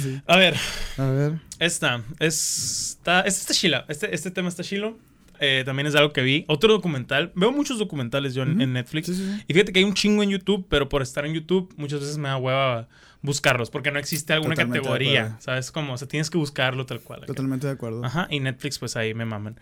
Sí. 0.01 0.21
A 0.27 0.37
ver, 0.37 0.55
A 0.97 1.05
ver. 1.05 1.41
esta. 1.59 2.03
Está, 2.19 3.21
este 3.21 3.39
está 3.41 3.53
chila. 3.53 3.85
Este, 3.87 4.13
este 4.13 4.31
tema 4.31 4.49
está 4.49 4.63
chilo. 4.63 4.97
Eh, 5.39 5.63
también 5.65 5.87
es 5.87 5.95
algo 5.95 6.11
que 6.11 6.21
vi. 6.21 6.43
Otro 6.47 6.73
documental. 6.73 7.31
Veo 7.35 7.51
muchos 7.51 7.79
documentales 7.79 8.33
yo 8.33 8.43
en, 8.43 8.53
Ujú. 8.53 8.61
en 8.61 8.73
Netflix. 8.73 9.07
Sí, 9.07 9.15
sí, 9.15 9.23
sí. 9.25 9.43
Y 9.47 9.53
fíjate 9.53 9.71
que 9.71 9.79
hay 9.79 9.85
un 9.85 9.93
chingo 9.93 10.21
en 10.23 10.29
YouTube, 10.29 10.65
pero 10.69 10.89
por 10.89 11.01
estar 11.01 11.25
en 11.25 11.33
YouTube 11.33 11.73
muchas 11.77 12.01
veces 12.01 12.17
me 12.17 12.27
da 12.29 12.37
hueva 12.37 12.87
buscarlos 13.21 13.69
porque 13.69 13.91
no 13.91 13.99
existe 13.99 14.33
alguna 14.33 14.55
Totalmente 14.55 14.79
categoría. 14.79 15.37
¿Sabes 15.39 15.71
cómo? 15.71 15.93
O 15.93 15.97
sea, 15.97 16.07
tienes 16.07 16.29
que 16.29 16.37
buscarlo 16.37 16.85
tal 16.85 16.99
cual. 17.01 17.19
acá. 17.19 17.27
Totalmente 17.27 17.67
de 17.67 17.73
acuerdo. 17.73 18.03
Ajá, 18.05 18.27
y 18.29 18.39
Netflix, 18.39 18.79
pues 18.79 18.95
ahí 18.95 19.13
me 19.13 19.25
maman. 19.25 19.59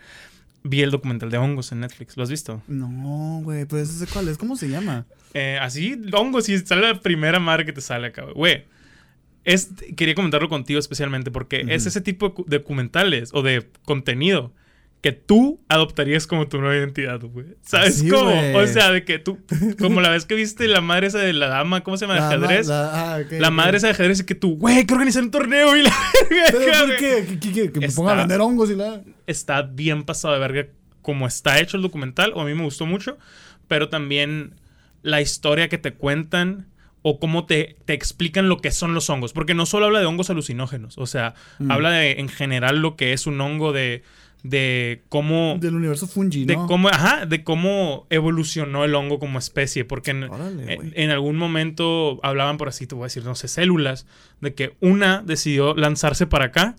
Vi 0.64 0.82
el 0.82 0.90
documental 0.90 1.30
de 1.30 1.38
hongos 1.38 1.70
en 1.72 1.80
Netflix. 1.80 2.16
¿Lo 2.16 2.24
has 2.24 2.30
visto? 2.30 2.60
No, 2.66 3.40
güey, 3.44 3.64
pues 3.64 3.88
ese 3.90 4.06
cuál 4.12 4.28
es, 4.28 4.36
¿cómo 4.38 4.56
se 4.56 4.68
llama? 4.68 5.06
Eh, 5.34 5.58
así, 5.60 6.00
hongos, 6.12 6.48
y 6.48 6.58
sale 6.58 6.82
la 6.82 7.00
primera 7.00 7.38
madre 7.38 7.64
que 7.64 7.72
te 7.72 7.80
sale 7.80 8.08
acá, 8.08 8.24
güey. 8.34 8.64
Es, 9.44 9.70
quería 9.96 10.14
comentarlo 10.14 10.48
contigo 10.48 10.78
especialmente 10.78 11.30
porque 11.30 11.60
es 11.68 11.82
Ujú. 11.82 11.88
ese 11.88 12.00
tipo 12.00 12.34
de 12.46 12.58
documentales 12.58 13.30
o 13.32 13.42
de 13.42 13.66
contenido 13.84 14.52
que 15.00 15.12
tú 15.12 15.60
adoptarías 15.68 16.26
como 16.26 16.48
tu 16.48 16.58
nueva 16.58 16.76
identidad, 16.76 17.20
güey. 17.20 17.46
¿Sabes 17.62 18.00
Sí, 18.00 18.08
cómo? 18.08 18.32
O 18.58 18.66
sea, 18.66 18.90
de 18.90 19.04
que 19.04 19.18
tú, 19.20 19.38
como 19.78 20.00
la 20.00 20.10
vez 20.10 20.24
que 20.24 20.34
viste 20.34 20.66
la 20.66 20.80
madre 20.80 21.06
esa 21.06 21.18
de 21.18 21.32
la 21.32 21.46
dama, 21.48 21.82
¿cómo 21.84 21.96
se 21.96 22.06
llama? 22.06 22.14
De 22.14 22.20
La- 22.20 22.26
ajedrez. 22.46 22.66
La, 22.66 22.82
La, 22.82 23.14
ah, 23.14 23.18
ok, 23.20 23.32
ok. 23.40 23.50
madre 23.52 23.76
esa 23.76 23.86
de 23.86 23.92
ajedrez 23.92 24.20
y 24.20 24.24
que 24.24 24.34
tú, 24.34 24.56
güey, 24.56 24.84
que 24.86 24.94
organizar 24.94 25.22
un 25.22 25.30
torneo 25.30 25.76
y 25.76 25.82
la 25.82 25.92
¿Pero 26.28 26.58
verga, 26.58 26.80
por 26.80 26.96
qué? 26.96 27.24
¿Que, 27.28 27.38
que- 27.38 27.52
que- 27.52 27.72
que 27.72 27.80
me 27.80 27.86
Está- 27.86 27.96
ponga 27.96 28.12
a 28.12 28.16
vender 28.16 28.40
hongos 28.40 28.70
y 28.70 28.74
la. 28.74 29.02
está 29.28 29.62
bien 29.62 30.02
pasado 30.04 30.34
de 30.34 30.40
verga 30.40 30.66
como 31.02 31.26
está 31.26 31.60
hecho 31.60 31.76
el 31.76 31.82
documental, 31.84 32.32
o 32.34 32.40
a 32.40 32.44
mí 32.44 32.52
me 32.54 32.64
gustó 32.64 32.84
mucho, 32.84 33.18
pero 33.68 33.88
también 33.88 34.54
la 35.02 35.20
historia 35.20 35.68
que 35.68 35.78
te 35.78 35.94
cuentan 35.94 36.66
o 37.02 37.20
cómo 37.20 37.46
te, 37.46 37.76
te 37.84 37.94
explican 37.94 38.48
lo 38.48 38.58
que 38.58 38.72
son 38.72 38.92
los 38.94 39.08
hongos, 39.08 39.32
porque 39.32 39.54
no 39.54 39.64
solo 39.64 39.86
habla 39.86 40.00
de 40.00 40.06
hongos 40.06 40.28
alucinógenos, 40.28 40.98
o 40.98 41.06
sea, 41.06 41.34
Mm. 41.60 41.70
habla 41.70 41.90
de 41.92 42.12
en 42.18 42.28
general 42.28 42.82
lo 42.82 42.96
que 42.96 43.12
es 43.12 43.26
un 43.28 43.40
hongo 43.40 43.72
de, 43.72 44.02
de 44.42 45.02
cómo... 45.08 45.56
Del 45.60 45.74
universo 45.74 46.06
fungi, 46.06 46.44
De 46.44 46.56
¿no? 46.56 46.66
cómo, 46.66 46.88
ajá, 46.88 47.26
de 47.26 47.42
cómo 47.44 48.06
evolucionó 48.10 48.84
el 48.84 48.94
hongo 48.94 49.18
como 49.18 49.38
especie, 49.38 49.84
porque 49.84 50.12
en, 50.12 50.24
Órale, 50.24 50.72
en, 50.72 50.76
güey. 50.76 50.92
en 50.94 51.10
algún 51.10 51.36
momento 51.36 52.20
hablaban 52.22 52.56
por 52.56 52.68
así, 52.68 52.86
te 52.86 52.94
voy 52.94 53.02
a 53.02 53.06
decir, 53.06 53.24
no 53.24 53.34
sé, 53.34 53.48
células, 53.48 54.06
de 54.40 54.54
que 54.54 54.76
una 54.80 55.22
decidió 55.24 55.74
lanzarse 55.74 56.26
para 56.26 56.46
acá 56.46 56.76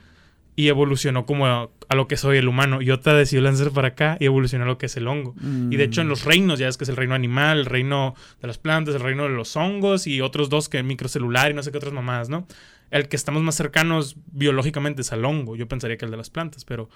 y 0.60 0.68
evolucionó 0.68 1.26
como 1.26 1.48
a, 1.48 1.70
a 1.88 1.96
lo 1.96 2.10
que 2.10 2.18
soy 2.18 2.38
el 2.38 2.50
humano, 2.50 2.82
y 2.82 2.92
otra 2.92 3.14
decidió 3.14 3.42
lanzarse 3.42 3.72
para 3.72 3.88
acá 3.90 4.18
y 4.20 4.26
evolucionó 4.26 4.66
a 4.66 4.68
lo 4.68 4.78
que 4.78 4.88
es 4.88 4.98
el 4.98 5.08
hongo. 5.08 5.34
Y 5.72 5.78
de 5.78 5.86
hecho 5.86 6.02
en 6.02 6.08
Mm. 6.08 6.10
los 6.10 6.26
reinos, 6.26 6.60
ya 6.60 6.68
es 6.68 6.76
que 6.76 6.84
es 6.84 6.90
el 6.90 6.98
reino 6.98 7.16
animal, 7.16 7.60
el 7.60 7.66
reino 7.66 8.14
de 8.42 8.48
las 8.48 8.58
plantas, 8.58 8.94
el 8.94 9.00
reino 9.00 9.24
de 9.24 9.30
los 9.30 9.56
hongos 9.56 10.06
y 10.06 10.20
otros 10.20 10.50
dos 10.50 10.68
que 10.68 10.84
microcelular 10.84 11.50
y 11.52 11.54
no 11.54 11.64
sé 11.64 11.72
qué 11.72 11.78
otras 11.78 11.94
mamadas, 11.94 12.28
¿no? 12.28 12.46
El 12.92 13.08
que 13.08 13.16
estamos 13.16 13.42
más 13.42 13.56
cercanos 13.56 14.18
biológicamente 14.34 15.02
es 15.02 15.14
al 15.14 15.24
hongo. 15.24 15.56
Yo 15.56 15.66
pensaría 15.70 15.96
que 15.96 16.04
el 16.04 16.12
de 16.12 16.18
las 16.18 16.30
plantas, 16.30 16.66
pero 16.66 16.90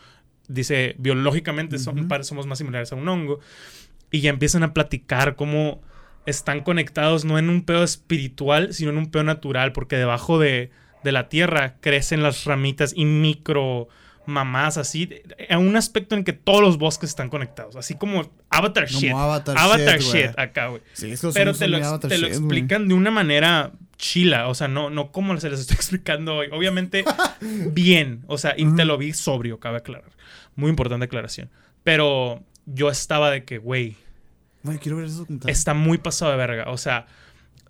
dice 0.49 0.95
biológicamente 0.97 1.79
somos 1.79 2.45
más 2.45 2.57
similares 2.57 2.91
a 2.91 2.95
un 2.95 3.07
hongo. 3.07 3.39
Y 4.11 4.19
ya 4.19 4.29
empiezan 4.29 4.63
a 4.63 4.73
platicar 4.73 5.37
cómo 5.37 5.81
están 6.25 6.63
conectados 6.63 7.23
no 7.23 7.39
en 7.39 7.49
un 7.49 7.63
pedo 7.63 7.85
espiritual, 7.85 8.73
sino 8.73 8.89
en 8.91 8.97
un 8.97 9.09
pedo 9.09 9.23
natural, 9.23 9.71
porque 9.71 9.95
debajo 9.95 10.37
de, 10.37 10.69
de 11.03 11.11
la 11.11 11.29
tierra 11.29 11.75
crecen 11.79 12.23
las 12.23 12.45
ramitas 12.45 12.93
y 12.95 13.05
micro 13.05 13.87
mamás 14.25 14.77
así, 14.77 15.09
en 15.37 15.59
un 15.59 15.75
aspecto 15.75 16.15
en 16.15 16.23
que 16.23 16.31
todos 16.31 16.61
los 16.61 16.77
bosques 16.77 17.09
están 17.09 17.29
conectados, 17.29 17.75
así 17.75 17.95
como 17.95 18.31
Avatar 18.49 18.87
Como 18.87 18.99
shit. 18.99 19.11
Avatar 19.11 19.57
Avatar 19.57 19.99
shit, 19.99 20.13
shit, 20.13 20.39
acá, 20.39 20.67
güey. 20.67 20.81
Sí, 20.93 21.11
es 21.11 21.19
que 21.19 21.29
Pero 21.33 21.53
te 21.53 21.67
lo, 21.67 21.77
avatar 21.77 22.09
te 22.09 22.17
lo 22.17 22.27
shit, 22.27 22.37
explican 22.37 22.87
de 22.87 22.93
una 22.93 23.11
manera 23.11 23.73
chila, 23.97 24.47
o 24.47 24.55
sea, 24.55 24.69
no, 24.69 24.89
no 24.89 25.11
como 25.11 25.37
se 25.39 25.49
les 25.49 25.59
estoy 25.59 25.75
explicando 25.75 26.35
hoy. 26.35 26.47
Obviamente, 26.53 27.03
bien, 27.41 28.23
o 28.27 28.37
sea, 28.37 28.53
y 28.57 28.65
te 28.75 28.85
lo 28.85 28.97
vi 28.97 29.11
sobrio, 29.11 29.59
cabe 29.59 29.77
aclarar. 29.77 30.11
Muy 30.55 30.69
importante 30.69 31.05
aclaración. 31.05 31.49
Pero 31.83 32.41
yo 32.65 32.89
estaba 32.89 33.29
de 33.29 33.43
que, 33.43 33.57
güey, 33.57 33.97
Güey, 34.63 34.77
quiero 34.77 34.97
ver 34.97 35.07
eso 35.07 35.27
está 35.47 35.73
muy 35.73 35.97
pasado 35.97 36.31
de 36.31 36.37
verga. 36.37 36.71
O 36.71 36.77
sea, 36.77 37.05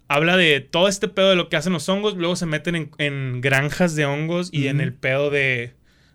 habla 0.08 0.38
de 0.38 0.60
todo 0.60 0.88
este 0.88 1.08
pedo 1.08 1.30
de 1.30 1.36
lo 1.36 1.50
que 1.50 1.56
hacen 1.56 1.74
los 1.74 1.88
hongos, 1.90 2.16
luego 2.16 2.36
se 2.36 2.46
meten 2.46 2.76
en, 2.76 2.92
en 2.98 3.42
granjas 3.42 3.96
de 3.96 4.06
hongos 4.06 4.50
y 4.52 4.68
en 4.68 4.82
el 4.82 4.94
pedo 4.94 5.30
de, 5.30 5.74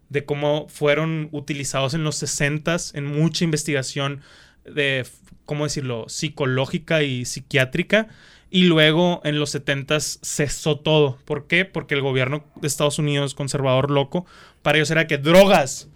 de 0.09 0.24
cómo 0.24 0.68
fueron 0.68 1.28
utilizados 1.32 1.95
en 1.95 2.05
los 2.05 2.22
60s 2.22 2.97
en 2.97 3.07
mucha 3.07 3.45
investigación 3.45 4.20
de, 4.64 5.07
¿cómo 5.45 5.64
decirlo?, 5.64 6.09
psicológica 6.09 7.03
y 7.03 7.24
psiquiátrica. 7.24 8.09
Y 8.51 8.64
luego 8.64 9.20
en 9.24 9.39
los 9.39 9.55
70s 9.55 10.20
cesó 10.22 10.78
todo. 10.78 11.18
¿Por 11.26 11.47
qué? 11.47 11.66
Porque 11.66 11.95
el 11.95 12.01
gobierno 12.01 12.45
de 12.57 12.66
Estados 12.66 12.99
Unidos, 12.99 13.34
conservador 13.34 13.91
loco, 13.91 14.24
para 14.62 14.78
ellos 14.78 14.91
era 14.91 15.07
que 15.07 15.18
drogas. 15.18 15.89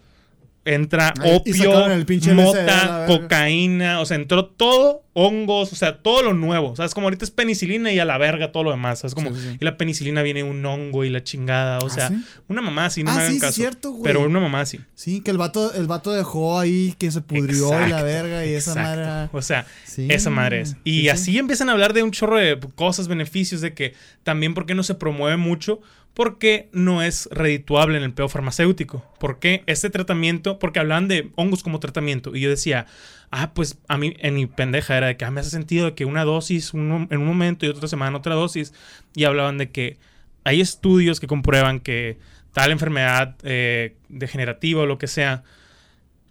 Entra 0.64 1.12
Ay, 1.20 1.34
opio, 1.34 1.86
el 1.88 2.06
mota, 2.34 3.04
cocaína, 3.08 4.00
o 4.00 4.06
sea, 4.06 4.16
entró 4.16 4.46
todo, 4.46 5.02
hongos, 5.12 5.72
o 5.72 5.76
sea, 5.76 5.98
todo 6.02 6.22
lo 6.22 6.34
nuevo. 6.34 6.76
¿Sabes? 6.76 6.94
Como 6.94 7.06
ahorita 7.08 7.24
es 7.24 7.32
penicilina 7.32 7.90
y 7.92 7.98
a 7.98 8.04
la 8.04 8.16
verga 8.16 8.52
todo 8.52 8.62
lo 8.62 8.70
demás. 8.70 9.00
¿Sabes? 9.00 9.14
Como, 9.16 9.30
Sí, 9.30 9.40
sí, 9.40 9.48
sí. 9.50 9.56
y 9.60 9.64
la 9.64 9.76
penicilina 9.76 10.22
viene 10.22 10.44
un 10.44 10.64
hongo 10.64 11.04
y 11.04 11.10
la 11.10 11.24
chingada. 11.24 11.80
O 11.80 11.86
¿Ah, 11.86 11.90
sea, 11.90 12.08
sí? 12.10 12.22
una 12.46 12.62
mamá 12.62 12.86
así, 12.86 13.02
no 13.02 13.10
Ah, 13.10 13.16
me 13.16 13.22
hagan 13.22 13.38
caso. 13.40 13.52
cierto, 13.54 13.90
güey. 13.90 14.04
Pero 14.04 14.20
una 14.24 14.38
mamá 14.38 14.60
así. 14.60 14.78
Sí, 14.94 15.20
que 15.20 15.32
el 15.32 15.38
vato, 15.38 15.74
el 15.74 15.88
vato 15.88 16.12
dejó 16.12 16.60
ahí 16.60 16.94
que 16.96 17.10
se 17.10 17.22
pudrió 17.22 17.68
y 17.84 17.90
la 17.90 18.02
verga 18.04 18.46
y 18.46 18.54
esa 18.54 18.76
madre. 18.76 19.02
era- 19.02 19.30
O 19.32 19.42
sea, 19.42 19.66
esa 19.96 20.30
madre 20.30 20.60
es. 20.60 20.76
Y 20.84 20.92
sí, 20.92 21.00
sí. 21.02 21.08
así 21.08 21.38
empiezan 21.38 21.70
a 21.70 21.72
hablar 21.72 21.92
de 21.92 22.04
un 22.04 22.12
chorro 22.12 22.36
de 22.38 22.56
cosas, 22.76 23.08
beneficios, 23.08 23.60
de 23.62 23.74
que 23.74 23.94
también 24.22 24.54
porque 24.54 24.76
no 24.76 24.84
se 24.84 24.94
promueve 24.94 25.36
mucho, 25.36 25.80
porque 26.14 26.68
no 26.72 27.02
es 27.02 27.28
redituable 27.32 27.96
en 27.96 28.04
el 28.04 28.12
pedo 28.12 28.28
farmacéutico. 28.28 29.04
Porque 29.18 29.62
este 29.66 29.88
tratamiento, 29.90 30.58
porque 30.58 30.78
hablaban 30.78 31.08
de 31.08 31.30
hongos 31.36 31.62
como 31.62 31.80
tratamiento. 31.80 32.36
Y 32.36 32.40
yo 32.40 32.50
decía, 32.50 32.86
ah, 33.30 33.52
pues 33.54 33.78
a 33.88 33.96
mí, 33.96 34.14
en 34.18 34.34
mi 34.34 34.46
pendeja 34.46 34.96
era 34.96 35.06
de 35.06 35.16
que 35.16 35.24
ah, 35.24 35.30
me 35.30 35.40
hace 35.40 35.50
sentido 35.50 35.86
de 35.86 35.94
que 35.94 36.04
una 36.04 36.24
dosis 36.24 36.74
un- 36.74 37.08
en 37.10 37.20
un 37.20 37.26
momento 37.26 37.64
y 37.64 37.70
otra 37.70 37.88
semana 37.88 38.16
otra 38.18 38.34
dosis. 38.34 38.74
Y 39.14 39.24
hablaban 39.24 39.56
de 39.58 39.70
que 39.70 39.96
hay 40.44 40.60
estudios 40.60 41.18
que 41.20 41.26
comprueban 41.26 41.80
que 41.80 42.18
tal 42.52 42.70
enfermedad 42.72 43.36
eh, 43.44 43.94
degenerativa 44.10 44.82
o 44.82 44.86
lo 44.86 44.98
que 44.98 45.06
sea, 45.06 45.42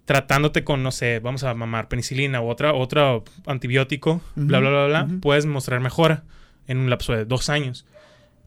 tratándote 0.04 0.64
con, 0.64 0.82
no 0.82 0.90
sé, 0.90 1.20
vamos 1.20 1.44
a 1.44 1.54
mamar 1.54 1.88
penicilina 1.88 2.40
u 2.40 2.48
otra, 2.48 2.72
otro 2.74 3.24
antibiótico, 3.46 4.20
bla, 4.34 4.58
bla, 4.60 4.70
bla, 4.70 4.86
bla, 4.86 5.06
puedes 5.20 5.46
mostrar 5.46 5.80
mejora 5.80 6.24
en 6.66 6.78
un 6.78 6.90
lapso 6.90 7.12
de 7.12 7.24
dos 7.24 7.48
años. 7.48 7.86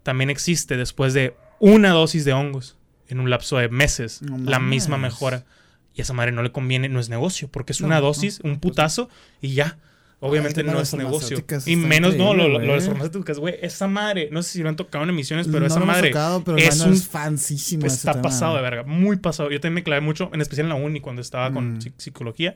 También 0.05 0.29
existe 0.29 0.77
después 0.77 1.13
de 1.15 1.35
una 1.59 1.89
dosis 1.89 2.25
de 2.25 2.33
hongos, 2.33 2.77
en 3.07 3.19
un 3.19 3.29
lapso 3.31 3.57
de 3.57 3.69
meses, 3.69 4.21
No 4.21 4.37
la 4.37 4.59
misma 4.59 4.97
mejora. 4.97 5.43
Y 5.95 6.01
a 6.01 6.03
esa 6.03 6.13
madre 6.13 6.31
no 6.31 6.43
le 6.43 6.51
conviene, 6.51 6.89
no 6.89 6.99
es 6.99 7.09
negocio, 7.09 7.47
porque 7.49 7.71
es 7.73 7.81
No, 7.81 7.87
una 7.87 7.95
no, 7.95 8.05
dosis, 8.07 8.39
un 8.43 8.51
pues 8.59 8.71
putazo 8.73 9.09
y 9.41 9.53
ya. 9.55 9.77
Obviamente 10.19 10.61
tema 10.61 10.73
no 10.73 10.79
es 10.81 10.93
negocio. 10.93 11.43
Y 11.65 11.75
menos, 11.75 12.15
no, 12.15 12.33
lo, 12.35 12.47
lo- 12.47 12.53
lo 12.53 12.59
de 12.59 12.67
las 12.67 12.75
güey. 12.85 12.87
farmacéuticas, 12.97 13.39
güey, 13.39 13.55
esa 13.63 13.87
madre, 13.87 14.29
no 14.31 14.43
sé 14.43 14.51
si 14.51 14.61
lo 14.63 14.69
han 14.69 14.75
tocado 14.75 15.03
en 15.05 15.09
emisiones, 15.09 15.47
pero 15.47 15.61
no 15.61 15.65
esa 15.67 15.79
lo 15.79 15.85
madre 15.87 16.09
tocado, 16.09 16.43
pero 16.43 16.57
es 16.57 16.79
un 16.81 16.95
fansísimo 16.97 17.85
ese 17.87 17.95
está 17.95 18.11
tema. 18.11 18.21
pasado 18.23 18.55
de 18.55 18.61
verga, 18.61 18.83
muy 18.83 19.17
pasado. 19.17 19.49
Yo 19.49 19.59
también 19.59 19.73
me 19.75 19.83
clavé 19.83 20.01
mucho, 20.01 20.29
en 20.33 20.41
especial 20.41 20.65
en 20.65 20.69
la 20.69 20.75
uni 20.75 20.99
cuando 21.01 21.21
estaba 21.23 21.51
con 21.51 21.73
Mm. 21.75 21.77
psi- 21.79 21.93
psicología. 21.97 22.53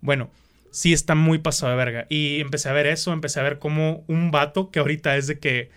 Bueno, 0.00 0.30
sí 0.70 0.92
está 0.92 1.14
muy 1.14 1.38
pasado 1.38 1.70
de 1.72 1.76
verga. 1.76 2.06
Y 2.08 2.40
empecé 2.40 2.68
a 2.68 2.72
ver 2.72 2.86
eso, 2.86 3.12
empecé 3.12 3.40
a 3.40 3.42
ver 3.44 3.58
como 3.58 4.04
un 4.06 4.30
vato 4.30 4.70
que 4.70 4.78
ahorita 4.80 5.16
es 5.16 5.26
de 5.26 5.38
que 5.38 5.70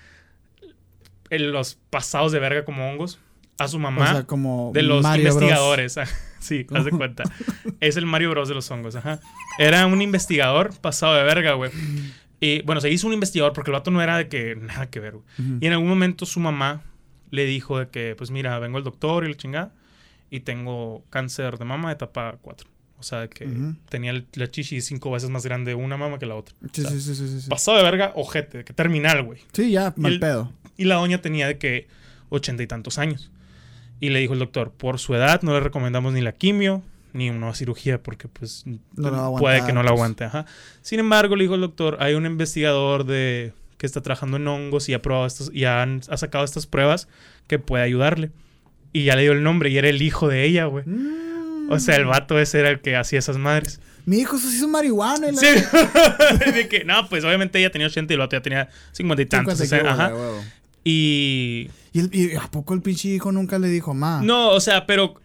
los 1.40 1.76
pasados 1.90 2.32
de 2.32 2.40
verga 2.40 2.66
como 2.66 2.90
hongos 2.90 3.20
a 3.58 3.68
su 3.68 3.80
mamá. 3.80 4.04
O 4.04 4.14
sea, 4.14 4.24
como 4.24 4.72
de 4.74 4.84
los 4.84 5.04
Mario 5.04 5.26
Bros. 5.26 5.36
investigadores. 5.36 6.00
sí, 6.40 6.66
haz 6.74 6.86
de 6.86 6.92
cuenta. 6.92 7.24
Es 7.80 7.98
el 7.98 8.06
Mario 8.06 8.32
Bros 8.32 8.50
de 8.50 8.56
los 8.56 8.70
hongos, 8.72 8.96
ajá. 8.96 9.20
Era 9.60 9.86
un 9.86 10.02
investigador 10.02 10.74
pasado 10.80 11.16
de 11.16 11.24
verga, 11.24 11.54
güey. 11.54 11.72
Y 12.40 12.62
bueno, 12.64 12.82
se 12.82 12.90
hizo 12.90 13.08
un 13.08 13.14
investigador 13.14 13.54
porque 13.54 13.72
el 13.72 13.74
vato 13.74 13.92
no 13.92 14.02
era 14.02 14.18
de 14.18 14.28
que 14.28 14.56
nada 14.56 14.90
que 14.90 15.00
ver, 15.00 15.14
güey. 15.14 15.26
Y 15.62 15.68
en 15.68 15.74
algún 15.74 15.88
momento 15.88 16.26
su 16.26 16.40
mamá 16.40 16.82
le 17.30 17.46
dijo 17.46 17.80
de 17.80 17.88
que, 17.88 18.16
pues 18.18 18.32
mira, 18.32 18.60
vengo 18.60 18.78
el 18.78 18.84
doctor 18.84 19.26
y 19.26 19.30
la 19.30 19.38
chingada. 19.38 19.74
Y 20.30 20.42
tengo 20.42 21.04
cáncer 21.10 21.58
de 21.60 21.66
mama 21.66 21.90
de 21.90 21.94
etapa 21.94 22.38
4. 22.42 22.73
O 23.04 23.06
sea, 23.06 23.28
que 23.28 23.46
tenía 23.90 24.12
el- 24.12 24.26
la 24.36 24.50
chichi 24.50 24.80
cinco 24.80 25.12
veces 25.12 25.30
más 25.30 25.44
grande 25.44 25.76
una 25.76 25.98
mama 25.98 26.20
que 26.20 26.26
la 26.26 26.36
otra. 26.36 26.56
Sí, 26.72 26.80
O 26.86 26.90
sea, 26.90 26.92
sí, 26.92 27.02
sí, 27.02 27.16
sí, 27.16 27.42
sí. 27.42 27.50
Pasado 27.50 27.76
de 27.78 27.84
verga, 27.84 28.14
ojete, 28.16 28.60
de 28.60 28.64
que 28.64 28.72
terminal, 28.72 29.24
güey. 29.24 29.42
Sí, 29.52 29.72
ya, 29.72 29.94
mal 29.98 30.14
el- 30.14 30.20
pedo. 30.22 30.54
Y 30.78 30.86
la 30.86 30.96
doña 30.96 31.22
tenía 31.22 31.48
de 31.48 31.58
que 31.58 31.88
ochenta 32.30 32.64
y 32.64 32.68
tantos 32.68 32.98
años. 32.98 33.30
Y 34.00 34.10
le 34.12 34.20
dijo 34.20 34.32
el 34.32 34.40
doctor, 34.40 34.72
por 34.72 35.00
su 35.00 35.14
edad 35.16 35.42
no 35.42 35.52
le 35.52 35.60
recomendamos 35.60 36.14
ni 36.14 36.22
la 36.22 36.32
quimio 36.32 36.82
ni 37.12 37.30
una 37.30 37.54
cirugía 37.54 38.02
porque 38.02 38.30
pues 38.30 38.64
No 38.96 39.36
puede 39.38 39.66
que 39.66 39.74
no 39.74 39.84
la 39.84 39.90
pues. 39.90 40.00
aguante. 40.00 40.24
Ajá. 40.24 40.46
Sin 40.82 41.00
embargo, 41.02 41.36
le 41.36 41.44
dijo 41.44 41.56
el 41.56 41.62
doctor, 41.62 41.98
hay 42.00 42.14
un 42.14 42.26
investigador 42.26 43.04
de 43.06 43.52
que 43.78 43.86
está 43.86 44.00
trabajando 44.02 44.38
en 44.38 44.48
hongos 44.48 44.88
y 44.88 44.94
ha 44.94 45.02
probado 45.02 45.26
estos, 45.26 45.52
y 45.54 45.66
han- 45.66 46.02
ha 46.10 46.16
sacado 46.16 46.46
estas 46.46 46.68
pruebas 46.68 47.10
que 47.48 47.60
puede 47.60 47.84
ayudarle. 47.84 48.32
Y 48.94 49.04
ya 49.04 49.16
le 49.18 49.24
dio 49.24 49.34
el 49.34 49.44
nombre 49.44 49.70
y 49.72 49.78
era 49.78 49.90
el 49.90 50.02
hijo 50.02 50.28
de 50.30 50.46
ella, 50.46 50.66
güey. 50.66 50.86
Mm. 50.88 51.33
O 51.70 51.80
sea, 51.80 51.96
el 51.96 52.06
vato 52.06 52.40
ese 52.40 52.60
era 52.60 52.70
el 52.70 52.82
que 52.82 52.96
hacía 52.96 53.20
esas 53.20 53.38
madres. 53.38 53.80
Mi 54.06 54.18
hijo 54.18 54.38
se 54.38 54.48
hizo 54.48 54.68
marihuana. 54.68 55.32
la- 55.32 55.38
Sí. 55.38 55.48
de 56.54 56.68
que, 56.68 56.84
no, 56.84 57.08
pues 57.10 57.24
obviamente 57.24 57.60
ella 57.60 57.72
tenía 57.72 57.88
80 57.88 58.12
y 58.12 58.16
el 58.16 58.20
vato 58.20 58.36
ya 58.36 58.42
tenía 58.42 58.70
50 58.92 59.22
y 59.22 59.26
tantos. 59.26 59.58
50 59.60 59.64
o 59.64 59.68
sea, 59.68 59.80
kilos, 59.80 59.94
ajá. 59.94 60.14
huevo. 60.16 60.44
Y 60.84 61.70
¿Y, 61.94 62.00
el- 62.00 62.10
y 62.14 62.36
a 62.36 62.48
poco 62.52 62.74
el 62.74 62.82
pinche 62.82 63.08
hijo 63.10 63.32
nunca 63.32 63.60
le 63.60 63.70
dijo, 63.70 63.94
ma? 63.94 64.22
No, 64.24 64.50
o 64.50 64.60
sea, 64.60 64.86
pero 64.86 65.16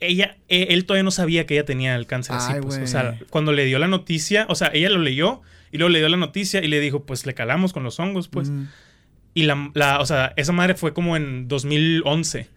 ella, 0.00 0.36
e- 0.48 0.68
él 0.70 0.84
todavía 0.84 1.04
no 1.04 1.10
sabía 1.10 1.46
que 1.46 1.54
ella 1.54 1.64
tenía 1.64 1.94
el 1.96 2.06
cáncer 2.06 2.36
así, 2.36 2.52
Ay, 2.54 2.60
pues. 2.60 2.78
O 2.78 2.86
sea, 2.86 3.18
cuando 3.30 3.52
le 3.52 3.64
dio 3.64 3.78
la 3.78 3.88
noticia, 3.88 4.44
o 4.48 4.54
sea, 4.54 4.70
ella 4.74 4.90
lo 4.90 4.98
leyó 4.98 5.40
y 5.72 5.78
luego 5.78 5.88
le 5.90 6.00
dio 6.00 6.08
la 6.08 6.16
noticia 6.18 6.62
y 6.62 6.68
le 6.68 6.80
dijo, 6.80 7.04
pues 7.04 7.24
le 7.26 7.34
calamos 7.34 7.72
con 7.72 7.82
los 7.84 7.98
hongos, 7.98 8.28
pues. 8.28 8.50
Mm. 8.50 8.64
Y 9.34 9.42
la, 9.44 9.70
la, 9.74 10.00
o 10.00 10.06
sea, 10.06 10.32
esa 10.36 10.52
madre 10.52 10.74
fue 10.74 10.92
como 10.92 11.16
en 11.16 11.46
2011 11.48 12.48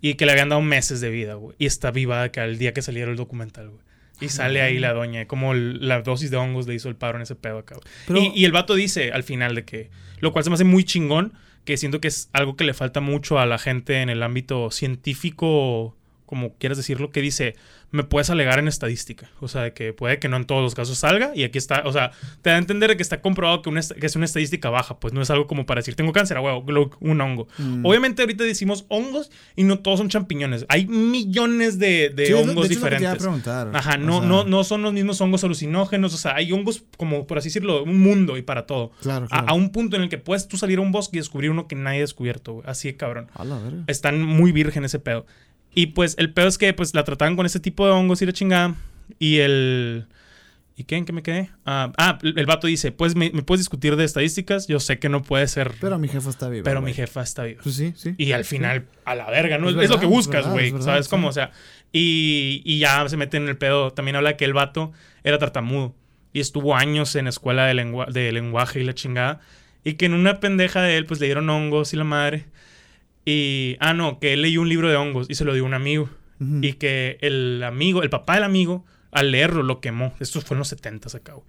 y 0.00 0.14
que 0.14 0.26
le 0.26 0.32
habían 0.32 0.48
dado 0.48 0.62
meses 0.62 1.00
de 1.00 1.10
vida, 1.10 1.34
güey. 1.34 1.54
Y 1.58 1.66
está 1.66 1.90
viva 1.90 2.28
que 2.30 2.40
al 2.40 2.58
día 2.58 2.72
que 2.72 2.82
saliera 2.82 3.10
el 3.10 3.16
documental, 3.16 3.68
güey. 3.70 3.82
Y 4.22 4.28
sale 4.28 4.60
ahí 4.60 4.78
la 4.78 4.92
doña, 4.92 5.26
como 5.26 5.52
el- 5.52 5.86
la 5.88 6.02
dosis 6.02 6.30
de 6.30 6.36
hongos 6.36 6.66
le 6.66 6.74
hizo 6.74 6.88
el 6.90 6.96
paro 6.96 7.16
en 7.16 7.22
ese 7.22 7.34
pedo 7.36 7.58
acá. 7.58 7.76
Pero- 8.06 8.20
Y, 8.20 8.32
y 8.34 8.44
el 8.44 8.52
vato 8.52 8.74
dice 8.74 9.12
al 9.12 9.22
final 9.22 9.54
de 9.54 9.64
que, 9.64 9.90
lo 10.18 10.30
cual 10.32 10.44
se 10.44 10.50
me 10.50 10.54
hace 10.54 10.64
muy 10.64 10.84
chingón, 10.84 11.32
que 11.64 11.76
siento 11.78 12.00
que 12.02 12.08
es 12.08 12.28
algo 12.34 12.54
que 12.56 12.64
le 12.64 12.74
falta 12.74 13.00
mucho 13.00 13.38
a 13.38 13.46
la 13.46 13.56
gente 13.58 14.02
en 14.02 14.10
el 14.10 14.22
ámbito 14.22 14.70
científico, 14.70 15.96
como 16.26 16.54
quieras 16.58 16.78
decirlo, 16.78 17.10
que 17.10 17.20
dice, 17.22 17.56
me 17.92 18.04
puedes 18.04 18.30
alegar 18.30 18.58
en 18.58 18.68
estadística. 18.68 19.30
O 19.40 19.48
sea, 19.48 19.62
de 19.62 19.72
que 19.72 19.92
puede 19.92 20.18
que 20.18 20.28
no 20.28 20.36
en 20.36 20.44
todos 20.44 20.62
los 20.62 20.74
casos 20.74 20.96
salga 20.98 21.32
y 21.34 21.42
aquí 21.44 21.58
está, 21.58 21.82
o 21.84 21.92
sea, 21.92 22.12
te 22.42 22.50
da 22.50 22.56
a 22.56 22.58
entender 22.58 22.96
que 22.96 23.02
está 23.02 23.20
comprobado 23.20 23.62
que, 23.62 23.68
una 23.68 23.80
est- 23.80 23.92
que 23.92 24.06
es 24.06 24.14
una 24.16 24.24
estadística 24.26 24.70
baja, 24.70 25.00
pues 25.00 25.12
no 25.12 25.20
es 25.22 25.30
algo 25.30 25.46
como 25.46 25.66
para 25.66 25.80
decir, 25.80 25.94
tengo 25.96 26.12
cáncer, 26.12 26.38
huevo, 26.38 26.64
un 27.00 27.20
hongo. 27.20 27.48
Mm. 27.58 27.84
Obviamente 27.84 28.22
ahorita 28.22 28.44
decimos 28.44 28.84
hongos 28.88 29.30
y 29.56 29.64
no 29.64 29.80
todos 29.80 29.98
son 29.98 30.08
champiñones. 30.08 30.66
Hay 30.68 30.86
millones 30.86 31.78
de, 31.78 32.10
de 32.10 32.26
Sí, 32.26 32.32
hongos 32.32 32.68
de 32.68 32.74
hecho, 32.74 32.80
diferentes. 32.80 33.18
preguntar. 33.18 33.70
Ajá, 33.74 33.94
O 33.94 33.98
no, 33.98 34.18
sea, 34.20 34.28
no, 34.28 34.44
no 34.44 34.64
son 34.64 34.82
los 34.82 34.92
mismos 34.92 35.20
hongos 35.20 35.42
alucinógenos. 35.44 36.14
O 36.14 36.16
sea, 36.16 36.36
hay 36.36 36.52
hongos, 36.52 36.84
como 36.96 37.26
por 37.26 37.38
así 37.38 37.48
decirlo, 37.48 37.82
un 37.82 37.98
mundo 37.98 38.36
y 38.38 38.42
para 38.42 38.66
todo. 38.66 38.92
Claro, 39.02 39.26
A, 39.30 39.52
un 39.54 39.70
punto 39.72 39.96
en 39.96 40.02
el 40.02 40.08
que 40.08 40.18
puedes 40.18 40.46
tú 40.48 40.56
salir 40.56 40.78
a 40.78 40.82
un 40.82 40.92
bosque 40.92 41.16
y 41.16 41.20
descubrir 41.20 41.50
uno 41.50 41.66
que 41.66 41.74
nadie 41.74 41.98
ha 41.98 42.02
descubierto, 42.02 42.52
güey. 42.54 42.64
Así 42.68 42.88
de 42.88 42.96
cabrón. 42.96 43.28
A 43.34 43.44
la 43.44 43.58
verga. 43.58 43.84
Están 43.86 44.22
muy 44.22 44.52
virgen 44.52 44.84
ese 44.84 44.98
pedo. 44.98 45.26
Y 45.74 45.86
pues 45.86 46.16
el 46.18 46.32
pedo 46.32 46.48
es 46.48 46.58
que 46.58 46.72
pues 46.74 46.94
la 46.94 47.04
trataban 47.04 47.36
con 47.36 47.46
ese 47.46 47.60
tipo 47.60 47.86
de 47.86 47.92
hongos 47.92 48.20
y 48.22 48.26
la 48.26 48.32
chingada. 48.32 48.74
Y 49.18 49.38
el... 49.38 50.06
¿Y 50.76 50.84
qué? 50.84 50.96
¿En 50.96 51.04
qué 51.04 51.12
me 51.12 51.22
quedé? 51.22 51.50
Ah, 51.66 51.92
ah, 51.98 52.18
el 52.22 52.46
vato 52.46 52.66
dice, 52.66 52.90
pues 52.90 53.14
me, 53.14 53.30
me 53.34 53.42
puedes 53.42 53.60
discutir 53.60 53.96
de 53.96 54.04
estadísticas. 54.04 54.66
Yo 54.66 54.80
sé 54.80 54.98
que 54.98 55.10
no 55.10 55.22
puede 55.22 55.46
ser... 55.46 55.72
Pero 55.78 55.98
mi 55.98 56.08
jefa 56.08 56.30
está 56.30 56.48
viva. 56.48 56.64
pero 56.64 56.80
mi 56.80 56.94
jefa 56.94 57.22
está 57.22 57.44
viva. 57.44 57.60
Pues 57.62 57.74
sí, 57.74 57.92
sí. 57.96 58.14
Y 58.16 58.32
al 58.32 58.44
final, 58.46 58.86
a 59.04 59.14
la 59.14 59.28
verga, 59.30 59.58
¿no? 59.58 59.68
Es 59.68 59.76
Es, 59.76 59.90
lo 59.90 60.00
que 60.00 60.06
buscas, 60.06 60.44
verdad, 60.50 60.52
güey. 60.52 60.82
¿Sabes 60.82 61.04
sí. 61.06 61.10
cómo? 61.10 61.28
O 61.28 61.32
sea, 61.32 61.50
y, 61.92 62.62
y 62.64 62.78
ya 62.78 63.06
se 63.10 63.18
mete 63.18 63.36
en 63.36 63.48
el 63.48 63.58
pedo. 63.58 63.92
También 63.92 64.16
habla 64.16 64.38
que 64.38 64.46
el 64.46 64.54
vato 64.54 64.90
era 65.22 65.38
tartamudo. 65.38 65.94
Y 66.32 66.40
estuvo 66.40 66.74
años 66.74 67.14
en 67.14 67.26
escuela 67.26 67.66
de, 67.66 67.74
lengua- 67.74 68.06
de 68.10 68.32
lenguaje 68.32 68.80
y 68.80 68.84
la 68.84 68.94
chingada. 68.94 69.40
Y 69.84 69.94
que 69.94 70.06
en 70.06 70.14
una 70.14 70.40
pendeja 70.40 70.80
de 70.80 70.96
él, 70.96 71.04
pues 71.04 71.20
le 71.20 71.26
dieron 71.26 71.50
hongos 71.50 71.92
y 71.92 71.96
la 71.96 72.04
madre. 72.04 72.46
Y, 73.30 73.76
ah, 73.80 73.94
no, 73.94 74.18
que 74.18 74.32
él 74.32 74.42
leyó 74.42 74.60
un 74.62 74.68
libro 74.68 74.88
de 74.88 74.96
hongos 74.96 75.26
y 75.30 75.34
se 75.34 75.44
lo 75.44 75.52
dio 75.54 75.62
a 75.62 75.66
un 75.66 75.74
amigo. 75.74 76.08
Y 76.62 76.72
que 76.74 77.18
el 77.20 77.62
amigo, 77.62 78.02
el 78.02 78.08
papá 78.08 78.34
del 78.36 78.44
amigo, 78.44 78.86
al 79.12 79.30
leerlo 79.30 79.62
lo 79.62 79.80
quemó. 79.80 80.14
Esto 80.20 80.40
fue 80.40 80.54
en 80.54 80.60
los 80.60 80.68
70 80.68 81.14
acá, 81.16 81.34
güey. 81.34 81.44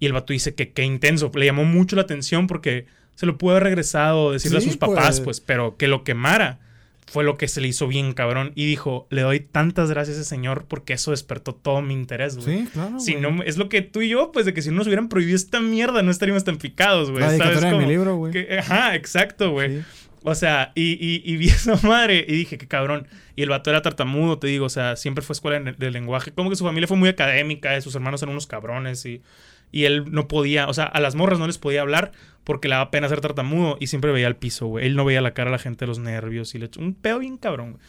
Y 0.00 0.06
el 0.06 0.12
vato 0.14 0.32
dice 0.32 0.54
que 0.54 0.70
qué 0.72 0.82
intenso. 0.82 1.30
Le 1.34 1.44
llamó 1.44 1.64
mucho 1.64 1.94
la 1.94 2.02
atención 2.02 2.46
porque 2.46 2.86
se 3.16 3.26
lo 3.26 3.36
pudo 3.36 3.50
haber 3.52 3.64
regresado, 3.64 4.32
decirle 4.32 4.60
Sí, 4.62 4.68
a 4.68 4.70
sus 4.70 4.78
papás, 4.78 5.20
pues. 5.20 5.24
pues, 5.24 5.40
pero 5.40 5.76
que 5.76 5.88
lo 5.88 6.04
quemara 6.04 6.58
fue 7.06 7.22
lo 7.22 7.36
que 7.36 7.48
se 7.48 7.60
le 7.60 7.68
hizo 7.68 7.86
bien 7.86 8.12
cabrón. 8.14 8.52
Y 8.54 8.64
dijo, 8.64 9.06
le 9.10 9.20
doy 9.20 9.40
tantas 9.40 9.90
gracias 9.90 10.16
a 10.16 10.20
ese 10.22 10.28
señor 10.28 10.64
porque 10.68 10.94
eso 10.94 11.10
despertó 11.10 11.54
todo 11.54 11.82
mi 11.82 11.92
interés, 11.92 12.38
güey. 12.38 12.60
Sí, 12.60 12.68
claro. 12.72 12.98
Si 13.00 13.14
güey. 13.14 13.22
no, 13.30 13.42
es 13.42 13.58
lo 13.58 13.68
que 13.68 13.82
tú 13.82 14.00
y 14.00 14.08
yo, 14.08 14.32
pues 14.32 14.46
de 14.46 14.54
que 14.54 14.62
si 14.62 14.70
no 14.70 14.76
nos 14.76 14.86
hubieran 14.86 15.10
prohibido 15.10 15.36
esta 15.36 15.60
mierda, 15.60 16.02
no 16.02 16.10
estaríamos 16.10 16.44
tan 16.44 16.56
picados, 16.56 17.10
güey. 17.10 17.20
La 17.20 17.26
¿sabes 17.26 17.40
dedicatoria 17.40 17.78
de 17.78 17.84
mi 17.84 17.92
libro, 17.92 18.16
güey. 18.16 18.32
Que- 18.32 18.58
Ajá, 18.58 18.94
exacto, 18.94 19.50
güey. 19.50 19.80
Sí. 19.80 19.84
O 20.26 20.34
sea, 20.34 20.72
y, 20.74 20.92
y, 20.92 21.22
y 21.22 21.36
vi 21.36 21.48
esa 21.50 21.76
madre 21.86 22.24
y 22.26 22.32
dije, 22.32 22.58
qué 22.58 22.66
cabrón. 22.66 23.06
Y 23.36 23.42
el 23.42 23.50
vato 23.50 23.70
era 23.70 23.82
tartamudo, 23.82 24.38
te 24.38 24.46
digo, 24.46 24.66
o 24.66 24.70
sea, 24.70 24.96
siempre 24.96 25.22
fue 25.22 25.34
escuela 25.34 25.60
de, 25.60 25.72
de 25.72 25.90
lenguaje. 25.90 26.32
Como 26.32 26.50
que 26.50 26.56
su 26.56 26.64
familia 26.64 26.88
fue 26.88 26.96
muy 26.96 27.10
académica, 27.10 27.76
eh, 27.76 27.82
sus 27.82 27.94
hermanos 27.94 28.22
eran 28.22 28.32
unos 28.32 28.46
cabrones 28.46 29.04
y, 29.04 29.22
y 29.70 29.84
él 29.84 30.10
no 30.10 30.26
podía, 30.26 30.66
o 30.66 30.72
sea, 30.72 30.84
a 30.84 31.00
las 31.00 31.14
morras 31.14 31.38
no 31.38 31.46
les 31.46 31.58
podía 31.58 31.82
hablar 31.82 32.12
porque 32.42 32.68
le 32.68 32.74
daba 32.74 32.90
pena 32.90 33.08
ser 33.08 33.20
tartamudo 33.20 33.76
y 33.80 33.88
siempre 33.88 34.12
veía 34.12 34.26
al 34.26 34.36
piso, 34.36 34.66
güey. 34.66 34.86
Él 34.86 34.96
no 34.96 35.04
veía 35.04 35.20
la 35.20 35.34
cara 35.34 35.50
a 35.50 35.52
la 35.52 35.58
gente 35.58 35.84
de 35.84 35.88
los 35.88 35.98
nervios 35.98 36.54
y 36.54 36.58
le 36.58 36.66
echó 36.66 36.80
un 36.80 36.94
pedo 36.94 37.18
bien 37.18 37.36
cabrón, 37.36 37.72
güey. 37.72 37.82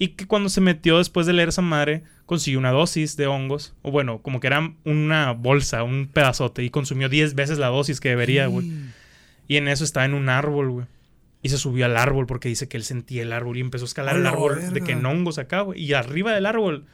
Y 0.00 0.08
que 0.08 0.26
cuando 0.26 0.48
se 0.48 0.60
metió 0.60 0.98
después 0.98 1.26
de 1.26 1.32
leer 1.32 1.48
esa 1.48 1.62
madre, 1.62 2.02
consiguió 2.24 2.60
una 2.60 2.70
dosis 2.70 3.16
de 3.16 3.26
hongos, 3.26 3.74
o 3.82 3.90
bueno, 3.90 4.18
como 4.22 4.38
que 4.38 4.46
era 4.46 4.72
una 4.84 5.32
bolsa, 5.32 5.82
un 5.82 6.06
pedazote, 6.06 6.62
y 6.62 6.70
consumió 6.70 7.08
10 7.08 7.34
veces 7.34 7.58
la 7.58 7.66
dosis 7.66 7.98
que 7.98 8.10
debería, 8.10 8.46
güey. 8.46 8.70
Y 9.48 9.56
en 9.56 9.66
eso 9.66 9.82
estaba 9.82 10.06
en 10.06 10.14
un 10.14 10.28
árbol, 10.28 10.70
güey. 10.70 10.86
Y 11.42 11.50
se 11.50 11.58
subió 11.58 11.84
al 11.84 11.96
árbol 11.96 12.26
porque 12.26 12.48
dice 12.48 12.68
que 12.68 12.76
él 12.76 12.84
sentía 12.84 13.22
el 13.22 13.32
árbol 13.32 13.56
y 13.56 13.60
empezó 13.60 13.84
a 13.84 13.86
escalar 13.86 14.16
¡A 14.16 14.18
el 14.18 14.26
árbol 14.26 14.56
verga! 14.56 14.70
de 14.70 14.80
que 14.80 14.92
en 14.92 15.06
hongos 15.06 15.38
acá, 15.38 15.60
güey. 15.60 15.80
Y 15.80 15.92
arriba 15.94 16.32
del 16.32 16.46
árbol, 16.46 16.86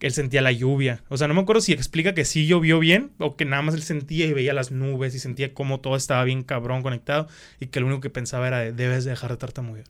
él 0.00 0.12
sentía 0.12 0.42
la 0.42 0.52
lluvia. 0.52 1.02
O 1.08 1.16
sea, 1.16 1.28
no 1.28 1.34
me 1.34 1.40
acuerdo 1.40 1.60
si 1.62 1.72
explica 1.72 2.14
que 2.14 2.24
sí 2.24 2.46
llovió 2.46 2.78
bien 2.78 3.12
o 3.18 3.36
que 3.36 3.44
nada 3.44 3.62
más 3.62 3.74
él 3.74 3.82
sentía 3.82 4.26
y 4.26 4.32
veía 4.32 4.52
las 4.52 4.70
nubes 4.70 5.14
y 5.14 5.18
sentía 5.18 5.54
cómo 5.54 5.80
todo 5.80 5.96
estaba 5.96 6.24
bien 6.24 6.42
cabrón 6.42 6.82
conectado 6.82 7.28
y 7.58 7.66
que 7.66 7.80
lo 7.80 7.86
único 7.86 8.00
que 8.00 8.10
pensaba 8.10 8.48
era 8.48 8.58
de, 8.58 8.72
debes 8.72 9.04
de 9.04 9.10
dejar 9.10 9.30
de 9.30 9.36
tartamudear. 9.36 9.86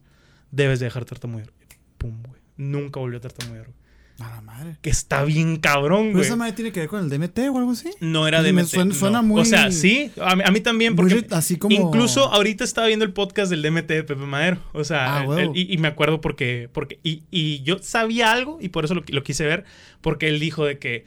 Debes 0.50 0.80
de 0.80 0.86
dejar 0.86 1.04
de 1.04 1.08
tartamudear. 1.10 1.50
Pum, 1.98 2.22
güey. 2.22 2.40
Nunca 2.56 3.00
volvió 3.00 3.18
a 3.18 3.20
tartamudear, 3.20 3.66
güey. 3.66 3.79
A 4.20 4.28
la 4.30 4.40
madre. 4.42 4.76
Que 4.82 4.90
está 4.90 5.24
bien 5.24 5.56
cabrón, 5.56 6.06
¿Pero 6.08 6.12
güey. 6.18 6.24
esa 6.26 6.36
madre 6.36 6.52
tiene 6.52 6.72
que 6.72 6.80
ver 6.80 6.88
con 6.88 7.02
el 7.02 7.08
DMT 7.10 7.38
o 7.50 7.58
algo 7.58 7.72
así? 7.72 7.90
No 8.00 8.28
era 8.28 8.42
Me 8.42 8.52
de 8.52 8.64
suena- 8.66 8.94
suena 8.94 9.22
muy- 9.22 9.40
O 9.40 9.44
sea, 9.44 9.72
sí, 9.72 10.10
a 10.20 10.36
mí, 10.36 10.42
a 10.44 10.50
mí 10.50 10.60
también, 10.60 10.94
porque 10.96 11.26
así 11.30 11.56
como- 11.56 11.74
incluso 11.74 12.26
ahorita 12.32 12.62
estaba 12.64 12.86
viendo 12.86 13.04
el 13.04 13.12
podcast 13.12 13.50
del 13.50 13.62
DMT 13.62 13.94
de 13.94 14.04
Pepe 14.04 14.26
Madero. 14.26 14.58
O 14.72 14.84
sea, 14.84 15.20
Ah, 15.20 15.24
el- 15.38 15.56
y, 15.56 15.72
y 15.72 15.78
me 15.78 15.88
acuerdo 15.88 16.20
porque, 16.20 16.68
porque 16.72 16.98
y, 17.02 17.22
y 17.30 17.62
yo 17.62 17.78
sabía 17.80 18.30
algo 18.32 18.58
y 18.60 18.68
por 18.68 18.84
eso 18.84 18.94
lo, 18.94 19.02
lo 19.08 19.22
quise 19.22 19.44
ver, 19.46 19.64
porque 20.02 20.28
él 20.28 20.38
dijo 20.38 20.64
de 20.64 20.78
que 20.78 21.04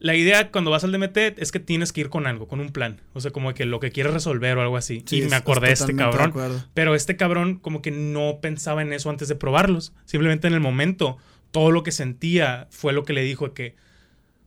la 0.00 0.14
idea 0.14 0.52
cuando 0.52 0.70
vas 0.70 0.84
al 0.84 0.92
DMT 0.92 1.34
es 1.38 1.50
que 1.50 1.58
tienes 1.58 1.92
que 1.92 2.00
ir 2.02 2.08
con 2.08 2.28
algo, 2.28 2.46
con 2.46 2.60
un 2.60 2.70
plan. 2.70 3.00
O 3.14 3.20
sea, 3.20 3.32
como 3.32 3.52
que 3.52 3.64
lo 3.64 3.80
que 3.80 3.90
quieres 3.90 4.12
resolver 4.12 4.56
o 4.56 4.62
algo 4.62 4.76
así. 4.76 5.02
Sí, 5.06 5.22
y 5.22 5.26
me 5.28 5.34
acordé 5.34 5.66
de 5.66 5.72
es 5.72 5.80
este 5.80 5.96
cabrón. 5.96 6.32
de. 6.32 6.60
Pero 6.72 6.94
este 6.94 7.16
cabrón 7.16 7.56
como 7.58 7.82
que 7.82 7.90
no 7.90 8.38
pensaba 8.40 8.80
en 8.82 8.92
eso 8.92 9.10
antes 9.10 9.26
de 9.26 9.34
probarlos. 9.34 9.92
Simplemente 10.04 10.46
en 10.46 10.54
el 10.54 10.60
momento, 10.60 11.16
todo 11.50 11.70
lo 11.70 11.82
que 11.82 11.92
sentía 11.92 12.66
fue 12.70 12.92
lo 12.92 13.04
que 13.04 13.12
le 13.12 13.22
dijo 13.22 13.48
de 13.48 13.54
que 13.54 13.74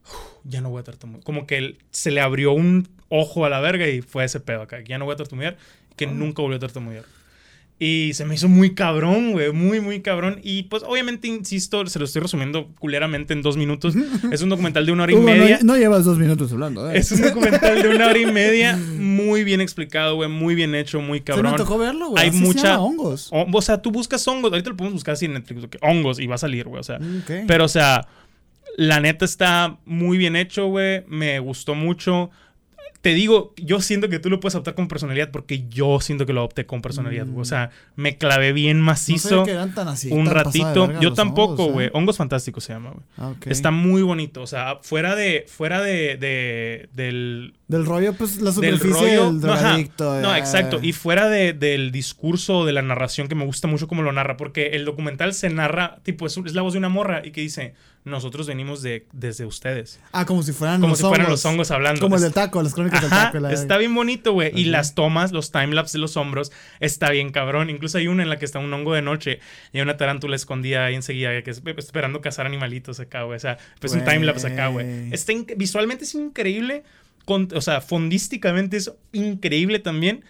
"Uf, 0.06 0.14
ya 0.44 0.62
no 0.62 0.70
voy 0.70 0.82
a 0.82 0.84
tartamudear. 0.84 1.24
Como 1.24 1.46
que 1.48 1.58
él- 1.58 1.78
se 1.92 2.12
le 2.12 2.22
abrió 2.22 2.52
un 2.54 2.88
ojo 3.10 3.46
a 3.46 3.50
la 3.50 3.60
verga 3.60 3.88
y 3.88 4.02
fue 4.02 4.24
ese 4.24 4.40
pedo 4.40 4.62
acá. 4.62 4.80
Ya 4.82 4.98
no 4.98 5.06
voy 5.06 5.14
a 5.14 5.18
tartamudear. 5.18 5.58
Que 5.96 6.08
nunca 6.08 6.42
volvió 6.42 6.58
a 6.58 6.60
tartamudear. 6.62 7.04
Y 7.84 8.14
se 8.14 8.26
me 8.26 8.36
hizo 8.36 8.48
muy 8.48 8.76
cabrón, 8.76 9.32
güey. 9.32 9.52
Muy, 9.52 9.82
muy 9.82 10.02
cabrón. 10.02 10.40
Y 10.44 10.64
pues 10.64 10.84
obviamente, 10.84 11.28
insisto, 11.28 11.84
se 11.88 11.98
lo 11.98 12.06
estoy 12.06 12.22
resumiendo 12.22 12.68
culeramente 12.78 13.34
en 13.34 13.42
dos 13.42 13.58
minutos. 13.58 13.96
es 14.32 14.44
un 14.44 14.50
documental 14.50 14.86
de 14.86 14.92
una 14.92 15.02
hora 15.04 15.12
y 15.14 15.16
Hugo, 15.16 15.24
media. 15.26 15.58
no 15.64 15.76
llevas 15.76 16.06
dos 16.06 16.20
minutos 16.20 16.52
hablando, 16.52 16.92
¿eh? 16.92 17.00
Es 17.00 17.12
un 17.12 17.22
documental 17.22 17.82
de 17.82 17.90
una 17.90 18.06
hora 18.06 18.20
y 18.20 18.28
media. 18.28 18.78
Muy 19.00 19.44
bien 19.44 19.62
explicado, 19.62 20.14
güey. 20.14 20.30
Muy 20.30 20.54
bien 20.54 20.76
hecho, 20.76 21.02
muy 21.02 21.18
Se 21.18 21.22
me 21.22 21.26
cabrón. 21.26 21.46
antojó 21.54 21.80
verlo, 21.80 22.10
güey. 22.12 22.22
Hay 22.24 22.30
Así 22.30 22.38
se 22.38 22.44
mucha- 22.46 22.64
llama, 22.68 22.84
hongos. 22.84 23.30
O, 23.32 23.48
o 23.52 23.62
sea, 23.64 23.82
tú 23.82 23.90
buscas 23.92 24.28
hongos. 24.28 24.52
Ahorita 24.52 24.70
lo 24.70 24.78
podemos 24.78 24.94
buscar 24.94 25.14
así 25.14 25.26
en 25.26 25.34
Netflix. 25.34 25.66
que 25.68 25.80
hongos 25.82 26.20
y 26.20 26.28
va 26.28 26.36
a 26.36 26.38
salir, 26.38 26.68
güey. 26.68 26.82
O 26.82 26.84
sea, 26.84 26.98
Ok. 26.98 27.46
pero, 27.48 27.66
o 27.66 27.68
sea, 27.68 28.08
la 28.78 29.00
neta 29.00 29.26
está 29.26 29.80
muy 29.86 30.20
bien 30.20 30.36
hecho, 30.36 30.68
güey. 30.68 31.04
Me 31.08 31.40
gustó 31.40 31.74
mucho. 31.74 32.30
Te 33.02 33.16
digo, 33.16 33.54
yo 33.58 33.82
siento 33.82 34.10
que 34.10 34.20
tú 34.20 34.30
lo 34.30 34.40
puedes 34.40 34.54
adoptar 34.56 34.76
con 34.76 34.88
personalidad 34.88 35.32
porque 35.32 35.68
yo 35.70 36.00
siento 36.00 36.26
que 36.28 36.34
lo 36.34 36.42
adopté 36.42 36.66
con 36.68 36.82
personalidad. 36.84 37.28
O 37.36 37.46
sea, 37.46 37.72
me 37.96 38.18
clavé 38.18 38.54
bien 38.54 38.78
Mm. 38.78 38.80
No 38.82 38.86
macizo. 38.86 39.30
sabía 39.30 39.44
que 39.46 39.52
eran 39.52 39.74
tan 39.74 39.88
así. 39.88 40.12
un 40.12 40.26
tan 40.26 40.34
ratito. 40.36 41.00
Yo 41.00 41.14
tampoco, 41.14 41.54
hongos, 41.64 41.74
güey. 41.74 41.88
¿eh? 41.88 41.92
Hongos 41.94 42.18
fantásticos 42.18 42.64
se 42.64 42.74
llama, 42.74 42.92
güey. 42.92 43.04
Ah. 43.18 43.34
Está 43.48 43.72
muy 43.72 44.04
bonito. 44.04 44.42
O 44.44 44.48
sea, 44.48 44.78
fuera 44.84 45.16
de. 45.16 45.46
Fuera 45.48 45.82
de. 45.82 46.18
de- 46.18 46.90
del. 46.94 47.54
Del 47.72 47.86
rollo, 47.86 48.14
pues 48.14 48.38
la 48.42 48.52
Del 48.52 48.54
superficie 48.80 49.18
rollo. 49.18 49.32
del 49.32 49.40
no, 49.42 49.54
ajá. 49.54 49.62
drogadicto. 49.64 50.22
No, 50.22 50.36
eh. 50.36 50.40
exacto. 50.40 50.80
Y 50.82 50.92
fuera 50.94 51.30
de- 51.30 51.54
del 51.54 51.92
discurso, 51.92 52.66
de 52.66 52.74
la 52.74 52.82
narración, 52.82 53.28
que 53.28 53.36
me 53.36 53.46
gusta 53.46 53.68
mucho 53.68 53.88
cómo 53.88 54.02
lo 54.02 54.12
narra, 54.12 54.36
porque 54.38 54.68
el 54.74 54.86
documental 54.86 55.34
se 55.34 55.50
narra, 55.50 56.00
tipo, 56.04 56.28
es, 56.28 56.38
es 56.38 56.54
la 56.54 56.62
voz 56.62 56.74
de 56.74 56.80
una 56.80 56.90
morra 56.90 57.22
y 57.26 57.32
que 57.32 57.42
dice: 57.42 57.74
Nosotros 58.04 58.48
venimos 58.48 58.82
de, 58.82 59.06
desde 59.14 59.46
ustedes. 59.46 60.00
Ah, 60.12 60.26
como 60.26 60.42
si 60.44 60.52
fueran 60.54 60.82
Como 60.82 60.92
los 60.92 60.98
si 60.98 61.04
fueran 61.04 61.28
hongos. 61.28 61.32
los 61.44 61.46
hongos 61.46 61.72
hablando. 61.72 62.02
Como 62.02 62.16
el 62.16 62.22
del 62.24 62.34
taco, 62.34 62.62
las 62.64 62.74
crónicas 62.74 63.02
del 63.04 63.14
Ajá, 63.14 63.26
taco. 63.32 63.40
la- 63.40 63.54
está 63.54 63.78
bien 63.78 63.94
bonito, 63.96 64.34
güey. 64.34 64.52
Y 64.60 64.66
las 64.66 64.94
tomas, 64.96 65.32
los 65.32 65.52
timelapse 65.52 65.98
de 65.98 66.02
los 66.02 66.18
hombros, 66.18 66.52
está 66.80 67.10
bien 67.12 67.32
cabrón. 67.32 67.70
Incluso 67.70 68.00
hay 68.00 68.08
una 68.08 68.24
en 68.24 68.30
la 68.30 68.38
que 68.40 68.46
está 68.46 68.60
un 68.60 68.74
hongo 68.74 68.94
de 68.96 69.02
noche 69.04 69.40
y 69.72 69.78
hay 69.78 69.82
una 69.84 69.98
tarántula 69.98 70.36
escondida 70.36 70.84
ahí 70.86 70.96
enseguida 70.96 71.42
que 71.44 71.52
es 71.52 71.62
esperando 71.78 72.22
cazar 72.22 72.46
animalitos 72.48 73.00
acá, 73.00 73.22
güey. 73.24 73.38
O 73.38 73.40
sea, 73.40 73.58
pues 73.80 73.94
un 73.94 74.00
Güey. 74.00 74.12
timelapse 74.14 74.48
acá, 74.48 74.68
güey. 74.68 74.86
Visualmente 75.56 76.04
es 76.06 76.16
increíble. 76.16 76.84
Con- 77.32 77.50
o 77.56 77.62
sea, 77.62 77.82
fondísticamente 77.82 78.78
es 78.78 78.92
increíble 79.14 79.80
también. 79.80 80.24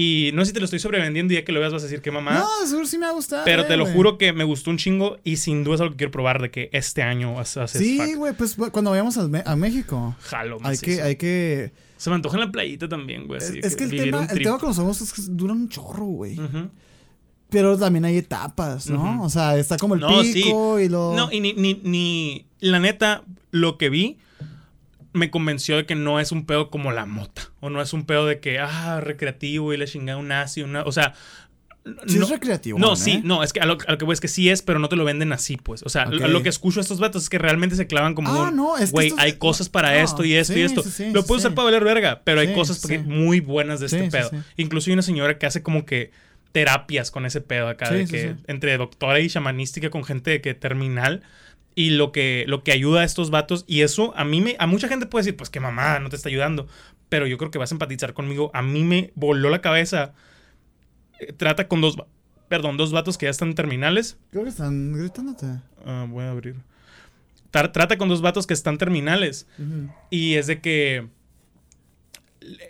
Y 0.00 0.30
no 0.32 0.42
sé 0.42 0.50
si 0.50 0.52
te 0.52 0.60
lo 0.60 0.64
estoy 0.66 0.78
sobrevendiendo 0.78 1.32
y 1.32 1.36
ya 1.38 1.44
que 1.44 1.50
lo 1.50 1.58
veas 1.58 1.72
vas 1.72 1.82
a 1.82 1.86
decir 1.86 2.02
que 2.02 2.12
mamá. 2.12 2.34
No, 2.34 2.66
seguro 2.68 2.86
sí 2.86 2.98
me 2.98 3.06
ha 3.06 3.10
gustado. 3.10 3.42
pero 3.44 3.66
te 3.66 3.76
lo 3.76 3.84
juro 3.84 4.16
que 4.16 4.32
me 4.32 4.44
gustó 4.44 4.70
un 4.70 4.76
chingo 4.78 5.18
y 5.24 5.38
sin 5.38 5.64
duda 5.64 5.74
es 5.74 5.80
algo 5.80 5.92
que 5.94 5.96
quiero 5.98 6.12
probar 6.12 6.40
de 6.40 6.52
que 6.52 6.70
este 6.72 7.02
año 7.02 7.36
haces 7.40 7.72
Sí, 7.72 8.14
güey, 8.14 8.32
pues 8.32 8.56
cuando 8.70 8.90
vayamos 8.92 9.16
Me- 9.28 9.42
a 9.44 9.56
México. 9.56 10.14
Jalo, 10.20 10.58
Hay 10.62 10.78
que, 10.78 11.02
hay 11.02 11.16
que. 11.16 11.72
Se 11.96 12.10
me 12.10 12.14
antoja 12.16 12.36
en 12.36 12.44
la 12.44 12.52
playita 12.52 12.88
también, 12.88 13.26
güey. 13.26 13.40
Es, 13.40 13.74
que 13.74 13.84
el 13.84 13.90
tema, 13.90 14.28
el 14.30 14.40
tema 14.40 14.58
con 14.58 14.68
los 14.68 14.78
hongos 14.78 15.00
es 15.00 15.12
que 15.12 15.22
duran 15.30 15.56
un 15.56 15.68
chorro, 15.68 16.04
güey. 16.06 16.38
Pero 17.50 17.76
también 17.78 18.04
hay 18.04 18.18
etapas, 18.18 18.88
¿no? 18.90 19.22
O 19.24 19.30
sea, 19.30 19.56
está 19.58 19.78
como 19.78 19.94
el 19.94 20.00
No, 20.00 20.22
sí. 20.22 20.32
pico 20.44 20.78
y 20.78 20.88
lo. 20.88 21.14
No, 21.16 21.32
y 21.32 21.40
ni, 21.40 21.54
ni, 21.54 21.74
ni. 21.82 22.46
La 22.60 22.78
neta, 22.78 23.24
lo 23.50 23.78
que 23.78 23.88
vi 23.88 24.18
me 25.18 25.30
convenció 25.30 25.76
de 25.76 25.84
que 25.84 25.94
no 25.94 26.20
es 26.20 26.32
un 26.32 26.46
pedo 26.46 26.70
como 26.70 26.92
la 26.92 27.04
mota. 27.04 27.50
O 27.60 27.68
no 27.68 27.82
es 27.82 27.92
un 27.92 28.04
pedo 28.06 28.26
de 28.26 28.40
que, 28.40 28.58
ah, 28.58 29.00
recreativo 29.00 29.72
y 29.74 29.76
la 29.76 29.86
chingada 29.86 30.18
un 30.18 30.28
nazi, 30.28 30.62
una. 30.62 30.82
O 30.82 30.92
sea. 30.92 31.14
Sí 32.06 32.18
no, 32.18 32.24
es 32.24 32.30
recreativo. 32.30 32.78
no, 32.78 32.96
sí, 32.96 33.22
no, 33.24 33.42
es 33.42 33.54
que 33.54 33.60
a 33.60 33.66
lo, 33.66 33.78
a 33.86 33.92
lo 33.92 33.98
que 33.98 34.04
voy 34.04 34.12
es 34.12 34.20
que 34.20 34.28
sí 34.28 34.50
es, 34.50 34.60
pero 34.60 34.78
no 34.78 34.90
te 34.90 34.96
lo 34.96 35.04
venden 35.04 35.32
así, 35.32 35.56
pues. 35.56 35.82
O 35.84 35.88
sea, 35.88 36.04
lo, 36.04 36.28
lo 36.28 36.42
que 36.42 36.50
escucho 36.50 36.80
a 36.80 36.82
estos 36.82 37.00
vatos 37.00 37.22
es 37.22 37.30
que 37.30 37.38
realmente 37.38 37.76
se 37.76 37.86
clavan 37.86 38.14
como 38.14 38.30
Ah, 38.30 38.48
un, 38.50 38.56
no, 38.56 38.76
es 38.76 38.90
güey, 38.90 39.12
hay 39.16 39.34
cosas 39.34 39.70
para 39.70 40.02
esto 40.02 40.22
y 40.22 40.34
esto 40.34 40.52
sí, 40.52 40.60
y 40.60 40.62
esto. 40.64 40.82
sí, 40.82 40.90
sí, 40.90 41.10
lo 41.12 41.24
puedo 41.24 41.38
usar 41.38 41.54
para 41.54 41.66
valer 41.66 41.84
verga, 41.84 42.20
pero 42.24 42.40
hay 42.40 42.52
cosas 42.52 42.82
muy 43.06 43.40
buenas 43.40 43.80
de 43.80 43.86
este 43.86 44.10
pedo. 44.10 44.30
Incluso 44.56 44.90
hay 44.90 44.94
una 44.94 45.02
señora 45.02 45.38
que 45.38 45.46
hace 45.46 45.62
como 45.62 45.86
que 45.86 46.10
terapias 46.52 47.10
con 47.10 47.24
ese 47.24 47.40
pedo 47.40 47.68
acá, 47.68 47.90
de 47.90 48.06
que 48.06 48.34
entre 48.46 48.76
doctora 48.76 49.20
y 49.20 49.28
chamanística 49.28 49.88
con 49.88 50.04
gente 50.04 50.30
de 50.30 50.40
que 50.42 50.54
terminal. 50.54 51.22
Y 51.74 51.90
lo 51.90 52.10
que, 52.10 52.44
lo 52.48 52.64
que 52.64 52.72
ayuda 52.72 53.02
a 53.02 53.04
estos 53.04 53.30
vatos, 53.30 53.64
y 53.68 53.82
eso 53.82 54.12
a 54.16 54.24
mí 54.24 54.40
me, 54.40 54.56
a 54.58 54.66
mucha 54.66 54.88
gente 54.88 55.06
puede 55.06 55.24
decir, 55.24 55.36
pues 55.36 55.48
que 55.50 55.60
mamá 55.60 56.00
no 56.00 56.08
te 56.08 56.16
está 56.16 56.28
ayudando. 56.28 56.66
Pero 57.08 57.26
yo 57.26 57.38
creo 57.38 57.50
que 57.50 57.58
vas 57.58 57.70
a 57.70 57.74
empatizar 57.74 58.14
conmigo. 58.14 58.50
A 58.52 58.62
mí 58.62 58.82
me 58.84 59.12
voló 59.14 59.48
la 59.48 59.60
cabeza. 59.60 60.12
Eh, 61.20 61.32
Trata 61.32 61.68
con 61.68 61.80
dos, 61.80 61.96
perdón, 62.48 62.76
dos 62.76 62.90
vatos 62.92 63.16
que 63.16 63.26
ya 63.26 63.30
están 63.30 63.54
terminales. 63.54 64.18
Creo 64.30 64.42
que 64.44 64.50
están 64.50 64.92
gritándote. 64.92 65.46
Ah, 65.86 66.06
voy 66.08 66.24
a 66.24 66.30
abrir. 66.30 66.56
Trata 67.50 67.96
con 67.96 68.08
dos 68.08 68.20
vatos 68.20 68.46
que 68.46 68.54
están 68.54 68.76
terminales. 68.76 69.46
Y 70.10 70.34
es 70.34 70.46
de 70.48 70.60
que 70.60 71.06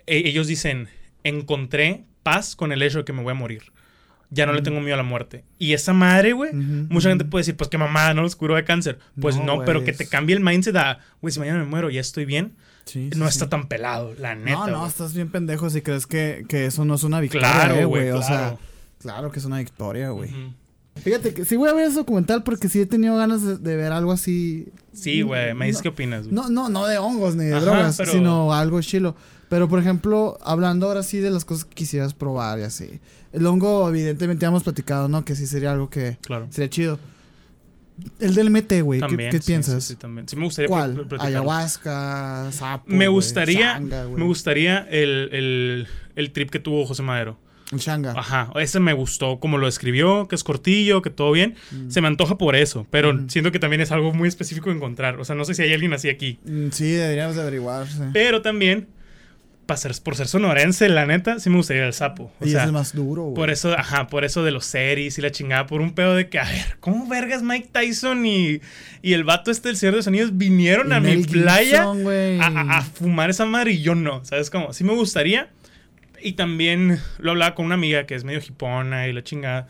e- 0.05 0.27
ellos 0.27 0.47
dicen, 0.47 0.87
encontré 1.23 2.03
paz 2.23 2.55
con 2.55 2.71
el 2.71 2.81
hecho 2.81 2.99
de 2.99 3.05
que 3.05 3.13
me 3.13 3.23
voy 3.23 3.31
a 3.31 3.35
morir. 3.35 3.71
Ya 4.31 4.45
no 4.45 4.53
le 4.53 4.61
tengo 4.61 4.79
miedo 4.79 4.93
a 4.93 4.97
la 4.97 5.03
muerte. 5.03 5.43
Y 5.57 5.73
esa 5.73 5.91
madre, 5.93 6.33
güey, 6.33 6.53
mucha 6.53 7.09
gente 7.09 7.25
puede 7.25 7.41
decir, 7.41 7.55
pues 7.57 7.69
que 7.69 7.77
mamá 7.79 8.13
no 8.13 8.21
los 8.21 8.35
curó 8.35 8.55
de 8.55 8.63
cáncer. 8.63 8.99
Pues 9.19 9.37
No, 9.37 9.63
pero 9.65 9.83
que 9.83 9.91
te 9.93 10.05
cambie 10.07 10.35
el 10.35 10.41
mindset 10.43 10.75
a, 10.75 10.99
güey, 11.21 11.31
si 11.31 11.39
mañana 11.39 11.59
me 11.59 11.65
muero, 11.65 11.89
ya 11.89 11.99
estoy 12.01 12.25
bien. 12.25 12.53
Sí, 12.85 13.09
no 13.15 13.25
sí, 13.25 13.29
está 13.33 13.45
sí. 13.45 13.49
tan 13.51 13.67
pelado, 13.67 14.13
la 14.19 14.35
neta. 14.35 14.51
No, 14.51 14.67
no, 14.67 14.87
estás 14.87 15.13
bien 15.13 15.29
pendejo 15.29 15.69
si 15.69 15.81
crees 15.81 16.07
que, 16.07 16.45
que 16.47 16.65
eso 16.67 16.85
no 16.85 16.95
es 16.95 17.03
una 17.03 17.19
victoria, 17.19 17.47
Claro, 17.51 17.75
eh, 17.75 17.85
güey, 17.85 18.09
O 18.11 18.21
sea, 18.21 18.27
claro. 18.37 18.59
claro 18.99 19.31
que 19.31 19.39
es 19.39 19.45
una 19.45 19.59
victoria, 19.59 20.09
güey. 20.09 20.31
Fíjate 20.95 21.33
que 21.33 21.45
sí 21.45 21.55
voy 21.55 21.69
a 21.69 21.73
ver 21.73 21.85
ese 21.85 21.95
documental 21.97 22.43
porque 22.43 22.67
sí 22.67 22.81
he 22.81 22.85
tenido 22.85 23.15
ganas 23.15 23.41
de, 23.43 23.57
de 23.57 23.75
ver 23.77 23.91
algo 23.91 24.11
así. 24.11 24.67
Sí, 24.91 25.21
güey, 25.21 25.53
me 25.53 25.67
dices 25.67 25.79
No, 25.79 25.83
qué 25.83 25.89
opinas. 25.89 26.23
güey? 26.23 26.35
No, 26.35 26.49
no, 26.49 26.67
no 26.69 26.85
de 26.87 26.97
hongos 26.97 27.35
ni 27.35 27.45
de 27.45 27.53
Ajá, 27.55 27.61
drogas, 27.65 27.97
pero- 27.97 28.11
sino 28.11 28.53
algo 28.53 28.81
chilo. 28.81 29.15
Pero, 29.49 29.67
por 29.67 29.79
ejemplo, 29.79 30.37
hablando 30.41 30.87
ahora 30.87 31.01
sí 31.03 31.17
de 31.19 31.31
las 31.31 31.43
cosas 31.43 31.65
que 31.65 31.73
quisieras 31.75 32.13
probar 32.13 32.59
y 32.59 32.63
así. 32.63 32.99
El 33.33 33.45
hongo, 33.47 33.89
evidentemente, 33.89 34.43
ya 34.43 34.47
hemos 34.49 34.63
platicado, 34.63 35.07
¿no? 35.09 35.25
Que 35.25 35.35
sí 35.35 35.47
sería 35.47 35.71
algo 35.71 35.89
que 35.89 36.17
Claro. 36.21 36.47
sería 36.51 36.69
chido. 36.69 36.99
El 38.19 38.33
del 38.35 38.49
mete, 38.49 38.81
güey. 38.81 39.01
¿Qué, 39.01 39.17
qué 39.29 39.39
sí, 39.41 39.47
piensas? 39.47 39.83
Sí, 39.83 39.93
sí, 39.93 39.99
también. 39.99 40.27
Sí, 40.29 40.35
me 40.37 40.45
gustaría 40.45 40.69
¿Cuál? 40.69 41.05
Ayahuasca, 41.19 42.47
sapo. 42.51 42.85
Me 42.87 43.07
gustaría, 43.07 43.73
shanga, 43.73 44.07
me 44.07 44.23
gustaría 44.23 44.87
el, 44.89 45.29
el, 45.33 45.87
el 46.15 46.31
trip 46.31 46.49
que 46.49 46.59
tuvo 46.59 46.85
José 46.85 47.03
Madero. 47.03 47.37
El 47.71 47.79
shanga. 47.79 48.13
Ajá, 48.17 48.51
ese 48.55 48.79
me 48.79 48.93
gustó 48.93 49.39
como 49.39 49.57
lo 49.57 49.67
escribió, 49.67 50.27
que 50.27 50.35
es 50.35 50.43
cortillo, 50.43 51.01
que 51.01 51.09
todo 51.09 51.31
bien. 51.31 51.55
Se 51.89 52.01
me 52.01 52.07
antoja 52.07 52.37
por 52.37 52.55
eso, 52.55 52.87
pero 52.89 53.13
Mm. 53.13 53.29
siento 53.29 53.51
que 53.51 53.59
también 53.59 53.81
es 53.81 53.91
algo 53.91 54.13
muy 54.13 54.27
específico 54.29 54.69
de 54.69 54.77
encontrar. 54.77 55.19
O 55.19 55.25
sea, 55.25 55.35
no 55.35 55.43
sé 55.45 55.53
si 55.53 55.61
hay 55.63 55.73
alguien 55.73 55.93
así 55.93 56.09
aquí. 56.09 56.39
Mm, 56.45 56.69
Sí, 56.71 56.89
deberíamos 56.91 57.35
de 57.35 57.41
averiguar. 57.41 57.85
Pero 58.13 58.41
también, 58.41 58.87
ser- 59.77 59.93
por 60.03 60.15
ser 60.15 60.27
sonorense, 60.27 60.87
la 60.89 61.05
neta, 61.05 61.39
sí 61.39 61.49
me 61.49 61.57
gustaría 61.57 61.85
el 61.85 61.93
sapo. 61.93 62.31
O 62.39 62.45
y 62.45 62.51
sea, 62.51 62.61
es 62.61 62.65
el 62.67 62.73
más 62.73 62.93
duro, 62.95 63.23
güey. 63.23 63.35
por 63.35 63.49
eso, 63.49 63.73
ajá, 63.77 64.07
por 64.07 64.25
eso 64.25 64.43
de 64.43 64.51
los 64.51 64.65
series 64.65 65.17
y 65.17 65.21
la 65.21 65.31
chingada, 65.31 65.65
por 65.67 65.81
un 65.81 65.93
pedo 65.93 66.15
de 66.15 66.29
que, 66.29 66.39
a 66.39 66.43
ver, 66.43 66.77
¿cómo 66.79 67.07
vergas 67.07 67.41
Mike 67.43 67.69
Tyson 67.71 68.25
y, 68.25 68.61
y 69.01 69.13
el 69.13 69.23
vato 69.23 69.51
este 69.51 69.69
del 69.69 69.77
Señor 69.77 69.93
de 69.93 69.97
los 69.97 70.05
Sonidos 70.05 70.37
vinieron 70.37 70.89
Y 70.89 70.93
a 70.93 70.99
mi 70.99 71.23
playa 71.23 71.85
Gibson, 71.93 72.41
a 72.41 72.81
fumar 72.83 73.29
esa 73.29 73.45
madre 73.45 73.71
y 73.71 73.81
yo 73.81 73.95
no? 73.95 74.23
¿Sabes 74.25 74.49
cómo? 74.49 74.73
Sí 74.73 74.83
me 74.83 74.93
gustaría. 74.93 75.49
Y 76.21 76.33
también 76.33 76.99
lo 77.17 77.31
hablaba 77.31 77.55
con 77.55 77.65
una 77.65 77.75
amiga 77.75 78.05
que 78.05 78.13
es 78.15 78.25
medio 78.25 78.39
hipona 78.45 79.07
y 79.07 79.13
la 79.13 79.23
chingada, 79.23 79.67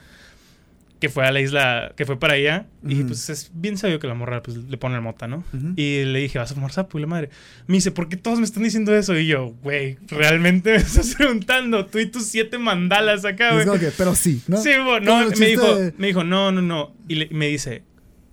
que 0.99 1.07
fue 1.09 1.25
a 1.25 1.31
la 1.31 1.39
isla, 1.39 1.93
que 1.95 2.05
fue 2.05 2.19
para 2.19 2.33
allá. 2.33 2.65
Y 2.85 3.03
pues 3.05 3.29
es 3.29 3.51
bien 3.53 3.77
sabido 3.77 3.99
que 3.99 4.07
la 4.07 4.15
morra 4.15 4.43
pues, 4.43 4.57
le 4.57 4.77
pone 4.77 4.95
el 4.95 5.01
mota, 5.01 5.27
¿no? 5.27 5.43
Y 5.77 6.03
le 6.03 6.19
dije, 6.19 6.39
¿vas 6.39 6.51
a 6.51 6.55
fumar 6.55 6.71
sapo? 6.73 6.97
Y 6.97 7.01
la 7.01 7.07
madre 7.07 7.29
me 7.67 7.75
dice, 7.75 7.91
¿por 7.91 8.09
qué 8.09 8.17
todos 8.17 8.39
me 8.39 8.45
están 8.45 8.63
diciendo 8.63 8.93
eso? 8.95 9.17
Y 9.17 9.27
yo, 9.27 9.55
güey, 9.63 9.97
¿realmente 10.09 10.71
me 10.71 10.77
estás 10.77 11.15
preguntando? 11.15 11.85
Tú 11.85 11.99
y 11.99 12.05
tus 12.07 12.25
siete 12.25 12.57
mandalas 12.57 13.23
acá, 13.25 13.53
güey. 13.63 13.79
que, 13.79 13.91
pero 13.97 14.13
sí, 14.13 14.41
¿no? 14.47 14.57
Sí, 14.61 14.71
bo- 14.77 14.95
Como 14.97 14.99
no, 14.99 15.21
el 15.31 15.37
me 15.39 15.45
dijo, 15.47 15.75
de- 15.75 15.93
me 15.97 16.07
dijo, 16.07 16.23
no, 16.25 16.51
no, 16.51 16.61
no. 16.61 16.93
Y 17.07 17.15
le- 17.15 17.29
me 17.31 17.47
dice, 17.47 17.83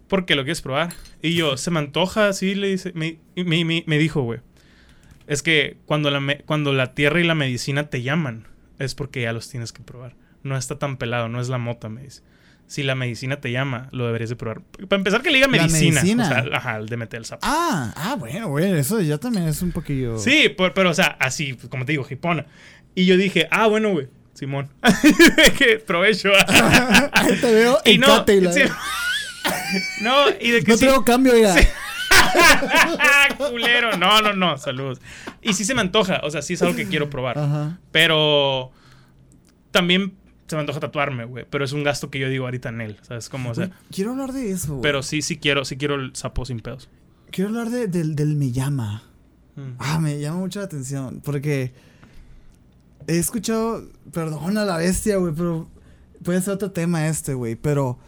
¿por 0.08 0.26
qué 0.26 0.34
lo 0.34 0.42
quieres 0.42 0.60
probar? 0.60 0.88
Y 1.22 1.34
yo, 1.34 1.56
se 1.56 1.70
me 1.70 1.78
antoja, 1.78 2.32
sí, 2.32 2.54
le 2.56 2.68
dice, 2.68 2.90
me, 2.94 3.18
me, 3.36 3.64
me- 3.64 3.84
me 3.86 3.98
dijo, 3.98 4.22
güey, 4.22 4.40
es 5.28 5.42
que 5.42 5.76
cuando 5.86 6.10
la, 6.10 6.38
cuando 6.46 6.72
la 6.72 6.94
tierra 6.94 7.20
y 7.20 7.24
la 7.24 7.34
medicina 7.36 7.90
te 7.90 8.02
llaman, 8.02 8.46
es 8.78 8.94
porque 8.94 9.22
ya 9.22 9.32
los 9.32 9.48
tienes 9.48 9.72
que 9.72 9.82
probar. 9.82 10.14
No 10.42 10.56
está 10.56 10.78
tan 10.78 10.96
pelado, 10.96 11.28
no 11.28 11.40
es 11.40 11.48
la 11.48 11.58
mota, 11.58 11.88
me 11.88 12.02
dice. 12.02 12.22
Si 12.68 12.82
la 12.82 12.94
medicina 12.96 13.40
te 13.40 13.52
llama, 13.52 13.88
lo 13.92 14.06
deberías 14.06 14.28
de 14.30 14.36
probar. 14.36 14.60
Para 14.88 14.98
empezar, 14.98 15.22
que 15.22 15.30
le 15.30 15.36
diga 15.36 15.46
medicina. 15.48 16.00
medicina. 16.02 16.24
O 16.24 16.28
sea, 16.28 16.44
ajá, 16.56 16.76
el 16.78 16.86
de 16.88 16.96
meter 16.96 17.18
el 17.18 17.24
sapo. 17.24 17.40
Ah, 17.46 17.92
ah, 17.96 18.16
bueno, 18.18 18.48
güey. 18.48 18.72
Eso 18.78 19.00
ya 19.00 19.18
también 19.18 19.46
es 19.46 19.62
un 19.62 19.70
poquillo. 19.72 20.18
Sí, 20.18 20.48
por- 20.48 20.74
pero, 20.74 20.90
o 20.90 20.94
sea, 20.94 21.16
así, 21.20 21.54
pues, 21.54 21.68
como 21.68 21.84
te 21.84 21.92
digo, 21.92 22.04
hipona. 22.10 22.44
Y 22.96 23.06
yo 23.06 23.16
dije, 23.16 23.46
ah, 23.52 23.68
bueno, 23.68 23.92
güey, 23.92 24.08
Simón. 24.34 24.68
que 25.58 25.78
provecho. 25.78 26.30
Ahí 27.12 27.36
te 27.40 27.52
veo 27.54 27.78
y 27.84 27.92
en 27.94 28.00
no, 28.00 28.06
Cátila. 28.08 28.52
sí. 28.52 28.62
no, 30.02 30.28
y 30.40 30.50
de 30.50 30.62
que 30.64 30.72
No 30.72 30.76
sí. 30.78 30.86
tengo 30.86 31.04
cambio, 31.04 31.34
oiga. 31.34 31.54
Culero. 33.36 33.96
No, 33.96 34.20
no, 34.22 34.32
no, 34.32 34.58
saludos. 34.58 35.00
Y 35.42 35.52
sí 35.54 35.64
se 35.64 35.74
me 35.74 35.80
antoja, 35.82 36.20
o 36.24 36.30
sea, 36.30 36.42
sí 36.42 36.54
es 36.54 36.62
algo 36.62 36.74
que 36.74 36.86
quiero 36.88 37.08
probar. 37.10 37.38
Ajá. 37.38 37.78
Pero 37.92 38.72
también 39.70 40.14
se 40.46 40.56
me 40.56 40.60
antoja 40.60 40.80
tatuarme, 40.80 41.24
güey. 41.24 41.44
Pero 41.50 41.64
es 41.64 41.72
un 41.72 41.82
gasto 41.84 42.10
que 42.10 42.18
yo 42.18 42.28
digo 42.28 42.44
ahorita 42.44 42.68
en 42.68 42.80
él, 42.80 42.96
¿sabes? 43.02 43.28
Como, 43.28 43.50
o 43.50 43.54
sea, 43.54 43.66
Güey, 43.66 43.78
quiero 43.90 44.12
hablar 44.12 44.32
de 44.32 44.50
eso, 44.50 44.68
güey. 44.74 44.82
pero 44.82 45.02
sí, 45.02 45.22
sí 45.22 45.36
quiero, 45.38 45.64
sí 45.64 45.76
quiero 45.76 45.96
el 45.96 46.14
sapo 46.14 46.44
sin 46.44 46.60
pedos. 46.60 46.88
Quiero 47.30 47.50
hablar 47.50 47.70
de- 47.70 47.88
del, 47.88 48.14
del 48.14 48.36
me 48.36 48.52
llama. 48.52 49.02
Mm. 49.56 49.72
Ah, 49.78 49.98
me 49.98 50.18
llama 50.20 50.38
mucho 50.40 50.60
la 50.60 50.66
atención. 50.66 51.20
Porque 51.24 51.72
he 53.06 53.18
escuchado. 53.18 53.88
Perdona 54.12 54.64
la 54.64 54.76
bestia, 54.78 55.16
güey, 55.16 55.34
pero. 55.34 55.68
Puede 56.22 56.40
ser 56.40 56.54
otro 56.54 56.70
tema 56.72 57.08
este, 57.08 57.34
güey. 57.34 57.56
Pero. 57.56 57.98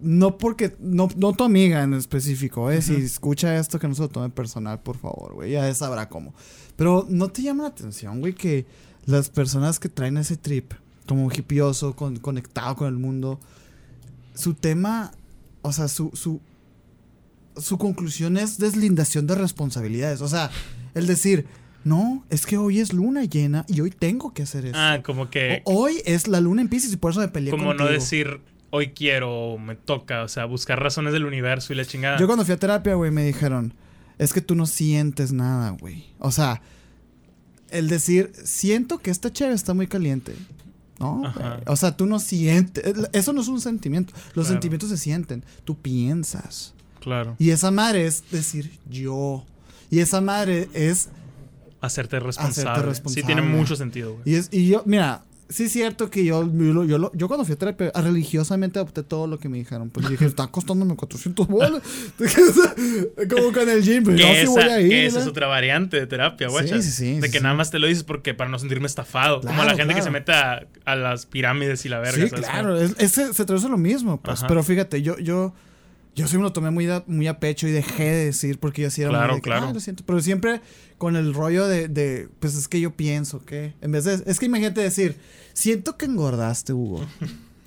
No 0.00 0.36
porque. 0.38 0.76
No, 0.80 1.08
no 1.16 1.32
tu 1.32 1.44
amiga 1.44 1.82
en 1.82 1.94
específico, 1.94 2.70
¿eh? 2.70 2.82
Si 2.82 2.94
escucha 2.94 3.56
esto, 3.56 3.78
que 3.78 3.88
no 3.88 3.94
se 3.94 4.02
lo 4.02 4.08
tome 4.08 4.28
personal, 4.30 4.80
por 4.82 4.98
favor, 4.98 5.34
güey. 5.34 5.52
Ya 5.52 5.72
sabrá 5.74 6.08
cómo. 6.08 6.34
Pero 6.76 7.06
no 7.08 7.28
te 7.28 7.42
llama 7.42 7.62
la 7.64 7.68
atención, 7.70 8.20
güey, 8.20 8.34
que 8.34 8.66
las 9.06 9.30
personas 9.30 9.78
que 9.78 9.88
traen 9.88 10.16
ese 10.16 10.36
trip, 10.36 10.72
como 11.06 11.30
hippioso, 11.30 11.94
con, 11.96 12.16
conectado 12.18 12.76
con 12.76 12.88
el 12.88 12.94
mundo, 12.94 13.40
su 14.34 14.54
tema. 14.54 15.12
O 15.62 15.72
sea, 15.72 15.88
su, 15.88 16.10
su, 16.14 16.40
su 17.56 17.78
conclusión 17.78 18.36
es 18.36 18.58
deslindación 18.58 19.26
de 19.26 19.34
responsabilidades. 19.34 20.20
O 20.20 20.28
sea, 20.28 20.50
el 20.94 21.06
decir, 21.06 21.46
No, 21.84 22.24
es 22.30 22.46
que 22.46 22.56
hoy 22.56 22.80
es 22.80 22.92
luna 22.94 23.24
llena 23.24 23.66
y 23.68 23.80
hoy 23.82 23.90
tengo 23.90 24.32
que 24.32 24.42
hacer 24.42 24.64
eso. 24.66 24.74
Ah, 24.78 25.00
como 25.04 25.28
que. 25.28 25.60
O- 25.64 25.82
hoy 25.82 26.00
es 26.06 26.28
la 26.28 26.40
luna 26.40 26.62
en 26.62 26.68
Pisces 26.68 26.92
y 26.92 26.96
por 26.96 27.10
eso 27.10 27.20
me 27.20 27.28
peleé 27.28 27.50
como 27.50 27.66
contigo. 27.66 27.88
no 27.88 27.92
decir 27.94 28.40
hoy 28.70 28.88
quiero 28.88 29.58
me 29.58 29.76
toca. 29.76 30.22
O 30.22 30.28
sea, 30.28 30.46
buscar 30.46 30.82
razones 30.82 31.12
del 31.12 31.26
universo 31.26 31.72
y 31.72 31.76
la 31.76 31.84
chingada. 31.84 32.18
Yo 32.18 32.26
cuando 32.26 32.44
fui 32.44 32.54
a 32.54 32.58
terapia, 32.58 32.94
güey, 32.94 33.10
me 33.10 33.22
dijeron, 33.24 33.74
es 34.18 34.32
que 34.32 34.40
tú 34.40 34.54
no 34.54 34.64
sientes 34.66 35.32
nada, 35.32 35.70
güey. 35.78 36.06
O 36.18 36.30
sea, 36.32 36.62
el 37.70 37.88
decir, 37.88 38.32
siento 38.44 38.98
que 38.98 39.10
esta 39.10 39.30
chévere 39.32 39.54
está 39.54 39.74
muy 39.74 39.86
caliente. 39.86 40.34
No, 40.98 41.26
Ajá. 41.26 41.50
güey. 41.56 41.62
o 41.66 41.76
sea, 41.76 41.96
tú 41.96 42.06
no 42.06 42.18
sientes, 42.20 42.84
eso 43.12 43.32
no 43.32 43.40
es 43.40 43.48
un 43.48 43.60
sentimiento. 43.60 44.12
Los 44.14 44.32
Claro. 44.32 44.48
sentimientos 44.48 44.88
se 44.90 44.96
sienten, 44.96 45.44
tú 45.64 45.76
piensas. 45.76 46.72
Claro. 47.00 47.36
Y 47.38 47.50
esa 47.50 47.70
madre 47.70 48.06
es 48.06 48.24
decir 48.30 48.78
yo. 48.88 49.44
Y 49.90 49.98
esa 50.00 50.20
madre 50.20 50.68
es 50.72 51.08
Hacerte 51.80 52.18
responsable. 52.18 52.80
Sí, 52.80 52.86
responsable. 52.88 53.26
tiene 53.26 53.42
mucho 53.42 53.76
sentido, 53.76 54.12
güey. 54.14 54.22
Y, 54.24 54.34
es, 54.36 54.48
y 54.50 54.68
yo, 54.68 54.82
mira, 54.86 55.22
sí 55.48 55.64
es 55.64 55.72
cierto 55.72 56.10
que 56.10 56.24
yo, 56.24 56.50
yo, 56.52 56.84
yo, 56.84 57.10
yo 57.14 57.28
cuando 57.28 57.44
fui 57.44 57.54
a 57.54 57.58
terapia, 57.58 57.90
religiosamente 57.94 58.78
adopté 58.78 59.02
todo 59.02 59.26
lo 59.26 59.38
que 59.38 59.48
me 59.48 59.58
dijeron. 59.58 59.90
Pues 59.90 60.08
dije, 60.08 60.24
está 60.26 60.46
costándome 60.48 60.96
400 60.96 61.46
bolas. 61.46 61.82
Como 63.30 63.52
con 63.52 63.68
el 63.68 63.82
gym, 63.82 64.04
pues 64.04 64.16
Que 64.16 64.22
no, 64.26 64.32
sí 64.34 64.40
esa, 64.40 64.50
voy 64.50 64.62
a 64.62 64.80
ir. 64.80 64.88
que 64.90 65.06
esa 65.06 65.20
es 65.20 65.26
otra 65.26 65.46
variante 65.46 65.98
de 65.98 66.06
terapia, 66.06 66.48
Sí, 66.48 66.52
güey. 66.52 66.68
sí, 66.68 66.82
sí, 66.82 67.14
De 67.20 67.26
sí, 67.26 67.32
que 67.32 67.38
sí. 67.38 67.42
nada 67.42 67.54
más 67.54 67.70
te 67.70 67.78
lo 67.78 67.86
dices 67.86 68.04
porque 68.04 68.34
para 68.34 68.50
no 68.50 68.58
sentirme 68.58 68.86
estafado. 68.86 69.40
como 69.40 69.52
la 69.52 69.74
Claro, 69.74 69.76
gente 69.78 69.94
que 69.94 70.00
claro. 70.00 70.04
se 70.04 70.10
mete 70.10 70.32
a, 70.32 70.66
a 70.84 70.96
las 70.96 71.26
pirámides 71.26 71.84
y 71.84 71.88
la 71.88 71.98
verga. 72.00 72.22
Sí, 72.24 72.28
¿sabes? 72.28 72.46
claro, 72.46 72.80
es, 72.80 72.94
ese- 72.98 73.32
se 73.32 73.44
traduce 73.44 73.68
lo 73.68 73.78
mismo, 73.78 74.20
pues. 74.20 74.38
Ajá. 74.38 74.46
Pero 74.48 74.62
fíjate, 74.62 75.02
yo, 75.02 75.18
yo, 75.18 75.54
yo 76.14 76.28
sí 76.28 76.36
me 76.36 76.42
lo 76.42 76.52
tomé 76.52 76.70
muy 76.70 76.88
a, 76.88 77.02
muy 77.06 77.26
a 77.26 77.38
pecho 77.40 77.66
y 77.68 77.72
dejé 77.72 78.04
de 78.04 78.24
decir 78.26 78.58
porque 78.60 78.82
yo 78.82 78.90
sí 78.90 79.02
era 79.02 79.10
muy 79.10 79.18
Claro, 79.18 79.34
de 79.34 79.40
que, 79.40 79.44
claro. 79.44 79.66
"Ah, 79.68 79.72
lo 79.72 79.80
siento. 79.80 80.04
Pero 80.06 80.20
siempre 80.20 80.60
con 80.98 81.16
el 81.16 81.34
rollo 81.34 81.66
de, 81.66 81.88
de, 81.88 82.28
pues 82.40 82.54
es 82.54 82.68
que 82.68 82.80
yo 82.80 82.92
pienso 82.92 83.44
que, 83.44 83.74
en 83.80 83.92
vez 83.92 84.04
de, 84.04 84.22
es 84.26 84.38
que 84.38 84.46
imagínate 84.46 84.80
decir, 84.80 85.16
siento 85.52 85.96
que 85.96 86.06
engordaste, 86.06 86.72
Hugo. 86.72 87.04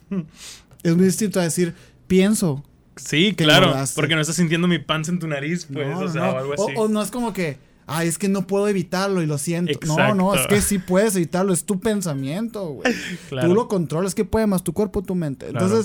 es 0.84 0.96
muy 0.96 1.06
distinto 1.06 1.40
a 1.40 1.44
decir, 1.44 1.74
pienso. 2.08 2.64
Sí, 2.96 3.34
que 3.34 3.44
claro. 3.44 3.66
engordaste. 3.68 3.96
Porque 3.96 4.16
no 4.16 4.22
estás 4.22 4.38
sintiendo 4.38 4.68
mi 4.68 4.80
panza 4.80 5.12
en 5.12 5.20
tu 5.20 5.28
nariz, 5.28 5.68
pues. 5.72 5.88
No, 5.88 6.00
o 6.00 6.08
sea, 6.10 6.22
no. 6.28 6.32
o 6.32 6.38
algo 6.38 6.54
O- 6.58 6.68
así. 6.68 6.74
O, 6.78 6.88
no 6.88 7.02
es 7.02 7.12
como 7.12 7.34
que, 7.34 7.58
ay, 7.86 8.08
es 8.08 8.18
que 8.18 8.28
no 8.30 8.48
puedo 8.48 8.68
evitarlo 8.68 9.22
y 9.22 9.26
lo 9.26 9.38
siento. 9.38 9.78
No, 9.86 10.16
no, 10.16 10.34
es 10.36 10.48
que 10.48 10.62
sí 10.62 10.80
puedes 10.80 11.16
evitarlo, 11.16 11.54
es 11.54 11.64
tu 11.66 11.80
pensamiento, 11.80 12.66
güey. 12.70 12.94
Claro. 13.30 13.50
Tú 13.50 13.56
lo 13.56 13.68
controlas, 13.68 14.16
que 14.16 14.26
puede 14.26 14.48
más 14.48 14.64
tu 14.64 14.74
cuerpo, 14.74 15.04
tu 15.04 15.14
mente. 15.16 15.48
Claro. 15.48 15.84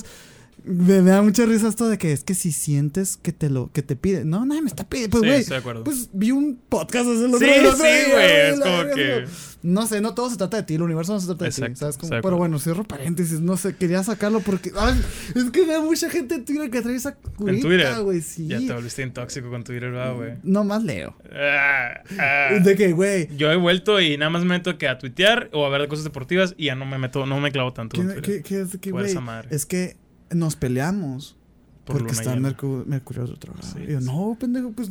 Me, 0.65 1.03
me 1.03 1.11
da 1.11 1.23
mucha 1.23 1.45
risa 1.47 1.69
esto 1.69 1.89
de 1.89 1.99
que 1.99 2.13
es 2.13 2.23
que 2.25 2.35
si 2.35 2.53
sientes 2.53 3.17
que 3.17 3.33
te 3.33 3.51
lo 3.51 3.71
que 3.73 3.83
te 3.83 3.97
pide. 3.97 4.25
No, 4.25 4.45
nadie 4.47 4.63
me 4.63 4.69
está 4.69 4.85
pidiendo. 4.89 5.19
Pues, 5.21 5.45
Sí, 5.45 5.49
güey. 5.51 5.59
acuerdo. 5.59 5.85
Pues 5.85 6.09
vi 6.13 6.31
un 6.31 6.57
podcast 6.69 7.09
hace 7.09 7.25
otro 7.27 7.39
Sí, 7.39 7.47
otro 7.59 7.73
sí, 7.73 7.83
güey, 8.13 8.51
es 8.51 8.61
como 8.61 8.95
que- 8.95 9.25
No 9.65 9.87
sé, 9.87 10.01
no 10.01 10.13
todo 10.15 10.29
se 10.29 10.37
trata 10.37 10.57
de 10.57 10.63
ti, 10.65 10.75
el 10.75 10.83
universo 10.83 11.13
no 11.13 11.21
se 11.21 11.27
trata 11.27 11.45
de 11.45 11.51
ti. 11.53 11.77
¿sabes? 11.77 11.97
Como- 11.97 12.11
pero 12.21 12.37
bueno, 12.37 12.59
cierro 12.59 12.83
paréntesis, 12.85 13.41
no 13.41 13.57
sé, 13.57 13.77
quería 13.77 14.03
sacarlo 14.03 14.41
porque. 14.41 14.73
ay, 14.77 15.01
es 15.37 15.51
que 15.51 15.65
veo 15.65 15.83
mucha 15.83 16.11
gente 16.11 16.35
en 16.37 16.45
Twitter 16.45 16.69
que 16.71 16.83
trae 16.83 16.97
esa 16.97 17.11
en 17.11 17.35
curita, 17.37 17.69
Twitter. 17.69 18.01
güey, 18.03 18.21
sí. 18.23 18.49
Ya 18.49 18.59
te 18.59 18.73
volviste 18.73 19.03
bien 19.03 19.15
tóxico 19.15 19.51
con 19.51 19.63
Twitter, 19.65 19.91
¿verdad, 19.93 20.15
güey? 20.15 20.33
No 20.43 20.65
más 20.65 20.83
leo. 20.83 21.15
Ah, 21.33 22.03
ah. 22.19 22.49
De 22.65 22.75
que, 22.77 22.93
güey. 22.93 23.29
Yo 23.37 23.51
he 23.53 23.57
vuelto 23.57 24.01
y 24.01 24.17
nada 24.17 24.31
más 24.31 24.43
me 24.43 24.51
meto 24.59 24.79
que 24.79 24.89
a 24.89 24.99
tuitear 24.99 25.49
o 25.53 25.65
a 25.65 25.69
ver 25.71 25.87
cosas 25.89 26.05
deportivas 26.05 26.55
y 26.57 26.67
ya 26.67 26.75
no 26.75 26.85
me 26.85 26.99
meto, 26.99 27.25
no 27.27 27.39
me 27.41 27.53
clavo 27.53 27.73
tanto 27.73 28.01
en 28.01 28.09
¿Qué, 28.09 28.15
Twitter. 28.15 28.43
qué- 28.43 28.79
qué 28.81 28.91
güey? 28.91 29.07
esa 29.07 29.21
madre. 29.21 29.49
Es 29.53 29.65
que 29.67 29.97
nos 30.35 30.57
peleamos. 30.57 31.37
Por 31.85 31.99
porque 31.99 32.13
está 32.13 32.35
llena. 32.35 32.51
Mercu- 32.51 32.85
Mercurio 32.87 33.27
retrogrado. 33.27 33.67
Sí, 33.73 33.81
y 33.89 33.93
yo, 33.93 34.01
no, 34.01 34.37
pendejo, 34.39 34.71
pues. 34.73 34.91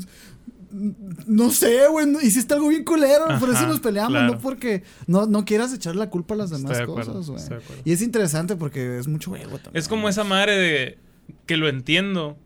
No 1.28 1.52
sé, 1.52 1.88
güey. 1.89 2.06
no- 2.08 2.22
hiciste 2.22 2.54
algo 2.54 2.70
bien 2.70 2.84
culero. 2.86 3.26
por 3.39 3.50
eso 3.50 3.68
nos 3.68 3.80
peleamos, 3.82 4.12
claro. 4.12 4.34
no 4.34 4.39
porque 4.39 4.84
no, 5.08 5.26
no 5.26 5.44
quieras 5.44 5.74
echar 5.74 5.96
la 5.96 6.10
culpa 6.10 6.34
a 6.34 6.38
las 6.38 6.50
demás 6.50 6.78
de 6.78 6.84
acuerdo, 6.84 7.14
cosas, 7.14 7.50
güey. 7.50 7.62
Y 7.84 7.92
es 7.92 8.02
interesante 8.02 8.56
porque 8.56 8.98
es 8.98 9.08
mucho 9.08 9.36
ego 9.36 9.58
también. 9.58 9.72
Es 9.82 9.88
como 9.88 10.08
esa 10.08 10.24
madre 10.24 10.58
de 10.58 10.98
que 11.46 11.58
lo 11.58 11.68
entiendo, 11.68 12.38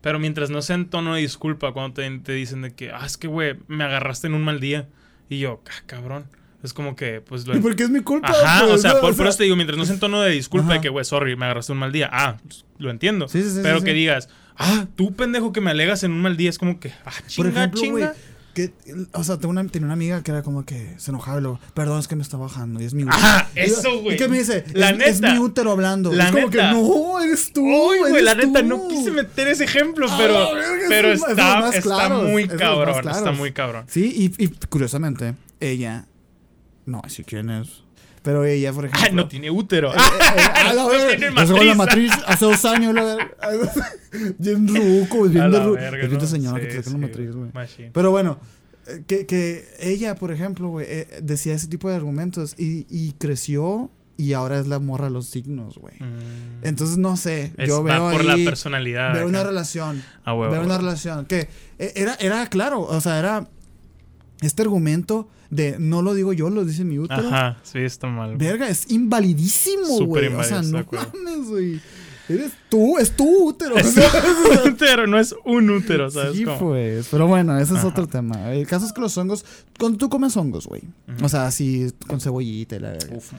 pero 0.00 0.18
mientras 0.18 0.50
no 0.50 0.60
sea 0.62 0.74
en 0.76 0.88
tono 0.90 1.14
de 1.14 1.20
disculpa, 1.20 1.72
cuando 1.72 1.94
te, 1.94 2.18
te 2.20 2.32
dicen 2.32 2.62
de 2.62 2.72
que, 2.72 2.90
ah, 2.90 3.04
es 3.06 3.16
que, 3.16 3.28
güey, 3.28 3.56
me 3.68 3.84
agarraste 3.84 4.26
en 4.26 4.34
un 4.34 4.42
mal 4.42 4.58
día. 4.60 4.88
Y 5.28 5.38
yo, 5.38 5.60
ah, 5.66 5.82
cabrón. 5.86 6.24
Es 6.62 6.72
como 6.72 6.96
que, 6.96 7.20
pues 7.20 7.46
lo 7.46 7.56
¿Y 7.56 7.60
por 7.60 7.76
qué 7.76 7.84
es 7.84 7.90
mi 7.90 8.00
culpa? 8.00 8.30
Ajá, 8.30 8.60
pues, 8.66 8.72
o 8.72 8.78
sea, 8.78 8.94
no? 8.94 9.00
por, 9.00 9.14
por 9.16 9.26
eso 9.28 9.38
te 9.38 9.44
digo, 9.44 9.54
mientras 9.54 9.78
no 9.78 9.84
sea 9.84 9.94
en 9.94 10.00
tono 10.00 10.20
de 10.20 10.32
disculpa 10.32 10.66
Ajá. 10.66 10.74
de 10.74 10.80
que, 10.80 10.88
güey, 10.88 11.04
sorry, 11.04 11.36
me 11.36 11.44
agarraste 11.44 11.70
un 11.72 11.78
mal 11.78 11.92
día. 11.92 12.08
Ah, 12.12 12.36
pues, 12.42 12.64
lo 12.78 12.90
entiendo. 12.90 13.28
Sí, 13.28 13.42
sí, 13.42 13.50
sí, 13.50 13.60
pero 13.62 13.82
que 13.82 13.92
digas, 13.92 14.28
ah, 14.56 14.86
tú 14.96 15.14
pendejo 15.14 15.52
que 15.52 15.60
me 15.60 15.70
alegas 15.70 16.02
en 16.02 16.10
un 16.12 16.20
mal 16.20 16.36
día, 16.36 16.50
es 16.50 16.58
como 16.58 16.80
que, 16.80 16.90
ah, 17.04 17.12
Por 17.12 17.26
chinga, 17.28 17.48
ejemplo, 17.50 17.80
güey. 17.80 17.92
chinga. 18.04 18.14
Que, 18.54 18.72
o 19.12 19.22
sea, 19.22 19.36
tengo 19.36 19.50
una, 19.50 19.64
tenía 19.68 19.84
una 19.86 19.92
amiga 19.94 20.20
que 20.24 20.32
era 20.32 20.42
como 20.42 20.64
que 20.64 20.94
se 20.98 21.12
enojaba 21.12 21.38
y 21.38 21.42
luego, 21.42 21.60
perdón, 21.74 22.00
es 22.00 22.08
que 22.08 22.16
me 22.16 22.22
está 22.22 22.38
bajando 22.38 22.82
y 22.82 22.86
es 22.86 22.92
mi 22.92 23.04
Ajá, 23.08 23.48
Y 23.54 23.58
yo- 23.68 23.76
eso, 23.78 24.00
güey. 24.00 24.16
¿Y 24.16 24.18
qué 24.18 24.26
me 24.26 24.38
dice? 24.38 24.64
La 24.74 24.90
es, 24.90 24.98
es 25.06 25.20
neta. 25.20 25.32
mi 25.34 25.38
útero 25.38 25.70
hablando. 25.70 26.10
La 26.12 26.24
es 26.24 26.32
como 26.32 26.48
neta. 26.48 26.70
que 26.70 26.74
no, 26.74 27.20
eres 27.20 27.52
tú. 27.52 27.60
Uy, 27.64 27.98
güey, 28.08 28.20
la 28.24 28.34
neta, 28.34 28.62
tú". 28.62 28.66
no 28.66 28.88
quise 28.88 29.12
meter 29.12 29.46
ese 29.46 29.62
ejemplo, 29.62 30.08
Ah, 30.10 30.16
pero, 30.18 30.58
es 30.58 30.66
pero 30.88 31.12
es 31.12 31.20
está, 31.22 31.68
está 31.70 32.08
muy 32.08 32.42
es 32.44 32.48
cabrón, 32.54 33.08
está 33.08 33.30
muy 33.30 33.52
cabrón. 33.52 33.84
Sí, 33.86 34.32
y, 34.36 34.42
y 34.44 34.48
curiosamente, 34.68 35.36
ella. 35.60 36.06
No, 36.88 37.00
así 37.04 37.22
quién 37.24 37.50
es. 37.50 37.82
Pero 38.22 38.44
ella, 38.44 38.72
por 38.72 38.86
ejemplo. 38.86 39.06
Ah, 39.08 39.14
no 39.14 39.28
tiene 39.28 39.50
útero. 39.50 39.92
Ah, 40.60 40.72
la 40.74 40.82
No 40.82 40.88
tiene 40.90 41.64
la 41.64 41.74
matriz. 41.74 42.12
hace 42.26 42.44
dos 42.44 42.64
años. 42.64 42.94
Bien 44.38 44.66
ruco, 44.68 45.24
A 45.24 45.28
bien 45.28 45.50
de 45.50 45.58
la 45.58 45.64
ru- 45.64 45.74
verga, 45.74 46.06
es 46.24 46.30
señora 46.30 46.60
que 46.60 46.66
te 46.66 46.82
saca 46.82 46.90
la 46.90 46.98
matriz, 47.06 47.30
güey. 47.32 47.50
Pero 47.92 48.10
bueno, 48.10 48.38
que, 49.06 49.26
que 49.26 49.66
ella, 49.80 50.14
por 50.14 50.32
ejemplo, 50.32 50.68
güey, 50.68 50.86
decía 51.22 51.54
ese 51.54 51.68
tipo 51.68 51.88
de 51.88 51.96
argumentos 51.96 52.54
y, 52.58 52.86
y 52.90 53.12
creció 53.12 53.90
y 54.16 54.32
ahora 54.32 54.58
es 54.58 54.66
la 54.66 54.78
morra 54.80 55.04
de 55.06 55.10
los 55.12 55.26
signos, 55.26 55.78
güey. 55.78 55.94
Mm. 56.00 56.64
Entonces, 56.66 56.98
no 56.98 57.16
sé, 57.16 57.52
Es- 57.56 57.68
yo 57.68 57.84
va 57.84 57.94
veo 57.98 58.10
por 58.10 58.20
ahí, 58.22 58.26
la 58.44 58.50
personalidad. 58.50 59.12
veo 59.12 59.22
acá. 59.22 59.28
una 59.28 59.44
relación, 59.44 60.02
Ah, 60.24 60.34
veo 60.34 60.60
una 60.62 60.76
relación 60.78 61.24
que 61.26 61.48
era, 61.78 62.14
era 62.16 62.46
claro, 62.48 62.80
o 62.82 63.00
sea, 63.00 63.18
era 63.18 63.46
este 64.40 64.62
argumento 64.62 65.28
de 65.50 65.76
no 65.78 66.02
lo 66.02 66.14
digo 66.14 66.32
yo, 66.32 66.50
lo 66.50 66.64
dice 66.64 66.84
mi 66.84 66.98
útero. 66.98 67.26
Ajá, 67.28 67.58
sí, 67.62 67.78
está 67.80 68.06
mal. 68.06 68.36
güey. 68.36 68.38
Verga, 68.48 68.68
es 68.68 68.90
invalidísimo, 68.90 70.06
güey. 70.06 70.26
O 70.28 70.44
sea, 70.44 70.62
no 70.62 70.84
mames, 70.90 71.48
güey. 71.48 71.80
Eres 72.28 72.52
tú, 72.68 72.98
es 72.98 73.16
tu 73.16 73.48
útero. 73.48 73.76
Es 73.78 73.96
un 74.66 74.72
útero, 74.72 75.06
no 75.06 75.18
es 75.18 75.34
un 75.46 75.70
útero, 75.70 76.10
¿sabes? 76.10 76.36
Sí, 76.36 76.44
cómo? 76.44 76.58
pues. 76.58 77.08
Pero 77.10 77.26
bueno, 77.26 77.58
ese 77.58 77.74
es 77.74 77.84
otro 77.84 78.06
tema. 78.06 78.52
El 78.52 78.66
caso 78.66 78.84
es 78.84 78.92
que 78.92 79.00
los 79.00 79.16
hongos, 79.16 79.46
cuando 79.78 79.96
tú 79.96 80.10
comes 80.10 80.36
hongos, 80.36 80.66
güey. 80.66 80.82
O 81.22 81.28
sea, 81.30 81.46
así 81.46 81.90
con 82.06 82.20
cebollita 82.20 82.76
y 82.76 82.80
la 82.80 82.90
verga. 82.90 83.16
Uf, 83.16 83.32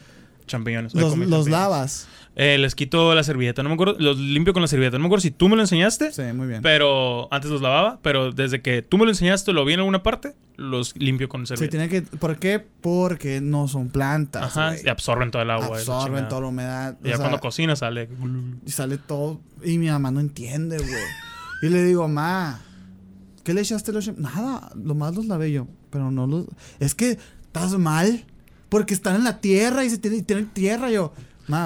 champiñones. 0.49 0.93
Los, 0.93 1.47
lavas. 1.47 2.07
Eh, 2.35 2.57
les 2.57 2.75
quito 2.75 3.15
la 3.15 3.23
servilleta, 3.23 3.63
no 3.63 3.69
me 3.69 3.75
acuerdo. 3.75 3.95
Los 3.99 4.17
limpio 4.17 4.53
con 4.53 4.61
la 4.61 4.67
servilleta. 4.67 4.97
No 4.97 5.03
me 5.03 5.07
acuerdo 5.07 5.21
si 5.21 5.31
tú 5.31 5.47
me 5.49 5.55
lo 5.55 5.61
enseñaste. 5.61 6.11
Sí, 6.11 6.23
muy 6.33 6.47
bien. 6.47 6.61
Pero 6.61 7.27
antes 7.33 7.49
los 7.49 7.61
lavaba, 7.61 7.99
pero 8.01 8.31
desde 8.31 8.61
que 8.61 8.81
tú 8.81 8.97
me 8.97 9.05
lo 9.05 9.11
enseñaste, 9.11 9.53
lo 9.53 9.63
vi 9.65 9.73
en 9.73 9.79
alguna 9.79 10.03
parte, 10.03 10.35
los 10.57 10.95
limpio 10.97 11.29
con 11.29 11.45
Sí, 11.45 11.55
servilleta. 11.55 11.71
tiene 11.71 11.89
que. 11.89 12.01
¿Por 12.17 12.37
qué? 12.37 12.59
Porque 12.59 13.39
no 13.41 13.67
son 13.67 13.89
plantas. 13.89 14.43
Ajá, 14.43 14.75
y 14.83 14.89
absorben 14.89 15.31
todo 15.31 15.41
el 15.41 15.51
agua. 15.51 15.77
Absorben 15.77 16.27
toda 16.27 16.41
la 16.41 16.47
humedad. 16.47 16.97
Y 17.03 17.09
ya 17.09 17.15
sea, 17.15 17.19
cuando 17.19 17.39
cocina 17.39 17.75
sale. 17.75 18.09
Y 18.65 18.71
sale 18.71 18.97
todo. 18.97 19.39
Y 19.63 19.77
mi 19.77 19.87
mamá 19.87 20.11
no 20.11 20.19
entiende, 20.19 20.77
güey. 20.77 20.89
Y 21.61 21.69
le 21.69 21.83
digo, 21.83 22.07
ma, 22.07 22.61
¿qué 23.43 23.53
le 23.53 23.61
echaste 23.61 23.91
los 23.91 24.05
sham-?" 24.05 24.17
Nada, 24.17 24.71
lo 24.81 24.95
más 24.95 25.15
los 25.15 25.25
lavé 25.25 25.51
yo. 25.51 25.67
Pero 25.89 26.09
no 26.11 26.25
los. 26.27 26.45
Es 26.79 26.95
que 26.95 27.17
estás 27.41 27.77
mal. 27.77 28.25
Porque 28.69 28.93
están 28.93 29.15
en 29.15 29.23
la 29.23 29.41
tierra 29.41 29.83
y 29.83 29.89
se 29.89 29.97
tienen, 29.97 30.23
tienen 30.23 30.47
tierra 30.47 30.89
yo. 30.89 31.11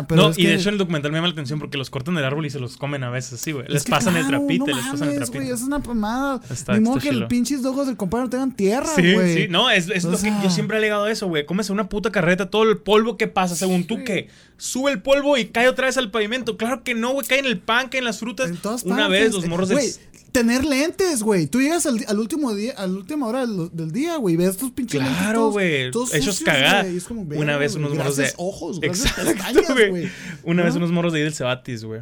Pero 0.08 0.22
no, 0.22 0.30
es 0.30 0.38
y 0.38 0.44
que, 0.44 0.48
de 0.50 0.56
hecho 0.56 0.70
en 0.70 0.74
el 0.76 0.80
documental 0.80 1.12
me 1.12 1.18
llama 1.18 1.28
la 1.28 1.34
atención 1.34 1.60
porque 1.60 1.78
los 1.78 1.90
cortan 1.90 2.16
del 2.16 2.24
árbol 2.26 2.46
y 2.46 2.50
se 2.50 2.60
los 2.60 2.78
comen 2.78 3.04
a 3.04 3.10
veces, 3.10 3.40
sí, 3.42 3.52
güey. 3.52 3.66
es 3.68 3.74
Les 3.74 3.84
pasan 3.84 4.16
el 4.16 4.26
trapito, 4.28 4.66
no 4.66 4.76
les 4.76 4.86
pasan 4.86 5.10
el 5.10 5.16
trapito. 5.18 5.54
es 5.54 5.62
una 5.62 5.80
pomada. 5.82 6.40
Está- 6.50 6.74
Ni 6.74 6.80
modo 6.80 7.00
que 7.00 7.10
el 7.10 7.16
chilo. 7.16 7.28
pinches 7.28 7.66
ojos 7.66 7.88
del 7.88 7.98
compadre 7.98 8.24
no 8.26 8.30
tengan 8.30 8.56
tierra, 8.56 8.88
Sí, 8.96 9.14
güey. 9.14 9.34
sí, 9.36 9.48
no, 9.50 9.70
es, 9.70 9.90
es 9.90 10.04
lo 10.06 10.18
que 10.18 10.32
yo 10.44 10.50
siempre 10.50 10.78
he 10.78 10.80
alegado 10.80 11.04
a 11.06 11.12
eso, 11.12 11.28
güey. 11.28 11.46
Comes 11.46 11.70
una 11.70 11.90
puta 11.90 12.12
carreta, 12.12 12.50
todo 12.50 12.64
el 12.64 12.78
polvo 12.78 13.18
que 13.18 13.28
pasa, 13.28 13.56
según 13.56 13.86
tú, 13.86 14.04
que 14.04 14.30
sube 14.58 14.92
el 14.92 15.02
polvo 15.02 15.38
y 15.38 15.46
cae 15.46 15.68
otra 15.68 15.88
vez 15.88 15.98
al 15.98 16.12
pavimento. 16.12 16.56
Claro 16.58 16.84
que 16.84 16.96
no, 16.96 17.12
güey, 17.14 17.28
cae 17.28 17.40
en 17.40 17.46
el 17.46 17.60
pan, 17.60 17.90
cae 17.90 18.00
en 18.00 18.06
las 18.06 18.20
frutas. 18.20 18.50
En 18.50 18.58
todas 18.58 18.84
Una 18.84 18.96
partes. 18.96 19.22
vez 19.22 19.34
los 19.34 19.46
morros 19.48 19.70
del... 19.70 19.80
Güey, 19.80 19.92
tener 20.32 20.66
lentes, 20.66 21.22
güey. 21.22 21.46
Tú 21.46 21.62
llegas 21.62 21.86
al, 21.86 22.04
al 22.08 22.18
último 22.18 22.56
día, 22.56 22.74
a 22.76 22.88
la 22.88 22.94
última 22.94 23.28
hora 23.28 23.46
del, 23.46 23.70
del 23.72 23.92
día, 23.92 24.16
güey. 24.18 24.36
Ves 24.36 24.58
tus 24.58 24.72
pinches 24.72 25.00
Claro, 25.00 25.52
güey. 25.52 25.90
Hechos 25.90 26.10
sucios, 26.10 26.40
cagada. 26.40 26.82
güey, 26.82 26.96
y 26.96 26.98
es 26.98 27.04
como, 27.04 27.22
Una 27.22 27.58
vez 27.58 27.76
unos 27.76 27.94
morros 27.94 28.16
de. 28.16 28.34
ojos, 28.38 28.80
Exacto, 28.82 29.73
güey. 29.90 30.10
Una 30.44 30.64
vez 30.64 30.74
¿No? 30.74 30.80
unos 30.80 30.92
morros 30.92 31.14
de 31.14 31.20
ahí 31.20 31.24
del 31.24 31.34
Cebatis, 31.34 31.84
güey. 31.86 32.02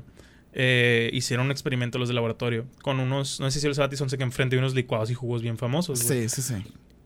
eh, 0.54 1.10
hicieron 1.14 1.46
un 1.46 1.52
experimento 1.52 1.98
los 1.98 2.08
de 2.10 2.14
laboratorio 2.14 2.66
con 2.82 3.00
unos. 3.00 3.40
No 3.40 3.50
sé 3.52 3.60
si 3.60 3.68
los 3.68 3.78
Cebatis 3.78 4.00
son 4.00 4.10
que 4.10 4.24
enfrente 4.24 4.56
de 4.56 4.60
unos 4.60 4.76
licuados 4.76 5.10
y 5.12 5.14
jugos 5.14 5.42
bien 5.42 5.58
famosos, 5.58 6.04
güey. 6.04 6.28
Sí, 6.28 6.42
sí, 6.42 6.42
sí. 6.42 6.64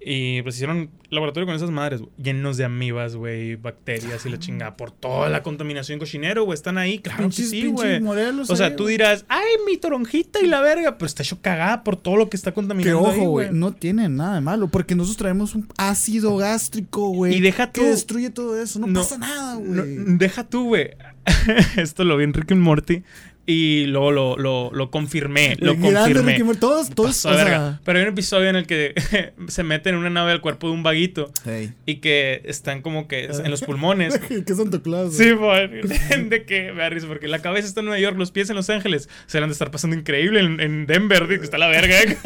Y 0.07 0.43
pues 0.43 0.53
hicieron 0.55 0.91
laboratorio 1.09 1.47
con 1.47 1.55
esas 1.55 1.71
madres, 1.71 1.99
güey, 2.01 2.11
llenos 2.21 2.57
de 2.57 2.65
amibas, 2.65 3.15
güey, 3.15 3.55
bacterias 3.55 4.23
y 4.27 4.29
la 4.29 4.37
chingada. 4.37 4.77
Por 4.77 4.91
toda 4.91 5.29
la 5.29 5.41
contaminación 5.41 5.97
cochinero, 5.97 6.43
güey. 6.43 6.53
Están 6.53 6.77
ahí, 6.77 6.99
claro 6.99 7.25
que 7.29 7.31
sí, 7.31 7.65
güey. 7.69 8.03
O 8.47 8.55
sea, 8.55 8.67
ahí, 8.67 8.75
tú 8.75 8.85
dirás, 8.85 9.25
ay, 9.29 9.43
mi 9.65 9.77
toronjita 9.77 10.41
y 10.41 10.47
la 10.47 10.61
verga. 10.61 10.99
Pero 10.99 11.07
está 11.07 11.23
hecho 11.23 11.41
cagada 11.41 11.83
por 11.83 11.95
todo 11.95 12.17
lo 12.17 12.29
que 12.29 12.37
está 12.37 12.51
Que 12.51 12.55
contaminando. 12.55 12.99
ojo, 13.01 13.09
ahí, 13.11 13.25
güey, 13.25 13.49
no 13.51 13.73
tiene 13.73 14.07
nada 14.07 14.35
de 14.35 14.41
malo, 14.41 14.67
porque 14.67 14.93
nosotros 14.93 15.17
traemos 15.17 15.55
un 15.55 15.67
ácido 15.77 16.37
gástrico, 16.37 17.09
güey. 17.09 17.33
Y 17.37 17.39
deja 17.39 17.71
que 17.71 17.81
tú- 17.81 17.87
destruye 17.87 18.29
todo 18.29 18.61
eso, 18.61 18.77
no, 18.77 18.85
No, 18.85 18.99
pasa 18.99 19.17
nada, 19.17 19.55
No, 19.55 19.81
güey. 19.81 20.17
deja 20.19 20.43
tú, 20.43 20.65
güey. 20.65 20.91
Esto 21.77 22.03
lo 22.03 22.15
vi 22.17 22.25
en 22.25 22.33
Rick 22.35 22.51
and 22.51 22.61
Morty. 22.61 23.01
Y 23.47 23.85
luego 23.85 24.11
lo, 24.11 24.37
lo, 24.37 24.71
lo 24.73 24.89
confirmé. 24.89 25.55
Lo 25.59 25.75
confirmé. 25.77 26.39
Todos, 26.59 26.89
todos, 26.89 27.09
Pasó 27.23 27.29
o 27.29 27.35
sea. 27.35 27.79
Pero 27.83 27.99
hay 27.99 28.03
un 28.05 28.09
episodio 28.11 28.49
en 28.49 28.55
el 28.55 28.65
que 28.65 28.95
se 29.49 29.61
meten 29.63 29.93
en 29.93 29.99
una 29.99 30.09
nave 30.09 30.31
al 30.31 30.41
cuerpo 30.41 30.67
de 30.67 30.73
un 30.73 30.81
vaguito 30.81 31.31
Hey. 31.45 31.71
y 31.85 31.97
que 31.97 32.41
están 32.45 32.81
como 32.81 33.07
que 33.07 33.25
en 33.25 33.51
los 33.51 33.61
pulmones. 33.65 34.17
¿Qué 34.47 34.55
Santa 34.55 34.81
Claus? 34.81 35.15
Sí, 35.15 35.29
güey. 35.31 35.67
de 35.69 36.43
que 36.47 36.71
me 36.71 36.79
da 36.81 36.89
risa 36.89 37.05
porque 37.07 37.27
la 37.27 37.39
cabeza 37.39 37.67
está 37.67 37.81
en 37.81 37.85
Nueva 37.85 37.99
York, 37.99 38.17
los 38.17 38.31
pies 38.31 38.49
en 38.49 38.55
Los 38.55 38.71
Ángeles. 38.71 39.09
Se 39.27 39.37
le 39.37 39.43
han 39.43 39.49
de 39.49 39.53
estar 39.53 39.69
pasando 39.69 39.95
increíble 39.95 40.39
en, 40.39 40.59
en 40.59 40.87
Denver, 40.87 41.27
que 41.27 41.35
está 41.35 41.59
la 41.59 41.67
verga. 41.67 42.01
¿eh? 42.01 42.17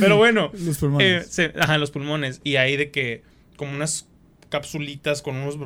Pero 0.00 0.16
bueno, 0.16 0.50
Los 0.52 0.78
pulmones. 0.78 1.24
eh, 1.24 1.26
se- 1.30 1.52
ajá, 1.58 1.78
los 1.78 1.90
pulmones. 1.90 2.40
Y 2.44 2.56
hay 2.56 2.76
de 2.76 2.90
que, 2.90 3.22
como 3.56 3.72
unas 3.74 4.06
capsulitas 4.48 5.22
con 5.22 5.36
unos, 5.36 5.56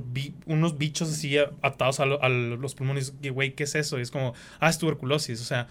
unos 0.47 0.79
bichos 0.79 1.11
así 1.11 1.37
atados 1.63 2.01
a, 2.01 2.05
a 2.05 2.29
los 2.29 2.75
pulmones. 2.75 3.15
Güey, 3.21 3.55
¿qué 3.55 3.65
es 3.65 3.75
eso? 3.75 3.99
Y 3.99 4.03
es 4.03 4.11
como, 4.11 4.35
ah, 4.59 4.71
es 4.71 4.79
tuberculosis. 4.79 5.41
O 5.41 5.45
sea, 5.45 5.69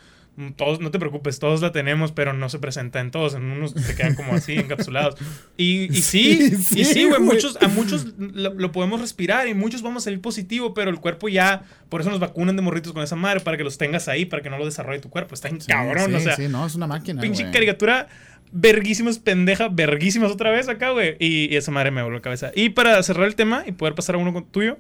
todos, 0.56 0.80
no 0.80 0.90
te 0.92 1.00
preocupes, 1.00 1.38
todos 1.40 1.62
la 1.62 1.72
tenemos, 1.74 2.12
pero 2.14 2.32
no 2.34 2.48
se 2.50 2.60
presenta 2.60 3.00
en 3.02 3.12
todos. 3.12 3.34
En 3.36 3.44
unos 3.44 3.72
se 3.72 3.96
quedan 3.96 4.16
como 4.16 4.34
así, 4.36 4.54
encapsulados. 4.54 5.16
Y, 5.58 5.92
y 5.94 6.02
sí, 6.02 6.56
Sí, 6.58 6.80
y 6.82 6.86
sí, 6.86 7.04
güey, 7.06 7.20
muchos, 7.22 7.58
a 7.62 7.68
muchos 7.68 8.08
lo, 8.18 8.54
lo 8.54 8.72
podemos 8.72 9.02
respirar 9.02 9.48
y 9.48 9.54
muchos 9.54 9.82
vamos 9.82 10.04
a 10.04 10.06
salir 10.06 10.22
positivo, 10.22 10.74
pero 10.74 10.90
el 10.92 11.00
cuerpo 11.00 11.28
ya, 11.28 11.64
por 11.90 12.02
eso 12.02 12.10
nos 12.10 12.20
vacunan 12.20 12.56
de 12.56 12.62
morritos 12.62 12.94
con 12.94 13.04
esa 13.04 13.16
madre, 13.18 13.42
para 13.42 13.58
que 13.58 13.64
los 13.64 13.78
tengas 13.78 14.08
ahí, 14.08 14.26
para 14.26 14.42
que 14.42 14.50
no 14.50 14.58
lo 14.58 14.66
desarrolle 14.66 15.00
tu 15.00 15.10
cuerpo. 15.10 15.34
Está 15.36 15.50
en 15.50 15.60
Sí, 15.60 15.68
cabrón, 15.68 16.06
sí, 16.10 16.14
o 16.16 16.20
sea, 16.22 16.36
Sí, 16.38 16.48
no, 16.48 16.66
es 16.66 16.76
una 16.76 16.88
máquina. 16.88 17.22
pinche 17.22 17.44
güey. 17.44 17.54
caricatura 17.54 18.08
verguísimas, 18.52 19.20
pendeja, 19.20 19.68
verguísimas 19.70 20.32
otra 20.32 20.52
vez 20.52 20.68
acá, 20.70 20.92
güey. 20.92 21.16
Y, 21.20 21.54
y 21.54 21.56
esa 21.58 21.72
madre 21.72 21.92
me 21.92 22.02
voló 22.02 22.16
la 22.16 22.22
cabeza. 22.22 22.52
Y 22.56 22.70
para 22.70 23.02
cerrar 23.04 23.28
el 23.28 23.36
tema 23.36 23.64
y 23.68 23.72
poder 23.74 23.94
pasar 23.94 24.16
a 24.16 24.18
uno 24.18 24.34
con- 24.34 24.46
tuyo, 24.46 24.78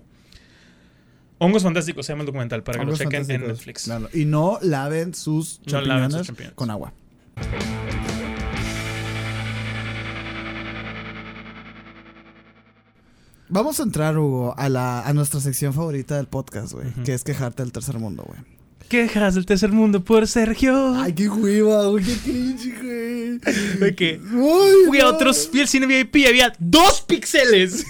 Hongos 1.41 1.63
Fantásticos 1.63 2.05
se 2.05 2.11
llama 2.11 2.23
el 2.23 2.25
documental, 2.27 2.63
para 2.63 2.79
que 2.79 2.83
Hongos 2.83 2.99
lo 2.99 3.05
chequen 3.05 3.31
en. 3.31 3.47
Netflix. 3.47 3.83
Claro, 3.85 4.09
Y 4.13 4.25
no 4.25 4.59
laven 4.61 5.13
sus 5.13 5.61
No 5.65 5.81
laven 5.81 6.11
sus 6.11 6.27
champiñones 6.27 6.55
con 6.55 6.69
agua. 6.69 6.93
Vamos 13.47 13.79
a 13.79 13.83
entrar, 13.83 14.17
Hugo, 14.17 14.53
a, 14.57 14.69
la, 14.69 15.01
a 15.01 15.13
nuestra 15.13 15.39
sección 15.39 15.73
favorita 15.73 16.17
del 16.17 16.27
podcast, 16.27 16.73
güey. 16.73 16.87
Que 17.03 17.13
es 17.13 17.23
quejarte 17.23 17.63
del 17.63 17.71
tercer 17.71 17.97
mundo, 17.97 18.23
güey. 18.27 18.39
Quejas 18.89 19.35
del 19.35 19.45
tercer 19.45 19.71
mundo 19.71 20.03
por 20.03 20.27
Sergio. 20.27 20.95
Ay, 20.95 21.13
qué 21.13 21.29
hueva, 21.29 21.85
güey. 21.87 22.03
Qué 22.03 22.15
cringe, 22.17 22.81
güey. 22.81 23.39
De 23.79 23.95
que 23.95 24.19
Ay, 24.21 24.73
fui 24.87 24.99
a 24.99 25.07
otros, 25.07 25.47
fui 25.49 25.61
al 25.61 25.67
cine 25.67 25.85
VIP 25.85 26.17
y 26.17 26.25
había 26.25 26.53
dos 26.59 27.01
píxeles 27.01 27.85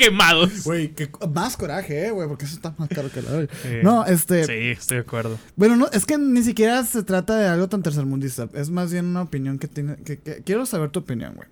quemados. 0.00 0.64
Güey, 0.64 0.94
que 0.94 1.10
más 1.32 1.56
coraje, 1.56 2.06
eh, 2.06 2.10
güey, 2.10 2.26
porque 2.28 2.44
eso 2.46 2.54
está 2.54 2.74
más 2.78 2.88
caro 2.88 3.10
que 3.12 3.22
la 3.22 3.30
güey. 3.32 3.48
Sí. 3.62 3.68
No, 3.82 4.04
este. 4.06 4.44
Sí, 4.44 4.52
estoy 4.80 4.96
de 4.96 5.02
acuerdo. 5.02 5.38
Bueno, 5.56 5.76
no, 5.76 5.88
es 5.92 6.06
que 6.06 6.18
ni 6.18 6.42
siquiera 6.42 6.82
se 6.84 7.02
trata 7.02 7.36
de 7.36 7.46
algo 7.46 7.68
tan 7.68 7.82
tercermundista. 7.82 8.48
Es 8.54 8.70
más 8.70 8.90
bien 8.92 9.04
una 9.06 9.22
opinión 9.22 9.58
que 9.58 9.68
tiene. 9.68 9.96
Que, 9.96 10.18
que- 10.18 10.42
quiero 10.42 10.66
saber 10.66 10.90
tu 10.90 11.00
opinión, 11.00 11.34
güey. 11.34 11.48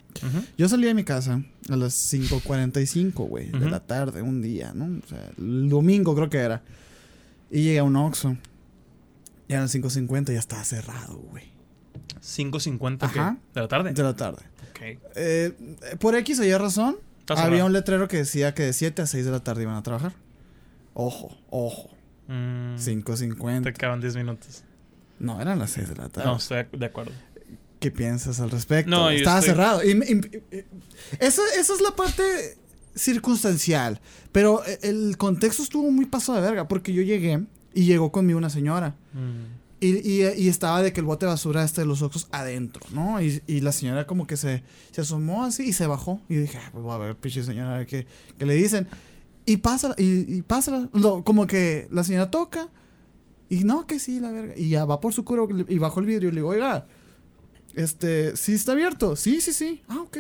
Yo 0.57 0.69
salí 0.69 0.87
de 0.87 0.95
mi 0.95 1.05
casa 1.05 1.43
a 1.71 1.77
las 1.77 1.95
5.45, 2.13 3.13
güey, 3.29 3.51
de 3.51 3.59
Ujú. 3.59 3.69
la 3.69 3.81
tarde, 3.81 4.21
un 4.23 4.43
día, 4.43 4.73
¿no? 4.75 4.87
O 5.05 5.07
sea, 5.09 5.31
el 5.39 5.69
domingo 5.69 6.15
creo 6.17 6.29
que 6.29 6.39
era. 6.39 6.63
Y 7.51 7.63
llegué 7.63 7.79
a 7.79 7.85
un 7.85 7.95
Oxxo. 7.97 8.37
Y 9.47 9.55
a 9.55 9.61
las 9.61 9.75
5.50 9.75 10.33
ya 10.33 10.39
estaba 10.41 10.65
cerrado, 10.65 11.15
güey. 11.31 11.45
5.50 12.21 12.99
¿qué? 13.13 13.19
Ajá. 13.21 13.37
de 13.55 13.61
la 13.61 13.69
tarde. 13.69 13.93
De 13.93 14.03
la 14.03 14.15
tarde. 14.17 14.43
Ok. 14.71 14.99
Eh, 15.17 15.53
por 16.01 16.15
X 16.17 16.41
o 16.41 16.45
Y 16.45 16.53
razón, 16.55 16.97
había 17.37 17.65
un 17.65 17.73
letrero 17.73 18.09
que 18.09 18.19
decía 18.19 18.55
que 18.55 18.63
de 18.65 18.73
7 18.73 19.03
a 19.03 19.07
6 19.07 19.25
de 19.25 19.31
la 19.31 19.41
tarde 19.41 19.63
iban 19.63 19.77
a 19.77 19.83
trabajar. 19.83 20.13
Ojo, 20.95 21.37
ojo. 21.51 21.91
Mm, 22.29 22.77
5.50. 22.77 23.63
Te 23.63 23.69
acaban 23.71 24.01
10 24.01 24.17
minutos. 24.17 24.65
No, 25.19 25.41
eran 25.41 25.59
las 25.59 25.71
6 25.71 25.89
de 25.89 25.97
la 25.97 26.09
tarde. 26.09 26.29
No, 26.29 26.37
estoy 26.37 26.65
de 26.73 26.87
acuerdo. 26.87 27.13
¿Qué 27.81 27.91
piensas 27.91 28.41
al 28.41 28.51
respecto? 28.51 28.91
No, 28.91 29.11
Estaba 29.11 29.39
estoy- 29.39 29.51
cerrado. 29.55 29.85
Y, 29.85 29.91
y- 29.91 30.57
y- 30.57 30.65
esa, 31.21 31.43
esa 31.59 31.73
es 31.75 31.81
la 31.81 31.95
parte 31.95 32.23
circunstancial. 32.95 34.01
Pero 34.33 34.65
eh, 34.67 34.79
el 34.83 35.17
contexto 35.17 35.63
estuvo 35.63 35.91
muy 35.91 36.07
pasado 36.07 36.41
de 36.41 36.45
verga. 36.47 36.69
Porque 36.69 36.93
yo 36.93 37.03
llegué 37.03 37.45
y 37.75 37.85
llegó 37.85 38.11
conmigo 38.13 38.39
una 38.39 38.51
señora. 38.51 38.95
Mm. 39.13 39.58
Y, 39.81 39.99
y- 39.99 40.27
y 40.37 40.49
estaba 40.49 40.83
de 40.83 40.93
que 40.93 41.01
el 41.01 41.07
bote 41.07 41.27
de 41.27 41.31
basura 41.31 41.63
este 41.63 41.83
de 41.83 41.87
los 41.87 42.03
Oxxos 42.03 42.27
adentro, 42.33 42.85
¿no? 42.93 43.23
Y, 43.23 43.43
y 43.47 43.61
la 43.61 43.71
señora 43.73 44.07
como 44.07 44.27
que 44.27 44.37
se, 44.37 44.63
asomó 44.97 45.45
así 45.45 45.63
y 45.65 45.73
se 45.73 45.87
bajó. 45.87 46.21
Y 46.29 46.35
dije, 46.37 46.59
"Ah, 46.59 46.69
pues 46.73 46.83
voy 46.83 46.95
a 46.95 46.99
ver, 46.99 47.17
pinche 47.17 47.45
señora, 47.45 47.75
a 47.75 47.79
ver 47.79 47.87
qué, 47.87 48.07
le 48.39 48.55
dicen. 48.55 48.89
Y 49.47 49.59
pasa, 49.59 49.95
y, 49.97 50.43
pasa, 50.43 50.89
como 51.25 51.47
que 51.47 51.89
la 51.93 52.03
señora 52.05 52.31
toca. 52.31 52.69
Y 53.49 53.65
no, 53.65 53.87
que 53.87 53.99
sí, 53.99 54.21
la 54.21 54.31
verga. 54.33 54.55
Y 54.57 54.69
ya 54.69 54.85
va 54.85 55.01
por 55.01 55.13
su 55.15 55.25
curo 55.25 55.49
y 55.69 55.79
bajó 55.79 56.01
el 56.01 56.07
vidrio 56.07 56.29
y 56.29 56.33
le 56.33 56.37
digo, 56.41 56.49
oiga, 56.51 56.87
este, 57.75 58.37
¿sí 58.37 58.53
está 58.55 58.73
abierto? 58.73 59.17
Sí, 59.17 59.41
sí, 59.41 59.53
sí. 59.53 59.83
Ah, 59.89 60.01
ok. 60.03 60.19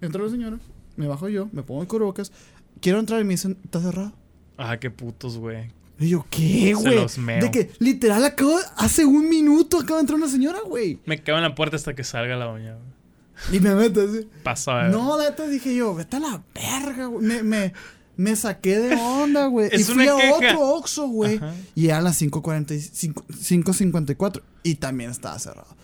Entra 0.00 0.22
la 0.22 0.30
señora, 0.30 0.58
me 0.96 1.06
bajo 1.06 1.28
yo, 1.28 1.48
me 1.52 1.62
pongo 1.62 1.82
el 1.82 1.86
cubrebocas. 1.88 2.32
Quiero 2.80 2.98
entrar 2.98 3.20
y 3.20 3.24
me 3.24 3.34
dicen, 3.34 3.56
está 3.62 3.80
cerrado. 3.80 4.12
Ah, 4.56 4.78
qué 4.80 4.90
putos, 4.90 5.38
güey. 5.38 5.70
Y 6.02 6.08
yo, 6.10 6.26
¿qué, 6.30 6.66
Se 6.68 6.74
güey? 6.74 6.94
los 6.96 7.18
meo. 7.18 7.40
De 7.40 7.50
que 7.50 7.70
literal 7.78 8.24
acabo, 8.24 8.58
hace 8.76 9.04
un 9.04 9.28
minuto 9.28 9.78
acaba 9.78 9.96
de 9.96 10.00
entrar 10.02 10.18
una 10.18 10.28
señora, 10.28 10.58
güey. 10.66 10.98
Me 11.06 11.22
quedo 11.22 11.36
en 11.36 11.42
la 11.42 11.54
puerta 11.54 11.76
hasta 11.76 11.94
que 11.94 12.04
salga 12.04 12.36
la 12.36 12.46
doña. 12.46 12.74
güey. 12.74 13.56
Y 13.56 13.60
me 13.60 13.74
meto 13.74 14.00
así. 14.02 14.28
A 14.70 14.74
ver. 14.82 14.90
No, 14.90 15.16
la 15.16 15.30
neta 15.30 15.46
dije 15.48 15.74
yo, 15.74 15.94
vete 15.94 16.16
a 16.16 16.20
la 16.20 16.42
verga, 16.54 17.06
güey. 17.06 17.24
Me, 17.26 17.42
me, 17.42 17.72
me 18.16 18.36
saqué 18.36 18.78
de 18.78 18.94
onda, 18.94 19.46
güey. 19.48 19.70
Y 19.72 19.82
fui 19.84 20.06
a 20.08 20.16
queja. 20.16 20.34
otro 20.36 20.68
Oxxo, 20.76 21.08
güey. 21.08 21.36
Ajá. 21.36 21.54
Y 21.74 21.88
eran 21.88 22.04
las 22.04 22.20
5.45 22.22 23.14
5.54. 23.28 24.42
Y 24.62 24.76
también 24.76 25.10
estaba 25.10 25.38
cerrado. 25.38 25.76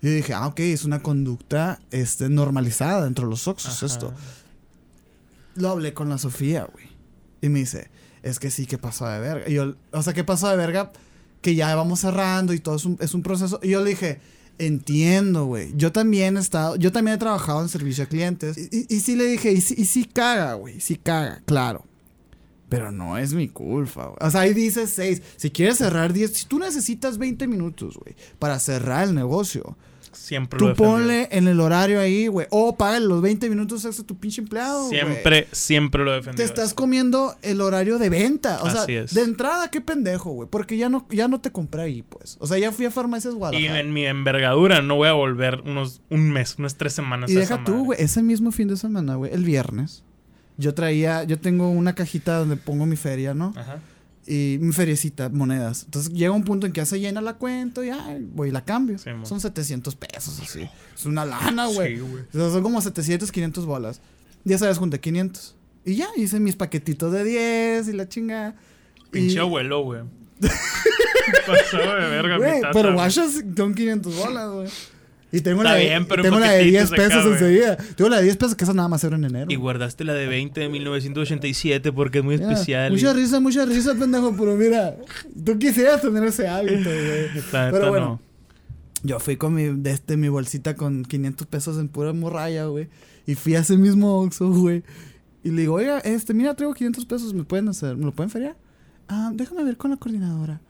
Y 0.00 0.06
yo 0.08 0.12
dije, 0.14 0.34
ah, 0.34 0.48
ok, 0.48 0.60
es 0.60 0.84
una 0.84 1.00
conducta 1.00 1.80
este, 1.92 2.28
normalizada 2.28 3.04
dentro 3.04 3.26
de 3.26 3.30
los 3.30 3.46
Oxxos 3.46 3.82
esto. 3.84 4.12
Lo 5.54 5.68
hablé 5.68 5.92
con 5.94 6.08
la 6.08 6.18
Sofía, 6.18 6.64
güey. 6.64 6.86
Y 7.40 7.48
me 7.48 7.60
dice, 7.60 7.90
es 8.22 8.38
que 8.38 8.50
sí, 8.50 8.66
que 8.66 8.78
pasó 8.78 9.08
de 9.08 9.20
verga. 9.20 9.48
Y 9.48 9.54
yo, 9.54 9.74
o 9.92 10.02
sea, 10.02 10.12
¿qué 10.12 10.24
pasó 10.24 10.48
de 10.48 10.56
verga? 10.56 10.92
Que 11.40 11.54
ya 11.54 11.74
vamos 11.74 12.00
cerrando 12.00 12.52
y 12.52 12.60
todo 12.60 12.76
es 12.76 12.84
un, 12.84 12.96
es 13.00 13.14
un 13.14 13.22
proceso. 13.22 13.58
Y 13.62 13.70
yo 13.70 13.82
le 13.82 13.90
dije, 13.90 14.20
entiendo, 14.58 15.46
güey. 15.46 15.72
Yo 15.76 15.92
también 15.92 16.36
he 16.36 16.40
estado, 16.40 16.76
yo 16.76 16.92
también 16.92 17.16
he 17.16 17.18
trabajado 17.18 17.62
en 17.62 17.68
servicio 17.68 18.04
a 18.04 18.06
clientes. 18.06 18.56
Y 18.72 19.00
sí 19.00 19.16
le 19.16 19.24
dije, 19.24 19.52
y 19.52 19.60
sí, 19.60 19.74
y 19.76 19.84
sí 19.86 20.04
caga, 20.04 20.54
güey. 20.54 20.80
Sí 20.80 20.96
caga, 20.96 21.42
claro. 21.44 21.84
Pero 22.68 22.90
no 22.90 23.18
es 23.18 23.34
mi 23.34 23.48
culpa, 23.48 24.06
güey. 24.06 24.16
O 24.20 24.30
sea, 24.30 24.42
ahí 24.42 24.54
dice 24.54 24.86
6. 24.86 25.22
Si 25.36 25.50
quieres 25.50 25.78
cerrar 25.78 26.12
10, 26.12 26.32
si 26.32 26.46
tú 26.46 26.58
necesitas 26.58 27.18
20 27.18 27.46
minutos, 27.46 27.98
güey, 27.98 28.16
para 28.38 28.58
cerrar 28.58 29.08
el 29.08 29.14
negocio, 29.14 29.76
Siempre 30.12 30.58
lo 30.58 30.66
tú 30.66 30.68
defendido. 30.70 30.96
ponle 30.96 31.28
en 31.32 31.48
el 31.48 31.60
horario 31.60 32.00
ahí, 32.00 32.26
güey. 32.26 32.46
O 32.50 32.76
págale 32.76 33.06
los 33.06 33.22
20 33.22 33.48
minutos 33.48 33.84
extra 33.84 34.04
tu 34.06 34.16
pinche 34.16 34.40
empleado. 34.40 34.88
Siempre, 34.88 35.48
siempre 35.52 36.04
lo 36.04 36.12
he 36.12 36.16
defendido. 36.16 36.36
Te 36.36 36.44
estás 36.44 36.74
comiendo 36.74 37.34
el 37.42 37.60
horario 37.60 37.98
de 37.98 38.08
venta. 38.10 38.62
O 38.62 38.66
Así 38.66 38.92
sea, 38.92 39.02
es. 39.02 39.14
de 39.14 39.22
entrada, 39.22 39.70
qué 39.70 39.80
pendejo, 39.80 40.30
güey. 40.32 40.48
Porque 40.50 40.76
ya 40.76 40.88
no, 40.88 41.06
ya 41.10 41.28
no 41.28 41.40
te 41.40 41.50
compré 41.50 41.82
ahí, 41.82 42.02
pues. 42.02 42.36
O 42.40 42.46
sea, 42.46 42.58
ya 42.58 42.72
fui 42.72 42.84
a 42.86 42.90
farmacias 42.90 43.34
Y 43.34 43.36
Guadalajara. 43.38 43.80
en 43.80 43.92
mi 43.92 44.06
envergadura 44.06 44.82
no 44.82 44.96
voy 44.96 45.08
a 45.08 45.12
volver 45.12 45.62
unos 45.64 46.00
un 46.10 46.30
mes, 46.30 46.56
unas 46.58 46.76
tres 46.76 46.92
semanas. 46.92 47.30
Y 47.30 47.36
a 47.36 47.40
deja 47.40 47.54
esa 47.56 47.64
tú, 47.64 47.86
güey. 47.86 48.00
Ese 48.02 48.22
mismo 48.22 48.52
fin 48.52 48.68
de 48.68 48.76
semana, 48.76 49.14
güey. 49.16 49.32
El 49.32 49.44
viernes. 49.44 50.04
Yo 50.58 50.74
traía, 50.74 51.24
yo 51.24 51.38
tengo 51.40 51.70
una 51.70 51.94
cajita 51.94 52.36
donde 52.36 52.56
pongo 52.56 52.84
mi 52.86 52.96
feria, 52.96 53.32
¿no? 53.34 53.54
Ajá. 53.56 53.78
Y 54.26 54.58
mi 54.60 54.72
feriecita, 54.72 55.28
monedas. 55.30 55.82
Entonces 55.84 56.12
llega 56.12 56.30
un 56.30 56.44
punto 56.44 56.66
en 56.66 56.72
que 56.72 56.78
ya 56.80 56.86
se 56.86 57.00
llena 57.00 57.20
la 57.20 57.34
cuenta 57.34 57.84
y 57.84 57.90
ay, 57.90 58.24
voy 58.32 58.50
y 58.50 58.52
la 58.52 58.64
cambio. 58.64 58.96
Sí. 58.98 59.10
Son 59.24 59.40
700 59.40 59.96
pesos, 59.96 60.38
así. 60.40 60.68
Es 60.94 61.04
una 61.06 61.24
lana, 61.24 61.66
güey. 61.66 61.96
Sí. 61.96 62.02
O 62.02 62.38
sea, 62.38 62.50
son 62.50 62.62
como 62.62 62.80
700, 62.80 63.32
500 63.32 63.66
bolas. 63.66 64.00
Ya 64.44 64.58
sabes, 64.58 64.78
junté 64.78 65.00
500. 65.00 65.56
Y 65.84 65.96
ya, 65.96 66.06
hice 66.16 66.38
mis 66.38 66.54
paquetitos 66.54 67.12
de 67.12 67.24
10 67.24 67.88
y 67.88 67.92
la 67.94 68.08
chinga. 68.08 68.54
Pinche 69.10 69.34
Y- 69.34 69.38
abuelo, 69.38 69.82
güey. 69.82 70.02
Pasó 71.46 71.76
de 71.78 72.08
verga 72.10 72.36
Güey, 72.36 72.60
pero 72.72 72.92
guachas 72.94 73.42
son 73.56 73.74
500 73.74 74.16
bolas, 74.16 74.50
güey. 74.50 74.68
Y 75.34 75.40
tengo 75.40 75.62
Está 75.62 75.72
la, 75.72 75.78
de- 75.78 75.84
bien, 75.86 76.04
pero 76.06 76.22
tengo 76.22 76.38
la 76.38 76.50
de 76.50 76.58
paquetitos 76.58 76.90
10 76.90 77.08
pesos 77.08 77.26
enseguida. 77.26 77.76
Tengo 77.96 78.10
la 78.10 78.18
de 78.18 78.24
10 78.24 78.36
pesos 78.36 78.54
que 78.54 78.64
esa 78.64 78.74
nada 78.74 78.88
más 78.88 79.02
era 79.02 79.16
en 79.16 79.24
enero. 79.24 79.46
Y 79.50 79.56
guardaste 79.56 80.04
la 80.04 80.12
de 80.12 80.26
20 80.26 80.60
de 80.60 80.68
1987 80.68 81.90
porque 81.92 82.18
es 82.18 82.24
muy 82.24 82.36
Mira, 82.36 82.52
especial. 82.52 82.92
Mucha 82.92 83.10
y- 83.12 83.14
risa, 83.14 83.40
mucha 83.40 83.64
risa, 83.64 83.94
pendejo, 83.94 84.36
pero 84.38 84.56
mira, 84.56 84.94
tú 85.44 85.58
quisieras 85.58 86.02
tener 86.02 86.22
ese 86.24 86.46
hábito, 86.48 86.90
güey. 86.90 87.42
Pero 87.50 87.88
bueno, 87.90 88.06
no. 88.06 88.20
Yo 89.04 89.18
fui 89.20 89.36
con 89.36 89.54
mi, 89.54 89.64
de 89.64 89.90
este, 89.90 90.16
mi 90.16 90.28
bolsita 90.28 90.76
con 90.76 91.02
500 91.04 91.46
pesos 91.46 91.78
en 91.78 91.88
pura 91.88 92.12
morralla, 92.12 92.66
güey. 92.66 92.88
Y 93.26 93.34
fui 93.34 93.54
a 93.56 93.60
ese 93.60 93.76
mismo 93.76 94.20
Oxxo, 94.20 94.50
güey. 94.50 94.82
Y 95.42 95.50
le 95.50 95.62
digo, 95.62 95.74
oiga, 95.74 95.98
este, 96.00 96.34
mira, 96.34 96.54
traigo 96.54 96.72
500 96.74 97.04
pesos, 97.06 97.34
¿me 97.34 97.42
pueden 97.42 97.68
hacer? 97.68 97.96
¿Me 97.96 98.04
lo 98.04 98.12
pueden 98.12 98.30
feriar? 98.30 98.54
Ah, 99.08 99.32
déjame 99.34 99.64
ver 99.64 99.76
con 99.76 99.90
la 99.90 99.96
coordinadora. 99.96 100.60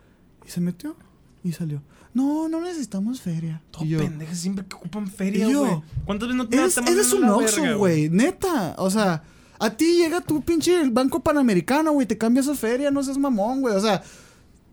Y 0.47 0.51
se 0.51 0.61
metió 0.63 0.97
y 1.45 1.53
salió. 1.53 1.83
No, 2.15 2.49
no 2.49 2.61
necesitamos 2.61 3.21
feria. 3.21 3.63
Todo 3.71 3.85
pendejas 3.85 4.39
siempre 4.39 4.65
que 4.67 4.77
ocupan 4.77 5.09
feria, 5.09 5.47
güey. 5.47 5.83
¿Cuántas 6.05 6.29
veces 6.29 6.37
no 6.37 6.49
te 6.49 6.57
Eres, 6.57 6.77
eres 6.77 7.13
a 7.13 7.17
un 7.17 7.39
verga, 7.39 7.75
güey. 7.75 8.11
Neta. 8.11 8.75
O 8.79 8.91
sea, 8.91 9.23
a 9.59 9.71
ti 9.71 9.97
llega 9.97 10.21
tu 10.21 10.43
pinche 10.43 10.81
el 10.81 10.91
Banco 10.91 11.21
Panamericano, 11.21 11.93
güey. 11.93 12.07
Te 12.07 12.19
cambia 12.19 12.41
esa 12.41 12.55
feria, 12.55 12.91
no 12.91 13.03
seas 13.03 13.17
mamón, 13.17 13.63
güey. 13.63 13.75
O 13.75 13.81
sea, 13.81 14.03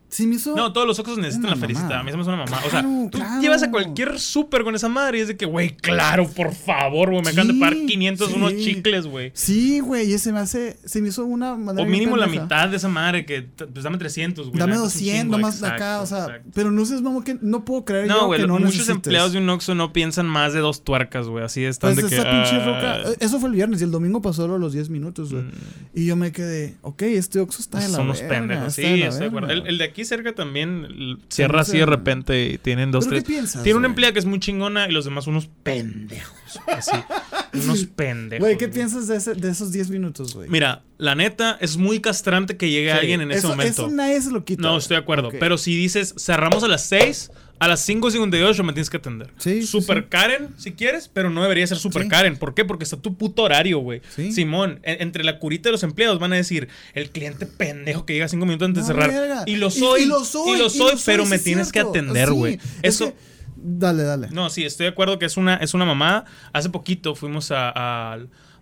si 0.10 0.28
me 0.28 0.36
hizo. 0.36 0.56
No, 0.56 0.74
todos 0.74 0.86
los 0.88 0.98
Oxxos 1.00 1.18
necesitan 1.18 1.52
la 1.52 1.56
felicita. 1.56 1.84
mamada. 1.84 2.00
A 2.02 2.04
mí 2.04 2.12
se 2.12 2.18
me 2.18 2.22
hace 2.24 2.32
una 2.32 2.46
mamá. 2.46 2.58
O 2.66 2.70
sea, 2.70 2.82
Claro, 2.82 3.10
tú 3.12 3.18
claro. 3.20 3.42
llevas 3.42 3.64
a 3.64 3.72
cualquier 3.72 4.20
súper 4.20 4.64
con 4.64 4.76
esa 4.76 4.90
madre 4.90 5.20
y 5.20 5.22
es 5.22 5.28
de 5.28 5.38
que, 5.38 5.46
güey, 5.46 5.76
claro, 5.78 6.28
por 6.28 6.54
favor, 6.54 7.12
güey. 7.12 7.24
Me 7.24 7.30
acaban 7.30 7.48
de 7.48 7.54
Sí, 7.54 7.60
pagar 7.60 7.76
500 7.86 8.34
unos 8.34 8.52
sí. 8.54 8.64
chicles, 8.64 9.06
güey. 9.08 9.32
Sí, 9.36 9.80
güey. 9.80 10.12
Y 10.14 10.18
se 10.18 10.32
me 10.34 10.40
hace. 10.40 10.78
Se 10.86 11.02
me 11.02 11.10
hizo 11.10 11.24
una 11.26 11.56
manera. 11.56 11.88
O 11.88 11.90
mínimo 11.90 12.18
la 12.18 12.28
mitad 12.28 12.70
de 12.70 12.78
esa 12.78 12.90
madre 12.90 13.26
que, 13.26 13.44
pues 13.44 13.84
dame 13.84 13.98
300, 13.98 14.48
güey. 14.50 14.60
Dame 14.60 14.72
la 14.74 14.78
neta 14.80 14.88
es 14.88 14.94
un 14.96 15.00
200, 15.00 15.22
chingo, 15.24 15.38
nomás 15.38 15.62
de 15.62 15.68
acá, 15.68 16.02
o 16.02 16.06
sea, 16.06 16.24
exacto. 16.26 16.50
pero 16.54 16.72
no 16.72 16.86
sé, 16.86 17.02
mamón, 17.02 17.24
que 17.24 17.38
no 17.42 17.64
puedo 17.66 17.86
creer 17.86 18.08
No, 18.08 18.22
yo 18.22 18.26
güey, 18.28 18.42
que 18.42 18.48
no 18.48 18.54
muchos 18.54 18.66
necesites. 18.74 18.96
empleados 18.96 19.32
de 19.34 19.38
un 19.40 19.50
Oxxo 19.50 19.76
no 19.76 19.94
piensan 19.94 20.26
más 20.26 20.54
de 20.54 20.60
dos 20.60 20.84
tuercas, 20.84 21.28
güey. 21.28 21.44
Así 21.44 21.64
están 21.64 21.94
Pues 21.94 22.10
de 22.10 22.16
esa 22.18 22.26
que. 22.26 22.32
pinche 22.32 22.56
ah, 22.56 22.66
roca. 23.04 23.12
eh, 23.12 23.18
Eso 23.20 23.40
fue 23.40 23.50
el 23.50 23.56
viernes 23.56 23.82
y 23.82 23.84
el 23.84 23.92
domingo 23.92 24.22
pasó 24.22 24.40
solo 24.44 24.58
los 24.58 24.74
10 24.74 24.90
minutos, 24.90 25.32
güey. 25.32 25.44
mm, 25.44 25.52
Y 25.94 26.06
yo 26.06 26.16
me 26.16 26.32
quedé, 26.32 26.76
ok, 26.82 27.02
este 27.04 27.40
Oxxo 27.42 27.62
está 27.62 27.80
de 27.80 27.90
la 27.90 28.00
unos 28.00 28.22
verga, 28.22 28.36
pendejos. 28.40 28.74
Sí, 28.74 28.84
estoy 28.86 29.20
de 29.20 29.26
acuerdo. 29.26 29.50
el 29.52 29.78
de 29.78 29.84
aquí 29.84 29.99
cerca 30.06 30.34
también 30.34 31.20
cierra 31.30 31.62
así 31.62 31.78
de 31.78 31.86
repente 31.86 32.46
y 32.54 32.58
tienen 32.58 32.92
dos, 32.92 33.06
¿Pero 33.06 33.18
tres. 33.18 33.24
qué 33.24 33.34
piensas, 33.34 33.64
Tiene 33.64 33.78
una 33.78 33.88
güey? 33.88 33.92
empleada 33.92 34.14
que 34.14 34.20
es 34.20 34.26
muy 34.26 34.40
chingona 34.40 34.88
y 34.88 34.92
los 34.92 35.06
demás 35.06 35.28
unos 35.28 35.48
pendejos. 35.64 36.34
Así. 36.68 36.92
unos 37.54 37.86
pendejos. 37.86 38.42
Güey, 38.42 38.58
¿qué 38.58 38.66
güey. 38.68 38.76
piensas 38.76 39.08
de, 39.08 39.18
ese- 39.18 39.36
de 39.36 39.50
esos 39.50 39.72
10 39.72 39.90
minutos, 39.90 40.34
güey? 40.36 40.50
Mira, 40.50 40.84
la 40.98 41.16
neta, 41.16 41.58
es 41.62 41.78
muy 41.78 42.00
castrante 42.00 42.58
que 42.58 42.70
llegue 42.70 42.92
Sí, 42.92 42.98
alguien 42.98 43.22
en 43.22 43.32
ese 43.32 43.48
momento. 43.48 43.86
Eso 43.88 43.90
nadie 43.96 44.22
se 44.22 44.32
lo 44.32 44.44
quita. 44.46 44.62
no, 44.64 44.70
güey. 44.70 44.80
estoy 44.80 44.96
de 44.98 45.02
acuerdo. 45.02 45.30
Pero 45.40 45.58
si 45.58 45.76
dices, 45.76 46.16
cerramos 46.18 46.64
a 46.64 46.68
las 46.68 46.86
6, 46.86 47.32
a 47.60 47.68
las 47.68 47.88
5.58 47.88 48.64
me 48.64 48.74
tienes 48.74 48.90
que 48.90 48.98
atender. 48.98 49.32
Sí, 49.38 49.64
Super 49.64 50.04
sí. 50.04 50.06
Karen, 50.10 50.50
si 50.58 50.72
quieres, 50.72 51.10
pero 51.10 51.30
no 51.30 51.42
debería 51.42 51.68
ser 51.68 51.78
Super 51.78 52.04
Sí. 52.04 52.08
Karen. 52.10 52.38
¿Por 52.38 52.54
qué? 52.54 52.64
Porque 52.66 52.84
está 52.86 52.98
tu 52.98 53.18
puto 53.18 53.44
horario, 53.44 53.80
güey. 53.80 54.02
Sí. 54.16 54.32
Simón, 54.32 54.80
en- 54.84 55.02
entre 55.02 55.24
la 55.24 55.40
curita 55.40 55.70
de 55.70 55.74
los 55.74 55.84
empleados 55.84 56.20
van 56.20 56.32
a 56.34 56.38
decir, 56.38 56.70
el 56.94 57.10
cliente 57.12 57.46
pendejo 57.46 58.06
que 58.06 58.14
llega 58.14 58.28
5 58.28 58.46
minutos 58.46 58.66
antes 58.68 58.88
de 58.88 58.94
No, 58.94 59.02
cerrar. 59.02 59.14
verga. 59.20 59.44
Y 59.46 59.58
lo 59.58 59.70
soy. 59.70 60.04
Y, 60.04 60.06
lo 60.06 60.24
soy. 60.24 60.52
y 60.56 60.58
lo 60.58 60.70
soy, 60.70 60.94
pero 61.06 61.26
me 61.26 61.36
es 61.36 61.44
tienes 61.44 61.72
que 61.72 61.80
atender, 61.82 62.32
güey. 62.32 62.56
es 62.82 62.96
Eso. 62.96 63.08
que- 63.14 63.30
Dale, 63.62 64.04
dale. 64.04 64.30
No, 64.32 64.50
sí, 64.50 64.64
estoy 64.64 64.86
de 64.86 64.92
acuerdo 64.92 65.20
que 65.20 65.26
es 65.26 65.36
una, 65.36 65.56
es 65.58 65.74
una 65.74 65.84
mamada. 65.84 66.24
Hace 66.54 66.70
poquito 66.70 67.14
fuimos 67.14 67.52
a, 67.52 67.70
a, 67.76 68.20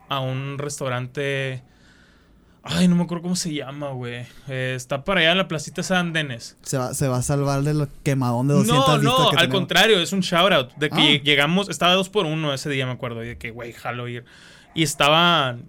a 0.10 0.20
un 0.22 0.58
restaurante. 0.58 1.62
Ay, 2.64 2.88
no 2.90 2.96
me 2.96 3.04
acuerdo 3.04 3.22
cómo 3.24 3.36
se 3.38 3.54
llama, 3.54 3.92
güey. 3.92 4.26
Eh, 4.50 4.74
está 4.76 5.04
para 5.06 5.22
allá 5.22 5.32
en 5.32 5.38
la 5.38 5.48
placita 5.48 5.84
San 5.84 6.12
Denis. 6.12 6.58
Se 6.64 6.78
va, 6.78 6.94
se 6.94 7.08
va 7.08 7.18
a 7.18 7.22
salvar 7.22 7.62
del 7.62 7.88
quemadón 8.04 8.50
de 8.50 8.56
200 8.56 9.04
No, 9.04 9.10
no, 9.12 9.18
que 9.30 9.36
al 9.38 9.42
tenemos. 9.44 9.56
contrario, 9.56 10.00
es 10.02 10.12
un 10.12 10.20
shout 10.20 10.52
out. 10.52 10.74
De 10.76 10.90
que 10.90 10.96
Ah. 10.96 11.00
lleg- 11.00 11.24
llegamos, 11.24 11.70
estaba 11.70 11.94
dos 11.94 12.10
por 12.10 12.26
uno 12.26 12.54
ese 12.54 12.70
día, 12.70 12.86
me 12.86 12.92
acuerdo. 12.92 13.24
Y 13.24 13.28
de 13.30 13.38
que, 13.38 13.52
güey, 13.52 13.72
jalo 13.72 14.08
ir. 14.10 14.26
Y 14.76 14.84
estaban 14.84 15.64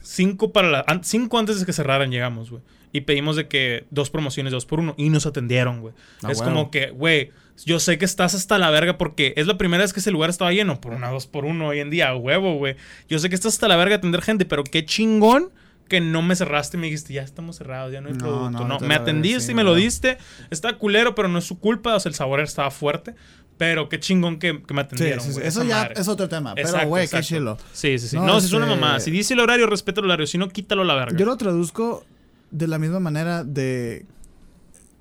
cinco 0.00 0.52
para 0.52 0.68
la, 0.70 0.84
an- 0.86 1.04
cinco 1.04 1.38
antes 1.38 1.60
de 1.60 1.66
que 1.66 1.72
cerraran, 1.72 2.10
llegamos, 2.10 2.50
güey. 2.50 2.62
Y 2.92 3.02
pedimos 3.02 3.34
de 3.36 3.48
que 3.48 3.86
dos 3.90 4.08
promociones, 4.10 4.52
dos 4.52 4.66
por 4.66 4.78
uno. 4.80 4.94
Y 4.96 5.10
nos 5.10 5.26
atendieron, 5.26 5.80
güey. 5.80 5.94
Ah, 6.22 6.30
es 6.30 6.40
como 6.40 6.70
que, 6.70 6.90
güey, 6.90 7.32
yo 7.66 7.80
sé 7.80 7.98
que 7.98 8.04
estás 8.04 8.34
hasta 8.34 8.56
la 8.56 8.70
verga 8.70 8.96
porque 8.98 9.34
es 9.36 9.46
la 9.48 9.58
primera 9.58 9.82
vez 9.82 9.92
que 9.92 9.98
ese 10.00 10.12
lugar 10.12 10.30
estaba 10.30 10.52
lleno. 10.52 10.80
Por 10.80 10.92
una 10.94 11.10
dos 11.10 11.26
por 11.26 11.44
uno 11.44 11.68
hoy 11.68 11.80
en 11.80 11.90
día, 11.90 12.14
huevo, 12.14 12.54
güey. 12.54 12.76
Yo 13.08 13.18
sé 13.18 13.28
que 13.28 13.34
estás 13.34 13.54
hasta 13.54 13.66
la 13.68 13.76
verga 13.76 13.90
de 13.90 13.96
atender 13.96 14.22
gente, 14.22 14.44
pero 14.44 14.62
qué 14.64 14.84
chingón 14.86 15.50
que 15.88 16.00
no 16.00 16.22
me 16.22 16.34
cerraste 16.34 16.76
y 16.76 16.80
me 16.80 16.86
dijiste, 16.86 17.12
ya 17.12 17.22
estamos 17.22 17.56
cerrados, 17.56 17.92
ya 17.92 18.00
no 18.00 18.08
hay 18.08 18.14
No, 18.14 18.18
producto. 18.50 18.66
no, 18.66 18.80
me 18.80 18.94
atendiste 18.94 19.52
y 19.52 19.54
me 19.54 19.64
lo 19.64 19.74
diste. 19.74 20.18
Está 20.50 20.78
culero, 20.78 21.14
pero 21.14 21.28
no 21.28 21.38
es 21.38 21.44
su 21.44 21.58
culpa. 21.58 21.94
O 21.94 22.00
sea, 22.00 22.08
el 22.10 22.14
sabor 22.14 22.40
estaba 22.40 22.70
fuerte. 22.70 23.14
Pero 23.56 23.88
qué 23.88 24.00
chingón 24.00 24.38
que, 24.40 24.62
que 24.62 24.74
me 24.74 24.80
atendieron. 24.80 25.20
sí, 25.20 25.28
sí. 25.28 25.34
güey, 25.34 25.46
Eso 25.46 25.62
ya 25.62 25.76
madre. 25.82 25.94
es 25.96 26.08
otro 26.08 26.28
tema. 26.28 26.54
Pero, 26.56 26.88
güey, 26.88 27.06
qué 27.06 27.20
chilo. 27.20 27.56
Sí, 27.72 27.98
sí, 28.00 28.08
sí. 28.08 28.16
No, 28.16 28.40
si 28.40 28.46
es 28.46 28.52
una 28.52 28.66
este- 28.66 28.80
mamá. 28.80 28.98
Si 28.98 29.10
dice 29.12 29.34
el 29.34 29.40
horario, 29.40 29.66
respeta 29.68 30.00
el 30.00 30.06
horario. 30.06 30.26
Si 30.26 30.38
no, 30.38 30.48
quítalo 30.48 30.82
a 30.82 30.84
la 30.84 30.94
verga. 30.96 31.16
Yo 31.16 31.24
lo 31.24 31.36
traduzco 31.36 32.04
de 32.50 32.66
la 32.66 32.78
misma 32.78 32.98
manera 33.00 33.44
de. 33.44 34.06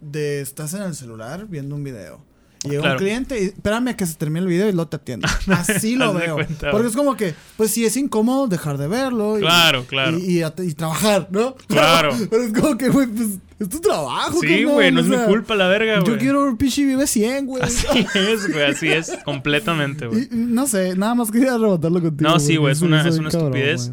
De 0.02 0.42
estás 0.42 0.74
en 0.74 0.82
el 0.84 0.94
celular 0.96 1.48
viendo 1.48 1.76
un 1.76 1.84
video. 1.84 2.24
Y 2.64 2.70
llega 2.70 2.82
Claro. 2.82 2.96
un 2.98 3.04
cliente 3.04 3.42
y 3.42 3.46
espérame 3.46 3.90
a 3.90 3.98
que 3.98 4.06
se 4.06 4.16
termine 4.16 4.40
el 4.42 4.48
video 4.48 4.70
y 4.70 4.72
lo 4.72 4.88
te 4.88 4.96
atiendo. 4.96 5.28
Así 5.48 5.96
lo 5.96 6.14
veo. 6.14 6.36
cuenta, 6.36 6.72
Porque 6.72 6.88
es 6.88 6.96
como 6.96 7.16
que, 7.18 7.34
pues 7.58 7.72
sí 7.72 7.86
es 7.86 7.98
incómodo 7.98 8.48
dejar 8.48 8.78
de 8.78 8.88
verlo. 8.88 9.38
y- 9.38 9.42
Claro, 9.42 9.86
claro. 9.86 10.18
Y, 10.18 10.40
y 10.40 10.42
at- 10.44 10.60
y 10.60 10.74
trabajar, 10.74 11.28
¿no? 11.32 11.56
Claro. 11.68 12.12
Pero 12.30 12.44
es 12.44 12.54
como 12.54 12.78
que, 12.78 12.90
güey, 12.90 13.08
pues 13.08 13.30
es 13.60 13.70
tu 13.70 13.80
trabajo. 13.80 14.40
Sí, 14.42 14.64
güey, 14.64 14.92
no 14.92 15.00
o 15.02 15.04
es 15.04 15.10
mi 15.10 15.18
culpa 15.26 15.56
la 15.56 15.68
verga, 15.68 16.00
güey. 16.00 16.12
Yo 16.14 16.18
quiero 16.18 16.46
un 16.46 16.58
pinche 16.58 16.86
vive 16.86 17.06
100, 17.08 17.46
güey. 17.46 17.64
Así 17.64 17.86
es, 18.16 18.52
güey, 18.52 18.64
así 18.66 18.88
es. 18.90 19.12
Completamente, 19.26 20.08
güey. 20.08 20.28
No 20.32 20.66
sé, 20.68 20.96
nada 20.96 21.16
más 21.16 21.32
quería 21.32 21.58
rebotarlo 21.58 22.02
contigo. 22.02 22.30
No, 22.30 22.40
sí, 22.40 22.56
güey, 22.58 22.72
es 22.74 22.82
una- 22.82 23.08
es 23.08 23.18
una 23.20 23.30
cabrón, 23.30 23.56
estupidez. 23.58 23.92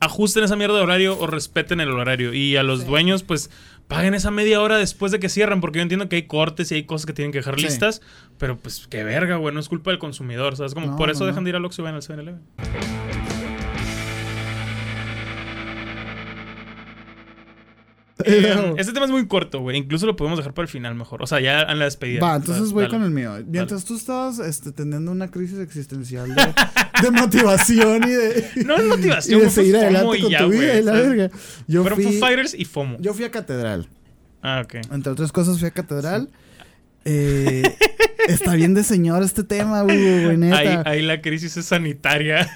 Ajusten 0.00 0.42
esa 0.42 0.56
mierda 0.56 0.76
de 0.76 0.82
horario 0.82 1.16
o 1.16 1.28
respeten 1.28 1.80
el 1.80 1.90
horario. 1.90 2.34
Y 2.34 2.56
a 2.56 2.64
los 2.64 2.84
dueños, 2.86 3.22
pues, 3.22 3.50
paguen 3.88 4.14
esa 4.14 4.30
media 4.30 4.60
hora 4.60 4.76
después 4.78 5.12
de 5.12 5.20
que 5.20 5.28
cierran. 5.28 5.60
Porque 5.60 5.78
yo 5.78 5.82
entiendo 5.82 6.08
que 6.08 6.16
hay 6.16 6.22
cortes 6.26 6.70
y 6.72 6.76
hay 6.76 6.84
cosas 6.84 7.06
que 7.06 7.12
tienen 7.12 7.32
que 7.32 7.38
dejar 7.38 7.56
Sí. 7.58 7.64
listas. 7.66 8.00
Pero, 8.38 8.56
pues, 8.58 8.86
qué 8.88 9.04
verga, 9.04 9.36
güey. 9.36 9.54
No 9.54 9.60
es 9.60 9.68
culpa 9.68 9.90
del 9.90 9.98
consumidor, 9.98 10.56
¿sabes? 10.56 10.74
Como 10.74 10.86
No, 10.88 10.96
por 10.96 11.10
eso 11.10 11.20
no. 11.20 11.26
dejan 11.26 11.44
de 11.44 11.50
ir 11.50 11.56
al 11.56 11.64
Oxxo 11.64 11.82
y 11.82 11.84
van 11.84 11.94
al 11.94 12.02
7-Eleven. 12.02 12.40
Eh, 18.24 18.74
este 18.78 18.92
tema 18.92 19.06
es 19.06 19.12
muy 19.12 19.26
corto, 19.26 19.60
güey. 19.60 19.76
Incluso 19.76 20.06
lo 20.06 20.16
podemos 20.16 20.38
dejar 20.38 20.54
para 20.54 20.64
el 20.64 20.68
final 20.68 20.94
mejor. 20.94 21.22
O 21.22 21.26
sea, 21.26 21.40
ya 21.40 21.62
en 21.62 21.78
la 21.78 21.84
despedida. 21.86 22.20
Va, 22.20 22.36
entonces 22.36 22.72
voy 22.72 22.88
con 22.88 23.02
el 23.02 23.10
mío. 23.10 23.32
Mientras 23.46 23.84
tú 23.84 23.96
estabas 23.96 24.38
este, 24.38 24.72
teniendo 24.72 25.10
una 25.10 25.30
crisis 25.30 25.58
existencial 25.58 26.34
de, 26.34 26.54
de 27.02 27.10
motivación 27.20 28.04
y 28.04 28.12
de, 28.12 28.50
No 28.64 28.76
es 28.76 28.84
y 28.84 28.88
motivación, 28.88 29.40
de 29.40 29.50
fue 29.50 29.64
seguir 29.64 29.74
FOMO 29.74 29.84
adelante 29.86 30.18
y 30.18 30.22
con 30.22 30.30
ya, 30.30 30.38
tu 30.38 30.48
vida 30.50 30.78
y. 30.78 31.72
Yo 31.72 31.84
Foo 31.84 31.94
fui, 31.96 32.18
Fighters 32.18 32.54
y 32.54 32.64
FOMO. 32.64 32.96
yo 33.00 33.14
fui 33.14 33.24
a 33.24 33.30
Catedral. 33.30 33.88
Ah, 34.42 34.62
ok. 34.64 34.74
Entre 34.90 35.12
otras 35.12 35.32
cosas 35.32 35.58
fui 35.58 35.68
a 35.68 35.70
Catedral. 35.70 36.28
Eh, 37.04 37.62
está 38.28 38.54
bien 38.54 38.74
de 38.74 38.84
señor 38.84 39.22
este 39.22 39.42
tema, 39.42 39.82
Hugo, 39.82 39.92
güey, 39.92 40.28
Ahí, 40.30 40.36
neta. 40.36 40.82
ahí 40.88 41.02
la 41.02 41.20
crisis 41.20 41.56
es 41.56 41.66
sanitaria. 41.66 42.48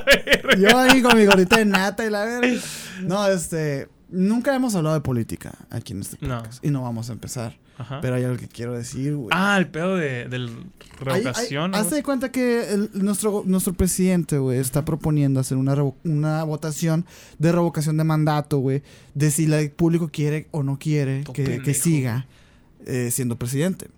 Yo 0.58 0.76
ahí 0.78 1.02
con 1.02 1.16
mi 1.18 1.26
gordita 1.26 1.58
de 1.58 1.66
nata 1.66 2.04
y 2.06 2.10
la 2.10 2.24
verga. 2.24 2.60
No, 3.02 3.26
este... 3.26 3.88
Nunca 4.10 4.54
hemos 4.54 4.74
hablado 4.74 4.94
de 4.94 5.00
política 5.00 5.52
aquí 5.70 5.92
en 5.92 6.00
este 6.00 6.16
No. 6.26 6.38
podcast. 6.38 6.64
Y 6.64 6.70
no 6.70 6.82
vamos 6.82 7.10
a 7.10 7.12
empezar. 7.12 7.56
Ajá. 7.78 8.00
Pero 8.02 8.16
hay 8.16 8.24
algo 8.24 8.36
que 8.36 8.46
quiero 8.48 8.74
decir, 8.74 9.14
güey. 9.16 9.28
Ah, 9.32 9.56
el 9.58 9.68
pedo 9.68 9.96
de, 9.96 10.24
Hay- 10.30 10.70
revocación. 10.98 11.74
Hazte 11.74 11.94
de 11.94 12.02
cuenta 12.02 12.30
que 12.30 12.70
el- 12.74 12.90
nuestro, 12.92 13.42
nuestro 13.46 13.72
presidente, 13.72 14.36
güey, 14.38 14.58
está 14.58 14.84
proponiendo 14.84 15.40
hacer 15.40 15.56
una, 15.56 15.74
una 16.04 16.44
votación 16.44 17.06
de 17.38 17.52
revocación 17.52 17.96
de 17.96 18.04
mandato, 18.04 18.58
güey, 18.58 18.82
de 19.14 19.30
si 19.30 19.50
el 19.50 19.70
público 19.70 20.10
quiere 20.12 20.46
o 20.50 20.62
no 20.62 20.78
quiere 20.78 21.24
que, 21.32 21.62
que 21.62 21.72
siga 21.72 22.26
eh, 22.84 23.10
siendo 23.10 23.36
presidente. 23.36 23.88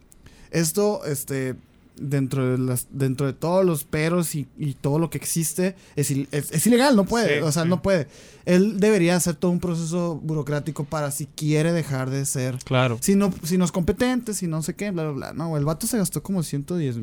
Esto, 0.52 1.04
este, 1.04 1.56
dentro 1.96 2.50
de, 2.52 2.58
las, 2.58 2.86
dentro 2.90 3.26
de 3.26 3.32
todos 3.32 3.64
los 3.64 3.84
peros 3.84 4.34
y, 4.34 4.48
y 4.58 4.74
todo 4.74 4.98
lo 4.98 5.10
que 5.10 5.18
existe, 5.18 5.76
es, 5.94 6.10
il- 6.10 6.26
es- 6.32 6.50
es 6.52 6.66
ilegal, 6.66 6.96
no 6.96 7.04
puede, 7.04 7.38
Sí, 7.38 7.42
o 7.44 7.52
sea, 7.52 7.62
sí. 7.64 7.68
no 7.68 7.82
puede. 7.82 8.08
Él 8.44 8.80
debería 8.80 9.14
hacer 9.14 9.36
todo 9.36 9.50
un 9.50 9.60
proceso 9.60 10.16
burocrático 10.16 10.84
para 10.84 11.10
si 11.10 11.26
quiere 11.26 11.72
dejar 11.72 12.10
de 12.10 12.24
ser 12.24 12.56
Claro. 12.64 12.98
si 13.00 13.14
no, 13.14 13.32
si 13.44 13.56
no 13.58 13.64
es 13.64 13.70
competente, 13.72 14.34
si 14.34 14.46
no 14.48 14.62
sé 14.62 14.74
qué, 14.74 14.90
bla, 14.90 15.04
bla, 15.04 15.12
bla. 15.12 15.32
No, 15.32 15.56
el 15.56 15.64
vato 15.64 15.86
se 15.86 15.98
gastó 15.98 16.22
como 16.22 16.42
110 16.42 16.96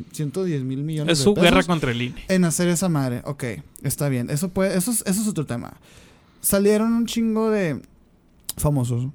mil 0.64 0.84
millones 0.84 1.14
Es 1.14 1.20
de 1.20 1.24
su 1.24 1.34
pesos 1.34 1.44
guerra 1.50 1.64
contra 1.64 1.92
el 1.92 2.02
INE. 2.02 2.24
en 2.28 2.44
hacer 2.46 2.68
esa 2.68 2.90
madre. 2.90 3.22
Ok, 3.26 3.44
está 3.84 4.10
bien. 4.10 4.30
Eso, 4.30 4.50
puede, 4.50 4.78
eso, 4.78 4.92
es, 4.92 5.04
eso 5.06 5.22
es 5.22 5.28
otro 5.28 5.46
tema. 5.46 5.74
Salieron 6.42 6.94
un 6.94 7.06
chingo 7.06 7.50
de 7.52 7.82
famosos, 8.58 9.08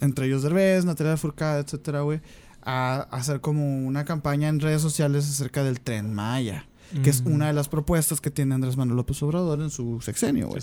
entre 0.00 0.26
ellos 0.26 0.42
Derbez, 0.42 0.84
Natalia 0.84 1.16
Furcada, 1.16 1.60
etcétera, 1.60 2.02
güey, 2.02 2.20
a, 2.64 3.00
hacer 3.10 3.40
como 3.40 3.86
una 3.86 4.04
campaña 4.04 4.48
en 4.48 4.60
redes 4.60 4.82
sociales 4.82 5.28
acerca 5.28 5.62
del 5.64 5.80
Tren 5.80 6.12
Maya, 6.14 6.66
que 7.02 7.08
es 7.08 7.22
una 7.24 7.46
de 7.46 7.54
las 7.54 7.68
propuestas 7.70 8.20
que 8.20 8.30
tiene 8.30 8.54
Andrés 8.54 8.76
Manuel 8.76 8.96
López 8.98 9.22
Obrador 9.22 9.62
en 9.62 9.70
su 9.70 10.00
sexenio, 10.02 10.48
güey. 10.48 10.58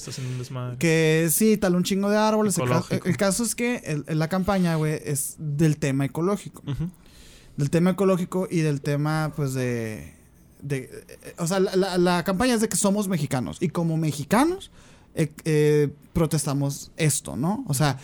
Que 0.78 1.28
sí, 1.32 1.58
tal 1.58 1.74
un 1.76 1.84
chingo 1.84 2.08
de 2.10 2.18
árboles. 2.18 2.56
El, 2.60 2.66
ca- 2.66 2.78
Ecológico. 2.78 3.08
el 3.10 3.18
caso 3.18 3.44
es 3.44 3.56
que 3.56 3.78
el- 4.08 4.20
la 4.20 4.28
campaña, 4.28 4.76
güey, 4.76 5.00
es 5.04 5.36
del 5.40 5.78
tema 5.78 6.06
ecológico. 6.06 6.62
Del 7.58 7.70
tema 7.72 7.90
ecológico 7.92 8.48
y 8.50 8.60
del 8.62 8.80
tema, 8.82 9.34
pues, 9.36 9.54
de... 9.56 10.14
de 10.62 10.90
o 11.40 11.48
sea, 11.48 11.60
la, 11.60 11.76
la- 11.76 11.98
la 11.98 12.24
campaña 12.24 12.54
es 12.54 12.62
de 12.62 12.70
que 12.70 12.78
somos 12.78 13.08
mexicanos. 13.08 13.58
Y 13.60 13.70
como 13.70 13.98
mexicanos, 13.98 14.70
eh, 15.16 15.32
eh, 15.46 15.90
protestamos 16.14 16.92
esto, 16.96 17.36
¿no? 17.38 17.66
O 17.68 17.74
sea, 17.74 17.98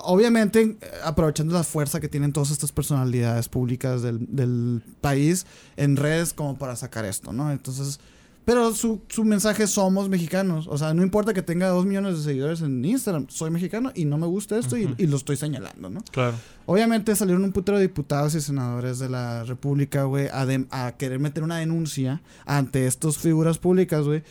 obviamente 0.00 0.60
eh, 0.62 0.78
aprovechando 1.04 1.54
la 1.54 1.64
fuerza 1.64 2.00
que 2.00 2.08
tienen 2.08 2.32
todas 2.32 2.50
estas 2.50 2.72
personalidades 2.72 3.48
públicas 3.48 4.02
del, 4.02 4.26
del 4.34 4.82
país 5.00 5.46
en 5.76 5.96
redes 5.96 6.32
como 6.32 6.56
para 6.56 6.76
sacar 6.76 7.04
esto, 7.04 7.32
¿no? 7.32 7.50
Entonces, 7.50 8.00
pero 8.46 8.72
su, 8.74 9.00
su 9.08 9.24
mensaje 9.24 9.64
es 9.64 9.70
somos 9.70 10.08
mexicanos. 10.08 10.68
O 10.68 10.78
sea, 10.78 10.94
no 10.94 11.02
importa 11.02 11.34
que 11.34 11.42
tenga 11.42 11.66
dos 11.66 11.84
millones 11.84 12.18
de 12.18 12.22
seguidores 12.22 12.60
en 12.62 12.84
Instagram, 12.84 13.26
soy 13.28 13.50
mexicano 13.50 13.90
y 13.92 14.04
no 14.04 14.18
me 14.18 14.26
gusta 14.28 14.56
esto 14.56 14.76
y, 14.76 14.86
lo 15.04 15.16
estoy 15.16 15.36
señalando, 15.36 15.90
¿no? 15.90 16.04
Claro. 16.12 16.36
Obviamente 16.64 17.16
salieron 17.16 17.42
un 17.42 17.50
putero 17.50 17.76
de 17.76 17.82
diputados 17.82 18.36
y 18.36 18.40
senadores 18.40 19.00
de 19.00 19.08
la 19.08 19.42
República, 19.42 20.04
güey, 20.04 20.28
a, 20.28 20.46
a 20.70 20.92
querer 20.92 21.18
meter 21.18 21.42
una 21.42 21.56
denuncia 21.56 22.22
ante 22.44 22.86
estas 22.86 23.18
figuras 23.18 23.58
públicas, 23.58 24.04
güey, 24.04 24.22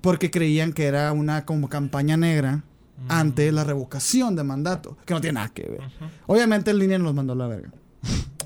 porque 0.00 0.30
creían 0.30 0.72
que 0.72 0.86
era 0.86 1.12
una 1.12 1.44
como 1.44 1.68
campaña 1.68 2.16
negra 2.16 2.64
ante 3.08 3.50
la 3.52 3.64
revocación 3.64 4.36
de 4.36 4.44
mandato, 4.44 4.96
que 5.04 5.14
no 5.14 5.20
tiene 5.20 5.34
nada 5.34 5.48
que 5.48 5.62
ver. 5.62 5.80
Obviamente 6.26 6.70
el 6.70 6.78
línea 6.78 6.98
nos 6.98 7.14
mandó 7.14 7.32
a 7.32 7.36
la 7.36 7.46
verga. 7.46 7.72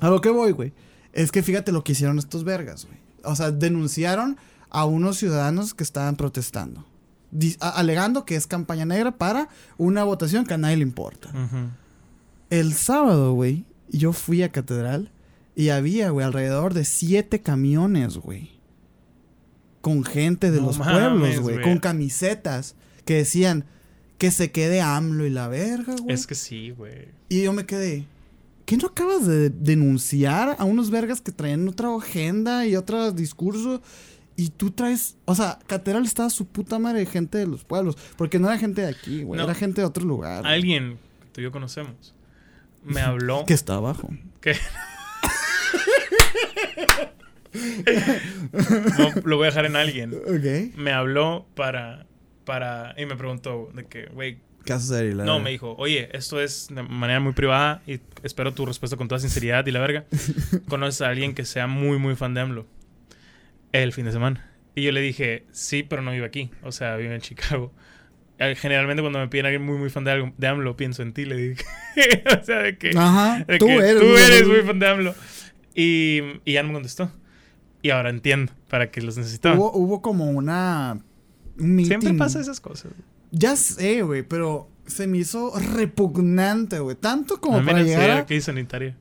A 0.01 0.09
lo 0.09 0.21
que 0.21 0.29
voy, 0.29 0.51
güey, 0.51 0.73
es 1.13 1.31
que 1.31 1.43
fíjate 1.43 1.71
lo 1.71 1.83
que 1.83 1.93
hicieron 1.93 2.19
estos 2.19 2.43
vergas, 2.43 2.85
güey. 2.85 2.99
O 3.23 3.35
sea, 3.35 3.51
denunciaron 3.51 4.37
a 4.69 4.85
unos 4.85 5.17
ciudadanos 5.17 5.73
que 5.73 5.83
estaban 5.83 6.15
protestando, 6.15 6.85
alegando 7.59 8.25
que 8.25 8.35
es 8.35 8.45
campaña 8.47 8.85
negra 8.85 9.17
para 9.17 9.49
una 9.77 10.03
votación 10.03 10.45
que 10.45 10.53
a 10.53 10.57
nadie 10.57 10.77
le 10.77 10.83
importa. 10.83 11.29
El 12.49 12.73
sábado, 12.73 13.33
güey, 13.33 13.65
yo 13.89 14.13
fui 14.13 14.43
a 14.43 14.51
Catedral 14.51 15.11
y 15.55 15.69
había, 15.69 16.09
güey, 16.09 16.25
alrededor 16.25 16.73
de 16.73 16.85
siete 16.85 17.41
camiones, 17.41 18.17
güey. 18.17 18.59
Con 19.81 20.03
gente 20.03 20.51
de 20.51 20.59
No 20.59 20.67
los 20.67 20.79
mames, 20.79 20.95
pueblos, 20.95 21.39
güey. 21.39 21.61
Con 21.61 21.77
camisetas 21.79 22.75
que 23.05 23.15
decían 23.15 23.65
que 24.17 24.31
se 24.31 24.51
quede 24.51 24.81
AMLO 24.81 25.25
y 25.25 25.29
la 25.29 25.47
verga, 25.47 25.95
güey. 26.01 26.13
Es 26.13 26.25
que 26.27 26.35
sí, 26.35 26.71
güey. 26.71 27.09
Y 27.29 27.43
yo 27.43 27.53
me 27.53 27.65
quedé. 27.65 28.05
¿Qué 28.65 28.77
no 28.77 28.87
acabas 28.87 29.27
de 29.27 29.49
denunciar 29.51 30.55
a 30.57 30.63
unos 30.63 30.89
vergas 30.89 31.21
que 31.21 31.31
traían 31.31 31.67
otra 31.67 31.95
agenda 31.95 32.65
y 32.65 32.75
otro 32.75 33.11
discurso? 33.11 33.81
Y 34.35 34.49
tú 34.49 34.71
traes. 34.71 35.17
O 35.25 35.35
sea, 35.35 35.59
Catedral 35.67 36.03
estaba 36.05 36.29
su 36.29 36.45
puta 36.47 36.79
madre 36.79 36.99
de 36.99 37.05
gente 37.05 37.37
de 37.37 37.47
los 37.47 37.63
pueblos. 37.63 37.97
Porque 38.17 38.39
no 38.39 38.47
era 38.49 38.57
gente 38.57 38.81
de 38.81 38.87
aquí, 38.89 39.23
güey. 39.23 39.37
No. 39.37 39.43
Era 39.43 39.53
gente 39.53 39.81
de 39.81 39.87
otro 39.87 40.03
lugar. 40.03 40.41
güey, 40.41 40.53
Alguien 40.53 40.97
que 41.21 41.27
tú 41.33 41.41
y 41.41 41.43
yo 41.43 41.51
conocemos 41.51 42.13
me 42.83 43.01
habló 43.01 43.43
Que 43.47 43.53
está 43.53 43.75
abajo. 43.75 44.09
que... 44.41 44.55
No, 48.97 49.11
lo 49.23 49.37
voy 49.37 49.45
a 49.45 49.49
dejar 49.49 49.65
en 49.65 49.75
alguien. 49.75 50.13
Ok. 50.13 50.75
Me 50.77 50.91
habló 50.91 51.45
para... 51.55 52.05
para 52.45 52.93
y 52.97 53.05
me 53.05 53.15
preguntó 53.15 53.69
de 53.73 53.85
que, 53.85 54.05
güey, 54.07 54.39
¿Qué 54.63 54.73
haces 54.73 54.91
ahí, 54.91 55.09
la 55.13 55.25
No, 55.25 55.33
verga? 55.33 55.43
me 55.43 55.49
dijo, 55.51 55.75
oye, 55.77 56.09
esto 56.17 56.41
es 56.41 56.69
de 56.71 56.81
manera 56.81 57.19
muy 57.19 57.33
privada 57.33 57.83
y 57.85 57.99
espero 58.23 58.51
tu 58.53 58.65
respuesta 58.65 58.97
con 58.97 59.07
toda 59.07 59.19
sinceridad 59.19 59.63
y 59.67 59.71
la 59.71 59.79
verga. 59.79 60.05
¿Conoces 60.67 61.01
a 61.01 61.09
alguien 61.09 61.35
que 61.35 61.45
sea 61.45 61.67
muy, 61.67 61.99
muy 61.99 62.15
fan 62.15 62.33
de 62.33 62.41
AMLO? 62.41 62.65
El 63.71 63.93
fin 63.93 64.05
de 64.05 64.11
semana. 64.11 64.49
Y 64.73 64.81
yo 64.83 64.91
le 64.91 65.01
dije, 65.01 65.45
sí, 65.51 65.83
pero 65.83 66.01
no 66.01 66.11
vive 66.11 66.25
aquí. 66.25 66.49
O 66.63 66.71
sea, 66.71 66.95
vive 66.95 67.13
en 67.13 67.21
Chicago. 67.21 67.71
Eh, 68.39 68.55
Generalmente 68.55 69.01
cuando 69.03 69.19
me 69.19 69.27
piden 69.27 69.45
a 69.45 69.49
alguien 69.49 69.63
muy, 69.65 69.77
muy 69.77 69.89
fan 69.89 70.03
de, 70.03 70.11
algo- 70.11 70.33
de 70.35 70.47
AMLO, 70.47 70.75
pienso 70.75 71.03
en 71.03 71.13
ti, 71.13 71.25
le 71.25 71.35
dije. 71.37 71.63
o 72.41 72.43
sea, 72.43 72.59
de 72.59 72.77
que... 72.77 72.91
Ajá. 72.97 73.43
de 73.47 73.59
Tú 73.59 73.67
que 73.67 73.75
eres. 73.75 73.99
tú 73.99 74.17
eres 74.17 74.47
muy 74.47 74.61
fan 74.61 74.79
de 74.79 74.87
AMLO. 74.87 75.15
Y, 75.75 76.21
y 76.43 76.53
ya 76.53 76.63
no 76.63 76.69
me 76.69 76.73
contestó. 76.73 77.11
Y 77.83 77.91
ahora 77.91 78.09
entiendo 78.09 78.51
para 78.69 78.89
qué 78.89 79.01
los 79.01 79.15
necesitaba. 79.15 79.55
Hubo, 79.55 79.71
hubo 79.77 80.01
como 80.01 80.31
una. 80.31 80.99
Un 81.59 81.75
meeting. 81.75 81.99
Siempre 81.99 82.13
pasa 82.13 82.39
esas 82.39 82.59
cosas. 82.59 82.91
Ya 83.31 83.55
sé, 83.55 84.01
güey, 84.03 84.23
pero 84.23 84.69
se 84.85 85.07
me 85.07 85.17
hizo 85.19 85.53
repugnante, 85.57 86.79
güey. 86.79 86.95
Tanto 86.95 87.39
como 87.41 87.57
para 87.57 87.65
menos 87.65 87.81
si 87.83 87.87
llegar 87.89 88.09
era 88.09 88.25
crisis 88.25 88.45
sanitaria. 88.45 88.95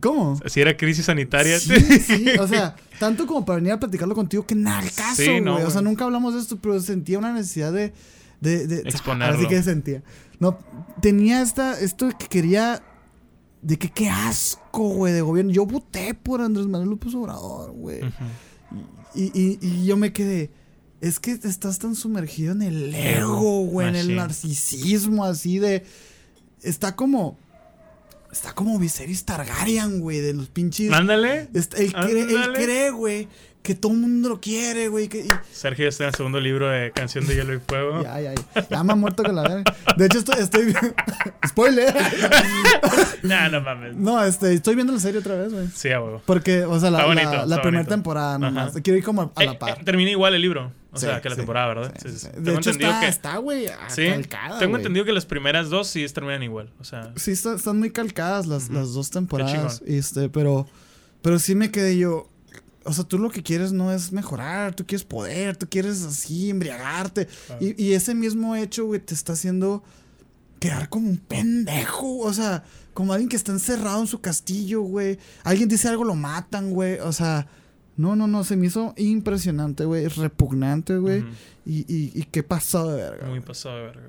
¿Cómo? 0.00 0.40
Si 0.46 0.60
era 0.60 0.76
crisis 0.76 1.06
sanitaria. 1.06 1.58
Sí, 1.58 1.74
sí, 2.00 2.26
o 2.40 2.48
sea, 2.48 2.76
tanto 2.98 3.26
como 3.26 3.44
para 3.44 3.56
venir 3.56 3.72
a 3.72 3.80
platicarlo 3.80 4.14
contigo 4.14 4.46
que 4.46 4.54
nada 4.54 4.82
caso, 4.96 5.16
Sí, 5.22 5.28
güey. 5.28 5.40
no, 5.42 5.56
o 5.56 5.70
sea, 5.70 5.82
nunca 5.82 6.04
hablamos 6.04 6.34
de 6.34 6.40
esto, 6.40 6.58
pero 6.60 6.80
sentía 6.80 7.18
una 7.18 7.32
necesidad 7.32 7.72
de. 7.72 7.92
de, 8.40 8.66
de 8.66 8.76
Exponerlo. 8.88 9.36
Así 9.38 9.46
que 9.48 9.62
sentía. 9.62 10.02
No, 10.38 10.58
tenía 11.00 11.42
esta. 11.42 11.78
Esto 11.78 12.08
que 12.18 12.26
quería. 12.26 12.82
De 13.60 13.78
que 13.78 13.90
qué 13.90 14.08
asco, 14.08 14.88
güey, 14.88 15.12
de 15.12 15.20
gobierno. 15.20 15.52
Yo 15.52 15.66
voté 15.66 16.14
por 16.14 16.40
Andrés 16.40 16.66
Manuel 16.66 16.90
López 16.90 17.14
Obrador, 17.14 17.70
güey. 17.72 18.00
Y, 19.14 19.24
y, 19.38 19.58
y 19.60 19.84
yo 19.86 19.96
me 19.96 20.12
quedé. 20.12 20.50
Es 21.02 21.18
que 21.20 21.32
estás 21.32 21.78
tan 21.78 21.94
sumergido 21.96 22.52
en 22.52 22.62
el 22.62 22.94
ego, 22.94 23.64
güey, 23.66 23.88
en 23.88 23.96
el 23.96 24.02
Machine. 24.06 24.16
narcisismo, 24.16 25.24
así 25.24 25.58
de. 25.58 25.84
Está 26.62 26.96
como. 26.96 27.36
Está 28.32 28.54
como 28.54 28.78
Viserys 28.78 29.24
Targaryen, 29.26 30.00
güey, 30.00 30.20
de 30.20 30.32
los 30.32 30.48
pinches. 30.48 30.88
Mándale. 30.90 31.48
Está- 31.52 31.76
él, 31.78 31.92
cree, 31.92 32.22
él 32.22 32.36
Ándale. 32.38 32.64
cree, 32.64 32.90
güey, 32.90 33.28
que 33.62 33.74
todo 33.74 33.92
el 33.92 33.98
mundo 33.98 34.30
lo 34.30 34.40
quiere, 34.40 34.88
güey. 34.88 35.08
Que, 35.08 35.18
y- 35.20 35.28
Sergio 35.52 35.86
está 35.88 36.04
en 36.04 36.08
el 36.10 36.14
segundo 36.14 36.40
libro 36.40 36.70
de 36.70 36.92
Canción 36.92 37.26
de 37.26 37.34
Hielo 37.34 37.52
y 37.54 37.58
Fuego. 37.58 38.02
ya, 38.04 38.20
ya, 38.20 38.32
ya. 38.34 38.68
Ya 38.70 38.82
me 38.84 38.92
ha 38.92 38.96
muerto 38.96 39.22
con 39.24 39.34
la 39.36 39.42
verga. 39.42 39.64
De 39.98 40.06
hecho, 40.06 40.18
estoy. 40.18 40.36
estoy 40.38 40.72
Spoiler. 41.48 41.94
Nah, 43.22 43.48
no 43.48 43.60
mames. 43.60 43.94
no, 43.96 44.22
este, 44.24 44.52
estoy 44.54 44.74
viendo 44.74 44.92
la 44.92 44.98
serie 45.00 45.20
otra 45.20 45.34
vez, 45.36 45.52
güey. 45.52 45.68
Sí, 45.74 45.90
a 45.90 46.00
huevo. 46.00 46.22
Porque, 46.26 46.64
o 46.64 46.78
sea, 46.80 46.90
la, 46.90 47.06
la- 47.06 47.14
primera 47.60 47.60
bonito. 47.82 47.88
temporada 47.88 48.38
nomás. 48.38 48.70
Ajá. 48.70 48.80
Quiero 48.82 48.98
ir 48.98 49.04
como 49.04 49.22
a 49.22 49.32
Eh, 49.42 49.46
la 49.46 49.52
eh, 49.52 49.56
par. 49.58 49.84
termina 49.84 50.10
igual 50.10 50.34
el 50.34 50.42
libro. 50.42 50.72
O 50.94 50.98
Sí, 50.98 51.06
sea, 51.06 51.22
que 51.22 51.28
la 51.30 51.34
sí. 51.34 51.40
temporada, 51.40 51.68
¿verdad? 51.68 51.94
Sí. 52.02 52.08
De 52.10 52.30
Tengo 52.32 52.50
hecho, 52.58 52.70
entendido 52.70 52.90
está, 52.90 53.00
que. 53.00 53.08
está, 53.08 53.36
güey, 53.38 53.66
Sí, 53.88 54.06
calcada, 54.08 54.58
tengo 54.58 54.76
entendido 54.76 55.06
que 55.06 55.12
las 55.12 55.24
primeras 55.24 55.70
dos 55.70 55.88
sí 55.88 56.06
terminan 56.08 56.42
igual. 56.42 56.70
O 56.80 56.84
sea, 56.84 57.12
Sí, 57.16 57.30
está- 57.30 57.54
están 57.54 57.78
muy 57.78 57.90
calcadas 57.90 58.46
las, 58.46 58.68
las 58.68 58.92
dos 58.92 59.10
temporadas. 59.10 59.82
Este, 59.86 60.28
pero, 60.28 60.66
pero 61.22 61.38
sí 61.38 61.54
me 61.54 61.70
quedé 61.70 61.96
yo. 61.96 62.28
O 62.84 62.92
sea, 62.92 63.04
tú 63.04 63.18
lo 63.18 63.30
que 63.30 63.42
quieres 63.42 63.72
no 63.72 63.90
es 63.92 64.12
mejorar, 64.12 64.74
tú 64.74 64.84
quieres 64.84 65.04
poder, 65.04 65.56
tú 65.56 65.66
quieres 65.70 66.02
así 66.02 66.50
embriagarte. 66.50 67.26
Claro. 67.46 67.64
Y, 67.64 67.80
y 67.82 67.92
ese 67.94 68.14
mismo 68.14 68.54
hecho, 68.56 68.84
güey, 68.86 69.00
te 69.00 69.14
está 69.14 69.32
haciendo 69.34 69.82
quedar 70.58 70.88
como 70.88 71.08
un 71.08 71.16
pendejo. 71.16 72.18
O 72.18 72.32
sea, 72.34 72.64
como 72.92 73.12
alguien 73.12 73.28
que 73.28 73.36
está 73.36 73.52
encerrado 73.52 74.00
en 74.00 74.06
su 74.08 74.20
castillo, 74.20 74.82
güey. 74.82 75.18
Alguien 75.44 75.68
dice 75.68 75.88
algo, 75.88 76.04
lo 76.04 76.16
matan, 76.16 76.70
güey. 76.72 76.98
O 76.98 77.12
sea, 77.12 77.46
no, 77.96 78.16
no, 78.16 78.26
no, 78.26 78.44
se 78.44 78.56
me 78.56 78.66
hizo 78.66 78.94
impresionante, 78.96 79.84
güey. 79.84 80.08
Repugnante, 80.08 80.96
güey. 80.96 81.24
y, 81.66 81.80
y, 81.80 82.12
y 82.14 82.22
qué 82.24 82.42
pasó 82.42 82.90
de 82.90 82.96
verga. 83.02 83.22
muy 83.26 83.38
güey. 83.38 83.42
pasado 83.42 83.76
de 83.76 83.82
verga. 83.84 84.02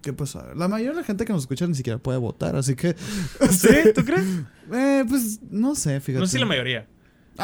¿Qué 0.00 0.12
pasó? 0.12 0.42
La 0.54 0.68
mayoría 0.68 0.92
de 0.92 0.96
la 0.98 1.04
gente 1.04 1.24
que 1.26 1.32
nos 1.32 1.42
escucha 1.42 1.66
ni 1.66 1.74
siquiera 1.74 1.98
puede 1.98 2.18
votar, 2.18 2.56
así 2.56 2.74
que. 2.74 2.94
¿Sí? 3.50 3.68
¿Tú 3.94 4.04
crees? 4.04 4.24
Eh, 4.72 5.04
pues 5.06 5.40
no 5.50 5.74
sé, 5.74 6.00
fíjate. 6.00 6.20
No 6.20 6.26
sé 6.26 6.32
si 6.34 6.38
la 6.38 6.46
mayoría. 6.46 6.86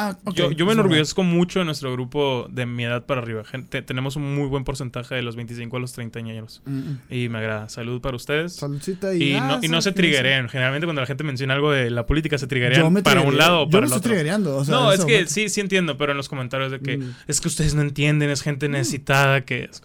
Ah, 0.00 0.16
yo, 0.34 0.52
yo 0.52 0.64
me 0.66 0.72
enorgullezco 0.72 1.22
mucho 1.24 1.58
de 1.58 1.64
nuestro 1.64 1.92
grupo 1.92 2.46
de 2.50 2.66
mi 2.66 2.84
edad 2.84 3.04
para 3.04 3.20
arriba. 3.20 3.44
Gente, 3.44 3.82
tenemos 3.82 4.14
un 4.16 4.34
muy 4.36 4.46
buen 4.46 4.62
porcentaje 4.64 5.14
de 5.16 5.22
los 5.22 5.34
25 5.34 5.76
a 5.76 5.80
los 5.80 5.92
30 5.92 6.18
años. 6.20 6.62
Mm, 6.66 6.78
mm. 6.78 6.98
Y 7.10 7.28
me 7.28 7.38
agrada. 7.38 7.68
Salud 7.68 8.00
para 8.00 8.16
ustedes. 8.16 8.54
Saludcita 8.54 9.14
y. 9.14 9.22
Y, 9.22 9.34
ah, 9.34 9.40
no, 9.40 9.58
y 9.62 9.68
no 9.68 9.80
¿sabes 9.80 9.84
se 9.84 9.90
qué? 9.90 9.96
triggerean. 9.96 10.48
Generalmente 10.48 10.86
cuando 10.86 11.00
la 11.00 11.06
gente 11.06 11.24
menciona 11.24 11.54
algo 11.54 11.72
de 11.72 11.90
la 11.90 12.06
política 12.06 12.38
se 12.38 12.46
me 12.46 13.02
para 13.02 13.20
un 13.22 13.36
lado 13.36 13.62
o 13.62 13.64
yo 13.64 13.70
para 13.70 13.86
el 13.86 13.92
otro. 13.92 14.56
o 14.56 14.64
sea, 14.64 14.74
no, 14.74 14.92
es 14.92 15.00
que 15.04 15.12
momento. 15.12 15.30
sí, 15.30 15.48
sí 15.48 15.60
entiendo, 15.60 15.96
pero 15.98 16.12
en 16.12 16.16
los 16.16 16.28
comentarios 16.28 16.70
de 16.70 16.80
que 16.80 16.98
Mm. 16.98 17.14
es 17.26 17.40
que 17.40 17.48
ustedes 17.48 17.74
no 17.74 17.82
entienden, 17.82 18.30
es 18.30 18.42
gente 18.42 18.68
necesitada 18.68 19.42
que 19.42 19.64
es... 19.64 19.82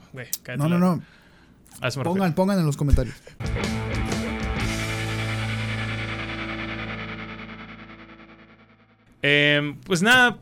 No, 0.57 0.67
no, 0.69 0.79
no. 0.79 1.01
Refiero. 1.81 2.03
Pongan, 2.03 2.33
pongan 2.33 2.59
en 2.59 2.65
los 2.65 2.77
comentarios. 2.77 3.15
Eh, 9.23 9.75
pues 9.85 10.01
nada, 10.01 10.37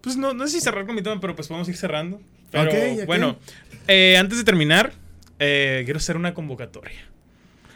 pues 0.00 0.16
no, 0.16 0.32
no 0.34 0.46
sé 0.46 0.54
si 0.54 0.60
cerrar 0.60 0.86
con 0.86 0.94
mi 0.94 1.02
tema, 1.02 1.20
pero 1.20 1.36
pues 1.36 1.46
podemos 1.46 1.68
ir 1.68 1.76
cerrando. 1.76 2.20
Pero 2.50 2.64
Ok, 2.64 2.74
ok. 3.00 3.06
bueno, 3.06 3.38
eh, 3.86 4.16
antes 4.18 4.38
de 4.38 4.44
terminar, 4.44 4.92
eh, 5.38 5.82
quiero 5.84 5.98
hacer 5.98 6.16
una 6.16 6.34
convocatoria. 6.34 7.06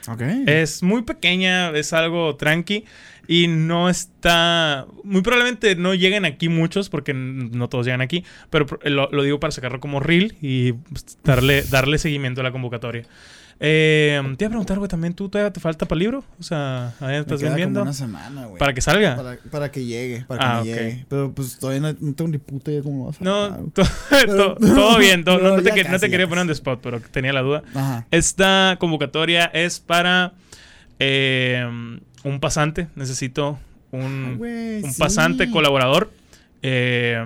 Ok. 0.08 0.22
Es 0.46 0.82
muy 0.82 1.02
pequeña, 1.02 1.70
es 1.70 1.92
algo 1.92 2.36
tranqui 2.36 2.84
y 3.26 3.46
no 3.46 3.88
está... 3.88 4.86
Muy 5.02 5.22
probablemente 5.22 5.76
no 5.76 5.94
lleguen 5.94 6.24
aquí 6.24 6.48
muchos 6.48 6.90
porque 6.90 7.14
no 7.14 7.68
todos 7.68 7.86
llegan 7.86 8.02
aquí, 8.02 8.24
pero 8.50 8.66
lo, 8.84 9.08
lo 9.10 9.22
digo 9.22 9.40
para 9.40 9.50
sacarlo 9.50 9.80
como 9.80 10.00
reel 10.00 10.36
y 10.42 10.72
pues, 10.72 11.18
darle, 11.24 11.62
darle 11.62 11.98
seguimiento 11.98 12.40
a 12.42 12.44
la 12.44 12.52
convocatoria. 12.52 13.04
Eh, 13.60 14.20
te 14.36 14.44
iba 14.44 14.48
a 14.48 14.50
preguntar, 14.50 14.78
güey, 14.78 14.88
también 14.88 15.14
tú 15.14 15.28
todavía 15.28 15.52
te 15.52 15.60
falta 15.60 15.86
para 15.86 15.96
el 15.96 16.00
libro, 16.00 16.24
o 16.38 16.42
sea, 16.42 16.88
ahí 17.00 17.08
Me 17.12 17.18
estás 17.20 17.38
como 17.38 17.50
vendiendo 17.50 17.82
una 17.82 17.92
semana, 17.92 18.46
güey. 18.46 18.58
para 18.58 18.74
que 18.74 18.80
salga. 18.80 19.16
Para, 19.16 19.38
para 19.50 19.70
que 19.70 19.84
llegue, 19.84 20.24
para 20.26 20.40
que 20.40 20.46
Ah, 20.46 20.58
me 20.60 20.64
llegue. 20.66 21.06
Pero 21.08 21.32
pues 21.32 21.58
todavía 21.58 21.80
no, 21.80 21.96
no 22.00 22.14
tengo 22.14 22.30
ni 22.30 22.38
puta 22.38 22.70
idea 22.72 22.82
cómo 22.82 23.04
va 23.04 23.10
a 23.10 23.14
salir. 23.14 23.24
No, 23.28 23.70
to- 23.72 23.82
to- 24.26 24.54
todo 24.56 24.98
bien, 24.98 25.24
to- 25.24 25.38
no, 25.38 25.62
te, 25.62 25.84
no 25.84 25.98
quería 26.00 26.28
poner 26.28 26.44
en 26.44 26.50
spot, 26.50 26.80
pero 26.82 27.00
tenía 27.00 27.32
la 27.32 27.42
duda. 27.42 27.62
Ajá. 27.74 28.06
Esta 28.10 28.76
convocatoria 28.80 29.44
es 29.46 29.78
para 29.80 30.32
eh, 30.98 31.64
un 32.24 32.40
pasante. 32.40 32.88
Necesito 32.96 33.58
un, 33.92 34.36
Güey, 34.38 34.82
un 34.82 34.92
sí. 34.92 34.98
pasante 34.98 35.50
colaborador. 35.50 36.10
eh, 36.62 37.22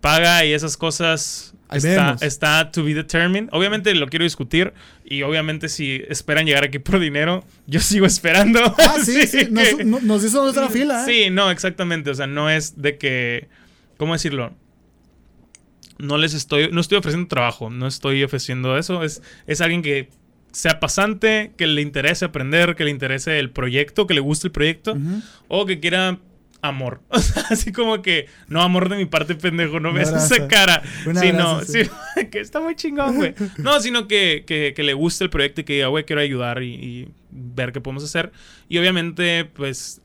paga 0.00 0.44
y 0.46 0.52
esas 0.54 0.76
cosas 0.78 1.49
está, 1.76 2.16
está 2.20 2.70
to 2.72 2.84
be 2.84 2.94
determined. 2.94 3.48
Obviamente 3.52 3.94
lo 3.94 4.06
quiero 4.08 4.24
discutir 4.24 4.72
y 5.04 5.22
obviamente 5.22 5.68
si 5.68 6.02
esperan 6.08 6.46
llegar 6.46 6.64
aquí 6.64 6.78
por 6.78 6.98
dinero, 6.98 7.44
yo 7.66 7.80
sigo 7.80 8.06
esperando. 8.06 8.60
Ah, 8.78 8.96
sí, 9.04 9.26
sí. 9.26 9.46
que- 9.46 9.50
Nos, 9.50 9.84
no- 9.84 10.00
nos 10.00 10.24
hizo 10.24 10.42
nuestra 10.42 10.68
fila, 10.68 11.02
¿eh? 11.02 11.06
Sí, 11.06 11.30
no, 11.30 11.50
exactamente. 11.50 12.10
O 12.10 12.14
sea, 12.14 12.26
no 12.26 12.50
es 12.50 12.80
de 12.80 12.98
que. 12.98 13.48
¿Cómo 13.96 14.12
decirlo? 14.14 14.54
No 15.98 16.16
les 16.16 16.32
estoy. 16.34 16.70
No 16.72 16.80
estoy 16.80 16.98
ofreciendo 16.98 17.28
trabajo. 17.28 17.68
No 17.70 17.86
estoy 17.86 18.22
ofreciendo 18.24 18.78
eso. 18.78 19.04
Es, 19.04 19.22
es 19.46 19.60
alguien 19.60 19.82
que 19.82 20.08
sea 20.52 20.80
pasante, 20.80 21.52
que 21.56 21.66
le 21.66 21.80
interese 21.82 22.24
aprender, 22.24 22.74
que 22.74 22.84
le 22.84 22.90
interese 22.90 23.38
el 23.38 23.50
proyecto, 23.50 24.06
que 24.06 24.14
le 24.14 24.20
guste 24.20 24.48
el 24.48 24.52
proyecto, 24.52 24.96
o 25.48 25.64
que 25.66 25.78
quiera 25.78 26.18
amor. 26.62 27.00
O 27.08 27.18
sea, 27.18 27.44
así 27.50 27.72
como 27.72 28.02
que, 28.02 28.26
no, 28.48 28.60
amor 28.62 28.88
de 28.88 28.96
mi 28.96 29.06
parte, 29.06 29.34
pendejo, 29.34 29.80
no 29.80 29.92
ves 29.92 30.10
esa 30.10 30.46
cara. 30.48 30.82
Un 31.06 31.16
Sí, 31.16 31.32
no, 31.32 31.50
abrazo, 31.50 31.72
sí, 31.72 31.84
sí. 31.84 32.26
que 32.30 32.40
está 32.40 32.60
muy 32.60 32.74
chingón, 32.76 33.16
güey. 33.16 33.34
No, 33.58 33.80
sino 33.80 34.06
que, 34.08 34.44
que, 34.46 34.72
que 34.74 34.82
le 34.82 34.94
guste 34.94 35.24
el 35.24 35.30
proyecto 35.30 35.60
y 35.60 35.64
que 35.64 35.72
diga, 35.74 35.86
güey, 35.88 36.04
quiero 36.04 36.20
ayudar 36.22 36.62
y, 36.62 36.74
y 36.74 37.08
ver 37.30 37.72
qué 37.72 37.80
podemos 37.80 38.04
hacer. 38.04 38.32
Y 38.68 38.78
obviamente, 38.78 39.44
pues, 39.46 40.00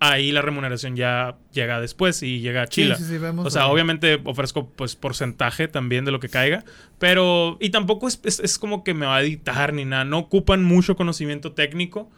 ahí 0.00 0.32
la 0.32 0.42
remuneración 0.42 0.96
ya 0.96 1.36
llega 1.52 1.80
después 1.80 2.22
y 2.24 2.40
llega 2.40 2.62
a 2.62 2.66
Chile. 2.66 2.96
Sí, 2.96 3.04
sí, 3.04 3.10
sí, 3.10 3.18
vemos 3.18 3.46
O 3.46 3.50
sea, 3.50 3.68
obviamente 3.68 4.20
ofrezco 4.24 4.68
pues 4.70 4.96
porcentaje 4.96 5.68
también 5.68 6.04
de 6.04 6.10
lo 6.10 6.18
que 6.18 6.28
caiga, 6.28 6.64
pero 6.98 7.56
y 7.60 7.70
tampoco 7.70 8.08
es, 8.08 8.20
es- 8.24 8.40
es 8.40 8.58
como 8.58 8.82
que 8.82 8.94
me 8.94 9.06
va 9.06 9.16
a 9.18 9.22
editar 9.22 9.72
ni 9.72 9.84
nada, 9.84 10.04
no 10.04 10.18
ocupan 10.18 10.64
mucho 10.64 10.96
conocimiento 10.96 11.52
técnico, 11.52 12.10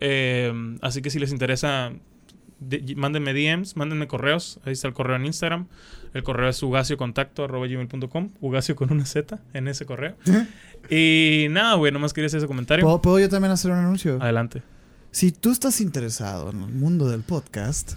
eh, 0.00 0.52
así 0.82 1.00
que 1.00 1.08
si 1.08 1.18
les 1.18 1.32
interesa, 1.32 1.92
de- 2.60 2.94
mándenme 2.96 3.32
DMs, 3.34 3.76
mándenme 3.76 4.06
correos, 4.06 4.60
ahí 4.64 4.72
está 4.72 4.88
el 4.88 4.94
correo 4.94 5.16
en 5.16 5.26
Instagram, 5.26 5.66
el 6.14 6.22
correo 6.22 6.48
es 6.48 6.62
ugaciocontacto.gmail.com, 6.62 8.30
ugacio 8.40 8.76
con 8.76 8.92
una 8.92 9.04
Z 9.04 9.38
en 9.52 9.68
ese 9.68 9.86
correo. 9.86 10.14
y 10.90 11.46
nada, 11.50 11.74
güey, 11.74 11.92
nomás 11.92 12.12
quería 12.12 12.26
hacer 12.26 12.38
ese 12.38 12.46
comentario. 12.46 12.84
¿Puedo, 12.84 13.02
puedo 13.02 13.18
yo 13.18 13.28
también 13.28 13.52
hacer 13.52 13.70
un 13.70 13.78
anuncio? 13.78 14.18
Adelante. 14.20 14.62
Si 15.10 15.32
tú 15.32 15.50
estás 15.50 15.80
interesado 15.80 16.50
en 16.50 16.62
el 16.62 16.72
mundo 16.72 17.08
del 17.08 17.22
podcast, 17.22 17.94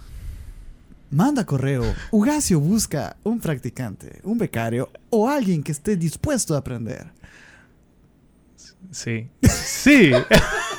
manda 1.10 1.46
correo. 1.46 1.84
Ugacio 2.10 2.58
busca 2.58 3.16
un 3.22 3.38
practicante, 3.38 4.20
un 4.24 4.36
becario 4.38 4.90
o 5.10 5.28
alguien 5.28 5.62
que 5.62 5.70
esté 5.72 5.96
dispuesto 5.96 6.54
a 6.54 6.58
aprender. 6.58 7.06
Sí. 8.90 9.28
Sí. 9.42 10.10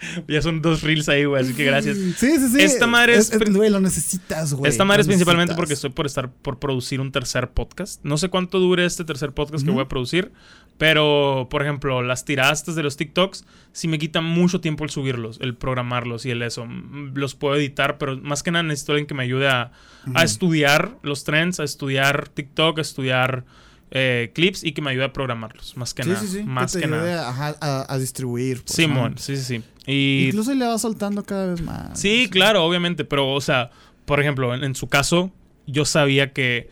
ya 0.28 0.42
son 0.42 0.62
dos 0.62 0.82
reels 0.82 1.08
ahí, 1.08 1.24
güey, 1.24 1.42
así 1.42 1.54
que 1.54 1.64
gracias. 1.64 1.96
Sí, 1.96 2.38
sí, 2.38 2.48
sí. 2.50 2.60
Esta 2.62 2.86
madre 2.86 3.16
es- 3.16 3.30
Güey, 3.50 3.70
lo 3.70 3.80
necesitas, 3.80 4.54
güey. 4.54 4.70
Esta 4.70 4.84
madre 4.84 5.02
es 5.02 5.06
principalmente 5.08 5.52
necesitas. 5.52 5.56
porque 5.60 5.74
estoy 5.74 5.90
por 5.90 6.06
estar 6.06 6.30
por 6.30 6.58
producir 6.58 7.00
un 7.00 7.12
tercer 7.12 7.50
podcast. 7.50 8.04
No 8.04 8.16
sé 8.18 8.28
cuánto 8.28 8.58
dure 8.58 8.84
este 8.84 9.04
tercer 9.04 9.32
podcast 9.32 9.64
que 9.64 9.70
voy 9.70 9.82
a 9.82 9.88
producir, 9.88 10.32
pero 10.76 11.48
por 11.50 11.62
ejemplo, 11.62 12.02
las 12.02 12.24
tiradas 12.24 12.60
estas 12.60 12.74
de 12.76 12.82
los 12.82 12.96
TikToks 12.96 13.44
sí 13.72 13.88
me 13.88 13.98
quita 13.98 14.20
mucho 14.20 14.60
tiempo 14.60 14.84
el 14.84 14.90
subirlos, 14.90 15.38
el 15.40 15.54
programarlos 15.56 16.24
y 16.26 16.30
el 16.30 16.42
eso. 16.42 16.66
Los 17.14 17.34
puedo 17.34 17.56
editar, 17.56 17.98
pero 17.98 18.16
más 18.18 18.42
que 18.42 18.50
nada 18.50 18.62
necesito 18.62 18.92
alguien 18.92 19.06
que 19.06 19.14
me 19.14 19.24
ayude 19.24 19.48
a, 19.48 19.72
a 20.14 20.22
estudiar 20.24 20.96
los 21.02 21.24
trends, 21.24 21.58
a 21.60 21.64
estudiar 21.64 22.28
TikTok, 22.28 22.78
a 22.78 22.82
estudiar 22.82 23.44
eh, 23.90 24.30
clips 24.34 24.64
y 24.64 24.72
que 24.72 24.82
me 24.82 24.90
ayude 24.90 25.04
a 25.04 25.12
programarlos, 25.12 25.76
más 25.76 25.94
que 25.94 26.02
Sí, 26.02 26.08
nada, 26.10 26.20
sí, 26.20 26.28
sí. 26.28 26.42
más 26.42 26.72
que 26.74 26.80
que, 26.80 26.88
te 26.88 26.94
ayude 26.94 27.10
nada. 27.12 27.56
a, 27.60 27.92
a 27.92 27.98
distribuir. 27.98 28.62
pues, 28.62 28.74
Simón, 28.76 29.12
¿no? 29.12 29.18
sí, 29.18 29.36
sí, 29.36 29.42
sí. 29.44 29.62
Y 29.86 30.26
Incluso 30.26 30.54
le 30.54 30.66
va 30.66 30.78
soltando 30.78 31.24
cada 31.24 31.46
vez 31.46 31.62
más. 31.62 31.98
Sí, 31.98 32.28
claro, 32.30 32.64
obviamente, 32.64 33.04
pero, 33.04 33.32
o 33.32 33.40
sea, 33.40 33.70
por 34.04 34.20
ejemplo, 34.20 34.54
en, 34.54 34.62
en 34.64 34.74
su 34.74 34.88
caso, 34.88 35.32
yo 35.66 35.84
sabía 35.86 36.32
que, 36.32 36.68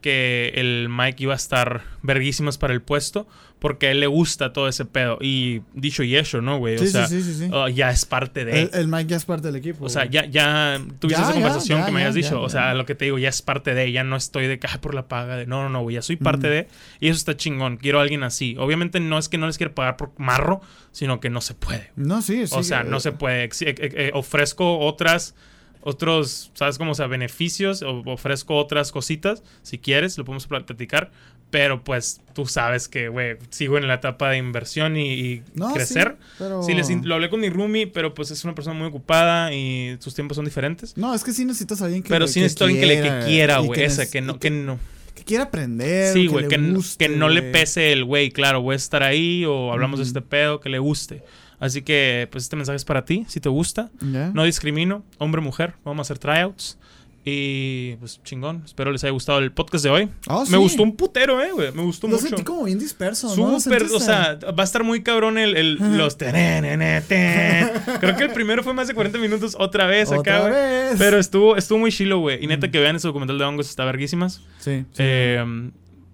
que 0.00 0.52
el 0.54 0.88
Mike 0.88 1.22
iba 1.24 1.32
a 1.32 1.36
estar 1.36 1.82
verguísimas 2.02 2.58
para 2.58 2.72
el 2.72 2.80
puesto 2.82 3.26
porque 3.60 3.86
a 3.86 3.90
él 3.92 4.00
le 4.00 4.06
gusta 4.08 4.52
todo 4.52 4.66
ese 4.68 4.84
pedo. 4.86 5.18
Y 5.20 5.60
dicho 5.74 6.02
y 6.02 6.16
hecho, 6.16 6.40
¿no, 6.40 6.58
güey? 6.58 6.74
O 6.76 6.78
Sí, 6.78 6.88
sea, 6.88 7.06
sí, 7.06 7.22
sí, 7.22 7.44
uh, 7.44 7.68
ya 7.68 7.90
es 7.90 8.04
parte 8.06 8.44
de... 8.44 8.62
el, 8.62 8.70
el 8.72 8.88
Mike 8.88 9.06
ya 9.10 9.16
es 9.18 9.24
parte 9.26 9.46
del 9.48 9.56
equipo. 9.56 9.84
O 9.84 9.88
sea, 9.88 10.06
ya, 10.06 10.24
ya 10.26 10.80
tuviste 10.98 11.20
Ya, 11.20 11.26
esa 11.28 11.34
conversación 11.34 11.78
ya, 11.80 11.86
que 11.86 11.92
me 11.92 12.00
habías 12.00 12.14
dicho. 12.14 12.40
o 12.40 12.48
sea, 12.48 12.74
lo 12.74 12.86
que 12.86 12.94
te 12.94 13.04
digo, 13.04 13.18
ya 13.18 13.28
es 13.28 13.42
parte 13.42 13.74
de. 13.74 13.92
Ya 13.92 14.02
no 14.02 14.16
estoy 14.16 14.46
de 14.46 14.58
que 14.58 14.66
"Ay, 14.66 14.78
por 14.80 14.94
la 14.94 15.06
paga. 15.08 15.36
De, 15.36 15.46
no, 15.46 15.62
no, 15.62 15.68
no, 15.68 15.82
güey. 15.82 15.94
Ya 15.94 16.02
soy 16.02 16.16
parte 16.16 16.46
Ujú. 16.46 16.54
de. 16.54 16.68
Y 17.00 17.08
eso 17.08 17.18
está 17.18 17.36
chingón. 17.36 17.76
Quiero 17.76 17.98
a 17.98 18.02
alguien 18.02 18.22
así. 18.22 18.56
Obviamente 18.58 18.98
no 18.98 19.18
es 19.18 19.28
que 19.28 19.36
no 19.38 19.46
les 19.46 19.58
quiera 19.58 19.74
pagar 19.74 19.96
por 19.98 20.12
marro, 20.18 20.62
sino 20.90 21.20
que 21.20 21.28
no 21.30 21.40
se 21.42 21.54
puede. 21.54 21.90
No, 21.96 22.22
sí, 22.22 22.46
sí. 22.46 22.54
O 22.56 22.62
sea, 22.62 22.82
no 22.82 22.96
eh, 22.96 23.00
se 23.00 23.12
puede. 23.12 23.44
Eh, 23.44 23.50
eh, 23.60 24.10
ofrezco 24.14 24.78
otras, 24.78 25.34
otros, 25.82 26.50
¿sabes 26.54 26.78
cómo? 26.78 26.92
O 26.92 26.94
sea, 26.94 27.06
beneficios. 27.06 27.82
Ofrezco 27.82 28.56
otras 28.56 28.92
cositas. 28.92 29.42
Si 29.62 29.78
quieres, 29.78 30.16
lo 30.18 30.24
podemos 30.24 30.48
plat- 30.48 30.64
platicar. 30.64 31.10
Pero 31.50 31.82
pues 31.82 32.20
tú 32.32 32.46
sabes 32.46 32.86
que, 32.88 33.08
güey, 33.08 33.36
sigo 33.50 33.76
en 33.76 33.88
la 33.88 33.94
etapa 33.94 34.30
de 34.30 34.36
inversión 34.38 34.96
y, 34.96 35.12
y 35.12 35.42
No, 35.54 35.72
crecer. 35.72 36.16
sí, 36.20 36.26
pero... 36.38 36.62
Sí, 36.62 36.74
les 36.74 36.88
lo 37.04 37.14
hablé 37.16 37.28
con 37.28 37.40
mi 37.40 37.50
roomie, 37.50 37.88
pero 37.88 38.14
pues 38.14 38.30
es 38.30 38.44
una 38.44 38.54
persona 38.54 38.78
muy 38.78 38.86
ocupada 38.86 39.52
y 39.52 39.96
sus 39.98 40.14
tiempos 40.14 40.36
son 40.36 40.44
diferentes. 40.44 40.96
No, 40.96 41.12
es 41.12 41.24
que 41.24 41.32
sí 41.32 41.44
necesitas 41.44 41.82
a 41.82 41.86
alguien 41.86 42.02
que 42.04 42.08
pero 42.08 42.28
sí 42.28 42.38
necesito 42.40 42.64
alguien 42.66 42.80
que, 42.82 42.86
le, 42.86 43.02
que 43.02 43.24
quiera, 43.26 43.58
güey. 43.58 43.80
que 43.80 43.86
neces- 43.88 44.10
que 44.10 44.20
no, 44.20 44.38
que 44.38 44.50
no. 44.50 44.78
que 45.16 45.24
quiera 45.24 45.44
aprender. 45.44 46.12
Sí, 46.14 46.28
güey, 46.28 46.46
que, 46.46 46.56
no- 46.56 46.76
guste, 46.76 47.08
que 47.08 47.16
no 47.16 47.28
le 47.28 47.42
pese 47.42 47.92
el 47.92 48.04
güey, 48.04 48.30
claro, 48.30 48.62
voy 48.62 48.74
a 48.74 48.76
estar 48.76 49.02
ahí 49.02 49.44
o 49.44 49.72
hablamos 49.72 49.98
de 49.98 50.04
este 50.04 50.22
pedo, 50.22 50.60
que 50.60 50.68
le 50.68 50.78
guste. 50.78 51.24
Así 51.58 51.82
que, 51.82 52.28
pues 52.30 52.44
este 52.44 52.54
mensaje 52.56 52.76
es 52.76 52.84
para 52.84 53.04
ti, 53.04 53.26
si 53.28 53.40
te 53.40 53.48
gusta. 53.48 53.90
No 54.00 54.44
discrimino, 54.44 55.04
hombre, 55.18 55.40
mujer. 55.42 55.74
Vamos 55.84 55.98
a 55.98 56.02
hacer 56.02 56.18
tryouts. 56.18 56.78
Y 57.24 57.96
pues 57.96 58.20
chingón. 58.24 58.62
Espero 58.64 58.92
les 58.92 59.04
haya 59.04 59.10
gustado 59.10 59.40
el 59.40 59.52
podcast 59.52 59.84
de 59.84 59.90
hoy. 59.90 60.08
Oh, 60.26 60.44
Me 60.46 60.56
gustó 60.56 60.82
un 60.82 60.96
putero, 60.96 61.42
eh, 61.42 61.52
güey. 61.52 61.70
Me 61.72 61.82
gustó 61.82 62.06
Lo 62.08 62.14
mucho. 62.16 62.28
sentí 62.28 62.42
como 62.44 62.64
bien 62.64 62.78
disperso, 62.78 63.36
¿no? 63.36 63.52
¿Lo 63.52 63.60
Súper, 63.60 63.82
o 63.84 64.00
sea, 64.00 64.38
va 64.58 64.62
a 64.62 64.64
estar 64.64 64.84
muy 64.84 65.02
cabrón 65.02 65.36
el, 65.36 65.56
el- 65.56 65.98
los. 65.98 66.16
Creo 66.16 68.16
que 68.16 68.24
el 68.24 68.32
primero 68.32 68.62
fue 68.62 68.72
más 68.72 68.88
de 68.88 68.94
40 68.94 69.18
minutos 69.18 69.54
otra 69.58 69.86
vez 69.86 70.10
Otra 70.10 70.38
acá, 70.38 70.48
vez. 70.48 70.94
Pero 70.98 71.18
estuvo, 71.18 71.56
estuvo 71.56 71.78
muy 71.78 71.92
chilo, 71.92 72.20
güey. 72.20 72.42
Y 72.42 72.46
neta 72.46 72.70
que 72.70 72.78
vean 72.78 72.96
ese 72.96 73.08
documental 73.08 73.38
de 73.38 73.44
hongos, 73.44 73.68
está 73.68 73.84
verguísimas. 73.84 74.40
Sí. 74.58 74.84
sí. 74.92 74.98
Eh, 74.98 75.70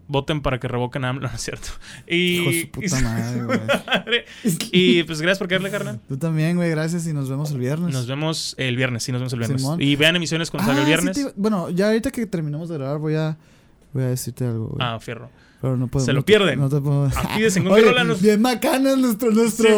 voten 0.08 0.40
para 0.40 0.60
que 0.60 0.68
revoquen 0.68 1.04
a 1.04 1.08
AMLO, 1.10 1.28
no 1.28 1.34
es 1.34 1.40
cierto. 1.42 1.68
Y, 2.06 2.36
Hijo 2.40 2.50
de 2.50 2.60
su 2.62 2.70
puta 2.70 3.00
madre, 3.02 3.44
güey. 3.44 3.60
Y 4.72 5.02
pues 5.04 5.20
gracias 5.20 5.38
por 5.38 5.48
quedarle, 5.48 5.70
carnal. 5.70 6.00
Tú 6.08 6.16
también, 6.16 6.56
güey, 6.56 6.70
gracias 6.70 7.06
y 7.06 7.12
nos 7.12 7.28
vemos 7.28 7.50
el 7.50 7.58
viernes. 7.58 7.92
Nos 7.92 8.06
vemos 8.06 8.54
el 8.58 8.76
viernes, 8.76 9.02
sí, 9.02 9.12
nos 9.12 9.20
vemos 9.20 9.32
el 9.32 9.38
viernes. 9.40 9.60
Simón. 9.62 9.80
Y 9.82 9.96
vean 9.96 10.16
emisiones 10.16 10.50
el 10.52 10.60
Ah, 10.60 10.74
sí 10.80 10.84
viernes. 10.86 11.16
te 11.16 11.32
bueno, 11.36 11.70
ya 11.70 11.86
ahorita 11.88 12.10
que 12.10 12.26
terminamos 12.26 12.68
de 12.68 12.76
grabar 12.78 12.98
voy 12.98 13.14
a 13.14 13.36
voy 13.92 14.04
a 14.04 14.08
decirte 14.08 14.44
algo, 14.44 14.66
güey. 14.68 14.78
Ah, 14.80 14.98
fierro. 15.00 15.30
Pero 15.66 15.76
no 15.76 15.88
puedo. 15.88 16.06
se 16.06 16.12
no 16.12 16.18
lo 16.18 16.22
te- 16.24 16.26
pierden. 16.32 16.60
No 16.60 16.68
te 16.68 16.80
puedo. 16.80 17.06
Aquí 17.16 17.42
de 17.42 17.50
Según 17.50 17.72
Oye, 17.72 17.84
Rola 17.86 18.04
nos- 18.04 18.22
bien 18.22 18.40
bacana 18.42 18.94
nuestro 18.96 19.30
nuestro. 19.32 19.68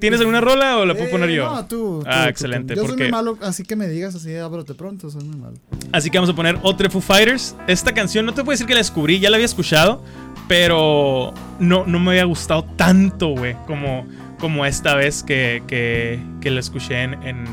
¿Tienes 0.00 0.20
alguna 0.20 0.40
rola 0.40 0.78
o 0.78 0.84
la 0.84 0.92
puedo 0.94 1.06
Eh, 1.06 1.10
poner 1.10 1.30
yo? 1.30 1.50
No, 1.54 1.64
tú. 1.66 2.02
Ah, 2.06 2.24
tú, 2.24 2.28
excelente, 2.28 2.74
tú. 2.74 2.82
Yo 2.82 2.88
soy 2.88 2.96
muy 2.98 3.10
malo, 3.10 3.38
así 3.40 3.62
que 3.62 3.76
me 3.76 3.88
digas 3.88 4.14
así, 4.14 4.34
ábrote 4.36 4.74
pronto, 4.74 5.08
soy 5.10 5.24
muy 5.24 5.36
malo. 5.36 5.54
Así 5.92 6.10
que 6.10 6.18
vamos 6.18 6.30
a 6.30 6.34
poner 6.36 6.58
otra 6.62 6.90
Foo 6.90 7.00
Fighters. 7.00 7.56
Esta 7.66 7.92
canción 7.94 8.26
no 8.26 8.34
te 8.34 8.42
puedo 8.42 8.52
decir 8.52 8.66
que 8.66 8.74
la 8.74 8.80
descubrí, 8.80 9.18
ya 9.20 9.30
la 9.30 9.36
había 9.36 9.46
escuchado, 9.46 10.02
pero 10.48 11.32
no, 11.58 11.86
no 11.86 11.98
me 11.98 12.10
había 12.10 12.24
gustado 12.24 12.64
tanto, 12.76 13.28
güey, 13.28 13.56
como, 13.66 14.06
como 14.38 14.66
esta 14.66 14.94
vez 14.94 15.22
que, 15.22 15.62
que, 15.66 16.20
que 16.40 16.50
la 16.50 16.60
escuché 16.60 17.02
en, 17.02 17.14
en, 17.22 17.44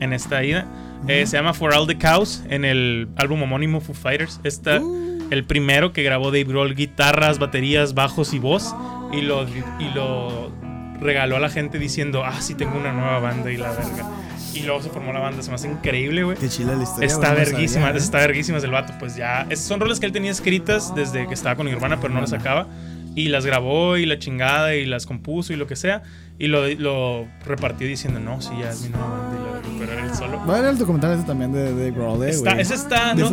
en 0.00 0.12
esta 0.12 0.44
ida. 0.44 0.66
Eh, 1.08 1.26
se 1.26 1.36
llama 1.36 1.52
For 1.52 1.74
All 1.74 1.88
the 1.88 1.98
Cows 1.98 2.44
en 2.48 2.64
el 2.64 3.08
álbum 3.16 3.42
homónimo 3.42 3.80
Foo 3.80 3.92
Fighters. 3.94 4.38
Esta, 4.44 4.80
Uh. 4.80 5.11
El 5.32 5.44
primero 5.44 5.92
que 5.92 6.02
grabó 6.02 6.26
Dave 6.26 6.44
Grohl, 6.44 6.74
guitarras, 6.74 7.38
baterías, 7.38 7.94
bajos 7.94 8.34
y 8.34 8.38
voz, 8.38 8.74
y 9.12 9.22
lo, 9.22 9.46
y 9.48 9.88
lo 9.94 10.52
regaló 11.00 11.36
a 11.36 11.40
la 11.40 11.48
gente 11.48 11.78
diciendo, 11.78 12.22
ah, 12.24 12.40
sí, 12.40 12.54
tengo 12.54 12.78
una 12.78 12.92
nueva 12.92 13.18
banda 13.18 13.50
y 13.50 13.56
la 13.56 13.70
verga. 13.70 14.10
Y 14.54 14.60
luego 14.64 14.82
se 14.82 14.90
formó 14.90 15.12
la 15.14 15.20
banda, 15.20 15.42
se 15.42 15.48
me 15.48 15.54
hace 15.54 15.68
increíble, 15.68 16.22
güey. 16.24 16.36
Qué 16.36 16.48
chila 16.50 16.74
la 16.74 16.82
historia. 16.82 17.06
Está 17.06 17.32
verguísima, 17.32 17.86
sabía, 17.86 17.98
¿eh? 17.98 18.04
está 18.04 18.18
verguísima 18.18 18.58
el 18.58 18.70
vato. 18.70 18.92
Pues 18.98 19.16
ya, 19.16 19.46
es- 19.48 19.60
son 19.60 19.80
rolas 19.80 19.98
que 19.98 20.04
él 20.06 20.12
tenía 20.12 20.30
escritas 20.30 20.94
desde 20.94 21.26
que 21.26 21.32
estaba 21.34 21.56
con 21.56 21.64
Nirvana, 21.66 21.98
pero 22.00 22.12
no 22.12 22.20
las 22.20 22.30
sacaba. 22.30 22.66
Y 23.14 23.28
las 23.28 23.46
grabó 23.46 23.96
y 23.96 24.04
la 24.06 24.18
chingada 24.18 24.74
y 24.74 24.84
las 24.84 25.06
compuso 25.06 25.54
y 25.54 25.56
lo 25.56 25.66
que 25.66 25.76
sea. 25.76 26.02
Y 26.42 26.48
lo, 26.48 26.66
lo 26.74 27.26
repartió 27.46 27.86
diciendo, 27.86 28.18
no, 28.18 28.40
sí, 28.40 28.50
ya 28.60 28.70
es 28.70 28.82
mi 28.82 28.88
nueva 28.88 29.06
banda. 29.08 29.36
y 29.38 29.44
la 29.46 29.52
verga", 29.52 29.68
pero 29.78 29.92
era 29.92 30.04
él 30.06 30.14
solo. 30.14 30.38
Va 30.44 30.56
a 30.56 30.60
ver 30.60 30.70
el 30.70 30.78
documental 30.78 31.12
ese 31.12 31.22
también 31.22 31.52
de, 31.52 31.72
de 31.72 31.90
Grohl, 31.92 32.24
eh, 32.24 32.30
Está, 32.30 32.60
ese 32.60 32.74
está, 32.74 33.14
no, 33.14 33.30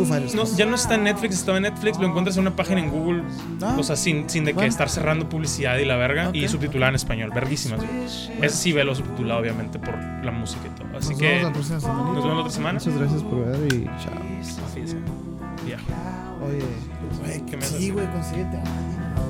ya 0.56 0.64
no 0.66 0.76
está 0.76 0.94
en 0.94 1.02
Netflix, 1.02 1.34
estaba 1.34 1.56
en 1.58 1.64
Netflix, 1.64 1.98
lo 1.98 2.06
encuentras 2.06 2.36
en 2.36 2.42
una 2.42 2.54
página 2.54 2.80
en 2.80 2.90
Google, 2.90 3.24
Ah. 3.62 3.74
o 3.76 3.82
sea, 3.82 3.96
sin, 3.96 4.30
sin 4.30 4.44
de 4.44 4.52
que 4.52 4.54
Bueno. 4.58 4.68
estar 4.68 4.88
cerrando 4.88 5.28
publicidad 5.28 5.76
y 5.78 5.84
la 5.86 5.96
verga, 5.96 6.30
y 6.32 6.46
subtitulada 6.46 6.90
en 6.90 6.94
español, 6.94 7.32
verguísimas, 7.34 7.80
güey. 7.80 8.04
Ese 8.42 8.56
sí 8.56 8.72
velo 8.72 8.94
subtitulado, 8.94 9.40
obviamente, 9.40 9.80
por 9.80 9.98
la 10.24 10.30
música 10.30 10.62
y 10.68 10.78
todo. 10.78 10.96
Así 10.96 11.10
Nos 11.10 11.18
que, 11.18 11.26
vemos 11.26 11.42
la 11.42 11.52
próxima 11.52 11.80
semana. 11.80 12.02
nos 12.04 12.14
vemos 12.14 12.34
la 12.34 12.40
otra 12.40 12.52
semana. 12.52 12.78
Muchas 12.78 12.96
gracias 12.96 13.22
por 13.24 13.44
ver 13.44 13.72
y 13.74 13.84
chao. 13.86 14.64
Fíjense. 14.72 14.96
Ya. 15.68 15.78
Oye, 16.46 16.62
Güey, 17.20 17.44
¿qué 17.44 17.56
me 17.56 17.62
sí, 17.64 17.90
güey, 17.90 18.06
consíguete 18.12 18.56
a. 18.56 18.62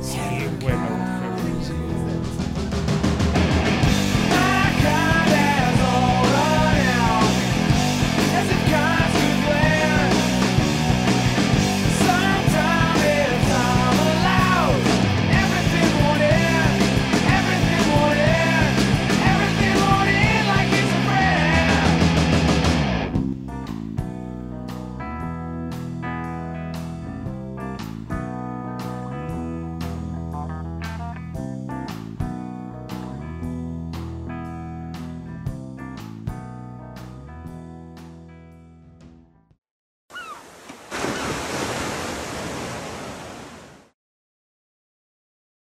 Sí, 0.02 0.18
güey. 0.60 1.89